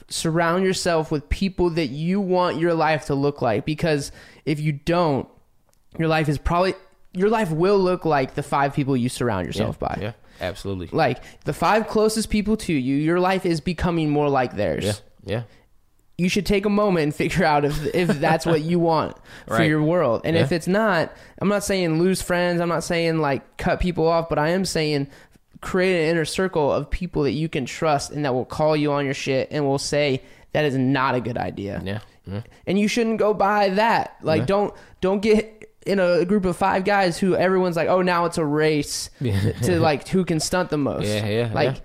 Surround 0.09 0.65
yourself 0.65 1.11
with 1.11 1.29
people 1.31 1.71
that 1.71 1.87
you 1.87 2.21
want 2.21 2.59
your 2.59 2.75
life 2.75 3.07
to 3.07 3.15
look 3.15 3.41
like 3.41 3.65
because 3.65 4.13
if 4.45 4.61
you 4.61 4.73
don't 4.73 5.27
your 5.99 6.09
life 6.09 6.29
is 6.29 6.39
probably 6.39 6.75
your 7.15 7.29
life 7.31 7.51
will 7.51 7.79
look 7.79 8.05
like 8.05 8.35
the 8.35 8.43
five 8.43 8.75
people 8.75 8.97
you 8.97 9.09
surround 9.09 9.47
yourself 9.47 9.79
by 9.79 9.99
Yeah, 10.01 10.13
absolutely. 10.41 10.89
like 10.93 11.23
the 11.45 11.53
five 11.53 11.87
closest 11.89 12.29
people 12.31 12.57
to 12.59 12.73
you 12.73 12.97
your 12.97 13.21
life 13.21 13.47
is 13.47 13.61
becoming 13.61 14.11
more 14.11 14.29
like 14.29 14.57
theirs 14.57 14.85
yeah, 14.85 14.93
yeah. 15.25 15.43
you 16.19 16.29
should 16.29 16.45
take 16.47 16.65
a 16.67 16.71
moment 16.71 17.03
and 17.05 17.15
figure 17.15 17.45
out 17.45 17.65
if 17.65 17.95
if 17.95 18.09
that's 18.21 18.45
what 18.47 18.63
you 18.63 18.79
want 18.79 19.17
for 19.47 19.55
Right. 19.55 19.69
your 19.69 19.83
world. 19.83 20.23
And 20.25 20.37
if 20.37 20.53
it's 20.53 20.67
not, 20.69 21.13
I'm 21.41 21.49
not 21.49 21.65
saying 21.65 21.99
lose 21.99 22.23
friends. 22.23 22.61
I'm 22.61 22.69
not 22.69 22.85
saying 22.85 23.19
like 23.19 23.57
cut 23.57 23.81
people 23.81 24.07
off, 24.09 24.29
but 24.29 24.39
I 24.39 24.51
am 24.51 24.65
saying 24.65 25.09
create 25.61 26.05
an 26.05 26.11
inner 26.11 26.25
circle 26.25 26.71
of 26.73 26.89
people 26.91 27.23
that 27.25 27.33
you 27.33 27.49
can 27.49 27.65
trust 27.65 28.11
and 28.11 28.25
that 28.25 28.35
will 28.35 28.45
call 28.45 28.77
you 28.77 28.93
on 28.93 29.05
your 29.05 29.15
shit 29.15 29.49
and 29.51 29.65
will 29.65 29.79
say 29.79 30.23
that 30.53 30.65
is 30.65 30.77
not 30.77 31.15
a 31.15 31.21
good 31.21 31.37
idea. 31.39 31.81
Yeah, 31.85 32.01
yeah. 32.27 32.43
And 32.67 32.79
you 32.79 32.87
shouldn't 32.87 33.19
go 33.19 33.35
by 33.35 33.71
that. 33.71 34.17
Like 34.23 34.41
Yeah. 34.41 34.47
don't 34.47 34.75
don't 35.01 35.21
get 35.21 35.64
in 35.87 35.99
a 35.99 36.25
group 36.25 36.45
of 36.45 36.57
five 36.57 36.85
guys 36.85 37.19
who 37.19 37.37
everyone's 37.37 37.77
like, 37.77 37.89
"Oh, 37.89 38.03
now 38.03 38.25
it's 38.25 38.39
a 38.39 38.45
race 38.45 39.11
to 39.21 39.79
like 39.81 40.09
who 40.09 40.25
can 40.25 40.41
stunt 40.41 40.71
the 40.71 40.79
most." 40.79 41.07
Yeah, 41.07 41.27
yeah, 41.27 41.51
Like 41.53 41.77
yeah. 41.77 41.81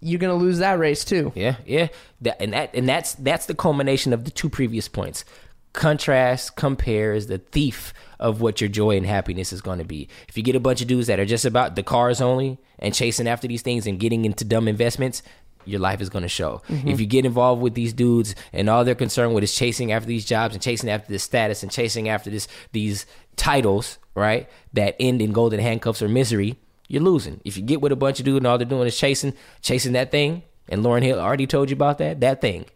you're 0.00 0.20
going 0.20 0.36
to 0.36 0.42
lose 0.44 0.58
that 0.58 0.78
race 0.78 1.04
too. 1.04 1.32
Yeah, 1.34 1.56
yeah. 1.66 1.88
That, 2.20 2.40
and 2.40 2.52
that 2.52 2.74
and 2.74 2.88
that's 2.88 3.14
that's 3.14 3.46
the 3.46 3.54
culmination 3.54 4.12
of 4.12 4.24
the 4.24 4.30
two 4.30 4.48
previous 4.48 4.88
points. 4.88 5.24
Contrast, 5.72 6.54
compare 6.54 7.14
is 7.14 7.26
the 7.26 7.38
thief 7.38 7.92
of 8.20 8.40
what 8.40 8.60
your 8.60 8.68
joy 8.68 8.96
and 8.96 9.04
happiness 9.04 9.52
is 9.52 9.60
going 9.60 9.78
to 9.78 9.84
be. 9.84 10.08
If 10.28 10.36
you 10.36 10.44
get 10.44 10.54
a 10.54 10.60
bunch 10.60 10.80
of 10.80 10.86
dudes 10.86 11.08
that 11.08 11.18
are 11.18 11.24
just 11.24 11.44
about 11.44 11.74
the 11.74 11.82
cars 11.82 12.20
only 12.20 12.58
and 12.78 12.94
chasing 12.94 13.26
after 13.26 13.48
these 13.48 13.62
things 13.62 13.84
and 13.84 13.98
getting 13.98 14.24
into 14.24 14.44
dumb 14.44 14.68
investments, 14.68 15.22
your 15.64 15.80
life 15.80 16.00
is 16.00 16.08
going 16.10 16.22
to 16.22 16.28
show. 16.28 16.62
Mm-hmm. 16.68 16.88
If 16.88 17.00
you 17.00 17.06
get 17.06 17.24
involved 17.24 17.62
with 17.62 17.74
these 17.74 17.92
dudes 17.92 18.34
and 18.52 18.68
all 18.68 18.84
they're 18.84 18.94
concerned 18.94 19.34
with 19.34 19.44
is 19.44 19.54
chasing 19.54 19.92
after 19.92 20.06
these 20.06 20.24
jobs 20.24 20.54
and 20.54 20.62
chasing 20.62 20.90
after 20.90 21.10
this 21.10 21.22
status 21.22 21.62
and 21.62 21.72
chasing 21.72 22.08
after 22.08 22.30
this 22.30 22.46
these 22.72 23.06
titles, 23.36 23.98
right? 24.14 24.48
That 24.72 24.96
end 25.00 25.20
in 25.22 25.32
golden 25.32 25.60
handcuffs 25.60 26.02
or 26.02 26.08
misery, 26.08 26.56
you're 26.88 27.02
losing. 27.02 27.40
If 27.44 27.56
you 27.56 27.62
get 27.62 27.80
with 27.80 27.92
a 27.92 27.96
bunch 27.96 28.18
of 28.20 28.24
dudes 28.26 28.38
and 28.38 28.46
all 28.46 28.58
they're 28.58 28.66
doing 28.66 28.86
is 28.86 28.96
chasing 28.98 29.32
chasing 29.62 29.92
that 29.94 30.10
thing, 30.10 30.42
and 30.68 30.82
Lauryn 30.82 31.02
Hill 31.02 31.18
already 31.20 31.46
told 31.46 31.70
you 31.70 31.74
about 31.76 31.98
that, 31.98 32.20
that 32.20 32.40
thing. 32.40 32.66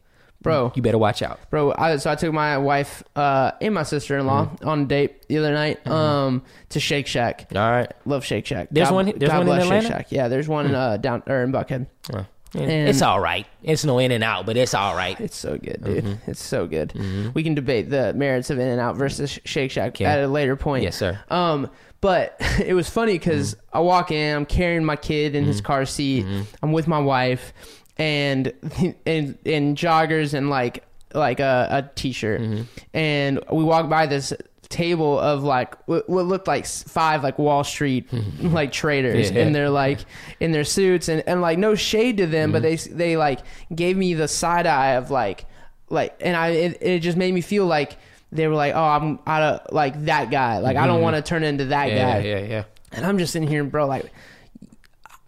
Bro. 0.40 0.70
You 0.76 0.82
better 0.82 0.98
watch 0.98 1.20
out. 1.20 1.40
bro 1.50 1.74
I, 1.76 1.96
so 1.96 2.12
i 2.12 2.14
took 2.14 2.32
my 2.32 2.58
wife 2.58 3.02
uh, 3.16 3.50
and 3.60 3.74
my 3.74 3.82
sister-in-law 3.82 4.44
Mm-hmm. 4.46 4.68
on 4.68 4.82
a 4.82 4.84
date 4.84 5.26
the 5.26 5.38
other 5.38 5.52
night 5.52 5.84
um, 5.88 6.42
to 6.68 6.78
shake 6.78 7.08
shack 7.08 7.48
All 7.56 7.60
right. 7.68 7.90
love 8.04 8.24
shake 8.24 8.46
shack 8.46 8.68
There's 8.70 8.86
God- 8.88 8.94
one- 8.94 9.12
there's 9.18 9.32
God 9.32 9.46
one 9.48 9.56
in 9.56 9.62
Atlanta? 9.64 9.82
shake 9.82 9.92
shack 9.92 10.06
yeah 10.10 10.28
there's 10.28 10.46
one 10.46 10.72
uh, 10.72 10.96
down 10.96 11.24
or 11.26 11.42
in 11.42 11.50
buckhead 11.50 11.88
And- 12.12 12.26
it's 12.54 13.02
all 13.02 13.20
right. 13.20 13.46
It's 13.62 13.84
no 13.84 13.98
in 13.98 14.10
and 14.10 14.24
out, 14.24 14.46
but 14.46 14.56
it's 14.56 14.74
all 14.74 14.94
right. 14.96 15.18
it's 15.20 15.36
so 15.36 15.58
good 15.58 15.82
dude 15.84 16.04
Mm-hmm. 16.04 16.30
it's 16.30 16.42
so 16.42 16.66
good 16.66 16.92
we 17.34 17.42
can 17.42 17.54
debate 17.54 17.90
the 17.90 18.12
merits 18.14 18.50
of 18.50 18.58
in 18.58 18.68
and 18.68 18.80
out 18.80 18.96
versus 18.96 19.38
shake 19.44 19.70
shack 19.70 19.88
Okay. 19.90 20.04
at 20.04 20.20
a 20.22 20.28
later 20.28 20.56
point 20.56 20.82
Yes, 20.84 20.96
sir. 20.96 21.18
um 21.30 21.68
but 22.00 22.36
it 22.64 22.74
was 22.74 22.88
funny 22.88 23.12
because 23.18 23.54
Mm-hmm. 23.54 23.76
I 23.76 23.80
walk 23.80 24.10
in, 24.10 24.36
I'm 24.36 24.46
carrying 24.46 24.84
my 24.84 24.96
kid 24.96 25.34
in 25.34 25.44
his 25.44 25.60
car 25.60 25.84
seat, 25.84 26.24
Mm-hmm. 26.24 26.42
I'm 26.62 26.72
with 26.72 26.86
my 26.88 26.98
wife, 27.00 27.52
and 27.98 28.52
in 29.04 29.36
in 29.44 29.74
joggers 29.74 30.32
and 30.34 30.48
like 30.50 30.84
like 31.14 31.40
a, 31.40 31.68
a 31.70 31.90
t-shirt, 31.94 32.40
Mm-hmm. 32.40 32.62
and 32.94 33.40
we 33.50 33.64
walk 33.64 33.88
by 33.88 34.06
this 34.06 34.32
table 34.68 35.18
of 35.18 35.42
like 35.42 35.74
what 35.88 36.08
what 36.08 36.26
looked 36.26 36.46
like 36.46 36.66
five 36.66 37.22
like 37.22 37.38
Wall 37.38 37.64
Street 37.64 38.06
like 38.40 38.70
traders, 38.72 39.30
Yeah. 39.30 39.42
and 39.42 39.54
they're 39.54 39.70
like 39.70 40.00
in 40.40 40.52
their 40.52 40.64
suits, 40.64 41.08
and 41.08 41.22
and 41.26 41.40
like 41.40 41.58
no 41.58 41.74
shade 41.74 42.18
to 42.18 42.26
them, 42.26 42.52
but 42.52 42.62
they 42.62 42.74
Mm-hmm. 42.74 42.96
they 42.98 43.16
like 43.16 43.40
gave 43.74 43.96
me 43.96 44.14
the 44.14 44.28
side 44.28 44.66
eye 44.66 44.92
of 44.92 45.10
like 45.10 45.46
like, 45.90 46.14
and 46.20 46.36
I 46.36 46.48
it, 46.48 46.78
it 46.82 46.98
just 47.00 47.16
made 47.18 47.32
me 47.34 47.40
feel 47.40 47.66
like. 47.66 47.96
They 48.30 48.46
were 48.46 48.54
like, 48.54 48.74
"Oh, 48.74 48.84
I'm 48.84 49.18
out 49.26 49.42
of 49.42 49.72
like 49.72 50.04
that 50.04 50.30
guy. 50.30 50.58
Like, 50.58 50.76
I 50.76 50.86
don't 50.86 51.00
want 51.00 51.16
to 51.16 51.22
turn 51.22 51.42
into 51.44 51.64
that 51.64 51.88
Mm-hmm. 51.88 51.96
Yeah, 51.96 52.20
guy." 52.20 52.26
yeah, 52.28 52.38
yeah. 52.40 52.64
And 52.92 53.06
I'm 53.06 53.16
just 53.16 53.34
in 53.36 53.42
here, 53.42 53.64
bro, 53.64 53.86
like, 53.86 54.12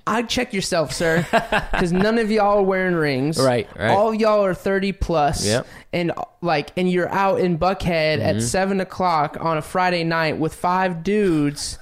I'd 0.06 0.28
check 0.28 0.52
yourself, 0.52 0.92
sir, 0.92 1.26
because 1.72 1.92
none 1.92 2.18
of 2.18 2.30
y'all 2.30 2.58
are 2.58 2.62
wearing 2.62 2.94
rings. 2.94 3.38
Right, 3.50 3.68
right. 3.76 3.90
All 3.90 4.12
y'all 4.14 4.44
are 4.44 4.54
30 4.54 4.92
plus. 4.92 5.44
Yep. 5.46 5.64
Mm-hmm. 5.64 5.76
And 5.92 6.12
like, 6.40 6.70
and 6.76 6.90
you're 6.90 7.08
out 7.10 7.40
in 7.40 7.58
Buckhead 7.58 8.20
at 8.20 8.42
seven 8.42 8.80
o'clock 8.80 9.36
on 9.40 9.56
a 9.58 9.62
Friday 9.62 10.04
night 10.04 10.38
with 10.38 10.54
five 10.54 11.02
dudes. 11.02 11.78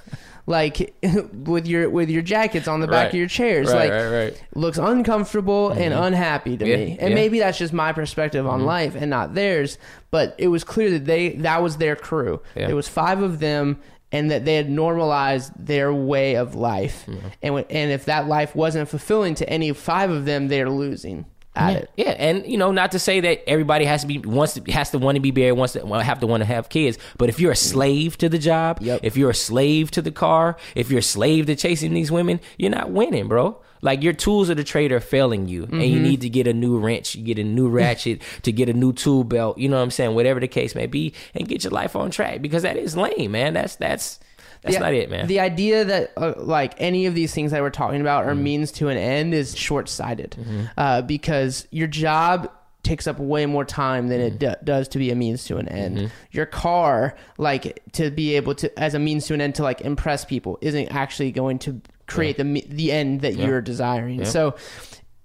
like 0.47 0.95
with 1.45 1.67
your 1.67 1.89
with 1.91 2.09
your 2.09 2.23
jackets 2.23 2.67
on 2.67 2.79
the 2.79 2.87
back 2.87 3.03
Right. 3.05 3.07
of 3.09 3.13
your 3.13 3.27
chairs 3.27 3.67
Right, 3.71 3.91
like 3.91 4.11
right, 4.11 4.43
looks 4.55 4.79
uncomfortable 4.79 5.69
and 5.69 5.93
unhappy 5.93 6.57
to 6.57 6.65
Yeah, 6.67 6.75
me 6.75 6.81
and 6.83 6.91
yeah. 6.97 7.05
Mm-hmm. 7.05 7.13
maybe 7.15 7.39
that's 7.39 7.59
just 7.59 7.71
my 7.71 7.93
perspective 7.93 8.47
on 8.47 8.65
life 8.65 8.95
and 8.95 9.11
not 9.11 9.35
theirs 9.35 9.77
but 10.09 10.33
it 10.39 10.47
was 10.47 10.63
clear 10.63 10.89
that 10.89 11.05
they 11.05 11.29
that 11.33 11.61
was 11.61 11.77
their 11.77 11.95
crew 11.95 12.41
Yeah. 12.55 12.65
there 12.65 12.75
was 12.75 12.87
five 12.87 13.21
of 13.21 13.37
them 13.39 13.77
and 14.11 14.31
that 14.31 14.43
they 14.45 14.55
had 14.55 14.69
normalized 14.69 15.51
their 15.57 15.93
way 15.93 16.35
of 16.35 16.55
life 16.55 17.05
Mm-hmm. 17.07 17.27
and 17.41 17.53
when, 17.53 17.63
and 17.69 17.91
if 17.91 18.05
that 18.05 18.27
life 18.27 18.55
wasn't 18.55 18.89
fulfilling 18.89 19.35
to 19.35 19.49
any 19.49 19.71
five 19.73 20.09
of 20.09 20.25
them 20.25 20.47
they're 20.47 20.69
losing 20.69 21.25
at 21.55 21.75
it 21.75 21.89
Yeah, 21.97 22.11
and 22.11 22.45
you 22.45 22.57
know, 22.57 22.71
not 22.71 22.91
to 22.91 22.99
say 22.99 23.19
that 23.21 23.43
everybody 23.49 23.83
has 23.85 24.01
to 24.01 24.07
be 24.07 24.19
wants 24.19 24.53
to 24.53 24.71
has 24.71 24.91
to 24.91 24.99
want 24.99 25.15
to 25.15 25.19
be 25.19 25.31
married, 25.31 25.53
wants 25.53 25.73
to 25.73 25.85
have 25.85 26.19
to 26.19 26.27
want 26.27 26.41
to 26.41 26.45
have 26.45 26.69
kids. 26.69 26.97
But 27.17 27.27
if 27.29 27.39
you're 27.39 27.51
a 27.51 27.55
slave 27.55 28.17
to 28.19 28.29
the 28.29 28.37
job, 28.37 28.77
Yep. 28.81 28.99
if 29.03 29.17
you're 29.17 29.31
a 29.31 29.35
slave 29.35 29.89
to 29.91 30.01
the 30.01 30.11
car, 30.11 30.57
if 30.75 30.89
you're 30.91 30.99
a 30.99 31.03
slave 31.03 31.47
to 31.47 31.55
chasing 31.55 31.93
these 31.93 32.11
women, 32.11 32.39
you're 32.57 32.69
not 32.71 32.91
winning, 32.91 33.27
bro. 33.27 33.57
Like 33.81 34.03
your 34.03 34.13
tools 34.13 34.49
of 34.49 34.57
the 34.57 34.63
trade 34.63 34.91
are 34.91 34.99
failing 34.99 35.47
you, 35.47 35.63
and 35.63 35.83
you 35.83 35.99
need 35.99 36.21
to 36.21 36.29
get 36.29 36.47
a 36.47 36.53
new 36.53 36.77
wrench, 36.77 37.15
you 37.15 37.23
get 37.23 37.39
a 37.39 37.43
new 37.43 37.69
ratchet, 37.69 38.21
to 38.43 38.51
get 38.51 38.67
a 38.69 38.73
new 38.73 38.91
tool 38.93 39.23
belt. 39.23 39.57
You 39.57 39.69
know 39.69 39.77
what 39.77 39.83
I'm 39.83 39.91
saying? 39.91 40.15
Whatever 40.15 40.39
the 40.39 40.47
case 40.47 40.75
may 40.75 40.85
be, 40.87 41.13
and 41.33 41.47
get 41.47 41.63
your 41.63 41.71
life 41.71 41.95
on 41.95 42.11
track 42.11 42.41
because 42.41 42.63
that 42.63 42.77
is 42.77 42.97
lame, 42.97 43.31
man. 43.31 43.53
That's 43.53 43.75
that's 43.77 44.19
that's 44.61 44.75
The- 44.75 44.81
not 44.81 44.93
it, 44.93 45.09
man. 45.09 45.27
The 45.27 45.39
idea 45.39 45.85
that 45.85 46.11
uh, 46.17 46.33
like 46.37 46.73
any 46.77 47.05
of 47.05 47.15
these 47.15 47.33
things 47.33 47.51
that 47.51 47.61
we're 47.61 47.69
talking 47.69 48.01
about 48.01 48.21
Mm-hmm. 48.23 48.29
are 48.31 48.35
means 48.35 48.71
to 48.73 48.89
an 48.89 48.97
end 48.97 49.33
is 49.33 49.55
short 49.57 49.87
sighted, 49.87 50.35
uh, 50.77 51.01
because 51.03 51.67
your 51.71 51.87
job 51.87 52.51
takes 52.83 53.07
up 53.07 53.19
way 53.19 53.45
more 53.45 53.63
time 53.65 54.07
than 54.07 54.19
it 54.19 54.29
Mm-hmm. 54.39 54.53
do- 54.55 54.65
does 54.65 54.87
to 54.89 54.97
be 54.99 55.11
a 55.11 55.15
means 55.15 55.45
to 55.45 55.57
an 55.57 55.67
end. 55.69 56.11
Your 56.31 56.45
car, 56.45 57.15
like 57.37 57.81
to 57.93 58.09
be 58.11 58.35
able 58.35 58.55
to 58.55 58.77
as 58.79 58.93
a 58.93 58.99
means 58.99 59.27
to 59.27 59.33
an 59.33 59.39
end 59.41 59.55
to 59.55 59.63
like 59.63 59.81
impress 59.81 60.25
people, 60.25 60.57
isn't 60.61 60.87
actually 60.93 61.31
going 61.31 61.59
to 61.59 61.81
create 62.09 62.37
the 62.37 62.43
the 62.67 62.91
end 62.91 63.21
that 63.21 63.35
you're 63.35 63.61
desiring. 63.61 64.25
So 64.25 64.55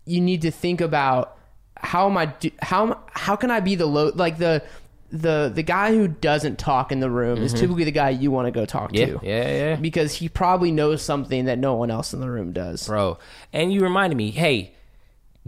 you 0.05 0.21
need 0.21 0.43
to 0.43 0.51
think 0.51 0.81
about 0.81 1.37
how 1.77 2.09
am 2.09 2.17
I 2.17 2.27
do, 2.27 2.51
how 2.61 3.03
how 3.13 3.37
can 3.37 3.51
I 3.51 3.61
be 3.61 3.75
the 3.75 3.87
low 3.87 4.13
like 4.15 4.39
the 4.39 4.63
the 5.11 5.51
the 5.55 5.63
guy 5.63 5.93
who 5.95 6.09
doesn't 6.09 6.59
talk 6.59 6.91
in 6.91 6.99
the 7.01 7.11
room 7.11 7.41
is 7.43 7.53
typically 7.55 7.85
the 7.85 7.93
guy 7.93 8.11
you 8.11 8.31
want 8.31 8.47
to 8.47 8.51
go 8.51 8.65
talk 8.67 8.91
Mm-hmm. 8.93 8.97
yeah, 9.13 9.19
to 9.21 9.27
yeah, 9.27 9.57
yeah. 9.71 9.77
because 9.77 10.15
he 10.15 10.29
probably 10.29 10.73
knows 10.73 11.03
something 11.03 11.45
that 11.45 11.59
no 11.59 11.75
one 11.75 11.91
else 11.91 12.13
in 12.13 12.21
the 12.21 12.29
room 12.31 12.53
does. 12.53 12.87
bro. 12.89 13.19
And 13.53 13.73
you 13.73 13.81
reminded 13.81 14.17
me, 14.17 14.31
hey, 14.31 14.75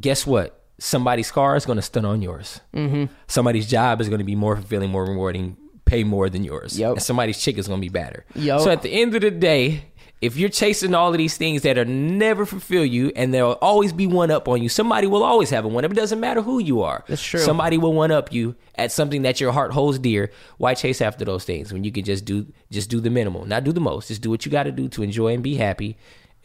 guess 0.01 0.27
what? 0.27 0.63
Somebody's 0.79 1.33
car 1.33 1.57
is 1.57 1.65
going 1.65 1.77
to 1.77 1.83
stun 1.83 2.05
on 2.05 2.23
yours. 2.23 2.61
Mm-hmm. 2.75 3.07
Somebody's 3.27 3.67
job 3.69 4.01
is 4.01 4.09
going 4.09 4.19
to 4.21 4.25
be 4.25 4.37
more 4.37 4.55
fulfilling, 4.57 4.91
more 4.91 5.05
rewarding, 5.07 5.57
pay 5.87 6.05
more 6.05 6.29
than 6.29 6.45
yours. 6.45 6.79
Yup. 6.79 6.93
And 6.97 7.03
somebody's 7.03 7.41
chick 7.41 7.57
is 7.59 7.67
going 7.67 7.81
to 7.81 7.85
be 7.85 7.89
better. 7.89 8.25
Yup. 8.35 8.61
So 8.61 8.71
at 8.71 8.83
the 8.83 8.91
end 8.91 9.15
of 9.15 9.23
the 9.23 9.31
day, 9.31 9.85
if 10.21 10.37
you're 10.37 10.49
chasing 10.49 10.95
all 10.95 11.13
of 11.13 11.19
these 11.19 11.37
things 11.37 11.63
that 11.63 11.77
are 11.77 11.85
never 11.85 12.47
fulfill 12.47 12.85
you 12.85 13.13
and 13.15 13.35
there'll 13.35 13.59
always 13.61 13.93
be 13.93 14.07
one 14.07 14.31
up 14.31 14.49
on 14.49 14.63
you, 14.63 14.69
somebody 14.69 15.07
will 15.07 15.23
always 15.23 15.51
have 15.51 15.65
a 15.65 15.69
one 15.69 15.85
up. 15.85 15.91
It 15.91 15.95
doesn't 15.95 16.21
matter 16.21 16.41
who 16.41 16.59
you 16.59 16.83
are. 16.83 17.05
That's 17.07 17.23
true. 17.23 17.41
Somebody 17.41 17.77
will 17.77 17.93
one 17.93 18.11
up 18.11 18.33
you 18.33 18.57
at 18.77 18.93
something 18.93 19.23
that 19.23 19.41
your 19.41 19.53
heart 19.53 19.73
holds 19.73 19.99
dear. 19.99 20.31
Why 20.57 20.75
chase 20.75 21.03
after 21.03 21.25
those 21.25 21.45
things 21.45 21.73
when 21.73 21.85
you 21.85 21.93
can 21.93 22.05
just 22.05 22.25
do 22.25 22.47
just 22.71 22.89
do 22.89 23.01
the 23.01 23.11
minimal, 23.11 23.45
not 23.45 23.65
do 23.65 23.73
the 23.73 23.81
most. 23.81 24.09
Just 24.09 24.23
do 24.23 24.31
what 24.31 24.47
you 24.47 24.53
got 24.53 24.63
to 24.63 24.73
do 24.73 24.89
to 24.89 25.03
enjoy 25.03 25.35
and 25.35 25.43
be 25.43 25.57
happy. 25.57 25.97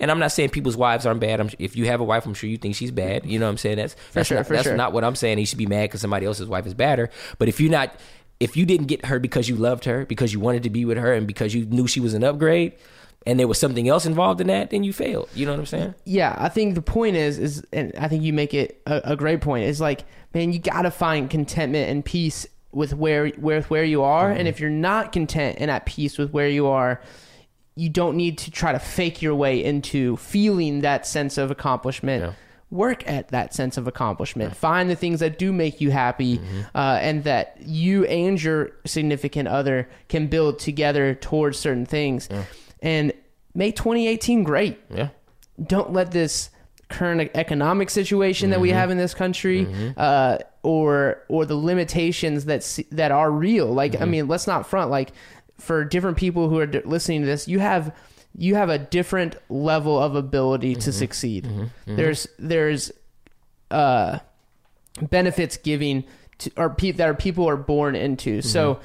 And 0.01 0.09
I'm 0.09 0.19
not 0.19 0.31
saying 0.31 0.49
people's 0.49 0.75
wives 0.75 1.05
aren't 1.05 1.19
bad. 1.19 1.39
I'm, 1.39 1.49
if 1.59 1.77
you 1.77 1.85
have 1.85 2.01
a 2.01 2.03
wife, 2.03 2.25
I'm 2.25 2.33
sure 2.33 2.49
you 2.49 2.57
think 2.57 2.75
she's 2.75 2.91
bad. 2.91 3.25
You 3.25 3.37
know 3.37 3.45
what 3.45 3.51
I'm 3.51 3.57
saying? 3.57 3.77
That's 3.77 3.95
that's, 4.13 4.27
sure, 4.27 4.37
not, 4.37 4.47
for 4.47 4.53
that's 4.53 4.65
sure. 4.65 4.75
not 4.75 4.93
what 4.93 5.03
I'm 5.03 5.15
saying. 5.15 5.37
You 5.37 5.45
should 5.45 5.59
be 5.59 5.67
mad 5.67 5.83
because 5.83 6.01
somebody 6.01 6.25
else's 6.25 6.47
wife 6.47 6.65
is 6.65 6.73
badder. 6.73 7.09
But 7.37 7.47
if 7.47 7.61
you're 7.61 7.71
not, 7.71 7.95
if 8.39 8.57
you 8.57 8.65
didn't 8.65 8.87
get 8.87 9.05
her 9.05 9.19
because 9.19 9.47
you 9.47 9.55
loved 9.55 9.85
her, 9.85 10.05
because 10.07 10.33
you 10.33 10.39
wanted 10.39 10.63
to 10.63 10.71
be 10.71 10.85
with 10.85 10.97
her, 10.97 11.13
and 11.13 11.27
because 11.27 11.53
you 11.53 11.65
knew 11.67 11.87
she 11.87 11.99
was 11.99 12.15
an 12.15 12.23
upgrade, 12.23 12.73
and 13.25 13.39
there 13.39 13.47
was 13.47 13.59
something 13.59 13.87
else 13.87 14.05
involved 14.05 14.41
in 14.41 14.47
that, 14.47 14.69
then 14.71 14.83
you 14.83 14.93
failed. 14.93 15.29
You 15.35 15.45
know 15.45 15.51
what 15.53 15.59
I'm 15.59 15.65
saying? 15.65 15.95
Yeah, 16.05 16.35
I 16.37 16.49
think 16.49 16.75
the 16.75 16.81
point 16.81 17.15
is 17.15 17.37
is 17.37 17.63
and 17.71 17.93
I 17.99 18.07
think 18.07 18.23
you 18.23 18.33
make 18.33 18.53
it 18.53 18.81
a, 18.85 19.01
a 19.11 19.15
great 19.15 19.41
point. 19.41 19.65
Is 19.65 19.79
like, 19.81 20.03
man, 20.33 20.51
you 20.53 20.59
got 20.59 20.83
to 20.83 20.91
find 20.91 21.29
contentment 21.29 21.89
and 21.89 22.03
peace 22.03 22.47
with 22.71 22.93
where 22.93 23.27
where 23.29 23.61
where 23.63 23.83
you 23.83 24.01
are, 24.03 24.29
Mm-hmm. 24.29 24.39
and 24.39 24.47
if 24.47 24.59
you're 24.59 24.69
not 24.69 25.11
content 25.11 25.57
and 25.59 25.69
at 25.69 25.85
peace 25.85 26.17
with 26.17 26.31
where 26.31 26.47
you 26.49 26.67
are, 26.67 27.01
you 27.75 27.89
don't 27.89 28.15
need 28.17 28.37
to 28.39 28.51
try 28.51 28.71
to 28.71 28.79
fake 28.79 29.21
your 29.21 29.35
way 29.35 29.63
into 29.63 30.17
feeling 30.17 30.81
that 30.81 31.05
sense 31.05 31.37
of 31.37 31.51
accomplishment. 31.51 32.23
Yeah. 32.23 32.33
Work 32.69 33.05
at 33.05 33.27
that 33.29 33.53
sense 33.53 33.75
of 33.75 33.85
accomplishment. 33.85 34.55
Find 34.55 34.89
the 34.89 34.95
things 34.95 35.19
that 35.19 35.37
do 35.37 35.51
make 35.51 35.81
you 35.81 35.91
happy, 35.91 36.37
Mm-hmm. 36.37 36.61
uh, 36.73 36.99
and 37.01 37.25
that 37.25 37.57
you 37.59 38.05
and 38.05 38.41
your 38.41 38.71
significant 38.85 39.49
other 39.49 39.89
can 40.07 40.27
build 40.27 40.57
together 40.59 41.13
towards 41.13 41.59
certain 41.59 41.85
things, 41.85 42.29
and 42.81 43.13
make 43.53 43.75
2018 43.75 44.43
great. 44.43 44.79
Yeah. 44.93 45.09
don't 45.63 45.93
let 45.93 46.11
this 46.11 46.49
current 46.89 47.31
economic 47.35 47.89
situation 47.89 48.49
that 48.49 48.55
Mm-hmm. 48.55 48.61
we 48.63 48.69
have 48.71 48.89
in 48.91 48.97
this 48.97 49.13
country 49.13 49.67
uh, 49.97 50.37
or 50.63 51.23
or 51.29 51.45
the 51.45 51.55
limitations 51.55 52.45
that 52.45 52.61
that 52.91 53.11
are 53.11 53.31
real. 53.31 53.67
Like 53.67 53.93
Mm-hmm. 53.93 54.03
i 54.03 54.05
mean 54.05 54.27
let's 54.27 54.47
not 54.47 54.67
front. 54.67 54.91
Like 54.91 55.11
for 55.57 55.85
different 55.85 56.17
people 56.17 56.49
who 56.49 56.57
are 56.59 56.65
d- 56.65 56.81
listening 56.85 57.21
to 57.21 57.27
this 57.27 57.47
you 57.47 57.59
have 57.59 57.95
you 58.35 58.55
have 58.55 58.69
a 58.69 58.77
different 58.79 59.35
level 59.49 59.97
of 60.01 60.15
ability 60.15 60.71
Mm-hmm. 60.71 60.81
to 60.81 60.91
succeed 60.91 61.47
there's 61.85 62.27
there's 62.39 62.91
uh 63.69 64.19
benefits 65.09 65.57
giving 65.57 66.03
to 66.39 66.51
or 66.57 66.69
pe- 66.71 66.91
that 66.91 67.07
are 67.07 67.13
people 67.13 67.47
are 67.47 67.57
born 67.57 67.95
into. 67.95 68.41
So 68.41 68.79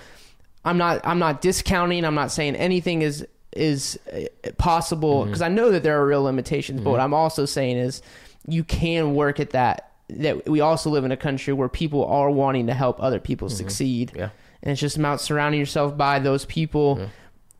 i'm 0.64 0.78
not 0.78 1.00
i'm 1.06 1.18
not 1.18 1.40
discounting. 1.40 2.04
I'm 2.04 2.14
not 2.14 2.30
saying 2.30 2.56
anything 2.56 3.02
is 3.02 3.26
is 3.56 3.98
uh, 4.12 4.50
possible 4.58 5.24
because 5.24 5.42
i 5.42 5.48
know 5.48 5.70
that 5.70 5.82
there 5.82 6.00
are 6.00 6.06
real 6.06 6.22
limitations 6.22 6.80
but 6.80 6.90
what 6.90 7.00
i'm 7.00 7.14
also 7.14 7.44
saying 7.44 7.76
is 7.76 8.02
you 8.46 8.62
can 8.64 9.14
work 9.14 9.40
at 9.40 9.50
that 9.50 9.92
that 10.08 10.48
we 10.48 10.60
also 10.60 10.88
live 10.90 11.04
in 11.04 11.10
a 11.10 11.16
country 11.16 11.52
where 11.52 11.68
people 11.68 12.04
are 12.04 12.30
wanting 12.30 12.68
to 12.68 12.74
help 12.74 13.02
other 13.02 13.18
people 13.18 13.48
succeed. 13.48 14.12
Yeah. 14.14 14.30
and 14.62 14.70
it's 14.70 14.80
just 14.80 14.96
about 14.96 15.20
surrounding 15.20 15.58
yourself 15.58 15.96
by 15.96 16.20
those 16.20 16.44
people 16.44 17.10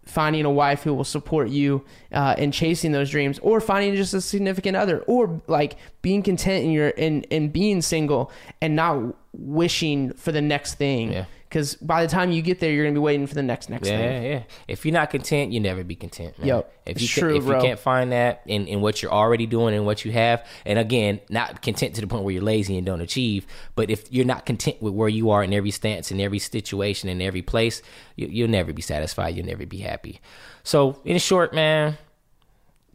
finding 0.05 0.44
a 0.44 0.51
wife 0.51 0.85
who 0.85 0.94
will 0.94 1.02
support 1.05 1.48
you 1.48 1.85
uh, 2.12 2.36
in 2.39 2.52
chasing 2.52 2.93
those 2.93 3.10
dreams 3.10 3.40
or 3.40 3.60
finding 3.60 3.97
just 3.97 4.14
a 4.14 4.20
significant 4.20 4.77
other 4.77 5.01
or 5.01 5.43
like 5.48 5.77
being 6.02 6.23
content 6.23 6.64
in 6.64 6.70
your 6.70 6.90
in, 6.90 7.23
in 7.24 7.48
being 7.48 7.82
single 7.82 8.31
and 8.62 8.77
not 8.77 9.16
wishing 9.32 10.12
for 10.12 10.31
the 10.31 10.40
next 10.40 10.74
thing. 10.74 11.12
Yeah. 11.12 11.24
Because 11.48 11.74
by 11.77 12.05
the 12.05 12.10
time 12.10 12.32
you 12.32 12.43
get 12.43 12.60
there 12.60 12.73
you're 12.73 12.85
gonna 12.85 12.94
be 12.94 13.01
waiting 13.01 13.27
for 13.27 13.35
the 13.35 13.43
next 13.43 13.70
next 13.70 13.89
Yeah, 13.89 13.98
thing 13.98 14.23
yeah. 14.23 14.28
Yeah. 14.31 14.43
If 14.68 14.85
you're 14.85 14.93
not 14.93 15.10
content, 15.10 15.52
you 15.52 15.60
never 15.60 15.85
be 15.85 15.94
content. 15.94 16.39
Man. 16.39 16.48
Yup. 16.48 16.73
If 16.85 17.01
you 17.01 17.09
true, 17.09 17.36
if 17.36 17.44
bro. 17.44 17.56
you 17.56 17.62
can't 17.62 17.78
find 17.78 18.12
that 18.12 18.43
in, 18.47 18.66
in 18.66 18.81
what 18.81 19.02
you're 19.02 19.12
already 19.12 19.47
doing 19.47 19.74
and 19.74 19.85
what 19.86 20.05
you 20.05 20.12
have, 20.12 20.47
and 20.64 20.78
again, 20.78 21.20
not 21.28 21.62
content 21.62 21.94
to 21.97 22.01
the 22.01 22.06
point 22.06 22.24
where 22.24 22.32
you're 22.32 22.43
lazy 22.43 22.77
and 22.77 22.86
don't 22.86 23.01
achieve, 23.01 23.47
but 23.74 23.90
if 23.90 24.10
you're 24.12 24.24
not 24.24 24.47
content 24.47 24.81
with 24.81 24.94
where 24.94 25.09
you 25.09 25.31
are 25.31 25.43
in 25.43 25.52
every 25.52 25.70
stance, 25.73 26.10
in 26.10 26.20
every 26.20 26.39
situation, 26.39 27.09
in 27.09 27.20
every 27.20 27.43
place, 27.43 27.82
you, 28.14 28.28
you'll 28.28 28.48
never 28.48 28.73
be 28.73 28.82
satisfied. 28.82 29.36
You'll 29.36 29.47
never 29.47 29.66
be 29.66 29.78
happy. 29.78 30.20
So, 30.62 31.01
in 31.05 31.18
short, 31.18 31.52
man, 31.55 31.98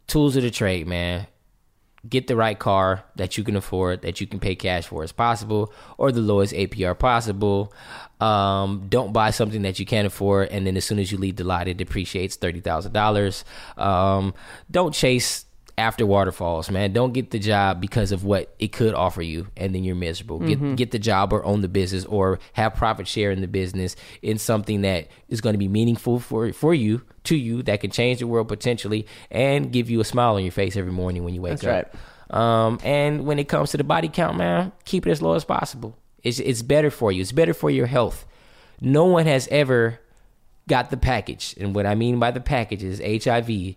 tools 0.06 0.36
of 0.36 0.42
the 0.42 0.50
trade, 0.50 0.86
man. 0.86 1.26
Get 2.08 2.26
the 2.26 2.34
right 2.34 2.58
car 2.58 3.04
that 3.14 3.38
you 3.38 3.44
can 3.44 3.54
afford, 3.54 4.02
that 4.02 4.20
you 4.20 4.26
can 4.26 4.40
pay 4.40 4.56
cash 4.56 4.88
for 4.88 5.04
as 5.04 5.12
possible, 5.12 5.72
or 5.98 6.10
the 6.10 6.20
lowest 6.20 6.52
APR 6.52 6.98
possible. 6.98 7.72
Um, 8.20 8.86
don't 8.88 9.12
buy 9.12 9.30
something 9.30 9.62
that 9.62 9.78
you 9.78 9.86
can't 9.86 10.06
afford, 10.06 10.48
and 10.48 10.66
then 10.66 10.76
as 10.76 10.84
soon 10.84 10.98
as 10.98 11.12
you 11.12 11.18
leave 11.18 11.36
the 11.36 11.44
lot, 11.44 11.68
it 11.68 11.76
depreciates 11.76 12.34
thirty 12.36 12.60
thousand 12.60 12.92
dollars. 12.92 13.44
Um, 13.76 14.34
don't 14.70 14.92
chase 14.92 15.44
after 15.78 16.04
waterfalls, 16.04 16.70
man. 16.70 16.92
Don't 16.92 17.12
get 17.12 17.30
the 17.30 17.38
job 17.38 17.80
because 17.80 18.12
of 18.12 18.24
what 18.24 18.54
it 18.58 18.72
could 18.72 18.94
offer 18.94 19.22
you, 19.22 19.48
and 19.56 19.74
then 19.74 19.84
you're 19.84 19.94
miserable. 19.94 20.38
Get 20.38 20.76
get 20.76 20.90
the 20.90 20.98
job 20.98 21.32
or 21.32 21.44
own 21.44 21.60
the 21.60 21.68
business, 21.68 22.04
or 22.04 22.38
have 22.52 22.74
profit 22.74 23.08
share 23.08 23.30
in 23.30 23.40
the 23.40 23.48
business 23.48 23.96
in 24.20 24.38
something 24.38 24.82
that 24.82 25.08
is 25.28 25.40
going 25.40 25.54
to 25.54 25.58
be 25.58 25.68
meaningful 25.68 26.18
for 26.18 26.52
for 26.52 26.74
you 26.74 27.02
to 27.24 27.36
you 27.36 27.62
that 27.62 27.80
can 27.80 27.90
change 27.90 28.18
the 28.18 28.26
world 28.26 28.48
potentially 28.48 29.06
and 29.30 29.72
give 29.72 29.88
you 29.88 30.00
a 30.00 30.04
smile 30.04 30.34
on 30.34 30.42
your 30.42 30.52
face 30.52 30.76
every 30.76 30.92
morning 30.92 31.24
when 31.24 31.34
you 31.34 31.40
wake 31.40 31.58
That's 31.60 31.64
up. 31.64 32.36
Um, 32.36 32.78
and 32.82 33.26
when 33.26 33.38
it 33.38 33.48
comes 33.48 33.70
to 33.72 33.76
the 33.76 33.84
body 33.84 34.08
count, 34.08 34.36
man, 34.38 34.72
keep 34.84 35.06
it 35.06 35.10
as 35.10 35.20
low 35.20 35.34
as 35.34 35.44
possible. 35.44 35.96
It's 36.22 36.38
it's 36.38 36.62
better 36.62 36.90
for 36.90 37.12
you. 37.12 37.20
It's 37.20 37.32
better 37.32 37.54
for 37.54 37.70
your 37.70 37.86
health. 37.86 38.26
No 38.80 39.04
one 39.04 39.26
has 39.26 39.48
ever 39.48 40.00
got 40.68 40.90
the 40.90 40.96
package, 40.96 41.54
and 41.58 41.74
what 41.74 41.86
I 41.86 41.94
mean 41.94 42.18
by 42.18 42.30
the 42.30 42.40
package 42.40 42.82
is 42.82 43.24
HIV. 43.24 43.76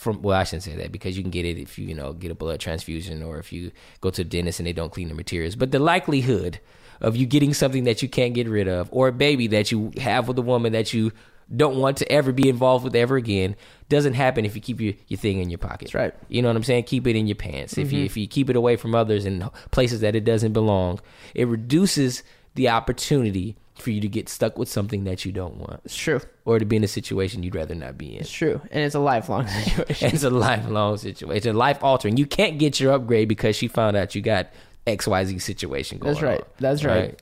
From 0.00 0.22
well, 0.22 0.38
I 0.38 0.44
shouldn't 0.44 0.62
say 0.62 0.76
that 0.76 0.92
because 0.92 1.18
you 1.18 1.22
can 1.22 1.30
get 1.30 1.44
it 1.44 1.58
if 1.58 1.78
you 1.78 1.86
you 1.86 1.94
know 1.94 2.14
get 2.14 2.30
a 2.30 2.34
blood 2.34 2.58
transfusion 2.58 3.22
or 3.22 3.38
if 3.38 3.52
you 3.52 3.70
go 4.00 4.08
to 4.08 4.24
the 4.24 4.28
dentist 4.28 4.58
and 4.58 4.66
they 4.66 4.72
don't 4.72 4.90
clean 4.90 5.08
the 5.08 5.14
materials. 5.14 5.56
But 5.56 5.72
the 5.72 5.78
likelihood 5.78 6.58
of 7.02 7.16
you 7.16 7.26
getting 7.26 7.52
something 7.52 7.84
that 7.84 8.00
you 8.00 8.08
can't 8.08 8.32
get 8.32 8.48
rid 8.48 8.66
of, 8.66 8.88
or 8.92 9.08
a 9.08 9.12
baby 9.12 9.46
that 9.48 9.70
you 9.70 9.92
have 9.98 10.26
with 10.26 10.38
a 10.38 10.42
woman 10.42 10.72
that 10.72 10.94
you 10.94 11.12
don't 11.54 11.76
want 11.76 11.98
to 11.98 12.10
ever 12.10 12.32
be 12.32 12.48
involved 12.48 12.82
with 12.84 12.96
ever 12.96 13.16
again, 13.16 13.56
doesn't 13.90 14.14
happen 14.14 14.44
if 14.44 14.54
you 14.54 14.62
keep 14.62 14.80
your, 14.80 14.94
your 15.08 15.18
thing 15.18 15.38
in 15.38 15.50
your 15.50 15.58
pocket. 15.58 15.86
That's 15.86 15.94
right. 15.94 16.14
You 16.28 16.40
know 16.40 16.48
what 16.48 16.56
I'm 16.56 16.64
saying? 16.64 16.84
Keep 16.84 17.06
it 17.06 17.16
in 17.16 17.26
your 17.26 17.36
pants. 17.36 17.76
If 17.76 17.92
you 17.92 17.98
mm-hmm. 17.98 18.06
if 18.06 18.16
you 18.16 18.26
keep 18.26 18.48
it 18.48 18.56
away 18.56 18.76
from 18.76 18.94
others 18.94 19.26
and 19.26 19.50
places 19.70 20.00
that 20.00 20.14
it 20.16 20.24
doesn't 20.24 20.54
belong, 20.54 21.00
it 21.34 21.46
reduces 21.46 22.22
the 22.54 22.70
opportunity 22.70 23.56
for 23.80 23.90
you 23.90 24.00
to 24.00 24.08
get 24.08 24.28
stuck 24.28 24.58
with 24.58 24.68
something 24.68 25.04
that 25.04 25.24
you 25.24 25.32
don't 25.32 25.56
want, 25.56 25.80
It's 25.84 25.96
true. 25.96 26.20
or 26.44 26.58
to 26.58 26.64
be 26.64 26.76
in 26.76 26.84
a 26.84 26.88
situation 26.88 27.42
you'd 27.42 27.54
rather 27.54 27.74
not 27.74 27.96
be 27.98 28.14
in. 28.14 28.20
It's 28.20 28.30
true, 28.30 28.60
and 28.70 28.82
it's 28.84 28.94
a 28.94 29.00
lifelong 29.00 29.46
situation. 29.64 30.10
It's 30.14 30.22
a 30.24 30.30
lifelong 30.30 30.96
situation. 30.98 31.36
It's 31.36 31.46
a 31.46 31.52
life 31.52 31.82
altering. 31.82 32.16
You 32.16 32.26
can't 32.26 32.58
get 32.58 32.78
your 32.80 32.92
upgrade 32.92 33.28
because 33.28 33.56
she 33.56 33.68
found 33.68 33.96
out 33.96 34.14
you 34.14 34.22
got 34.22 34.48
XYZ 34.86 35.40
situation 35.40 35.98
going 35.98 36.12
That's 36.14 36.22
right. 36.22 36.40
on. 36.40 36.46
That's 36.58 36.84
right. 36.84 37.20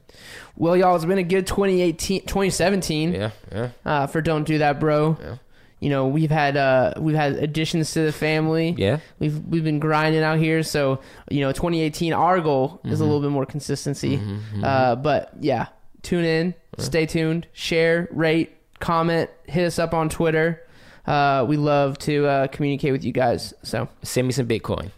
Well, 0.57 0.77
y'all, 0.77 0.97
it's 0.97 1.05
been 1.05 1.19
a 1.19 1.23
good 1.23 1.47
2018, 1.47 2.23
2017 2.23 3.13
Yeah, 3.15 3.31
yeah. 3.53 3.71
uh, 3.85 4.07
for 4.07 4.21
Don't 4.21 4.45
Do 4.45 4.59
That, 4.59 4.81
Bro. 4.81 5.19
Yeah. 5.21 5.37
You 5.81 5.91
know, 5.91 6.09
we've 6.09 6.31
had 6.31 6.57
uh, 6.57 6.95
we've 6.99 7.15
had 7.15 7.35
additions 7.35 7.93
to 7.93 8.01
the 8.01 8.11
family. 8.11 8.75
Yeah. 8.77 8.99
We've 9.21 9.39
we've 9.45 9.63
been 9.63 9.79
grinding 9.79 10.25
out 10.25 10.39
here, 10.41 10.65
so 10.65 10.99
you 11.31 11.41
know, 11.41 11.53
2018 11.53 12.13
our 12.13 12.41
goal 12.41 12.79
Mm-hmm. 12.79 12.91
is 12.93 13.01
a 13.01 13.05
little 13.05 13.21
bit 13.21 13.31
more 13.31 13.47
consistency. 13.47 14.21
Uh, 14.61 14.97
but 14.97 15.31
yeah, 15.39 15.67
tune 16.09 16.25
in, 16.25 16.55
stay 16.79 17.07
tuned, 17.07 17.47
share, 17.53 18.09
rate, 18.11 18.57
comment, 18.81 19.31
hit 19.47 19.65
us 19.67 19.79
up 19.79 19.93
on 19.95 20.09
Twitter. 20.09 20.63
Uh, 21.07 21.45
we 21.49 21.57
love 21.57 21.99
to 21.99 22.27
uh, 22.27 22.47
communicate 22.49 22.93
with 22.93 23.05
you 23.05 23.13
guys. 23.13 23.55
So 23.63 23.89
Send 24.03 24.27
me 24.27 24.33
some 24.33 24.47
Bitcoin. 24.47 24.91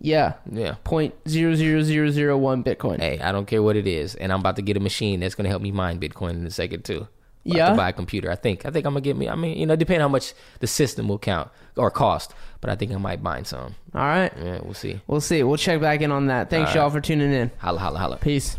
yeah, 0.00 0.34
Yeah. 0.50 0.76
point 0.84 1.14
zero 1.28 1.54
zero 1.54 1.82
zero 1.82 2.10
zero 2.10 2.36
one 2.38 2.62
Bitcoin. 2.62 3.00
Hey, 3.00 3.18
I 3.18 3.32
don't 3.32 3.46
care 3.46 3.62
what 3.62 3.76
it 3.76 3.86
is, 3.86 4.14
and 4.14 4.32
I'm 4.32 4.40
about 4.40 4.56
to 4.56 4.62
get 4.62 4.76
a 4.76 4.80
machine 4.80 5.20
that's 5.20 5.34
gonna 5.34 5.48
help 5.48 5.62
me 5.62 5.72
mine 5.72 5.98
Bitcoin 5.98 6.30
in 6.40 6.46
a 6.46 6.50
second 6.50 6.84
too. 6.84 7.08
About 7.46 7.56
Yeah? 7.56 7.70
to 7.70 7.76
buy 7.76 7.88
a 7.88 7.92
computer. 7.92 8.30
I 8.30 8.34
think. 8.36 8.66
I 8.66 8.70
think 8.70 8.84
I'm 8.86 8.92
gonna 8.92 9.00
get 9.00 9.16
me. 9.16 9.28
I 9.28 9.34
mean, 9.34 9.56
you 9.58 9.64
know, 9.66 9.74
depending 9.76 10.00
how 10.02 10.08
much 10.08 10.34
the 10.60 10.66
system 10.66 11.08
will 11.08 11.18
count 11.18 11.48
or 11.76 11.90
cost, 11.90 12.34
but 12.60 12.68
I 12.70 12.76
think 12.76 12.92
I 12.92 12.96
might 12.98 13.22
buy 13.22 13.42
some. 13.42 13.74
All 13.94 14.02
right, 14.02 14.32
Yeah, 14.40 14.58
we'll 14.62 14.74
see. 14.74 15.00
we'll 15.06 15.20
see. 15.20 15.42
We'll 15.42 15.56
check 15.56 15.80
back 15.80 16.02
in 16.02 16.12
on 16.12 16.26
that. 16.26 16.50
Thanks 16.50 16.70
All 16.70 16.82
y'all 16.82 16.90
for 16.90 17.00
tuning 17.00 17.32
in. 17.32 17.50
Holla, 17.58 17.78
holla, 17.80 17.98
holla. 17.98 18.16
Peace. 18.18 18.58